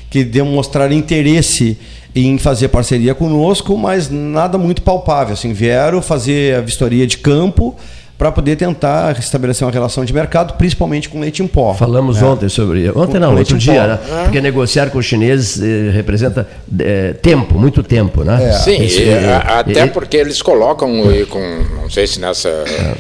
que 0.10 0.24
demonstraram 0.24 0.94
interesse 0.94 1.78
em 2.16 2.38
fazer 2.38 2.70
parceria 2.70 3.14
conosco, 3.14 3.78
mas 3.78 4.10
nada 4.10 4.58
muito 4.58 4.82
palpável. 4.82 5.34
Assim, 5.34 5.54
vieram 5.54 6.02
fazer 6.02 6.56
a 6.56 6.62
vistoria 6.62 7.06
de 7.06 7.18
campo 7.18 7.76
para 8.18 8.32
poder 8.32 8.56
tentar 8.56 9.18
estabelecer 9.20 9.66
uma 9.66 9.72
relação 9.72 10.04
de 10.04 10.12
mercado, 10.12 10.56
principalmente 10.56 11.08
com 11.08 11.20
leite 11.20 11.44
em 11.44 11.48
pó. 11.48 11.76
Falamos 11.76 12.20
né? 12.20 12.28
ontem 12.28 12.50
sobre 12.50 12.90
ontem 12.90 13.20
não, 13.20 13.38
outro 13.38 13.58
dia, 13.58 13.86
né? 13.86 14.00
É. 14.10 14.24
porque 14.24 14.42
negociar 14.42 14.90
com 14.90 14.98
os 14.98 15.06
chineses 15.06 15.62
eh, 15.62 15.92
representa 15.92 16.48
eh, 16.80 17.14
tempo, 17.22 17.60
muito 17.60 17.84
tempo, 17.84 18.24
né? 18.24 18.50
É. 18.50 18.54
Sim, 18.54 18.84
Esse, 18.84 19.04
e, 19.04 19.10
é, 19.10 19.36
até 19.46 19.86
porque 19.86 20.18
eles 20.18 20.42
colocam 20.42 20.92
com, 21.30 21.66
não 21.80 21.90
sei 21.92 22.08
se 22.08 22.20
nessa 22.20 22.50
é. 22.50 22.96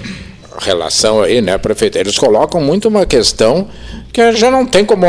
Relação 0.59 1.21
aí, 1.21 1.41
né, 1.41 1.57
prefeito, 1.57 1.97
eles 1.97 2.17
colocam 2.17 2.61
muito 2.61 2.87
uma 2.87 3.05
questão 3.05 3.67
que 4.11 4.31
já 4.33 4.49
não 4.49 4.65
tem 4.65 4.83
como 4.83 5.05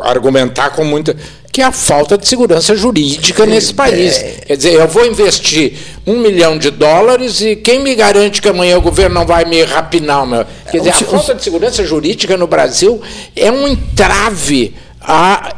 argumentar 0.00 0.70
com 0.70 0.84
muita 0.84 1.16
que 1.58 1.62
é 1.62 1.64
a 1.64 1.72
falta 1.72 2.16
de 2.16 2.28
segurança 2.28 2.76
jurídica 2.76 3.44
nesse 3.44 3.74
país. 3.74 4.16
É. 4.16 4.44
Quer 4.46 4.56
dizer, 4.56 4.74
eu 4.74 4.86
vou 4.86 5.04
investir 5.04 5.72
um 6.06 6.18
milhão 6.18 6.56
de 6.56 6.70
dólares 6.70 7.40
e 7.40 7.56
quem 7.56 7.80
me 7.80 7.96
garante 7.96 8.40
que 8.40 8.48
amanhã 8.48 8.78
o 8.78 8.80
governo 8.80 9.16
não 9.16 9.26
vai 9.26 9.44
me 9.44 9.64
rapinar? 9.64 10.24
Meu? 10.24 10.46
Quer 10.70 10.78
dizer, 10.78 10.90
a 10.90 10.94
falta 10.94 11.34
de 11.34 11.42
segurança 11.42 11.84
jurídica 11.84 12.36
no 12.36 12.46
Brasil 12.46 13.02
é 13.34 13.50
um 13.50 13.66
entrave 13.66 14.72
a 15.00 15.56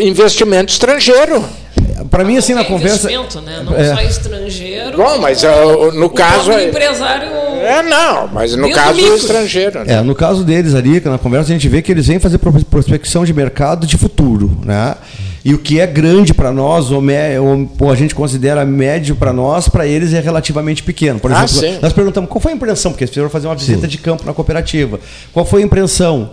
investimento 0.00 0.72
estrangeiro 0.72 1.44
para 2.10 2.24
mim, 2.24 2.36
assim, 2.36 2.54
na 2.54 2.64
conversa. 2.64 3.08
Né? 3.08 3.62
Não 3.64 3.76
é. 3.76 3.94
só 3.94 4.02
estrangeiro. 4.02 4.96
Bom, 4.96 5.18
mas 5.18 5.42
uh, 5.42 5.92
no 5.94 6.10
caso. 6.10 6.52
É 6.52 6.68
empresário. 6.68 7.28
É, 7.62 7.82
não, 7.82 8.28
mas 8.28 8.56
no 8.56 8.70
caso 8.70 9.00
é 9.00 9.16
estrangeiro. 9.16 9.84
Né? 9.84 9.94
É, 9.94 10.02
no 10.02 10.14
caso 10.14 10.44
deles 10.44 10.74
ali, 10.74 11.00
na 11.00 11.18
conversa, 11.18 11.50
a 11.50 11.54
gente 11.54 11.68
vê 11.68 11.80
que 11.80 11.92
eles 11.92 12.06
vêm 12.06 12.18
fazer 12.18 12.38
prospecção 12.38 13.24
de 13.24 13.32
mercado 13.32 13.86
de 13.86 13.96
futuro, 13.96 14.58
né? 14.64 14.96
E 15.44 15.54
o 15.54 15.58
que 15.58 15.80
é 15.80 15.86
grande 15.86 16.32
para 16.32 16.52
nós, 16.52 16.92
ou, 16.92 17.00
me, 17.00 17.14
ou, 17.80 17.90
a 17.90 17.96
gente 17.96 18.14
considera 18.14 18.64
médio 18.64 19.16
para 19.16 19.32
nós, 19.32 19.68
para 19.68 19.86
eles 19.86 20.14
é 20.14 20.20
relativamente 20.20 20.84
pequeno. 20.84 21.18
Por 21.18 21.32
ah, 21.32 21.44
exemplo, 21.44 21.78
ah, 21.78 21.82
nós 21.82 21.92
perguntamos 21.92 22.30
qual 22.30 22.40
foi 22.40 22.52
a 22.52 22.54
impressão, 22.54 22.92
porque 22.92 23.02
eles 23.02 23.10
fizeram 23.10 23.28
fazer 23.28 23.48
uma 23.48 23.56
visita 23.56 23.82
sim. 23.82 23.88
de 23.88 23.98
campo 23.98 24.24
na 24.24 24.32
cooperativa. 24.32 25.00
Qual 25.32 25.44
foi 25.44 25.62
a 25.62 25.64
impressão? 25.64 26.30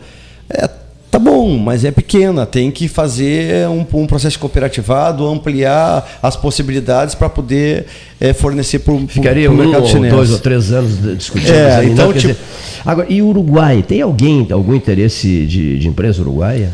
É, 0.48 0.70
Tá 1.12 1.18
bom, 1.18 1.58
mas 1.58 1.84
é 1.84 1.90
pequena, 1.90 2.46
tem 2.46 2.70
que 2.70 2.88
fazer 2.88 3.68
um, 3.68 3.86
um 4.02 4.06
processo 4.06 4.38
cooperativado, 4.38 5.26
ampliar 5.28 6.20
as 6.22 6.36
possibilidades 6.36 7.16
para 7.16 7.28
poder 7.28 7.88
é, 8.22 8.32
fornecer 8.32 8.80
para 8.80 8.94
o 8.94 9.00
mercado 9.00 9.84
um, 9.84 9.88
chinês. 9.88 10.14
dois 10.14 10.32
ou 10.32 10.38
três 10.38 10.72
anos 10.72 11.02
discutindo 11.18 11.52
é, 11.52 11.78
aí, 11.78 11.90
então, 11.90 12.14
tipo... 12.14 12.28
dizer, 12.28 12.38
agora, 12.86 13.08
e 13.12 13.24
Uruguai? 13.24 13.82
Tem 13.82 14.04
alguém, 14.04 14.48
algum 14.52 14.76
interesse 14.76 15.48
de, 15.48 15.80
de 15.80 15.88
empresa 15.88 16.22
uruguaia? 16.22 16.70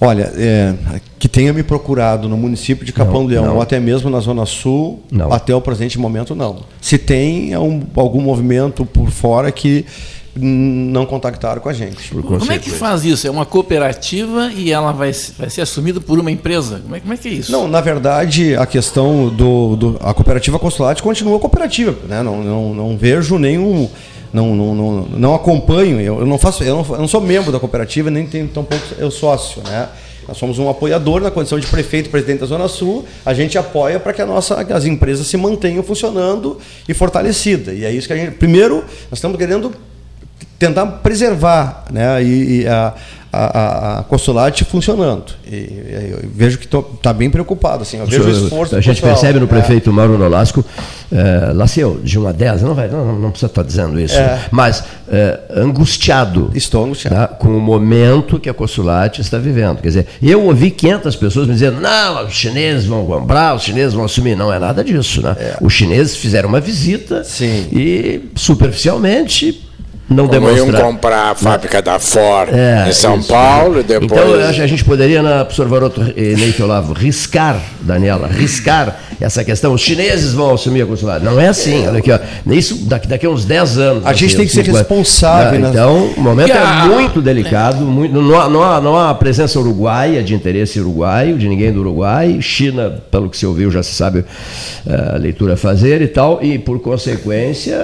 Olha, 0.00 0.32
é, 0.36 0.74
que 1.18 1.28
tenha 1.28 1.52
me 1.52 1.62
procurado 1.62 2.26
no 2.28 2.36
município 2.36 2.86
de 2.86 2.92
Capão 2.92 3.24
do 3.24 3.30
Leão, 3.30 3.44
não. 3.44 3.56
ou 3.56 3.62
até 3.62 3.78
mesmo 3.78 4.08
na 4.08 4.18
Zona 4.20 4.46
Sul, 4.46 5.00
não. 5.10 5.30
até 5.30 5.54
o 5.54 5.60
presente 5.60 5.98
momento, 5.98 6.34
não. 6.34 6.60
Se 6.80 6.96
tem 6.96 7.52
é 7.52 7.58
um, 7.58 7.82
algum 7.96 8.22
movimento 8.22 8.86
por 8.86 9.10
fora 9.10 9.52
que 9.52 9.84
não 10.36 11.04
contactaram 11.06 11.60
com 11.60 11.68
a 11.68 11.72
gente. 11.72 12.10
Como 12.10 12.52
é 12.52 12.58
que 12.58 12.70
faz 12.70 13.04
isso? 13.04 13.26
É 13.26 13.30
uma 13.30 13.44
cooperativa 13.44 14.50
e 14.54 14.70
ela 14.70 14.92
vai, 14.92 15.12
vai 15.38 15.50
ser 15.50 15.62
assumida 15.62 16.00
por 16.00 16.18
uma 16.18 16.30
empresa? 16.30 16.80
Como 16.82 16.94
é, 16.94 17.00
como 17.00 17.12
é 17.12 17.16
que 17.16 17.28
é 17.28 17.32
isso? 17.32 17.50
Não, 17.50 17.66
na 17.66 17.80
verdade, 17.80 18.54
a 18.56 18.66
questão 18.66 19.28
do. 19.28 19.76
do 19.76 19.96
a 20.00 20.14
cooperativa 20.14 20.58
Consulate 20.58 21.02
continua 21.02 21.38
cooperativa. 21.38 21.96
Né? 22.06 22.22
Não, 22.22 22.42
não, 22.42 22.74
não 22.74 22.96
vejo 22.96 23.38
nenhum. 23.38 23.88
Não, 24.32 24.54
não, 24.54 24.74
não, 24.74 24.92
não 25.06 25.34
acompanho, 25.34 26.00
eu, 26.00 26.20
eu 26.20 26.26
não 26.26 26.38
faço, 26.38 26.62
eu 26.62 26.76
não, 26.76 26.94
eu 26.94 27.00
não, 27.00 27.08
sou 27.08 27.20
membro 27.20 27.50
da 27.50 27.58
cooperativa, 27.58 28.12
nem 28.12 28.24
tenho 28.28 28.46
tampouco 28.46 28.84
eu 28.96 29.10
sócio, 29.10 29.60
né? 29.64 29.88
Nós 30.28 30.38
somos 30.38 30.56
um 30.60 30.68
apoiador 30.68 31.20
na 31.20 31.32
condição 31.32 31.58
de 31.58 31.66
prefeito 31.66 32.06
e 32.06 32.10
presidente 32.10 32.38
da 32.38 32.46
Zona 32.46 32.68
Sul. 32.68 33.04
A 33.26 33.34
gente 33.34 33.58
apoia 33.58 33.98
para 33.98 34.12
que 34.12 34.22
a 34.22 34.26
nossa, 34.26 34.60
as 34.60 34.84
empresas 34.84 35.26
se 35.26 35.36
mantenham 35.36 35.82
funcionando 35.82 36.58
e 36.88 36.94
fortalecidas. 36.94 37.76
E 37.76 37.84
é 37.84 37.90
isso 37.90 38.06
que 38.06 38.12
a 38.12 38.16
gente. 38.16 38.36
Primeiro, 38.36 38.76
nós 39.10 39.14
estamos 39.14 39.36
querendo 39.36 39.72
tentar 40.60 40.86
preservar 40.86 41.84
né, 41.90 42.22
e, 42.22 42.60
e 42.60 42.68
a, 42.68 42.92
a, 43.32 43.98
a, 44.00 44.02
consulate 44.02 44.62
funcionando. 44.62 45.32
E, 45.50 46.28
vejo 46.34 46.58
que 46.58 46.66
está 46.66 47.14
bem 47.14 47.30
preocupado. 47.30 47.82
Assim, 47.82 47.96
eu 47.96 48.06
vejo 48.06 48.24
o 48.24 48.44
esforço 48.44 48.76
a 48.76 48.80
gente 48.80 48.96
pessoal, 48.96 49.12
percebe 49.14 49.38
no 49.38 49.46
é. 49.46 49.48
prefeito 49.48 49.90
Mauro 49.90 50.18
Nolasco, 50.18 50.62
é, 51.10 51.52
Laceu, 51.54 51.98
de 52.04 52.18
1 52.18 52.28
a 52.28 52.32
10, 52.32 52.62
não, 52.62 52.74
vai, 52.74 52.88
não, 52.88 53.18
não 53.18 53.30
precisa 53.30 53.50
estar 53.50 53.62
dizendo 53.62 53.98
isso, 53.98 54.18
é. 54.18 54.38
mas 54.50 54.84
é, 55.08 55.40
angustiado. 55.56 56.50
Estou 56.54 56.84
angustiado. 56.84 57.16
Né, 57.16 57.26
com 57.38 57.56
o 57.56 57.60
momento 57.60 58.38
que 58.38 58.50
a 58.50 58.54
consulate 58.54 59.22
está 59.22 59.38
vivendo. 59.38 59.80
Quer 59.80 59.88
dizer, 59.88 60.06
eu 60.22 60.44
ouvi 60.44 60.70
500 60.70 61.16
pessoas 61.16 61.46
me 61.46 61.54
dizendo, 61.54 61.80
não, 61.80 62.26
os 62.26 62.34
chineses 62.34 62.84
vão 62.84 63.06
comprar, 63.06 63.54
os 63.54 63.62
chineses 63.62 63.94
vão 63.94 64.04
assumir. 64.04 64.36
Não 64.36 64.52
é 64.52 64.58
nada 64.58 64.84
disso. 64.84 65.22
Né? 65.22 65.34
É. 65.40 65.56
Os 65.62 65.72
chineses 65.72 66.16
fizeram 66.16 66.50
uma 66.50 66.60
visita 66.60 67.24
Sim. 67.24 67.66
e, 67.72 68.28
superficialmente, 68.34 69.69
não 70.10 70.26
Como 70.26 70.44
iam 70.48 70.54
demonstrar. 70.56 70.82
comprar 70.82 71.30
a 71.30 71.34
fábrica 71.36 71.80
da 71.80 71.98
Ford 72.00 72.50
É, 72.52 72.88
em 72.88 72.92
São 72.92 73.16
isso. 73.18 73.28
Paulo, 73.28 73.78
e 73.80 73.82
depois. 73.84 74.10
Então, 74.10 74.34
eu 74.34 74.44
acho 74.48 74.54
que 74.58 74.62
a 74.62 74.66
gente 74.66 74.84
poderia, 74.84 75.22
na 75.22 75.44
professor 75.44 75.68
Varoto 75.68 76.02
e 76.16 76.34
Neito 76.34 76.62
Olavo, 76.64 76.92
riscar, 76.92 77.60
Daniela, 77.80 78.26
riscar 78.26 78.98
essa 79.20 79.44
questão. 79.44 79.72
Os 79.72 79.80
chineses 79.80 80.32
vão 80.32 80.54
assumir 80.54 80.82
a 80.82 80.86
consulado. 80.86 81.24
Não 81.24 81.38
é 81.40 81.48
assim, 81.48 81.86
olha 81.86 81.98
aqui, 81.98 82.10
ó. 82.10 82.18
Isso 82.52 82.74
daqui, 82.86 83.06
daqui 83.06 83.24
a 83.26 83.30
uns 83.30 83.44
10 83.44 83.78
anos. 83.78 84.06
A 84.06 84.12
gente 84.12 84.34
tem 84.36 84.46
que 84.46 84.52
ser 84.52 84.64
50. 84.64 84.78
responsável, 84.78 85.60
Não, 85.60 85.68
né? 85.68 85.70
Então, 85.70 86.06
o 86.16 86.20
momento 86.20 86.50
é 86.50 86.58
a- 86.58 86.86
muito 86.86 87.22
delicado. 87.22 87.76
Muito, 87.84 88.12
não, 88.20 88.40
há, 88.40 88.48
não, 88.50 88.62
há, 88.64 88.80
não 88.80 88.96
há 88.98 89.14
presença 89.14 89.60
uruguaia, 89.60 90.22
de 90.22 90.34
interesse 90.34 90.80
uruguaio, 90.80 91.38
de 91.38 91.48
ninguém 91.48 91.72
do 91.72 91.80
Uruguai. 91.80 92.38
China, 92.40 93.00
pelo 93.10 93.28
que 93.30 93.36
se 93.36 93.46
ouviu, 93.46 93.70
já 93.70 93.82
se 93.82 93.94
sabe 93.94 94.24
eh, 94.88 95.12
a 95.14 95.18
leitura 95.18 95.54
a 95.54 95.56
fazer 95.56 96.02
e 96.02 96.08
tal. 96.08 96.40
E, 96.42 96.58
por 96.58 96.80
consequência, 96.80 97.76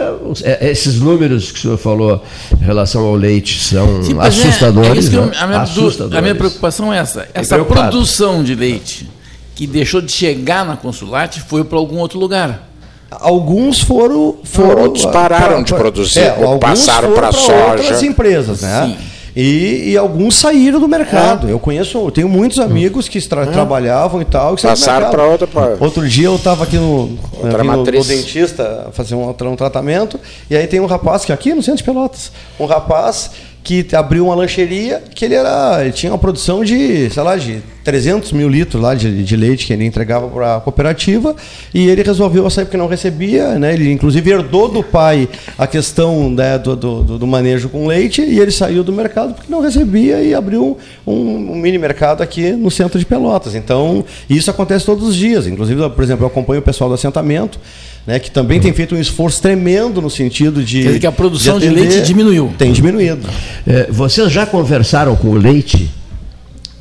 eh, 0.43 0.70
esses 0.70 0.98
números 1.01 1.53
que 1.53 1.59
o 1.59 1.62
senhor 1.62 1.78
falou 1.78 2.16
em 2.61 2.65
relação 2.65 3.05
ao 3.05 3.15
leite 3.15 3.63
são 3.63 4.03
Sim, 4.03 4.19
é, 4.21 4.27
assustadores. 4.27 4.91
é 4.91 4.99
isso 4.99 5.11
que 5.11 5.17
eu- 5.17 5.27
né? 5.27 5.33
a, 5.41 5.47
minha, 5.47 5.59
du- 5.61 5.65
assustadores. 5.65 6.19
a 6.19 6.23
minha 6.23 6.35
preocupação 6.35 6.93
é 6.93 6.99
essa. 6.99 7.29
Essa 7.35 7.55
preocupado. 7.55 7.91
produção 7.91 8.43
de 8.45 8.55
leite 8.55 9.09
que 9.55 9.67
deixou 9.67 10.01
de 10.01 10.13
chegar 10.13 10.65
na 10.67 10.77
consulate 10.77 11.41
foi 11.41 11.65
para 11.65 11.79
algum 11.79 11.99
outro 11.99 12.19
lugar. 12.19 12.69
Alguns 13.11 13.81
foram. 13.81 14.37
foram 14.45 14.83
Outros 14.83 15.07
pararam 15.07 15.63
de 15.63 15.73
produzir, 15.73 16.33
ou 16.39 16.45
alguns 16.49 16.61
passaram 16.61 17.15
foram 17.15 17.15
pra 17.15 17.27
outras 17.71 17.87
soja. 17.87 18.07
empresas, 18.07 18.61
né? 18.61 18.87
Sim. 18.87 18.97
E, 19.37 19.91
e 19.91 19.97
alguns 19.99 20.35
saíram 20.37 20.81
do 20.81 20.89
mercado. 20.89 21.47
Eu 21.47 21.59
conheço, 21.59 21.99
eu 21.99 22.11
tenho 22.11 22.27
muitos 22.29 22.59
amigos 22.59 23.07
que 23.07 23.21
tra- 23.21 23.45
trabalhavam 23.47 24.23
e 24.23 24.25
tal. 24.25 24.55
Que 24.55 24.63
saíram 24.63 24.75
do 24.75 24.79
Passaram 24.81 25.01
mercado. 25.01 25.15
pra 25.15 25.27
outra, 25.31 25.47
pra- 25.47 25.77
Outro 25.79 26.09
dia 26.09 26.27
eu 26.29 26.37
estava 26.37 26.65
aqui 26.65 26.77
no, 26.79 27.19
Outra 27.43 27.59
aqui 27.59 27.67
no, 27.69 27.77
no 27.77 28.05
dentista 28.05 28.89
fazer 28.93 29.15
um, 29.15 29.29
um 29.29 29.57
tratamento. 29.57 30.19
E 30.49 30.57
aí 30.57 30.67
tem 30.67 30.81
um 30.81 30.87
rapaz 30.87 31.25
que 31.25 31.33
aqui 31.33 31.53
no 31.53 31.63
centro 31.63 31.79
de 31.79 31.85
Pelotas, 31.85 32.33
um 32.59 32.65
rapaz 32.65 33.31
que 33.63 33.87
abriu 33.95 34.25
uma 34.27 34.35
lancheria 34.35 35.03
que 35.15 35.25
ele 35.25 35.35
era, 35.35 35.81
ele 35.83 35.93
tinha 35.93 36.11
uma 36.13 36.19
produção 36.19 36.65
de, 36.65 37.11
sei 37.11 37.23
lá, 37.23 37.37
de 37.37 37.61
300 37.87 38.33
mil 38.33 38.49
litros 38.49 38.83
lá 38.83 38.97
de, 38.97 39.23
de 39.23 39.37
leite 39.37 39.65
que 39.65 39.73
ele 39.73 39.85
entregava 39.85 40.27
para 40.27 40.57
a 40.57 40.61
cooperativa 40.61 41.37
e 41.73 41.87
ele 41.89 42.03
resolveu 42.03 42.51
sair 42.51 42.65
porque 42.65 42.77
não 42.77 42.89
recebia, 42.89 43.59
né? 43.61 43.73
Ele 43.75 43.93
inclusive 43.93 44.29
herdou 44.29 44.69
do 44.69 44.83
pai 44.83 45.29
a 45.57 45.69
questão 45.69 46.29
né, 46.29 46.59
do, 46.59 46.75
do, 46.75 47.03
do- 47.19 47.27
manejo 47.29 47.69
com 47.69 47.87
leite 47.87 48.21
e 48.23 48.41
ele 48.41 48.51
saiu 48.51 48.83
do 48.83 48.93
mercado 48.93 49.35
porque 49.35 49.51
não 49.51 49.61
recebia 49.63 50.21
e 50.21 50.35
abriu 50.35 50.77
um, 51.07 51.13
um 51.13 51.55
mini 51.55 51.79
mercado 51.79 52.23
aqui 52.25 52.51
no 52.53 52.73
centro 52.73 52.99
de 52.99 53.07
Pelotas. 53.07 53.55
Então 53.55 54.05
isso 54.29 54.51
acontece 54.51 54.85
todos 54.85 55.07
os 55.09 55.15
dias. 55.15 55.47
Inclusive, 55.47 55.89
por 55.91 56.03
exemplo, 56.03 56.25
eu 56.25 56.27
acompanho 56.27 56.59
o 56.59 56.65
pessoal 56.65 56.91
do 56.91 56.95
assentamento. 56.95 57.59
Né, 58.05 58.21
que 58.21 58.31
também 58.31 58.61
tem 58.61 58.73
feito 58.73 58.95
um 58.95 59.01
esforço 59.01 59.43
tremendo 59.43 60.01
no 60.01 60.09
sentido 60.09 60.63
de. 60.63 60.81
Quer 60.83 60.87
dizer 60.87 61.01
que 61.01 61.07
a 61.09 61.13
produção 61.13 61.59
de 61.59 61.67
atender. 61.67 61.89
leite 61.89 62.03
diminuiu. 62.07 62.53
Tem 62.57 62.71
diminuído. 62.73 63.29
Eh, 63.67 63.89
vocês 63.91 64.31
já 64.31 64.47
conversaram 64.47 65.17
com 65.17 65.27
o 65.31 65.35
leite? 65.35 65.91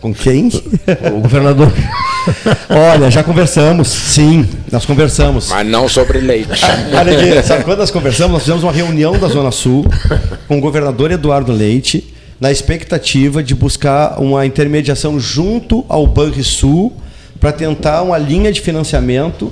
Com 0.05 0.13
quem? 0.13 0.51
O 1.15 1.19
governador. 1.21 1.73
Olha, 2.69 3.09
já 3.09 3.23
conversamos, 3.23 3.87
sim, 3.87 4.47
nós 4.71 4.85
conversamos. 4.85 5.49
Mas 5.49 5.65
não 5.65 5.89
sobre 5.89 6.19
leite. 6.19 6.61
Olha 6.95 7.17
aqui, 7.17 7.41
sabe 7.47 7.63
quando 7.63 7.79
nós 7.79 7.89
conversamos? 7.89 8.33
Nós 8.33 8.43
fizemos 8.43 8.61
uma 8.61 8.71
reunião 8.71 9.17
da 9.17 9.27
Zona 9.27 9.49
Sul 9.49 9.83
com 10.47 10.59
o 10.59 10.61
governador 10.61 11.09
Eduardo 11.09 11.51
Leite, 11.51 12.13
na 12.39 12.51
expectativa 12.51 13.41
de 13.41 13.55
buscar 13.55 14.21
uma 14.21 14.45
intermediação 14.45 15.19
junto 15.19 15.83
ao 15.89 16.05
Banrisul 16.05 16.93
para 17.39 17.51
tentar 17.51 18.03
uma 18.03 18.19
linha 18.19 18.51
de 18.51 18.61
financiamento 18.61 19.51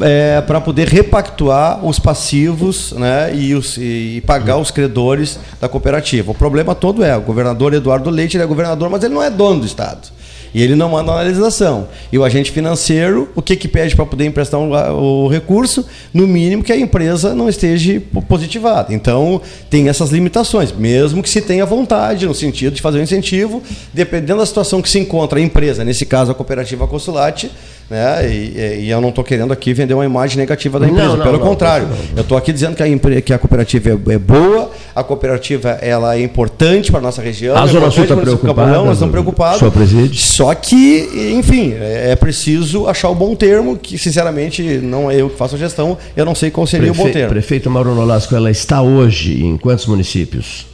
é, 0.00 0.40
para 0.42 0.60
poder 0.60 0.88
repactuar 0.88 1.84
os 1.84 1.98
passivos 1.98 2.92
né, 2.92 3.34
e, 3.34 3.54
os- 3.54 3.76
e 3.78 4.22
pagar 4.26 4.56
os 4.58 4.70
credores 4.70 5.38
da 5.60 5.68
cooperativa. 5.68 6.30
O 6.32 6.34
problema 6.34 6.74
todo 6.74 7.02
é, 7.04 7.16
o 7.16 7.20
governador 7.20 7.72
Eduardo 7.74 8.10
Leite 8.10 8.36
ele 8.36 8.44
é 8.44 8.46
governador, 8.46 8.90
mas 8.90 9.02
ele 9.02 9.14
não 9.14 9.22
é 9.22 9.30
dono 9.30 9.60
do 9.60 9.66
Estado. 9.66 10.08
E 10.54 10.62
ele 10.62 10.74
não 10.74 10.88
manda 10.88 11.12
na 11.12 11.20
legislação. 11.20 11.86
E 12.10 12.16
o 12.16 12.24
agente 12.24 12.50
financeiro, 12.50 13.28
o 13.34 13.42
que, 13.42 13.56
que 13.56 13.68
pede 13.68 13.94
para 13.94 14.06
poder 14.06 14.24
emprestar 14.24 14.58
o, 14.58 15.28
recurso? 15.28 15.84
No 16.14 16.26
mínimo 16.26 16.62
que 16.62 16.72
a 16.72 16.76
empresa 16.78 17.34
não 17.34 17.46
esteja 17.46 18.00
po- 18.10 18.22
positivada. 18.22 18.94
Então, 18.94 19.42
tem 19.68 19.88
essas 19.88 20.10
limitações, 20.10 20.72
mesmo 20.72 21.22
que 21.22 21.28
se 21.28 21.42
tenha 21.42 21.66
vontade, 21.66 22.26
no 22.26 22.34
sentido 22.34 22.72
de 22.74 22.80
fazer 22.80 22.98
um 23.00 23.02
incentivo, 23.02 23.62
dependendo 23.92 24.38
da 24.38 24.46
situação 24.46 24.80
que 24.80 24.88
se 24.88 24.98
encontra 24.98 25.38
a 25.38 25.42
empresa, 25.42 25.84
nesse 25.84 26.06
caso 26.06 26.30
a 26.30 26.34
cooperativa 26.34 26.86
Consulate, 26.86 27.50
né? 27.90 28.28
E, 28.28 28.84
e 28.84 28.90
eu 28.90 29.00
não 29.00 29.10
estou 29.10 29.22
querendo 29.22 29.52
aqui 29.52 29.72
vender 29.72 29.94
uma 29.94 30.04
imagem 30.04 30.38
negativa 30.38 30.80
da 30.80 30.86
empresa, 30.88 31.16
não, 31.16 31.24
pelo 31.24 31.38
não, 31.38 31.46
contrário. 31.46 31.86
não, 31.86 31.96
não. 31.96 32.04
Eu 32.16 32.22
estou 32.22 32.36
aqui 32.38 32.52
dizendo 32.52 32.74
que 32.76 32.82
a, 32.82 33.20
que 33.22 33.32
a 33.32 33.38
cooperativa 33.38 33.90
é, 33.90 34.14
é 34.14 34.18
boa, 34.18 34.70
a 34.94 35.04
cooperativa 35.04 35.70
ela 35.80 36.16
é 36.16 36.22
importante 36.22 36.90
para 36.90 37.00
a 37.00 37.02
nossa 37.02 37.20
região. 37.22 37.56
A 37.56 37.64
é 37.64 37.66
Zona 37.66 37.90
Sul 37.90 38.04
está 38.04 38.16
preocupada, 38.16 38.54
Capulão, 38.54 38.84
nós 38.86 38.94
estamos 38.94 39.12
preocupados. 39.12 39.58
sua 39.58 39.70
preside. 39.70 40.18
Só 40.18 40.54
que, 40.54 41.34
enfim, 41.38 41.74
é 41.78 42.06
é 42.06 42.16
preciso 42.16 42.86
achar 42.86 43.08
o 43.10 43.14
bom 43.14 43.34
termo, 43.34 43.76
que 43.76 43.98
sinceramente 43.98 44.62
não 44.62 45.10
é 45.10 45.20
eu 45.20 45.28
que 45.28 45.36
faço 45.36 45.54
a 45.54 45.58
gestão, 45.58 45.98
eu 46.16 46.24
não 46.24 46.34
sei 46.34 46.50
qual 46.50 46.66
seria 46.66 46.90
o 46.92 46.94
bom 46.94 47.02
Prefe- 47.02 47.18
termo. 47.18 47.30
Prefeito 47.30 47.70
Mauro 47.70 47.94
Nolasco, 47.94 48.34
ela 48.34 48.50
está 48.50 48.80
hoje 48.80 49.44
em 49.44 49.56
quantos 49.56 49.86
municípios? 49.86 50.66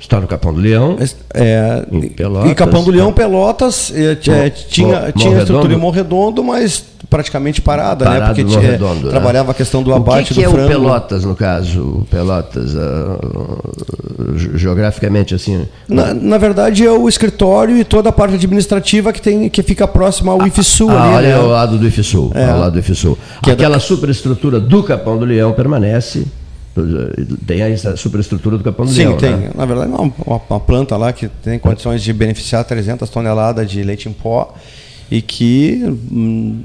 Está 0.00 0.18
no 0.18 0.26
Capão 0.26 0.52
do 0.54 0.60
Leão. 0.60 0.96
É, 1.34 1.84
Pelotas, 2.16 2.50
em 2.50 2.54
Capão 2.54 2.82
do 2.82 2.90
Leão, 2.90 3.08
tá. 3.12 3.22
Pelotas, 3.22 3.92
é, 3.94 4.12
é, 4.12 4.50
tinha, 4.50 5.00
Mo- 5.02 5.12
tinha 5.12 5.38
estrutura 5.38 5.74
em 5.74 5.76
Morredondo, 5.76 6.42
mas 6.42 6.82
praticamente 7.08 7.60
parada, 7.60 8.04
né? 8.04 8.10
Parado 8.12 8.26
Porque 8.34 8.42
no 8.44 8.48
tinha- 8.50 8.72
Redondo, 8.72 9.04
né? 9.06 9.10
trabalhava 9.10 9.50
a 9.50 9.54
questão 9.54 9.82
do 9.82 9.90
O 9.90 9.94
abate 9.94 10.28
que, 10.28 10.34
que 10.34 10.40
do 10.42 10.46
é 10.46 10.50
frango. 10.50 10.66
o 10.66 10.68
Pelotas, 10.68 11.24
no 11.24 11.34
caso? 11.36 11.80
O 11.82 12.06
Pelotas, 12.10 12.74
ah, 12.76 13.18
ge- 14.36 14.50
geograficamente, 14.56 15.34
assim. 15.34 15.66
Na, 15.88 16.14
na 16.14 16.38
verdade, 16.38 16.84
é 16.86 16.90
o 16.90 17.08
escritório 17.08 17.76
e 17.76 17.84
toda 17.84 18.08
a 18.08 18.12
parte 18.12 18.34
administrativa 18.36 19.12
que, 19.12 19.20
tem, 19.20 19.48
que 19.48 19.62
fica 19.62 19.86
próxima 19.86 20.32
ao 20.32 20.46
IFSU 20.46 20.88
Ah, 20.90 21.02
ali, 21.04 21.14
olha 21.16 21.28
né? 21.28 21.34
ao 21.34 21.46
lado 21.46 21.78
do 21.78 21.86
IFSUL. 21.86 22.32
É. 22.34 22.44
Ao 22.48 22.58
lado 22.60 22.72
do 22.72 22.78
IFSUL. 22.78 23.18
Que 23.42 23.50
é 23.50 23.54
da- 23.54 23.60
Aquela 23.64 23.78
superestrutura 23.80 24.58
do 24.58 24.82
Capão 24.82 25.18
do 25.18 25.24
Leão 25.24 25.52
permanece. 25.52 26.26
Tem 27.46 27.62
a 27.62 27.96
superestrutura 27.96 28.56
do 28.58 28.64
Capão 28.64 28.86
do 28.86 28.92
Sim, 28.92 29.06
Leão. 29.06 29.16
tem. 29.16 29.36
né? 29.36 29.50
Na 29.54 29.64
verdade, 29.66 29.92
é 29.92 29.94
uma, 29.94 30.12
uma- 30.26 30.40
uma 30.50 30.60
planta 30.60 30.96
lá 30.96 31.12
que 31.12 31.28
tem 31.28 31.58
condições 31.58 32.02
de 32.02 32.12
beneficiar 32.12 32.64
300 32.64 33.08
toneladas 33.10 33.70
de 33.70 33.82
leite 33.82 34.08
em 34.08 34.12
pó 34.12 34.54
e 35.10 35.20
que 35.20 35.82
hum, 36.10 36.60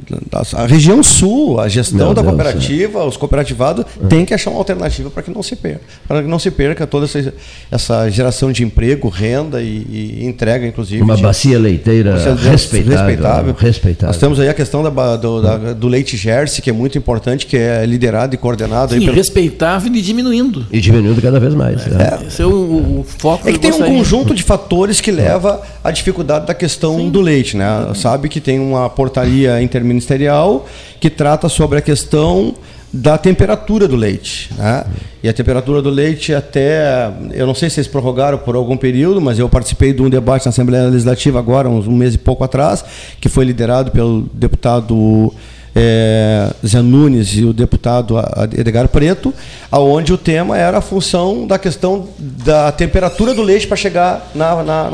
a, 0.53 0.65
região 0.65 1.01
sul, 1.01 1.59
a 1.59 1.67
gestão 1.67 1.97
Meu 1.97 2.13
da 2.13 2.21
Deus, 2.21 2.33
cooperativa, 2.33 3.03
os 3.03 3.17
cooperativados, 3.17 3.85
tem 4.07 4.23
que 4.25 4.33
achar 4.33 4.51
uma 4.51 4.59
alternativa 4.59 5.09
para 5.09 5.23
que 5.23 5.31
não 5.31 5.41
se 5.41 5.55
perca, 5.55 5.81
para 6.07 6.21
que 6.21 6.27
não 6.27 6.37
se 6.37 6.51
perca 6.51 6.85
toda 6.85 7.05
essa, 7.05 7.33
essa 7.71 8.09
geração 8.09 8.51
de 8.51 8.63
emprego, 8.63 9.09
renda 9.09 9.61
e, 9.61 10.19
e 10.21 10.25
entrega, 10.25 10.65
inclusive. 10.67 11.01
Uma 11.01 11.15
de- 11.15 11.23
bacia 11.23 11.57
leiteira 11.57 12.15
respeitável. 12.35 12.91
respeitável. 12.97 13.53
respeitável. 13.57 14.07
Nós 14.07 14.17
temos 14.17 14.39
aí 14.39 14.47
a 14.49 14.53
questão 14.53 14.83
da 14.83 15.15
do, 15.15 15.41
da- 15.41 15.73
do 15.73 15.87
leite 15.87 16.15
Jersey, 16.15 16.61
que 16.61 16.69
é 16.69 16.73
muito 16.73 16.97
importante, 16.97 17.45
que 17.45 17.57
é 17.57 17.85
liderado 17.85 18.35
e 18.35 18.37
coordenado 18.37 18.93
Sim, 18.93 18.99
pelo, 19.01 19.13
respeitável 19.13 19.91
e 19.93 20.01
diminuindo. 20.01 20.65
E 20.71 20.79
diminuindo 20.79 21.21
cada 21.21 21.39
vez 21.39 21.53
mais. 21.53 21.85
né? 21.87 22.19
Esse 22.27 22.41
é 22.41 22.45
o, 22.45 22.49
o- 22.51 23.05
foco 23.17 23.49
É 23.49 23.51
que 23.51 23.59
tem 23.59 23.71
um 23.71 23.79
conjunto 23.79 24.33
de 24.35 24.43
fatores 24.43 25.01
que 25.01 25.11
leva 25.11 25.61
à 25.83 25.91
dificuldade 25.91 26.45
da 26.45 26.53
questão 26.53 27.09
do 27.09 27.21
leite, 27.21 27.57
né? 27.57 27.65
Sabe 27.95 28.29
que 28.29 28.34
tem 28.41 28.59
uma 28.59 28.89
portaria 28.89 29.61
interministerial 29.61 30.65
que 30.99 31.09
trata 31.09 31.47
sobre 31.49 31.77
a 31.79 31.81
questão 31.81 32.53
da 32.93 33.17
temperatura 33.17 33.87
do 33.89 33.95
leite, 33.97 34.49
né? 34.57 34.85
E 35.21 35.27
a 35.27 35.33
temperatura 35.33 35.81
do 35.81 35.89
leite 35.89 36.33
até, 36.33 37.09
eu 37.33 37.45
não 37.45 37.53
sei 37.53 37.69
se 37.69 37.79
eles 37.81 37.89
prorrogaram 37.89 38.37
por 38.37 38.55
algum 38.55 38.77
período, 38.77 39.19
mas 39.19 39.37
eu 39.37 39.49
participei 39.49 39.91
de 39.91 40.01
um 40.01 40.09
debate 40.09 40.45
na 40.45 40.49
Assembleia 40.51 40.85
Legislativa 40.85 41.37
agora, 41.39 41.67
uns 41.67 41.87
um 41.87 41.91
mês 41.91 42.13
e 42.13 42.17
pouco 42.17 42.43
atrás, 42.43 42.85
que 43.19 43.27
foi 43.27 43.43
liderado 43.43 43.91
pelo 43.91 44.21
deputado 44.33 45.33
é, 45.75 46.49
Zé 46.65 46.81
Nunes 46.81 47.35
e 47.37 47.43
o 47.43 47.51
deputado 47.51 48.17
A- 48.17 48.47
Edgar 48.57 48.87
Preto, 48.87 49.33
aonde 49.69 50.13
o 50.13 50.17
tema 50.17 50.57
era 50.57 50.77
a 50.77 50.81
função 50.81 51.45
da 51.45 51.59
questão 51.59 52.07
da 52.17 52.71
temperatura 52.71 53.33
do 53.33 53.41
leite 53.41 53.67
para 53.67 53.75
chegar 53.75 54.31
na- 54.33 54.63
na- 54.63 54.89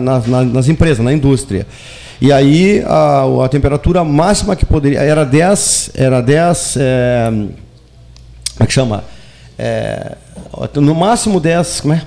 na- 0.00 0.44
nas 0.44 0.66
empresas, 0.68 1.04
na 1.04 1.12
indústria. 1.12 1.66
E 2.20 2.32
aí 2.32 2.82
a, 2.86 3.44
a 3.44 3.48
temperatura 3.48 4.04
máxima 4.04 4.56
que 4.56 4.64
poderia 4.64 5.00
era 5.00 5.24
10, 5.24 5.90
era 5.94 6.20
10, 6.20 6.76
é, 6.78 7.30
como 7.30 7.54
é 8.60 8.66
que 8.66 8.72
chama? 8.72 9.04
É, 9.58 10.16
no 10.76 10.94
máximo 10.94 11.40
10, 11.40 11.80
como 11.80 11.94
é? 11.94 12.02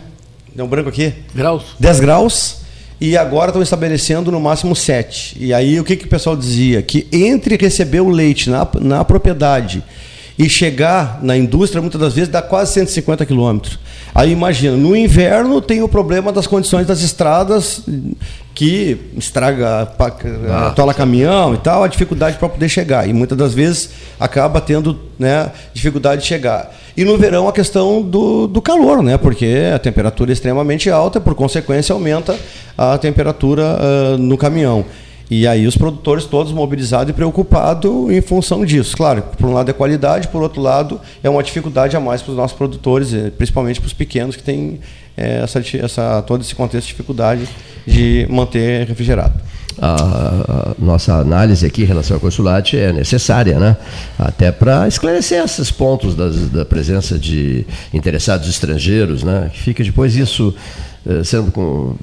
Deu 0.55 0.65
um 0.65 0.67
branco 0.67 0.89
aqui? 0.89 1.13
Graus. 1.35 1.63
10 1.79 1.99
graus 1.99 2.67
e 2.99 3.15
agora 3.15 3.49
estão 3.49 3.61
estabelecendo 3.61 4.31
no 4.31 4.39
máximo 4.39 4.75
7. 4.75 5.37
E 5.39 5.53
aí 5.53 5.79
o 5.79 5.83
que, 5.83 5.95
que 5.95 6.05
o 6.05 6.09
pessoal 6.09 6.35
dizia? 6.35 6.81
Que 6.81 7.07
entre 7.11 7.55
receber 7.55 8.01
o 8.01 8.09
leite 8.09 8.49
na, 8.49 8.67
na 8.81 9.05
propriedade 9.05 9.83
e 10.37 10.49
chegar 10.49 11.19
na 11.23 11.35
indústria, 11.37 11.81
muitas 11.81 11.99
das 11.99 12.13
vezes 12.13 12.29
dá 12.29 12.41
quase 12.41 12.73
150 12.73 13.25
quilômetros. 13.25 13.79
Aí 14.13 14.31
imagina, 14.31 14.75
no 14.75 14.95
inverno 14.95 15.61
tem 15.61 15.81
o 15.81 15.87
problema 15.87 16.31
das 16.31 16.47
condições 16.47 16.87
das 16.87 17.01
estradas, 17.01 17.81
que 18.57 18.97
estraga, 19.15 19.85
pa- 19.85 20.11
atola 20.65 20.91
caminhão 20.91 21.53
e 21.53 21.57
tal, 21.59 21.83
a 21.83 21.87
dificuldade 21.87 22.37
para 22.39 22.49
poder 22.49 22.67
chegar. 22.67 23.07
E 23.07 23.13
muitas 23.13 23.37
das 23.37 23.53
vezes 23.53 23.91
acaba 24.19 24.59
tendo 24.59 24.99
né, 25.19 25.51
dificuldade 25.75 26.23
de 26.23 26.27
chegar. 26.27 26.75
E 26.97 27.05
no 27.05 27.15
verão 27.19 27.47
a 27.47 27.53
questão 27.53 28.01
do, 28.01 28.47
do 28.47 28.59
calor, 28.59 29.03
né? 29.03 29.15
Porque 29.15 29.69
a 29.75 29.77
temperatura 29.77 30.31
é 30.31 30.33
extremamente 30.33 30.89
alta, 30.89 31.21
por 31.21 31.35
consequência 31.35 31.93
aumenta 31.93 32.35
a 32.75 32.97
temperatura 32.97 33.77
ah, 33.79 34.17
no 34.17 34.35
caminhão. 34.39 34.83
E 35.29 35.45
aí 35.45 35.67
os 35.67 35.77
produtores 35.77 36.25
todos 36.25 36.51
mobilizados 36.51 37.11
e 37.11 37.13
preocupados 37.13 37.91
em 38.09 38.21
função 38.21 38.65
disso. 38.65 38.97
Claro, 38.97 39.21
por 39.37 39.47
um 39.47 39.53
lado 39.53 39.69
é 39.69 39.73
qualidade, 39.73 40.29
por 40.29 40.41
outro 40.41 40.63
lado 40.63 40.99
é 41.23 41.29
uma 41.29 41.43
dificuldade 41.43 41.95
a 41.95 41.99
mais 41.99 42.23
para 42.23 42.31
os 42.31 42.37
nossos 42.37 42.57
produtores, 42.57 43.13
eh, 43.13 43.29
principalmente 43.37 43.79
para 43.79 43.85
os 43.87 43.93
pequenos 43.93 44.35
que 44.35 44.41
têm 44.41 44.79
essa, 45.17 45.61
essa, 45.83 46.21
todo 46.21 46.41
esse 46.41 46.53
contexto 46.55 46.85
de 46.87 46.91
dificuldade 46.93 47.47
de 47.85 48.27
manter 48.29 48.87
refrigerado. 48.87 49.33
a, 49.81 49.93
a 50.71 50.75
nossa 50.79 51.13
análise 51.15 51.65
aqui 51.65 51.83
em 51.83 51.85
relação 51.85 52.15
ao 52.17 52.21
consulate 52.21 52.77
é 52.77 52.91
necessária, 52.93 53.59
né? 53.59 53.75
Até 54.17 54.51
para 54.51 54.87
esclarecer 54.87 55.43
esses 55.43 55.69
pontos 55.71 56.15
das- 56.15 56.49
da 56.49 56.65
presença 56.65 57.17
de 57.17 57.65
interessados 57.93 58.49
estrangeiros, 58.49 59.23
né? 59.23 59.49
Que 59.53 59.59
fica 59.59 59.83
depois 59.83 60.15
isso 60.15 60.53
eh, 61.07 61.23
sendo 61.23 61.51
com 61.51 61.95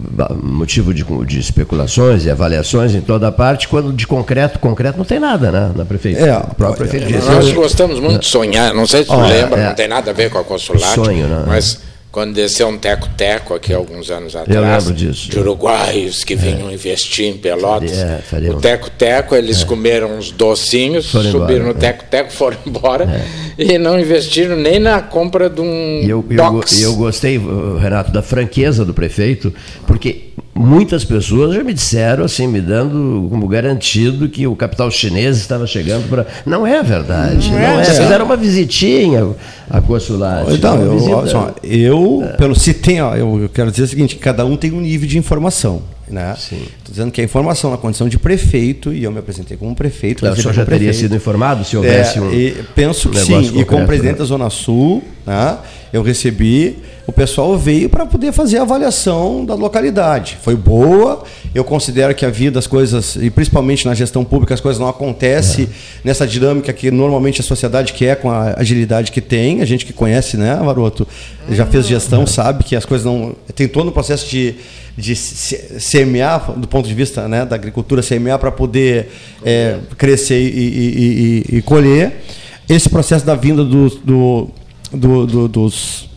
motivo 0.42 0.94
de, 0.94 1.04
de 1.26 1.38
especulações 1.40 2.24
e 2.24 2.30
avaliações 2.30 2.94
em 2.94 3.00
toda 3.00 3.30
parte, 3.32 3.66
quando 3.68 3.92
de 3.92 4.06
concreto, 4.06 4.58
concreto 4.60 4.96
não 4.96 5.04
tem 5.04 5.18
nada, 5.18 5.50
né? 5.50 5.72
Na 5.76 5.84
prefeitura. 5.84 6.30
É, 6.30 6.38
o 6.38 6.54
próprio 6.54 6.88
prefeito 6.88 7.06
disse. 7.12 7.28
Nós 7.28 7.52
gostamos 7.52 7.98
muito 8.00 8.20
de 8.20 8.26
sonhar, 8.26 8.72
não 8.72 8.86
sei 8.86 9.02
se 9.02 9.08
tu 9.08 9.14
Ó, 9.16 9.26
lembra, 9.26 9.60
é. 9.60 9.66
não 9.66 9.74
tem 9.74 9.88
nada 9.88 10.10
a 10.12 10.14
ver 10.14 10.30
com 10.30 10.38
a 10.38 10.44
consulado, 10.44 11.04
Sonho, 11.04 11.26
né? 11.26 11.44
mas 11.46 11.80
quando 12.14 12.32
desceu 12.32 12.68
um 12.68 12.78
teco-teco 12.78 13.54
aqui 13.54 13.74
alguns 13.74 14.08
anos 14.08 14.36
atrás, 14.36 14.84
de 14.94 15.36
uruguaios 15.36 16.22
que 16.22 16.36
vinham 16.36 16.70
investir 16.70 17.26
em 17.26 17.36
Pelotas, 17.36 17.90
É, 17.90 18.50
o 18.50 18.60
teco-teco, 18.60 19.34
eles 19.34 19.64
comeram 19.64 20.16
uns 20.16 20.30
docinhos, 20.30 21.10
Foram 21.10 21.32
subiram 21.32 21.64
embora, 21.64 21.64
no 21.64 21.70
é. 21.70 21.74
teco-teco, 21.74 22.32
foram 22.32 22.56
embora 22.64 23.26
e 23.58 23.76
não 23.78 23.98
investiram 23.98 24.54
nem 24.54 24.78
na 24.78 25.02
compra 25.02 25.50
de 25.50 25.60
um 25.60 26.02
E 26.04 26.08
eu, 26.08 26.24
eu, 26.30 26.62
eu 26.82 26.94
gostei, 26.94 27.36
Renato, 27.80 28.12
da 28.12 28.22
franqueza 28.22 28.84
do 28.84 28.94
prefeito, 28.94 29.52
porque 29.84 30.34
muitas 30.54 31.04
pessoas 31.04 31.54
já 31.54 31.64
me 31.64 31.74
disseram, 31.74 32.24
assim, 32.24 32.46
me 32.46 32.60
dando 32.60 33.26
como 33.30 33.46
garantido 33.48 34.28
que 34.28 34.46
o 34.46 34.54
capital 34.54 34.90
chinês 34.90 35.36
estava 35.38 35.66
chegando 35.66 36.08
para. 36.08 36.26
Não 36.46 36.66
é 36.66 36.82
verdade. 36.82 37.50
Não, 37.50 37.58
é. 37.58 37.84
Fizeram 37.84 38.24
uma 38.24 38.36
visitinha 38.36 39.34
a 39.68 39.80
Consulate. 39.80 40.54
Então, 40.54 40.80
eu, 40.80 40.92
visita- 40.94 41.16
olha 41.16 41.30
só, 41.30 41.54
eu 41.62 42.22
pelo 42.38 42.54
se 42.54 42.72
tem, 42.74 42.98
eu 42.98 43.50
quero 43.52 43.70
dizer 43.70 43.84
o 43.84 43.88
seguinte, 43.88 44.16
cada 44.16 44.44
um 44.46 44.56
tem 44.56 44.72
um 44.72 44.80
nível 44.80 45.08
de 45.08 45.18
informação, 45.18 45.82
né? 46.08 46.34
Sim. 46.38 46.62
Dizendo 46.94 47.10
que 47.10 47.20
a 47.20 47.24
informação 47.24 47.72
na 47.72 47.76
condição 47.76 48.08
de 48.08 48.16
prefeito 48.20 48.92
e 48.92 49.02
eu 49.02 49.10
me 49.10 49.18
apresentei 49.18 49.56
como 49.56 49.74
prefeito. 49.74 50.24
o 50.24 50.28
recebi 50.28 50.42
senhor 50.42 50.54
já 50.54 50.62
como 50.64 50.70
teria 50.76 50.88
prefeito. 50.90 51.00
sido 51.08 51.16
informado 51.16 51.64
se 51.64 51.76
houvesse 51.76 52.18
É, 52.18 52.20
um. 52.20 52.32
e 52.32 52.52
penso 52.72 53.08
que 53.10 53.16
negócio 53.16 53.42
sim. 53.42 53.46
E 53.48 53.64
como 53.64 53.64
concreto, 53.64 53.86
presidente 53.86 54.12
né? 54.12 54.18
da 54.20 54.24
Zona 54.24 54.48
Sul, 54.48 55.02
né, 55.26 55.58
eu 55.92 56.02
recebi, 56.04 56.76
o 57.04 57.10
pessoal 57.12 57.58
veio 57.58 57.88
para 57.88 58.06
poder 58.06 58.30
fazer 58.30 58.58
a 58.58 58.62
avaliação 58.62 59.44
da 59.44 59.56
localidade. 59.56 60.38
Foi 60.40 60.54
boa, 60.54 61.24
eu 61.52 61.64
considero 61.64 62.14
que 62.14 62.24
a 62.24 62.30
vida, 62.30 62.60
as 62.60 62.66
coisas, 62.68 63.16
e 63.16 63.28
principalmente 63.28 63.86
na 63.86 63.94
gestão 63.94 64.24
pública, 64.24 64.54
as 64.54 64.60
coisas 64.60 64.78
não 64.78 64.88
acontecem 64.88 65.68
nessa 66.04 66.24
dinâmica 66.28 66.72
que 66.72 66.92
normalmente 66.92 67.40
a 67.40 67.44
sociedade 67.44 67.92
quer, 67.92 68.20
com 68.20 68.30
a 68.30 68.54
agilidade 68.56 69.10
que 69.10 69.20
tem. 69.20 69.62
A 69.62 69.64
gente 69.64 69.84
que 69.84 69.92
conhece, 69.92 70.36
né, 70.36 70.54
Varoto, 70.64 71.08
já 71.50 71.66
fez 71.66 71.88
gestão, 71.88 72.24
sabe 72.24 72.62
que 72.62 72.76
as 72.76 72.84
coisas 72.84 73.04
não. 73.04 73.34
Tem 73.52 73.66
todo 73.66 73.88
um 73.88 73.92
processo 73.92 74.30
de 74.30 74.54
de 74.96 75.16
se- 75.16 75.80
semear, 75.80 76.52
do 76.56 76.68
ponto 76.68 76.83
de 76.86 76.94
vista 76.94 77.26
né, 77.28 77.44
da 77.44 77.56
agricultura, 77.56 78.02
semear 78.02 78.38
para 78.38 78.50
poder 78.50 79.08
é, 79.44 79.78
crescer 79.98 80.40
e, 80.40 80.58
e- 80.58 81.44
e- 81.52 81.56
e 81.58 81.62
colher. 81.62 82.22
Esse 82.68 82.88
processo 82.88 83.24
da 83.26 83.34
vinda 83.34 83.64
do, 83.64 83.88
do- 83.90 84.50
do- 84.92 85.26
do- 85.26 85.48
dos, 85.48 86.08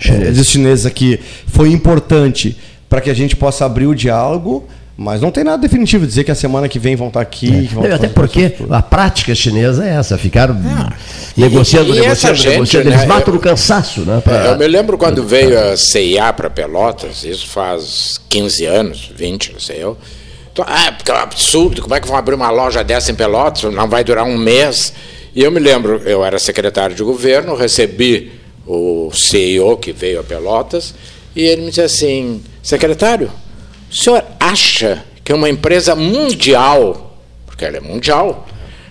Chineses. 0.00 0.36
dos 0.36 0.48
chineses 0.48 0.86
aqui 0.86 1.20
foi 1.46 1.70
importante 1.70 2.56
para 2.88 3.00
que 3.00 3.08
a 3.10 3.14
gente 3.14 3.36
possa 3.36 3.64
abrir 3.64 3.86
o 3.86 3.94
diálogo, 3.94 4.66
mas 5.02 5.20
não 5.20 5.30
tem 5.30 5.44
nada 5.44 5.58
definitivo 5.58 6.06
dizer 6.06 6.24
que 6.24 6.30
a 6.30 6.34
semana 6.34 6.68
que 6.68 6.78
vem 6.78 6.94
vão 6.96 7.08
estar 7.08 7.20
aqui. 7.20 7.66
que 7.68 7.74
vão 7.74 7.82
Não, 7.86 7.94
até 7.96 8.08
porque 8.08 8.54
a 8.70 8.82
prática 8.82 9.34
chinesa 9.34 9.84
é 9.84 9.90
essa, 9.96 10.16
ficaram 10.16 10.54
negociando, 11.36 11.92
e- 11.94 11.98
e 11.98 12.00
negociando, 12.00 12.36
gente, 12.36 12.48
negociando. 12.52 12.88
né, 12.90 12.96
Eles 12.96 13.06
matam 13.06 13.28
eu- 13.28 13.34
no 13.34 13.40
cansaço, 13.40 14.00
né? 14.02 14.20
pra- 14.22 14.46
Eu 14.46 14.58
me 14.58 14.66
lembro 14.66 14.96
quando 14.96 15.22
veio 15.24 15.58
a 15.58 15.76
CIA 15.76 16.32
para 16.32 16.48
Pelotas, 16.48 17.24
isso 17.24 17.46
faz 17.48 18.20
15 18.28 18.64
anos, 18.64 19.10
20, 19.14 19.52
não 19.52 19.60
sei 19.60 19.82
eu. 19.82 19.96
Então, 20.52 20.64
ah, 20.68 20.92
porque 20.92 21.10
é 21.10 21.14
um 21.14 21.18
absurdo, 21.18 21.80
como 21.82 21.94
é 21.94 22.00
que 22.00 22.06
vão 22.06 22.16
abrir 22.16 22.34
uma 22.34 22.50
loja 22.50 22.84
dessa 22.84 23.10
em 23.10 23.14
Pelotas? 23.14 23.72
Não 23.72 23.88
vai 23.88 24.04
durar 24.04 24.24
um 24.24 24.36
mês. 24.36 24.92
E 25.34 25.42
eu 25.42 25.50
me 25.50 25.58
lembro, 25.58 26.02
eu 26.04 26.22
era 26.22 26.38
secretário 26.38 26.94
de 26.94 27.02
governo, 27.02 27.54
recebi 27.56 28.32
o 28.66 29.10
CEO 29.14 29.76
que 29.78 29.92
veio 29.92 30.20
a 30.20 30.22
Pelotas, 30.22 30.94
e 31.34 31.42
ele 31.42 31.62
me 31.62 31.68
disse 31.68 31.80
assim, 31.80 32.42
secretário, 32.62 33.30
o 33.92 33.94
senhor 33.94 34.24
acha 34.40 35.04
que 35.22 35.34
uma 35.34 35.50
empresa 35.50 35.94
mundial, 35.94 37.14
porque 37.44 37.62
ela 37.62 37.76
é 37.76 37.80
mundial, 37.80 38.46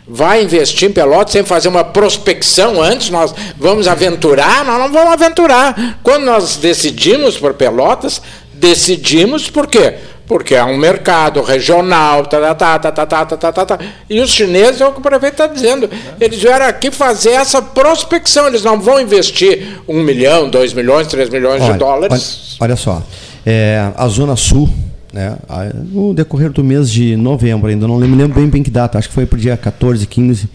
vai 0.07 0.43
investir 0.43 0.89
em 0.89 0.91
Pelotas 0.91 1.31
sem 1.31 1.43
fazer 1.43 1.69
uma 1.69 1.83
prospecção 1.83 2.81
antes? 2.81 3.09
Nós 3.09 3.33
vamos 3.57 3.87
aventurar? 3.87 4.63
Nós 4.63 4.77
não 4.77 4.91
vamos 4.91 5.13
aventurar. 5.13 5.99
Quando 6.03 6.25
nós 6.25 6.57
decidimos 6.57 7.35
por 7.35 7.55
Pelotas, 7.55 8.21
decidimos 8.53 9.49
por 9.49 9.65
quê? 9.65 9.95
Porque 10.27 10.53
é 10.53 10.63
um 10.63 10.77
mercado 10.77 11.41
regional, 11.41 12.25
tá, 12.27 12.53
tá, 12.53 12.77
tá, 12.77 12.91
tá, 12.91 13.05
tá, 13.05 13.25
tá, 13.25 13.37
tá, 13.37 13.51
tá, 13.51 13.65
tá. 13.65 13.79
e 14.07 14.21
os 14.21 14.29
chineses, 14.29 14.79
é 14.79 14.85
o 14.85 14.93
que 14.93 14.99
o 14.99 15.01
prefeito 15.01 15.33
está 15.33 15.47
dizendo, 15.47 15.89
eles 16.21 16.39
vieram 16.39 16.67
aqui 16.67 16.89
fazer 16.91 17.31
essa 17.31 17.61
prospecção, 17.61 18.47
eles 18.47 18.63
não 18.63 18.79
vão 18.79 19.01
investir 19.01 19.81
um 19.87 20.01
milhão, 20.01 20.47
dois 20.47 20.73
milhões, 20.73 21.07
três 21.07 21.27
milhões 21.27 21.65
de 21.65 21.73
dólares. 21.73 22.55
Olha, 22.61 22.71
olha 22.71 22.75
só, 22.77 23.03
é, 23.45 23.91
a 23.95 24.07
Zona 24.07 24.37
Sul, 24.37 24.69
né, 25.13 25.37
a- 25.49 25.71
no 25.73 26.13
decorrer 26.13 26.51
do 26.51 26.63
mês 26.63 26.89
de 26.89 27.15
novembro, 27.15 27.69
ainda 27.69 27.87
não 27.87 27.97
me 27.99 28.15
lembro 28.15 28.39
bem 28.39 28.47
bem 28.49 28.63
que 28.63 28.71
data, 28.71 28.97
acho 28.97 29.09
que 29.09 29.13
foi 29.13 29.25
para 29.25 29.37
o 29.37 29.39
dia 29.39 29.55
14, 29.57 30.05
15. 30.07 30.47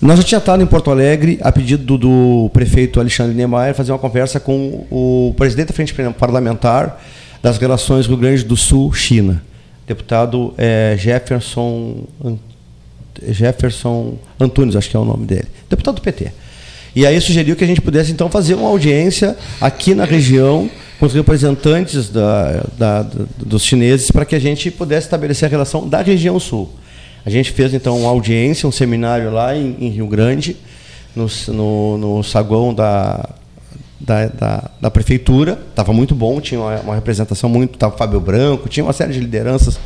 Nós 0.00 0.18
já 0.18 0.22
tinha 0.24 0.38
estado 0.38 0.62
em 0.62 0.66
Porto 0.66 0.90
Alegre, 0.90 1.38
a 1.42 1.50
pedido 1.50 1.82
do, 1.84 1.98
do 1.98 2.50
prefeito 2.52 3.00
Alexandre 3.00 3.34
Niemeyer, 3.34 3.74
fazer 3.74 3.92
uma 3.92 3.98
conversa 3.98 4.38
com 4.38 4.84
o 4.90 5.32
presidente 5.36 5.68
da 5.68 5.72
Frente 5.74 5.94
Parlamentar 6.18 7.00
das 7.42 7.56
Relações 7.58 8.06
Rio 8.06 8.16
Grande 8.16 8.44
do 8.44 8.56
Sul-China, 8.56 9.42
deputado 9.86 10.52
é, 10.58 10.94
Jefferson 10.98 12.04
Jefferson 13.28 14.14
Antunes, 14.40 14.76
acho 14.76 14.90
que 14.90 14.96
é 14.96 15.00
o 15.00 15.04
nome 15.04 15.24
dele, 15.26 15.46
deputado 15.70 15.96
do 15.96 16.00
PT. 16.02 16.32
E 16.96 17.06
aí 17.06 17.20
sugeriu 17.20 17.56
que 17.56 17.64
a 17.64 17.66
gente 17.66 17.80
pudesse 17.80 18.12
então 18.12 18.28
fazer 18.28 18.54
uma 18.54 18.68
audiência 18.68 19.36
aqui 19.60 19.94
na 19.94 20.04
região 20.04 20.68
com 20.98 21.06
os 21.06 21.12
representantes 21.14 22.08
da, 22.08 22.64
da- 22.78 23.06
dos 23.38 23.62
chineses 23.64 24.10
para 24.10 24.24
que 24.24 24.34
a 24.34 24.38
gente 24.38 24.70
pudesse 24.70 25.06
estabelecer 25.06 25.46
a 25.46 25.50
relação 25.50 25.88
da 25.88 26.00
região 26.02 26.38
sul. 26.38 26.70
A 27.26 27.30
gente 27.30 27.50
fez 27.52 27.72
então 27.74 27.98
uma 27.98 28.10
audiência, 28.10 28.68
um 28.68 28.72
seminário 28.72 29.30
lá 29.32 29.56
em, 29.56 29.76
em 29.80 29.88
Rio 29.88 30.06
Grande, 30.06 30.56
no, 31.16 31.26
no, 31.48 31.98
no 31.98 32.22
saguão 32.22 32.72
da, 32.74 33.28
da, 33.98 34.26
da, 34.26 34.70
da 34.80 34.90
prefeitura. 34.90 35.58
Estava 35.70 35.92
muito 35.92 36.14
bom, 36.14 36.40
tinha 36.40 36.60
uma, 36.60 36.80
uma 36.80 36.94
representação 36.94 37.48
muito. 37.48 37.74
Estava 37.74 37.96
Fábio 37.96 38.20
Branco, 38.20 38.68
tinha 38.68 38.84
uma 38.84 38.92
série 38.92 39.12
de 39.14 39.20
lideranças 39.20 39.78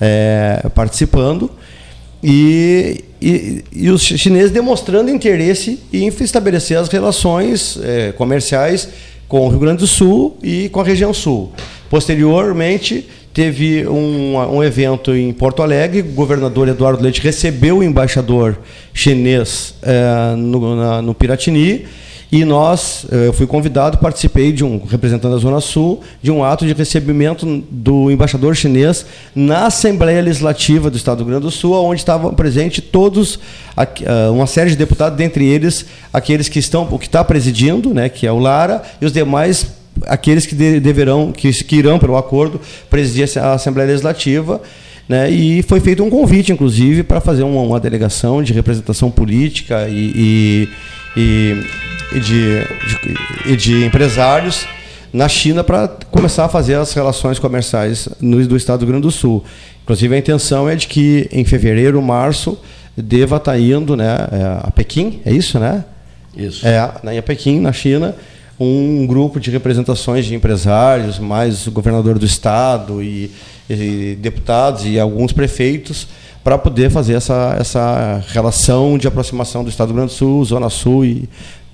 eh, 0.00 0.62
participando. 0.74 1.50
E, 2.22 3.02
e, 3.20 3.64
e 3.72 3.90
os 3.90 4.02
chineses 4.02 4.52
demonstrando 4.52 5.10
interesse 5.10 5.80
em 5.92 6.06
estabelecer 6.06 6.76
as 6.78 6.88
relações 6.88 7.78
eh, 7.82 8.12
comerciais 8.12 8.88
com 9.32 9.46
o 9.46 9.48
Rio 9.48 9.58
Grande 9.60 9.78
do 9.78 9.86
Sul 9.86 10.36
e 10.42 10.68
com 10.68 10.78
a 10.82 10.84
região 10.84 11.14
sul. 11.14 11.52
Posteriormente, 11.88 13.08
teve 13.32 13.88
um, 13.88 14.36
um 14.36 14.62
evento 14.62 15.14
em 15.16 15.32
Porto 15.32 15.62
Alegre, 15.62 16.00
o 16.02 16.04
governador 16.12 16.68
Eduardo 16.68 17.02
Leite 17.02 17.22
recebeu 17.22 17.78
o 17.78 17.82
embaixador 17.82 18.58
chinês 18.92 19.74
eh, 19.80 20.34
no, 20.36 20.76
na- 20.76 21.00
no 21.00 21.14
Piratini 21.14 21.86
e 22.32 22.46
nós, 22.46 23.04
eh, 23.12 23.26
eu 23.26 23.32
fui 23.34 23.46
convidado, 23.46 23.98
participei 23.98 24.52
de 24.52 24.64
um, 24.64 24.80
representando 24.90 25.34
a 25.34 25.38
Zona 25.38 25.60
Sul, 25.60 26.00
de 26.22 26.30
um 26.30 26.42
ato 26.42 26.64
de 26.64 26.72
recebimento 26.72 27.44
do 27.70 28.10
embaixador 28.10 28.56
chinês 28.56 29.04
na 29.34 29.66
Assembleia 29.66 30.22
Legislativa 30.22 30.88
do 30.88 30.96
Estado 30.96 31.18
do 31.18 31.24
Rio 31.24 31.32
Grande 31.32 31.44
do 31.44 31.50
Sul, 31.50 31.74
onde 31.74 32.00
estavam 32.00 32.32
presentes 32.32 32.82
todos, 32.90 33.38
ah, 33.76 33.86
uma 34.32 34.46
série 34.46 34.70
de 34.70 34.76
deputados, 34.76 35.18
dentre 35.18 35.44
eles 35.44 35.84
aqueles 36.10 36.48
que 36.48 36.58
estão, 36.58 36.88
o 36.90 36.98
que 36.98 37.04
está 37.06 37.22
presidindo, 37.22 37.92
né, 37.92 38.08
que 38.08 38.26
é 38.26 38.32
o 38.32 38.38
Lara, 38.38 38.80
e 38.98 39.04
os 39.04 39.12
demais 39.12 39.66
aqueles 40.06 40.46
que 40.46 40.54
de- 40.54 40.80
deverão, 40.80 41.32
que, 41.32 41.52
que 41.52 41.76
irão 41.76 41.98
pelo 41.98 42.16
acordo 42.16 42.58
presidir 42.88 43.28
a 43.38 43.52
Assembleia 43.52 43.88
Legislativa. 43.88 44.58
Né, 45.06 45.30
e 45.30 45.62
foi 45.64 45.80
feito 45.80 46.02
um 46.02 46.08
convite, 46.08 46.50
inclusive, 46.50 47.02
para 47.02 47.20
fazer 47.20 47.42
uma, 47.42 47.60
uma 47.60 47.78
delegação 47.78 48.42
de 48.42 48.54
representação 48.54 49.10
política 49.10 49.86
e, 49.86 50.12
e- 50.14 50.68
e- 51.16 51.62
e 52.14 52.20
de, 52.20 52.58
de- 52.60 53.52
e 53.52 53.56
de 53.56 53.84
empresários 53.84 54.66
na 55.12 55.28
China 55.28 55.62
para 55.64 55.88
começar 56.10 56.44
a 56.44 56.48
fazer 56.48 56.74
as 56.76 56.92
relações 56.92 57.38
comerciais 57.38 58.08
no, 58.20 58.46
do 58.46 58.56
Estado 58.56 58.80
do 58.80 58.84
Rio 58.86 58.92
Grande 58.92 59.02
do 59.06 59.10
Sul. 59.10 59.44
Inclusive, 59.82 60.14
a 60.14 60.18
intenção 60.18 60.68
é 60.68 60.74
de 60.76 60.86
que 60.86 61.28
em 61.32 61.44
fevereiro, 61.44 62.00
março, 62.00 62.58
deva 62.96 63.36
estar 63.36 63.58
indo 63.58 63.96
né, 63.96 64.16
é, 64.30 64.66
a 64.66 64.70
Pequim, 64.70 65.20
é 65.24 65.32
isso, 65.32 65.58
né? 65.58 65.84
Isso. 66.36 66.66
É, 66.66 66.90
né, 67.02 67.16
em 67.18 67.22
Pequim, 67.22 67.60
na 67.60 67.72
China, 67.72 68.14
um 68.60 69.06
grupo 69.06 69.40
de 69.40 69.50
representações 69.50 70.24
de 70.24 70.34
empresários, 70.34 71.18
mais 71.18 71.66
o 71.66 71.70
governador 71.70 72.18
do 72.18 72.24
estado 72.24 73.02
e, 73.02 73.30
e 73.68 74.16
deputados 74.20 74.84
e 74.86 74.98
alguns 75.00 75.32
prefeitos, 75.32 76.06
para 76.42 76.58
poder 76.58 76.90
fazer 76.90 77.14
essa, 77.14 77.56
essa 77.58 78.24
relação 78.28 78.98
de 78.98 79.06
aproximação 79.06 79.62
do 79.62 79.70
Estado 79.70 79.88
do 79.88 79.90
Rio 79.92 79.98
Grande 79.98 80.12
do 80.12 80.16
Sul, 80.16 80.44
Zona 80.44 80.68
Sul 80.68 81.04
e 81.04 81.28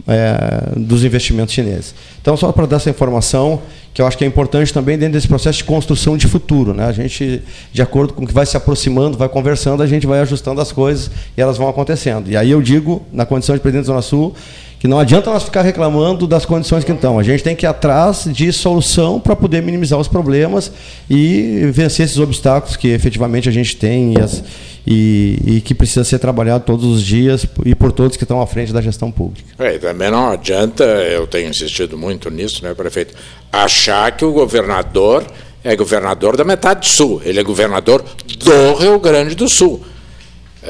é, 0.06 0.72
dos 0.76 1.04
investimentos 1.04 1.54
chineses. 1.54 1.94
Então, 2.20 2.36
só 2.36 2.52
para 2.52 2.66
dar 2.66 2.76
essa 2.76 2.90
informação, 2.90 3.60
que 3.92 4.02
eu 4.02 4.06
acho 4.06 4.16
que 4.16 4.24
é 4.24 4.26
importante 4.26 4.72
também 4.72 4.98
dentro 4.98 5.14
desse 5.14 5.26
processo 5.26 5.58
de 5.58 5.64
construção 5.64 6.16
de 6.16 6.26
futuro. 6.26 6.74
Né? 6.74 6.84
A 6.84 6.92
gente, 6.92 7.42
de 7.72 7.82
acordo 7.82 8.12
com 8.12 8.24
o 8.24 8.26
que 8.26 8.32
vai 8.32 8.46
se 8.46 8.56
aproximando, 8.56 9.16
vai 9.16 9.28
conversando, 9.28 9.82
a 9.82 9.86
gente 9.86 10.06
vai 10.06 10.20
ajustando 10.20 10.60
as 10.60 10.70
coisas 10.70 11.10
e 11.36 11.40
elas 11.40 11.56
vão 11.56 11.68
acontecendo. 11.68 12.30
E 12.30 12.36
aí 12.36 12.50
eu 12.50 12.62
digo, 12.62 13.02
na 13.12 13.24
condição 13.26 13.54
de 13.54 13.60
presidente 13.60 13.86
da 13.86 13.92
Zona 13.92 14.02
Sul, 14.02 14.34
que 14.78 14.86
não 14.86 14.98
adianta 14.98 15.30
nós 15.30 15.42
ficar 15.42 15.62
reclamando 15.62 16.26
das 16.26 16.44
condições 16.44 16.84
que 16.84 16.92
estão. 16.92 17.18
A 17.18 17.22
gente 17.22 17.42
tem 17.42 17.56
que 17.56 17.66
ir 17.66 17.68
atrás 17.68 18.28
de 18.30 18.52
solução 18.52 19.18
para 19.18 19.34
poder 19.34 19.62
minimizar 19.62 19.98
os 19.98 20.06
problemas 20.06 20.70
e 21.10 21.68
vencer 21.72 22.06
esses 22.06 22.18
obstáculos 22.18 22.76
que 22.76 22.88
efetivamente 22.88 23.48
a 23.48 23.52
gente 23.52 23.76
tem 23.76 24.14
e, 24.14 24.20
as, 24.20 24.42
e, 24.86 25.38
e 25.44 25.60
que 25.60 25.74
precisa 25.74 26.05
ser 26.05 26.18
trabalhado 26.18 26.64
todos 26.64 26.84
os 26.84 27.02
dias 27.02 27.44
e 27.64 27.74
por 27.74 27.90
todos 27.90 28.16
que 28.16 28.24
estão 28.24 28.40
à 28.40 28.46
frente 28.46 28.72
da 28.72 28.80
gestão 28.80 29.10
pública. 29.10 29.48
É, 29.59 29.78
também 29.78 30.10
não 30.10 30.30
adianta, 30.30 30.84
eu 30.84 31.26
tenho 31.26 31.50
insistido 31.50 31.98
muito 31.98 32.30
nisso, 32.30 32.62
né, 32.62 32.72
prefeito, 32.72 33.14
achar 33.52 34.16
que 34.16 34.24
o 34.24 34.32
governador 34.32 35.24
é 35.64 35.74
governador 35.74 36.36
da 36.36 36.44
metade 36.44 36.88
sul, 36.88 37.20
ele 37.24 37.40
é 37.40 37.42
governador 37.42 38.05
do 38.38 38.74
Rio 38.74 38.98
Grande 39.00 39.34
do 39.34 39.48
Sul. 39.48 39.82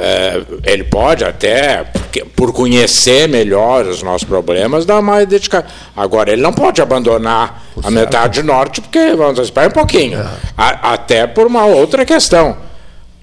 É, 0.01 0.41
ele 0.63 0.85
pode 0.85 1.25
até, 1.25 1.85
por 2.37 2.53
conhecer 2.53 3.29
melhor 3.29 3.85
os 3.85 4.01
nossos 4.01 4.23
problemas, 4.23 4.87
dar 4.87 5.03
mais 5.03 5.27
dedicação. 5.27 5.69
Agora, 5.97 6.31
ele 6.31 6.41
não 6.41 6.53
pode 6.53 6.81
abandonar 6.81 7.65
a 7.77 7.83
certo. 7.83 7.95
metade 7.95 8.43
norte, 8.45 8.81
porque, 8.81 9.17
vamos 9.17 9.41
esperar 9.41 9.69
um 9.69 9.73
pouquinho, 9.73 10.21
é. 10.21 10.29
a, 10.57 10.93
até 10.93 11.27
por 11.27 11.49
uma 11.49 11.67
outra 11.67 12.05
questão. 12.05 12.57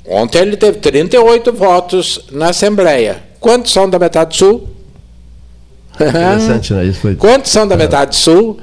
Ontem 0.05 0.39
ele 0.39 0.57
teve 0.57 0.79
38 0.79 1.53
votos 1.53 2.19
na 2.29 2.49
Assembleia. 2.49 3.23
Quantos 3.39 3.71
são 3.71 3.89
da 3.89 3.97
metade 3.97 4.35
sul? 4.35 4.67
Interessante, 5.95 6.73
né? 6.73 6.83
Isso 6.83 6.99
foi... 6.99 7.15
Quantos 7.15 7.51
são 7.51 7.65
da 7.65 7.77
metade 7.77 8.17
sul? 8.17 8.59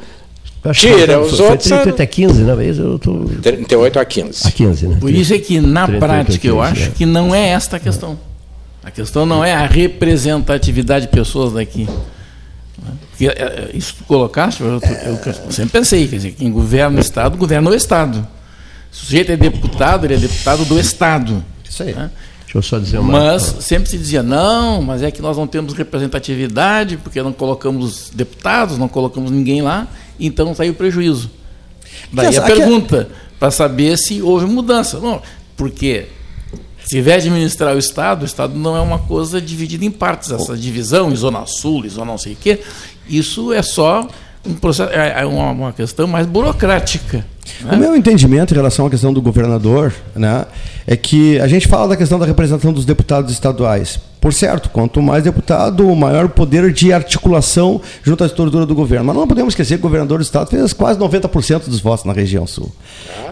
Tira 0.73 1.21
os 1.21 1.37
foi, 1.37 1.51
outros. 1.51 1.69
Foi 1.69 1.79
38 1.79 2.03
a 2.03 2.07
15, 2.07 2.43
né? 2.43 2.53
Eu 2.79 2.99
tô... 2.99 3.25
38 3.43 3.99
a 3.99 4.05
15. 4.05 4.47
A 4.47 4.51
15, 4.51 4.87
né? 4.87 4.97
Por 5.01 5.11
isso 5.11 5.35
é 5.35 5.39
que, 5.39 5.61
na 5.61 5.89
prática, 5.89 6.39
15, 6.39 6.47
eu 6.47 6.63
acho 6.63 6.85
é. 6.85 6.89
que 6.91 7.05
não 7.05 7.35
é 7.35 7.49
esta 7.49 7.79
a 7.79 7.81
questão. 7.81 8.17
A 8.85 8.91
questão 8.91 9.27
não 9.27 9.45
é 9.45 9.53
a 9.53 9.67
representatividade 9.67 11.07
de 11.07 11.13
pessoas 11.13 11.53
daqui. 11.53 11.89
Porque 13.11 13.27
é, 13.27 13.31
é, 13.31 13.71
isso 13.75 13.95
que 13.95 14.05
colocaste, 14.05 14.63
eu, 14.63 14.81
eu, 14.81 15.53
sempre 15.53 15.73
pensei, 15.73 16.07
quer 16.09 16.17
dizer, 16.17 16.33
quem 16.33 16.51
governa 16.51 16.99
o 16.99 17.01
Estado, 17.01 17.37
governa 17.37 17.71
o 17.71 17.75
Estado. 17.75 18.27
Se 18.91 19.03
o 19.03 19.07
sujeito 19.07 19.33
é 19.33 19.37
deputado, 19.37 20.05
ele 20.05 20.15
é 20.15 20.19
deputado 20.19 20.65
do 20.65 20.79
Estado. 20.79 21.45
Isso 21.69 21.83
aí. 21.83 21.93
Né? 21.93 22.11
Deixa 22.53 22.59
eu 22.59 22.63
só 22.63 22.79
dizer 22.79 22.99
uma 22.99 23.13
Mas 23.13 23.43
sempre 23.61 23.89
se 23.89 23.97
dizia, 23.97 24.23
não, 24.23 24.83
mas 24.83 25.03
é 25.03 25.11
que 25.11 25.23
nós 25.23 25.39
não 25.39 25.47
temos 25.47 25.73
representatividade, 25.73 26.99
porque 26.99 27.23
não 27.23 27.33
colocamos 27.33 28.11
deputados, 28.15 28.77
não 28.77 28.89
colocamos 28.89 29.31
ninguém 29.31 29.63
lá, 29.63 29.87
então 30.27 30.55
saiu 30.55 30.75
prejuízo. 30.75 31.31
Daí 32.13 32.37
a 32.37 32.43
pergunta, 32.43 33.09
para 33.39 33.51
saber 33.51 33.97
se 33.99 34.23
houve 34.23 34.47
mudança. 34.47 34.99
Não, 35.01 35.21
porque 35.57 36.07
se 36.85 37.01
vier 37.01 37.17
administrar 37.19 37.75
o 37.75 37.79
Estado, 37.79 38.23
o 38.23 38.27
Estado 38.27 38.59
não 38.59 38.77
é 38.77 38.81
uma 38.81 38.99
coisa 38.99 39.41
dividida 39.41 39.85
em 39.85 39.91
partes. 39.91 40.31
Essa 40.31 40.57
divisão 40.57 41.11
em 41.11 41.17
Zona 41.17 41.47
Sul, 41.47 41.85
em 41.85 41.89
Zona 41.89 42.07
não 42.07 42.19
sei 42.19 42.35
o 42.35 42.37
quê, 42.37 42.61
isso 43.09 43.53
é 43.53 43.63
só 43.63 44.07
um 44.47 44.55
processo, 44.55 44.93
é, 44.93 45.23
é 45.23 45.27
uma, 45.27 45.51
uma 45.51 45.73
questão 45.73 46.07
mais 46.07 46.27
burocrática. 46.27 47.25
Né? 47.61 47.75
O 47.75 47.79
meu 47.79 47.97
entendimento 47.97 48.53
em 48.53 48.57
relação 48.57 48.87
à 48.87 48.91
questão 48.91 49.13
do 49.13 49.23
governador 49.23 49.93
né, 50.15 50.47
é 50.87 50.97
que 50.97 51.39
a 51.41 51.47
gente 51.47 51.69
fala 51.69 51.89
da 51.89 51.97
questão 51.97 52.19
da 52.19 52.27
representação 52.27 52.73
dos 52.73 52.85
deputados 52.85 53.33
estaduais. 53.33 54.01
Por 54.23 54.33
certo, 54.33 54.71
quanto 54.71 55.03
mais 55.03 55.25
deputado, 55.25 55.85
maior 55.97 56.29
poder 56.29 56.73
de 56.73 56.93
articulação 56.93 57.81
junto 58.05 58.23
à 58.23 58.27
estrutura 58.29 58.65
do 58.65 58.73
governo. 58.73 59.05
Mas 59.07 59.17
não 59.17 59.27
podemos 59.27 59.51
esquecer 59.51 59.75
que 59.75 59.81
o 59.81 59.89
governador 59.89 60.19
do 60.19 60.23
estado 60.23 60.49
fez 60.49 60.73
quase 60.73 60.97
90% 60.97 61.69
dos 61.69 61.81
votos 61.81 62.05
na 62.05 62.13
região 62.13 62.47
sul. 62.47 62.71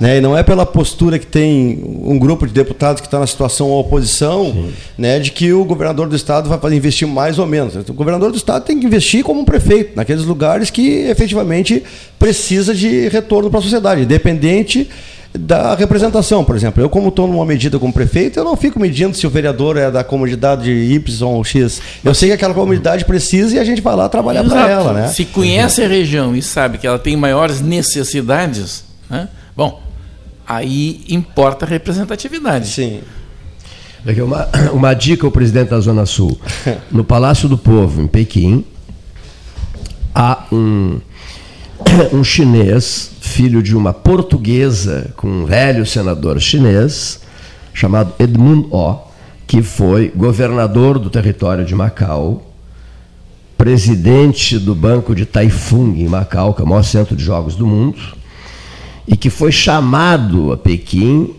Né? 0.00 0.18
E 0.18 0.20
não 0.20 0.36
é 0.36 0.42
pela 0.42 0.66
postura 0.66 1.16
que 1.16 1.28
tem 1.28 1.80
um 2.02 2.18
grupo 2.18 2.44
de 2.44 2.52
deputados 2.52 3.00
que 3.00 3.06
está 3.06 3.20
na 3.20 3.26
situação 3.28 3.70
oposição, 3.70 4.68
né, 4.98 5.20
de 5.20 5.30
que 5.30 5.52
o 5.52 5.64
governador 5.64 6.08
do 6.08 6.16
estado 6.16 6.48
vai 6.48 6.74
investir 6.74 7.06
mais 7.06 7.38
ou 7.38 7.46
menos. 7.46 7.76
O 7.88 7.94
governador 7.94 8.32
do 8.32 8.36
estado 8.36 8.64
tem 8.64 8.80
que 8.80 8.84
investir 8.84 9.22
como 9.22 9.42
um 9.42 9.44
prefeito, 9.44 9.92
naqueles 9.94 10.24
lugares 10.24 10.70
que 10.70 11.02
efetivamente 11.08 11.84
precisa 12.18 12.74
de 12.74 13.08
retorno 13.08 13.48
para 13.48 13.60
a 13.60 13.62
sociedade, 13.62 14.02
independente 14.02 14.90
da 15.32 15.74
representação, 15.74 16.44
por 16.44 16.56
exemplo. 16.56 16.82
Eu, 16.82 16.88
como 16.88 17.08
estou 17.08 17.28
numa 17.28 17.44
medida 17.46 17.78
como 17.78 17.92
prefeito, 17.92 18.38
eu 18.38 18.44
não 18.44 18.56
fico 18.56 18.80
medindo 18.80 19.16
se 19.16 19.26
o 19.26 19.30
vereador 19.30 19.76
é 19.76 19.90
da 19.90 20.02
comunidade 20.02 20.70
Y 20.70 21.28
ou 21.28 21.44
X. 21.44 21.80
Eu 22.04 22.14
sei 22.14 22.30
que 22.30 22.34
aquela 22.34 22.54
comunidade 22.54 23.04
precisa 23.04 23.56
e 23.56 23.58
a 23.58 23.64
gente 23.64 23.80
vai 23.80 23.94
lá 23.94 24.08
trabalhar 24.08 24.44
para 24.44 24.68
ela. 24.68 24.92
Né? 24.92 25.08
Se 25.08 25.24
conhece 25.24 25.82
a 25.82 25.88
região 25.88 26.34
e 26.34 26.42
sabe 26.42 26.78
que 26.78 26.86
ela 26.86 26.98
tem 26.98 27.16
maiores 27.16 27.60
necessidades, 27.60 28.84
né? 29.08 29.28
bom, 29.56 29.80
aí 30.46 31.04
importa 31.08 31.64
a 31.64 31.68
representatividade. 31.68 32.68
Sim. 32.68 33.00
Uma, 34.24 34.48
uma 34.72 34.94
dica 34.94 35.26
ao 35.26 35.30
presidente 35.30 35.68
da 35.68 35.80
Zona 35.80 36.06
Sul. 36.06 36.38
No 36.90 37.04
Palácio 37.04 37.48
do 37.48 37.56
Povo, 37.56 38.02
em 38.02 38.08
Pequim, 38.08 38.64
há 40.12 40.44
um, 40.50 41.00
um 42.12 42.22
chinês 42.22 43.10
filho 43.20 43.62
de 43.62 43.76
uma 43.76 43.92
portuguesa 43.92 45.12
com 45.16 45.28
um 45.28 45.46
velho 45.46 45.86
senador 45.86 46.40
chinês, 46.40 47.20
chamado 47.72 48.12
Edmund 48.18 48.68
O, 48.70 48.98
que 49.46 49.62
foi 49.62 50.08
governador 50.14 50.98
do 50.98 51.08
território 51.08 51.64
de 51.64 51.74
Macau, 51.74 52.52
presidente 53.56 54.58
do 54.58 54.74
Banco 54.74 55.14
de 55.14 55.24
Taifung 55.24 55.94
em 56.00 56.08
Macau, 56.08 56.54
que 56.54 56.60
é 56.60 56.64
o 56.64 56.68
maior 56.68 56.82
centro 56.82 57.14
de 57.14 57.22
jogos 57.22 57.54
do 57.54 57.66
mundo, 57.66 57.98
e 59.06 59.16
que 59.16 59.30
foi 59.30 59.52
chamado 59.52 60.52
a 60.52 60.56
Pequim 60.56 61.34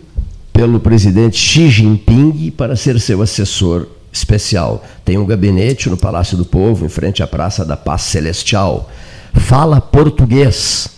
pelo 0.52 0.78
presidente 0.80 1.36
Xi 1.36 1.68
Jinping 1.68 2.50
para 2.50 2.76
ser 2.76 3.00
seu 3.00 3.22
assessor 3.22 3.86
especial. 4.12 4.84
Tem 5.04 5.18
um 5.18 5.26
gabinete 5.26 5.88
no 5.88 5.96
Palácio 5.96 6.36
do 6.36 6.44
Povo, 6.44 6.84
em 6.84 6.88
frente 6.88 7.22
à 7.22 7.26
Praça 7.26 7.64
da 7.64 7.76
Paz 7.76 8.02
Celestial. 8.02 8.90
Fala 9.34 9.80
português 9.80 10.88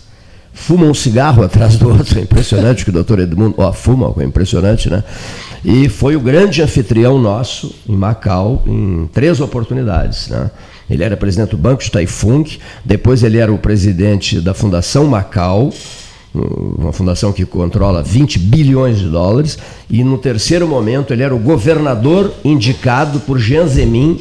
fuma 0.54 0.86
um 0.86 0.94
cigarro 0.94 1.42
atrás 1.44 1.76
do 1.76 1.88
outro, 1.90 2.18
é 2.18 2.22
impressionante 2.22 2.84
que 2.84 2.90
o 2.90 2.92
doutor 2.92 3.18
Edmundo, 3.18 3.56
ó, 3.58 3.72
fuma, 3.72 4.14
é 4.18 4.24
impressionante, 4.24 4.88
né? 4.88 5.02
E 5.64 5.88
foi 5.88 6.14
o 6.14 6.20
grande 6.20 6.62
anfitrião 6.62 7.18
nosso 7.18 7.74
em 7.88 7.96
Macau 7.96 8.62
em 8.66 9.08
três 9.12 9.40
oportunidades, 9.40 10.28
né? 10.28 10.50
Ele 10.88 11.02
era 11.02 11.16
presidente 11.16 11.50
do 11.50 11.56
Banco 11.56 11.82
de 11.82 11.90
Taifung, 11.90 12.44
depois 12.84 13.22
ele 13.22 13.38
era 13.38 13.52
o 13.52 13.58
presidente 13.58 14.40
da 14.40 14.52
Fundação 14.52 15.06
Macau, 15.06 15.72
uma 16.34 16.92
fundação 16.92 17.32
que 17.32 17.46
controla 17.46 18.02
20 18.02 18.38
bilhões 18.38 18.98
de 18.98 19.08
dólares, 19.08 19.56
e 19.88 20.04
no 20.04 20.18
terceiro 20.18 20.68
momento 20.68 21.12
ele 21.12 21.22
era 21.22 21.34
o 21.34 21.38
governador 21.38 22.34
indicado 22.44 23.20
por 23.20 23.38
Jiang 23.38 23.68
Zemin 23.68 24.20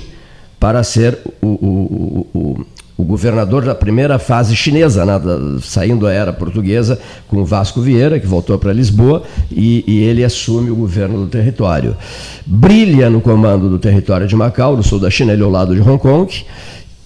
para 0.60 0.82
ser 0.84 1.20
o, 1.42 1.48
o, 1.48 2.28
o, 2.34 2.66
o 3.04 3.06
governador 3.06 3.66
da 3.66 3.76
primeira 3.76 4.18
fase 4.18 4.56
chinesa, 4.56 5.06
né, 5.06 5.14
saindo 5.62 6.06
da 6.06 6.14
era 6.14 6.32
portuguesa, 6.32 6.98
com 7.28 7.44
Vasco 7.44 7.82
Vieira, 7.82 8.18
que 8.18 8.26
voltou 8.26 8.58
para 8.58 8.72
Lisboa, 8.72 9.24
e, 9.52 9.84
e, 9.86 10.04
ele 10.04 10.24
assume 10.24 10.72
o 10.72 10.76
governo 10.76 11.20
do 11.20 11.28
território. 11.28 11.98
Brilha 12.46 13.10
no 13.10 13.20
comando 13.20 13.70
do 13.70 13.78
território 13.78 14.26
de 14.26 14.36
Macau, 14.38 14.78
no 14.78 14.84
sul 14.84 15.00
da 15.00 15.10
China, 15.10 15.34
ele 15.34 15.44
ao 15.44 15.50
lado 15.50 15.76
de 15.76 15.82
Hong 15.82 16.02
Kong, 16.02 16.34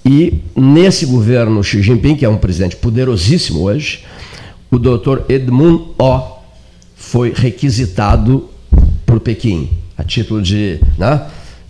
e 0.05 0.39
nesse 0.55 1.07
governo 1.07 1.63
Xi 1.63 1.81
Jinping, 1.81 2.15
que 2.15 2.23
é 2.23 2.29
um 2.29 2.37
presidente 2.37 2.75
poderosíssimo 2.75 3.61
hoje, 3.63 4.03
o 4.69 4.77
doutor 4.77 5.25
Edmund 5.27 5.83
O 5.97 6.37
foi 6.95 7.33
requisitado 7.35 8.47
por 9.03 9.19
Pequim, 9.19 9.67
a 9.97 10.03
título 10.03 10.43
de. 10.43 10.79
Né, 10.95 11.21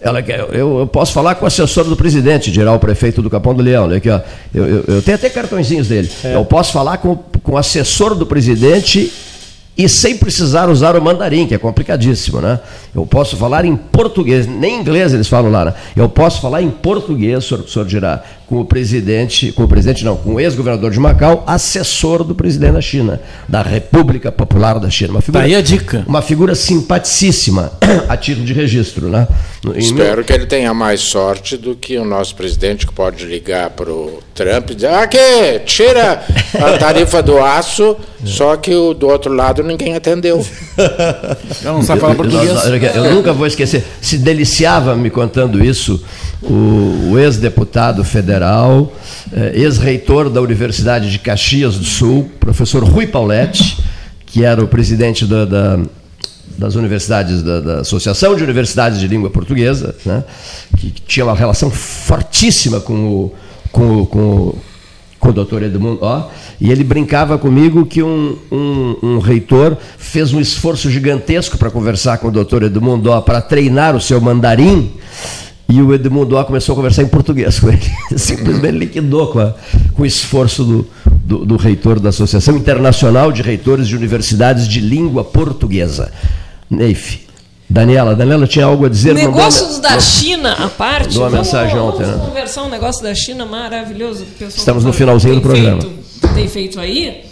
ela, 0.08 0.22
eu, 0.22 0.80
eu, 0.80 0.88
posso 0.88 1.12
falar 1.14 1.36
com 1.36 1.46
o 1.46 1.48
assessor 1.48 1.84
do 1.84 1.96
presidente, 1.96 2.52
dirá 2.52 2.74
o 2.74 2.80
prefeito 2.80 3.22
do 3.22 3.30
Capão 3.30 3.54
do 3.54 3.62
Leão. 3.62 3.88
Né, 3.88 4.00
que, 4.00 4.10
ó, 4.10 4.22
eu, 4.54 4.66
eu, 4.66 4.84
eu, 4.88 5.02
tenho 5.02 5.16
até 5.16 5.30
cartõezinhos 5.30 5.88
dele. 5.88 6.10
É. 6.24 6.36
Eu 6.36 6.46
posso 6.46 6.72
falar 6.72 6.98
com, 6.98 7.16
com 7.44 7.54
o 7.54 7.58
assessor 7.58 8.16
do 8.16 8.26
presidente 8.26 9.12
e 9.78 9.88
sem 9.88 10.18
precisar 10.18 10.70
usar 10.70 10.96
o 10.96 11.02
mandarim, 11.02 11.46
que 11.46 11.54
é 11.54 11.58
complicadíssimo. 11.58 12.42
Né? 12.42 12.60
Eu 12.98 13.06
posso 13.06 13.38
falar 13.38 13.64
em 13.64 13.76
português, 13.76 14.48
nem 14.48 14.80
inglês 14.80 15.14
eles 15.14 15.28
falam 15.28 15.52
lá. 15.52 15.66
Né? 15.66 15.74
Eu 15.96 16.10
posso 16.10 16.42
falar 16.42 16.64
em 16.64 16.72
português, 16.72 17.46
senhor, 17.46 17.68
senhor 17.70 17.86
dirá, 17.86 18.24
com 18.48 18.62
o 18.62 18.66
presidente, 18.66 19.52
com 19.52 19.66
o 19.66 19.68
presidente 19.68 20.06
não, 20.06 20.16
com 20.16 20.36
o 20.36 20.40
ex-governador 20.40 20.90
de 20.90 21.00
Macau, 21.00 21.44
assessor 21.46 22.24
do 22.24 22.34
presidente 22.34 22.72
da 22.74 22.82
China, 22.82 23.22
da 23.48 23.62
República 23.62 24.32
Popular 24.32 24.80
da 24.80 24.90
China. 24.90 25.12
Uma 25.12 25.22
figura, 25.22 25.44
Tá 25.44 25.46
aí 25.46 25.54
a 25.54 25.62
dica. 25.62 26.04
Uma 26.08 26.22
figura 26.22 26.56
simpaticíssima, 26.56 27.74
a 28.08 28.16
título 28.16 28.46
de 28.46 28.54
registro. 28.54 29.10
Né? 29.10 29.28
Em 29.76 29.80
Espero 29.80 30.24
que 30.24 30.32
ele 30.32 30.46
tenha 30.46 30.74
mais 30.74 31.02
sorte 31.02 31.58
do 31.58 31.76
que 31.76 31.98
o 31.98 32.06
nosso 32.06 32.36
presidente, 32.36 32.88
que 32.88 32.94
pode 32.94 33.26
ligar 33.26 33.70
para 33.72 33.92
o 33.92 34.20
Trump 34.34 34.70
e 34.72 34.76
dizer: 34.76 34.94
aqui, 34.94 35.60
tira 35.66 36.24
a 36.54 36.78
tarifa 36.78 37.22
do 37.22 37.38
aço, 37.38 37.98
só 38.24 38.56
que 38.56 38.74
o, 38.74 38.94
do 38.94 39.08
outro 39.08 39.34
lado 39.34 39.62
ninguém 39.62 39.94
atendeu. 39.96 40.44
Já 41.62 41.74
não 41.74 41.82
sabe 41.82 42.00
falar 42.00 42.16
português. 42.16 42.50
Eu 42.96 43.14
nunca 43.14 43.34
vou 43.34 43.46
esquecer. 43.48 43.84
Se 44.02 44.18
deliciava 44.18 44.96
me 44.96 45.10
contando 45.10 45.64
isso 45.64 46.04
o, 46.42 47.12
o 47.12 47.20
ex-deputado 47.20 48.04
federal, 48.04 48.94
eh, 49.34 49.52
ex-reitor 49.56 50.30
da 50.30 50.42
Universidade 50.42 51.12
de 51.12 51.20
Caxias 51.20 51.76
do 51.78 51.84
Sul, 51.86 52.30
professor 52.40 52.84
Rui 52.84 53.08
Pauletti, 53.08 53.78
que 54.26 54.44
era 54.44 54.64
o 54.64 54.68
presidente 54.68 55.26
da, 55.26 55.46
da- 55.46 55.80
das 56.58 56.74
universidades, 56.76 57.44
da, 57.44 57.60
da 57.60 57.80
Associação 57.82 58.36
de 58.36 58.44
Universidades 58.44 59.00
de 59.00 59.08
Língua 59.08 59.30
Portuguesa, 59.30 59.94
né, 60.06 60.24
que 60.78 60.90
tinha 60.90 61.24
uma 61.26 61.36
relação 61.36 61.70
fortíssima 61.70 62.80
com 62.80 62.94
o, 63.08 63.36
com 63.72 64.02
o, 64.02 64.06
com 64.08 64.20
o 64.20 64.58
com 65.20 65.30
o 65.30 65.34
doutor 65.34 65.64
Edmundo, 65.64 66.00
ó, 66.02 66.28
e 66.62 66.72
ele 66.72 66.84
brincava 66.84 67.38
comigo 67.38 67.86
que 67.86 68.04
um, 68.04 68.38
um, 68.52 68.96
um 69.02 69.20
reitor 69.20 69.76
fez 69.98 70.32
um 70.34 70.40
esforço 70.40 70.90
gigantesco 70.92 71.58
para 71.58 71.72
conversar 71.72 72.18
com 72.20 72.28
o 72.28 72.32
doutor 72.32 72.64
Edmundo 72.64 73.10
para 73.24 73.42
treinar 73.42 73.96
o 73.96 74.02
seu 74.02 74.22
mandarim, 74.22 74.92
e 75.70 75.82
o 75.82 75.94
Edmundo 75.94 76.36
ó, 76.38 76.44
começou 76.46 76.74
a 76.74 76.76
conversar 76.78 77.04
em 77.04 77.08
português 77.08 77.60
com 77.60 77.68
ele. 77.70 77.82
Simplesmente 78.16 78.78
liquidou 78.78 79.28
com, 79.28 79.40
a- 79.40 79.54
com 79.94 80.04
o 80.04 80.06
esforço 80.06 80.64
do, 80.64 80.88
do, 81.06 81.46
do 81.46 81.58
reitor 81.58 82.00
da 82.00 82.08
Associação 82.10 82.56
Internacional 82.56 83.32
de 83.34 83.42
Reitores 83.42 83.86
de 83.88 83.96
Universidades 83.96 84.66
de 84.68 84.80
Língua 84.80 85.26
Portuguesa. 85.26 86.10
Neif. 86.70 87.27
Daniela, 87.70 88.16
Daniela 88.16 88.48
tinha 88.48 88.66
algo 88.66 88.86
a 88.86 88.90
dizer. 88.90 89.14
mandou 89.14 89.32
Negócios 89.32 89.80
da 89.80 90.00
China 90.00 90.54
à 90.54 90.70
parte. 90.70 91.08
Mandou 91.10 91.24
uma 91.24 91.30
vamos, 91.30 91.48
mensagem 91.48 91.76
vamos 91.76 91.96
ontem, 91.96 92.06
né? 92.08 92.26
conversar 92.26 92.64
um 92.64 92.70
negócio 92.70 93.04
da 93.04 93.14
China 93.14 93.46
maravilhoso. 93.46 94.26
Estamos 94.40 94.84
no 94.86 94.94
finalzinho 94.94 95.36
do 95.36 95.42
programa. 95.42 95.82
Feito, 95.82 96.34
tem 96.34 96.48
feito 96.48 96.80
aí. 96.80 97.26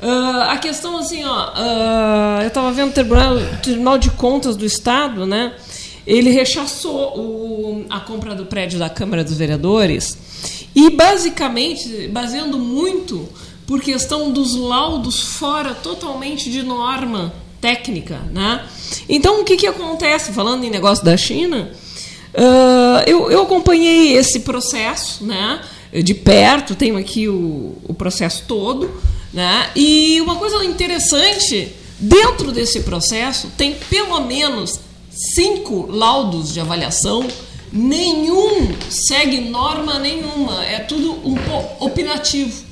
Ah, 0.00 0.52
a 0.52 0.58
questão 0.58 0.96
assim, 0.96 1.24
ó, 1.24 1.50
ah, 1.54 2.38
eu 2.42 2.48
estava 2.48 2.70
vendo 2.72 2.90
o 2.90 2.92
tribunal, 2.92 3.36
tribunal 3.62 3.98
de 3.98 4.10
Contas 4.10 4.56
do 4.56 4.64
Estado, 4.64 5.26
né? 5.26 5.52
Ele 6.06 6.30
rechaçou 6.30 7.18
o- 7.18 7.84
a 7.90 8.00
compra 8.00 8.34
do 8.34 8.46
prédio 8.46 8.78
da 8.78 8.88
Câmara 8.88 9.22
dos 9.22 9.36
Vereadores 9.36 10.16
e 10.74 10.88
basicamente 10.90 12.08
baseando 12.08 12.58
muito 12.58 13.28
por 13.66 13.80
questão 13.80 14.30
dos 14.32 14.56
laudos 14.56 15.20
fora 15.20 15.74
totalmente 15.74 16.50
de 16.50 16.62
norma 16.62 17.32
técnica, 17.60 18.18
né? 18.32 18.64
Então 19.08 19.40
o 19.40 19.44
que 19.44 19.56
que 19.56 19.66
acontece 19.66 20.32
falando 20.32 20.64
em 20.64 20.70
negócio 20.70 21.04
da 21.04 21.16
China? 21.16 21.70
Ah, 22.34 23.04
eu, 23.06 23.30
eu 23.30 23.42
acompanhei 23.42 24.16
esse 24.16 24.40
processo, 24.40 25.24
né? 25.24 25.60
De 26.04 26.14
perto, 26.14 26.74
tenho 26.76 26.96
aqui 26.96 27.28
o, 27.28 27.76
o 27.88 27.94
processo 27.94 28.44
todo, 28.46 28.90
né? 29.32 29.70
E 29.74 30.20
uma 30.20 30.36
coisa 30.36 30.64
interessante, 30.64 31.72
dentro 31.98 32.52
desse 32.52 32.80
processo, 32.80 33.48
tem 33.56 33.74
pelo 33.88 34.20
menos 34.20 34.78
cinco 35.10 35.86
laudos 35.90 36.52
de 36.54 36.60
avaliação, 36.60 37.26
nenhum 37.72 38.68
segue 38.88 39.40
norma 39.40 39.98
nenhuma, 39.98 40.64
é 40.64 40.78
tudo 40.78 41.12
um 41.28 41.36
opinativo, 41.80 42.62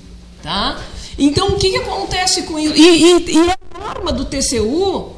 tá? 0.43 0.81
Então, 1.19 1.49
o 1.49 1.57
que, 1.59 1.71
que 1.71 1.77
acontece 1.79 2.43
com 2.43 2.57
isso? 2.61 2.77
E, 2.77 3.03
e- 3.17 3.35
e 3.35 3.51
a 3.51 3.58
norma 3.95 4.13
do 4.13 4.25
TCU, 4.25 5.13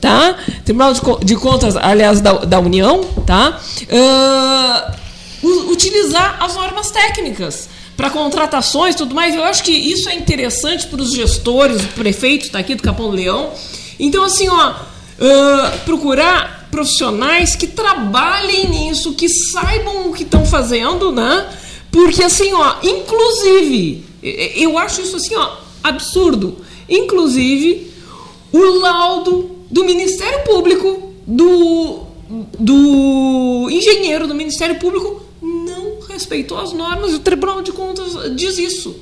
tá? 0.00 0.36
Tribunal 0.64 0.92
de, 0.92 1.00
Co- 1.00 1.20
de 1.22 1.36
Contas, 1.36 1.76
aliás, 1.76 2.20
da, 2.20 2.32
da 2.32 2.60
União, 2.60 3.02
tá? 3.26 3.58
Ah, 3.92 4.94
u- 5.42 5.70
utilizar 5.72 6.42
as 6.42 6.54
normas 6.54 6.90
técnicas 6.90 7.68
para 7.96 8.10
contratações 8.10 8.94
tudo 8.94 9.14
mais. 9.14 9.34
Eu 9.34 9.44
acho 9.44 9.62
que 9.62 9.72
isso 9.72 10.08
é 10.08 10.14
interessante 10.14 10.86
para 10.86 11.00
os 11.02 11.12
gestores, 11.12 11.82
o 11.82 11.88
prefeito 11.88 12.46
está 12.46 12.58
aqui 12.58 12.74
do 12.74 12.82
Capão 12.82 13.10
do 13.10 13.16
Leão. 13.16 13.50
Então, 13.98 14.24
assim, 14.24 14.48
ó, 14.48 14.74
ah, 15.20 15.72
procurar 15.84 16.68
profissionais 16.70 17.56
que 17.56 17.66
trabalhem 17.66 18.68
nisso, 18.68 19.12
que 19.14 19.28
saibam 19.28 20.08
o 20.08 20.12
que 20.14 20.22
estão 20.22 20.46
fazendo, 20.46 21.10
né? 21.12 21.46
Porque, 21.90 22.22
assim, 22.22 22.52
ó, 22.52 22.74
inclusive, 22.82 24.04
eu 24.22 24.78
acho 24.78 25.00
isso, 25.02 25.16
assim, 25.16 25.34
ó, 25.34 25.56
absurdo. 25.82 26.58
Inclusive, 26.88 27.89
o 28.52 28.78
laudo 28.80 29.50
do 29.70 29.84
Ministério 29.84 30.44
Público, 30.44 31.12
do, 31.26 32.00
do 32.58 33.68
engenheiro 33.70 34.26
do 34.26 34.34
Ministério 34.34 34.78
Público, 34.78 35.22
não 35.40 36.00
respeitou 36.08 36.58
as 36.58 36.72
normas 36.72 37.12
e 37.12 37.16
o 37.16 37.20
Tribunal 37.20 37.62
de 37.62 37.72
Contas 37.72 38.34
diz 38.36 38.58
isso. 38.58 38.94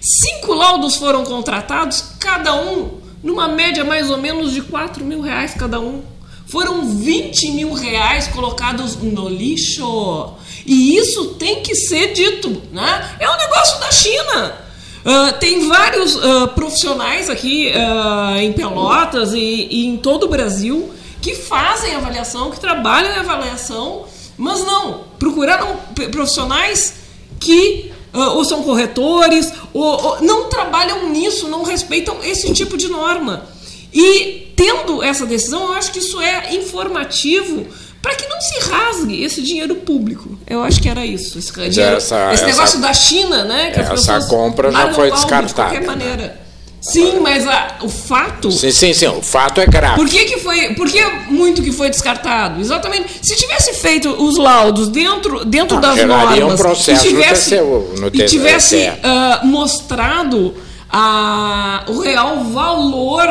Cinco 0.00 0.54
laudos 0.54 0.96
foram 0.96 1.24
contratados, 1.24 2.02
cada 2.20 2.54
um 2.54 3.06
numa 3.22 3.48
média 3.48 3.84
mais 3.84 4.10
ou 4.10 4.18
menos 4.18 4.52
de 4.52 4.62
4 4.62 5.04
mil 5.04 5.20
reais 5.20 5.54
cada 5.54 5.80
um. 5.80 6.02
Foram 6.46 6.86
20 6.96 7.50
mil 7.50 7.72
reais 7.72 8.28
colocados 8.28 8.94
no 8.96 9.28
lixo. 9.28 10.34
E 10.64 10.96
isso 10.96 11.34
tem 11.34 11.60
que 11.60 11.74
ser 11.74 12.12
dito. 12.12 12.62
Né? 12.72 13.16
É 13.18 13.28
um 13.28 13.36
negócio 13.36 13.80
da 13.80 13.90
China. 13.90 14.65
Ah, 15.08 15.32
tem 15.32 15.68
vários 15.68 16.16
ah, 16.16 16.48
profissionais 16.48 17.30
aqui 17.30 17.72
ah, 17.72 18.42
em 18.42 18.52
Pelotas 18.52 19.32
e, 19.34 19.68
e 19.70 19.86
em 19.86 19.96
todo 19.96 20.24
o 20.24 20.28
Brasil 20.28 20.92
que 21.22 21.32
fazem 21.32 21.94
avaliação, 21.94 22.50
que 22.50 22.58
trabalham 22.58 23.12
em 23.12 23.18
avaliação, 23.18 24.04
mas 24.36 24.64
não, 24.64 25.04
procuraram 25.18 25.76
profissionais 26.10 26.94
que 27.38 27.92
ou 28.12 28.44
são 28.46 28.62
corretores, 28.62 29.52
ou, 29.74 29.84
ou 29.84 30.22
não 30.22 30.48
trabalham 30.48 31.10
nisso, 31.10 31.48
não 31.48 31.62
respeitam 31.62 32.16
esse 32.22 32.50
tipo 32.54 32.78
de 32.78 32.88
norma. 32.88 33.44
E 33.92 34.52
tendo 34.56 35.02
essa 35.02 35.26
decisão, 35.26 35.64
eu 35.64 35.72
acho 35.74 35.92
que 35.92 35.98
isso 35.98 36.18
é 36.18 36.54
informativo 36.54 37.66
para 38.06 38.14
que 38.14 38.28
não 38.28 38.40
se 38.40 38.70
rasgue 38.70 39.24
esse 39.24 39.42
dinheiro 39.42 39.74
público. 39.74 40.38
Eu 40.46 40.62
acho 40.62 40.80
que 40.80 40.88
era 40.88 41.04
isso. 41.04 41.36
Esse, 41.40 41.52
dinheiro- 41.70 41.96
essa- 41.96 42.32
esse 42.32 42.44
essa- 42.44 42.46
negócio 42.46 42.78
da 42.80 42.94
China, 42.94 43.42
né? 43.44 43.72
que 43.72 43.80
essa 43.80 44.20
compra 44.28 44.70
já 44.70 44.92
foi 44.92 45.10
descartada, 45.10 45.46
De 45.48 45.54
qualquer 45.54 45.80
né? 45.80 45.86
maneira. 45.88 46.40
Sim, 46.80 47.18
mas 47.20 47.44
a- 47.48 47.78
o 47.82 47.88
fato. 47.88 48.52
Sim, 48.52 48.70
sim, 48.70 48.94
sim. 48.94 49.08
O 49.08 49.20
fato 49.20 49.60
é 49.60 49.66
grave. 49.66 49.96
Por 49.96 50.08
que, 50.08 50.24
que 50.26 50.38
foi. 50.38 50.72
Por 50.74 50.88
que 50.88 51.04
muito 51.28 51.60
que 51.62 51.72
foi 51.72 51.90
descartado? 51.90 52.60
Exatamente. 52.60 53.08
Se 53.22 53.34
tivesse 53.34 53.72
feito 53.74 54.08
os 54.10 54.36
laudos 54.38 54.86
dentro, 54.88 55.44
dentro 55.44 55.78
Ah, 55.78 55.80
das 55.80 55.96
geraria 55.96 56.44
um 56.44 56.48
normas 56.50 56.60
processo 56.60 57.04
e 57.08 57.12
no 57.12 57.18
tivesse, 57.20 57.50
TCU, 57.56 57.94
no 57.98 58.06
e 58.06 58.10
TCU, 58.12 58.26
tivesse 58.28 58.76
é. 58.76 59.00
ah, 59.02 59.40
mostrado 59.42 60.54
a, 60.88 61.82
o 61.88 61.98
real 61.98 62.44
valor, 62.44 63.26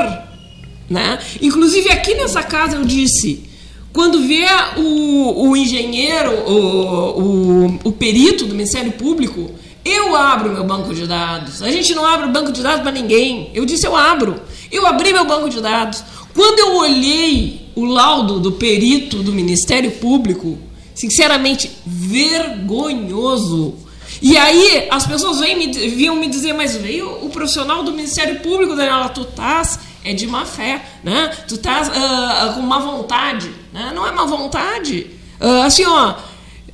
né? 0.89 1.18
Inclusive 1.41 1.89
aqui 1.91 2.14
nessa 2.15 2.43
casa 2.43 2.76
eu 2.76 2.84
disse. 2.84 3.55
Quando 3.95 4.19
vier 4.19 4.77
o, 4.77 5.47
o 5.47 5.55
engenheiro, 5.55 6.30
o, 6.30 7.22
o, 7.22 7.80
o 7.85 7.91
perito 7.93 8.43
do 8.43 8.53
Ministério 8.53 8.91
Público, 8.91 9.51
eu 9.85 10.13
abro 10.13 10.51
meu 10.51 10.65
banco 10.65 10.93
de 10.93 11.07
dados. 11.07 11.61
A 11.61 11.72
gente 11.72 11.95
não 11.95 12.05
abre 12.05 12.27
o 12.27 12.31
banco 12.34 12.51
de 12.51 12.61
dados 12.61 12.81
para 12.81 12.91
ninguém. 12.91 13.51
Eu 13.53 13.63
disse 13.63 13.88
eu 13.88 13.95
abro. 13.95 14.35
Eu 14.69 14.85
abri 14.85 15.13
meu 15.13 15.23
banco 15.23 15.49
de 15.49 15.61
dados. 15.61 16.03
Quando 16.34 16.59
eu 16.59 16.76
olhei 16.76 17.72
o 17.73 17.85
laudo 17.85 18.38
do 18.38 18.51
perito 18.51 19.23
do 19.23 19.31
Ministério 19.31 19.91
Público, 19.91 20.57
sinceramente 20.93 21.72
vergonhoso. 21.85 23.76
E 24.22 24.35
aí 24.35 24.89
as 24.91 25.07
pessoas 25.07 25.39
vêm 25.39 25.57
me, 25.57 25.67
vinham 25.72 26.17
me 26.17 26.27
dizer, 26.27 26.51
mas 26.51 26.76
veio 26.76 27.26
o 27.26 27.30
profissional 27.30 27.81
do 27.81 27.93
Ministério 27.93 28.41
Público, 28.41 28.76
Daniela, 28.76 29.07
tu 29.07 29.22
estás 29.22 29.80
é 30.05 30.13
de 30.13 30.27
má 30.27 30.45
fé, 30.45 30.85
né? 31.03 31.31
Tu 31.47 31.55
estás 31.55 31.89
ah, 31.89 32.53
com 32.55 32.61
má 32.61 32.77
vontade, 32.77 33.49
né? 33.76 33.91
Não 33.93 34.07
é 34.07 34.11
má 34.11 34.26
vontade. 34.26 35.07
Ah, 35.39 35.65
assim, 35.65 35.84
ó. 35.85 36.14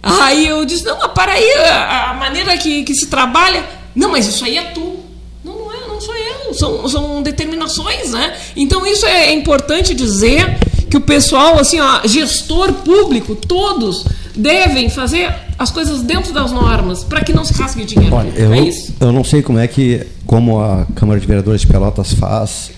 Aí 0.03 0.47
eu 0.47 0.63
disse, 0.65 0.85
não, 0.85 0.97
mas 0.99 1.11
para 1.11 1.33
aí, 1.33 1.53
a, 1.53 2.11
a 2.11 2.13
maneira 2.13 2.55
que, 2.57 2.83
que 2.83 2.93
se 2.93 3.07
trabalha. 3.07 3.65
Não, 3.95 4.11
mas 4.11 4.27
isso 4.27 4.45
aí 4.45 4.57
é 4.57 4.63
tu. 4.65 4.99
Não, 5.43 5.65
não 5.65 5.73
é, 5.73 5.87
não 5.87 5.99
sou 5.99 6.15
eu. 6.15 6.53
São, 6.53 6.87
são 6.87 7.23
determinações, 7.23 8.11
né? 8.11 8.35
Então 8.55 8.85
isso 8.85 9.05
é 9.07 9.33
importante 9.33 9.95
dizer 9.95 10.57
que 10.89 10.97
o 10.97 11.01
pessoal, 11.01 11.57
assim, 11.57 11.79
ó, 11.79 12.01
gestor 12.05 12.71
público, 12.73 13.35
todos 13.35 14.05
devem 14.35 14.89
fazer 14.89 15.33
as 15.57 15.71
coisas 15.71 16.01
dentro 16.01 16.31
das 16.33 16.51
normas 16.51 17.03
para 17.03 17.21
que 17.21 17.33
não 17.33 17.43
se 17.43 17.53
rasgue 17.53 17.83
dinheiro. 17.83 18.15
Olha, 18.15 18.31
eu, 18.35 18.53
é 18.53 18.59
isso. 18.59 18.93
eu 18.99 19.11
não 19.11 19.23
sei 19.23 19.41
como 19.41 19.57
é 19.57 19.67
que, 19.67 20.05
como 20.25 20.59
a 20.59 20.85
Câmara 20.95 21.19
de 21.19 21.25
Vereadores 21.25 21.61
de 21.61 21.67
Pelotas 21.67 22.13
faz, 22.13 22.71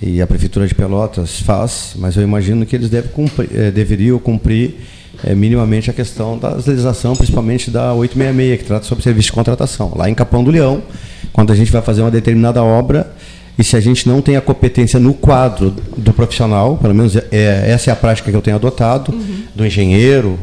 e 0.00 0.20
a 0.20 0.26
Prefeitura 0.26 0.66
de 0.66 0.74
Pelotas 0.74 1.40
faz, 1.40 1.94
mas 1.96 2.16
eu 2.16 2.22
imagino 2.22 2.66
que 2.66 2.76
eles 2.76 2.90
devem 2.90 3.10
cumprir, 3.10 3.48
eh, 3.54 3.70
deveriam 3.70 4.18
cumprir 4.18 4.74
eh, 5.24 5.34
minimamente 5.34 5.90
a 5.90 5.92
questão 5.92 6.38
da 6.38 6.50
legislação, 6.50 7.16
principalmente 7.16 7.70
da 7.70 7.94
866, 7.94 8.58
que 8.58 8.64
trata 8.66 8.84
sobre 8.84 9.02
serviço 9.02 9.28
de 9.28 9.32
contratação. 9.32 9.92
Lá 9.96 10.10
em 10.10 10.14
Capão 10.14 10.44
do 10.44 10.50
Leão, 10.50 10.82
quando 11.32 11.52
a 11.52 11.56
gente 11.56 11.72
vai 11.72 11.80
fazer 11.80 12.02
uma 12.02 12.10
determinada 12.10 12.62
obra, 12.62 13.10
e 13.58 13.64
se 13.64 13.74
a 13.74 13.80
gente 13.80 14.06
não 14.06 14.20
tem 14.20 14.36
a 14.36 14.40
competência 14.40 15.00
no 15.00 15.14
quadro 15.14 15.74
do 15.96 16.12
profissional, 16.12 16.76
pelo 16.76 16.94
menos 16.94 17.16
é, 17.16 17.70
essa 17.70 17.90
é 17.90 17.92
a 17.92 17.96
prática 17.96 18.30
que 18.30 18.36
eu 18.36 18.42
tenho 18.42 18.56
adotado, 18.56 19.12
uhum. 19.12 19.42
do 19.54 19.64
engenheiro, 19.64 20.38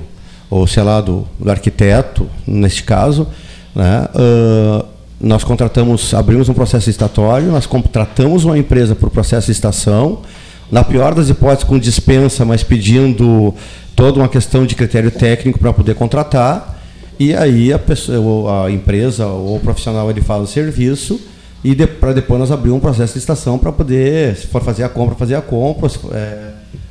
ou 0.49 0.65
sei 0.65 0.81
lá, 0.81 0.99
do, 0.99 1.27
do 1.39 1.49
arquiteto, 1.51 2.27
neste 2.47 2.83
caso, 2.83 3.27
né, 3.75 4.07
uh, 4.15 4.85
nós 5.23 5.41
contratamos, 5.41 6.13
abrimos 6.13 6.49
um 6.49 6.53
processo 6.53 6.89
licitatório, 6.89 7.47
nós 7.47 7.65
contratamos 7.65 8.43
uma 8.43 8.57
empresa 8.57 8.93
por 8.93 9.09
processo 9.09 9.45
de 9.45 9.53
estação, 9.53 10.21
na 10.69 10.83
pior 10.83 11.15
das 11.15 11.29
hipóteses 11.29 11.63
com 11.63 11.79
dispensa, 11.79 12.43
mas 12.43 12.61
pedindo 12.61 13.55
toda 13.95 14.19
uma 14.19 14.27
questão 14.27 14.65
de 14.65 14.75
critério 14.75 15.09
técnico 15.09 15.57
para 15.57 15.71
poder 15.71 15.95
contratar, 15.95 16.77
e 17.17 17.33
aí 17.33 17.71
a, 17.71 17.79
pessoa, 17.79 18.65
a 18.65 18.71
empresa 18.71 19.25
ou 19.27 19.55
o 19.55 19.59
profissional 19.61 20.09
ele 20.09 20.19
faz 20.19 20.43
o 20.43 20.47
serviço 20.47 21.21
e 21.63 21.73
de, 21.73 21.87
para 21.87 22.11
depois 22.11 22.37
nós 22.37 22.51
abrir 22.51 22.71
um 22.71 22.79
processo 22.79 23.13
de 23.13 23.19
licitação 23.19 23.57
para 23.57 23.71
poder, 23.71 24.35
se 24.35 24.47
for 24.47 24.61
fazer 24.61 24.83
a 24.83 24.89
compra, 24.89 25.15
fazer 25.15 25.35
a 25.35 25.41
compra, 25.41 25.87
se, 25.87 25.99
é, 26.11 26.49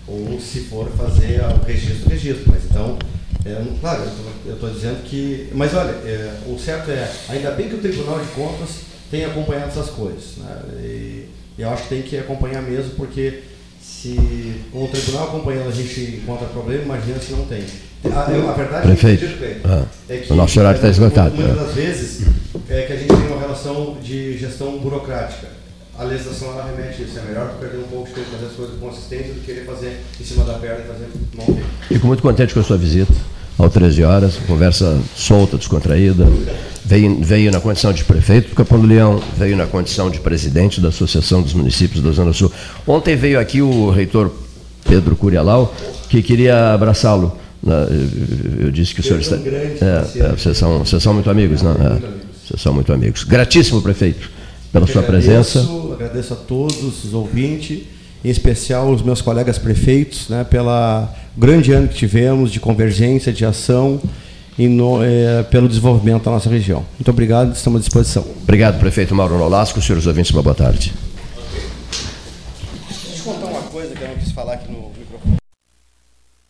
ou 0.09 0.41
se 0.41 0.61
for 0.61 0.89
fazer 0.97 1.43
o 1.43 1.67
registro, 1.67 2.09
registro. 2.09 2.45
Mas 2.47 2.65
então 2.65 2.97
é, 3.45 3.61
claro, 3.81 4.03
eu 4.47 4.55
estou 4.55 4.71
dizendo 4.71 5.03
que. 5.05 5.49
Mas 5.53 5.75
olha, 5.75 5.91
é, 5.91 6.33
o 6.47 6.59
certo 6.59 6.91
é, 6.91 7.11
ainda 7.29 7.51
bem 7.51 7.69
que 7.69 7.75
o 7.75 7.79
Tribunal 7.79 8.21
de 8.21 8.27
Contas 8.29 8.83
tem 9.11 9.25
acompanhado 9.25 9.69
essas 9.69 9.91
coisas. 9.91 10.37
Né? 10.39 10.57
E, 10.81 11.29
eu 11.59 11.69
acho 11.69 11.83
que 11.85 11.89
tem 11.89 12.03
que 12.03 12.17
acompanhar 12.17 12.63
mesmo, 12.63 12.93
porque 12.93 13.43
se 13.81 14.61
com 14.73 14.85
o 14.85 14.89
tribunal 14.89 15.29
acompanhando 15.29 15.69
a 15.69 15.73
gente 15.73 16.23
encontra 16.23 16.47
problema, 16.49 16.85
imagina 16.85 17.19
se 17.19 17.33
não 17.33 17.45
tem. 17.45 17.65
A, 18.11 18.23
a 18.23 18.53
verdade 18.53 18.87
Prefeito. 18.87 19.25
é, 19.45 19.61
ah, 19.65 19.85
é 20.09 20.17
que. 20.19 20.33
O 20.33 20.37
nosso 20.37 20.59
horário 20.59 20.77
está 20.77 20.89
esgotado. 20.89 21.35
Muitas 21.35 21.57
das 21.57 21.75
vezes 21.75 22.27
é 22.69 22.83
que 22.83 22.93
a 22.93 22.97
gente 22.97 23.09
tem 23.09 23.27
uma 23.27 23.41
relação 23.41 23.99
de 24.03 24.39
gestão 24.39 24.79
burocrática. 24.79 25.49
A 25.99 26.05
legislação 26.05 26.53
ela 26.53 26.65
remete 26.65 27.03
isso. 27.03 27.19
É 27.19 27.23
melhor 27.23 27.55
perder 27.61 27.79
um 27.79 27.89
pouco 27.89 28.09
de 28.09 28.15
tempo 28.15 28.31
fazer 28.31 28.47
as 28.47 28.53
coisas 28.53 28.79
consistentes 28.79 29.35
do 29.35 29.41
que 29.41 29.47
querer 29.47 29.67
fazer 29.67 30.01
em 30.19 30.25
cima 30.25 30.45
da 30.45 30.55
perna 30.55 30.81
e 30.85 30.87
fazer 30.87 31.09
mal 31.37 31.47
feito. 31.47 31.69
Fico 31.89 32.07
muito 32.07 32.23
contente 32.23 32.55
com 32.55 32.61
a 32.61 32.65
sua 32.65 32.79
visita 32.79 33.13
ao 33.63 33.71
13 33.71 34.03
horas, 34.03 34.37
conversa 34.47 34.99
solta, 35.15 35.57
descontraída. 35.57 36.27
Veio, 36.85 37.23
veio 37.23 37.53
na 37.53 37.61
condição 37.61 37.93
de 37.93 38.05
prefeito 38.05 38.51
do 38.51 38.57
Capão 38.57 38.81
do 38.81 38.87
Leão, 38.87 39.23
veio 39.37 39.57
na 39.57 39.67
condição 39.67 40.11
de 40.11 40.19
presidente 40.19 40.81
da 40.81 40.89
Associação 40.89 41.41
dos 41.41 41.55
Municípios 41.55 42.03
da 42.03 42.11
Zona 42.11 42.33
Sul. 42.33 42.51
Ontem 42.87 43.15
veio 43.15 43.39
aqui 43.39 43.63
o 43.63 43.89
reitor 43.91 44.33
Pedro 44.85 45.15
Curialau, 45.15 45.73
que 46.09 46.21
queria 46.23 46.75
abraçá-lo. 46.75 47.39
Eu 48.59 48.73
disse 48.73 48.93
que 48.93 49.01
o 49.01 49.05
senhor 49.05 49.21
está. 49.21 49.37
É, 49.37 50.07
é, 50.17 50.29
vocês, 50.37 50.59
são, 50.59 50.81
vocês 50.81 51.01
são 51.01 51.15
muito 51.15 51.31
amigos, 51.31 51.63
não? 51.63 51.71
É, 51.71 52.01
vocês 52.45 52.61
são 52.61 52.75
muito 52.75 52.93
amigos. 52.93 53.23
Gratíssimo, 53.23 53.81
prefeito, 53.81 54.29
pela 54.73 54.89
sua 54.89 55.05
presença. 55.05 55.65
Agradeço 55.93 56.33
a 56.33 56.37
todos 56.37 57.05
os 57.05 57.15
ouvintes 57.15 57.83
em 58.25 58.31
especial 58.31 58.91
os 58.91 59.03
meus 59.03 59.21
colegas 59.21 59.59
prefeitos, 59.59 60.29
né, 60.29 60.45
pela 60.45 61.13
grande 61.37 61.73
ano 61.73 61.89
que 61.89 61.95
tivemos 61.95 62.53
de 62.53 62.61
convergência, 62.61 63.33
de 63.33 63.45
ação 63.45 64.01
e 64.59 64.69
no, 64.69 65.03
é, 65.03 65.43
pelo 65.45 65.69
desenvolvimento 65.69 66.25
da 66.25 66.31
nossa 66.31 66.49
região. 66.49 66.85
Muito 66.99 67.11
obrigado, 67.11 67.55
estamos 67.55 67.81
à 67.81 67.81
disposição. 67.81 68.25
Obrigado, 68.43 68.79
prefeito 68.79 69.15
Mauro 69.15 69.39
Nolasco. 69.39 69.81
Senhores 69.81 70.07
ouvintes, 70.07 70.31
uma 70.31 70.43
boa 70.43 70.55
tarde. 70.55 70.93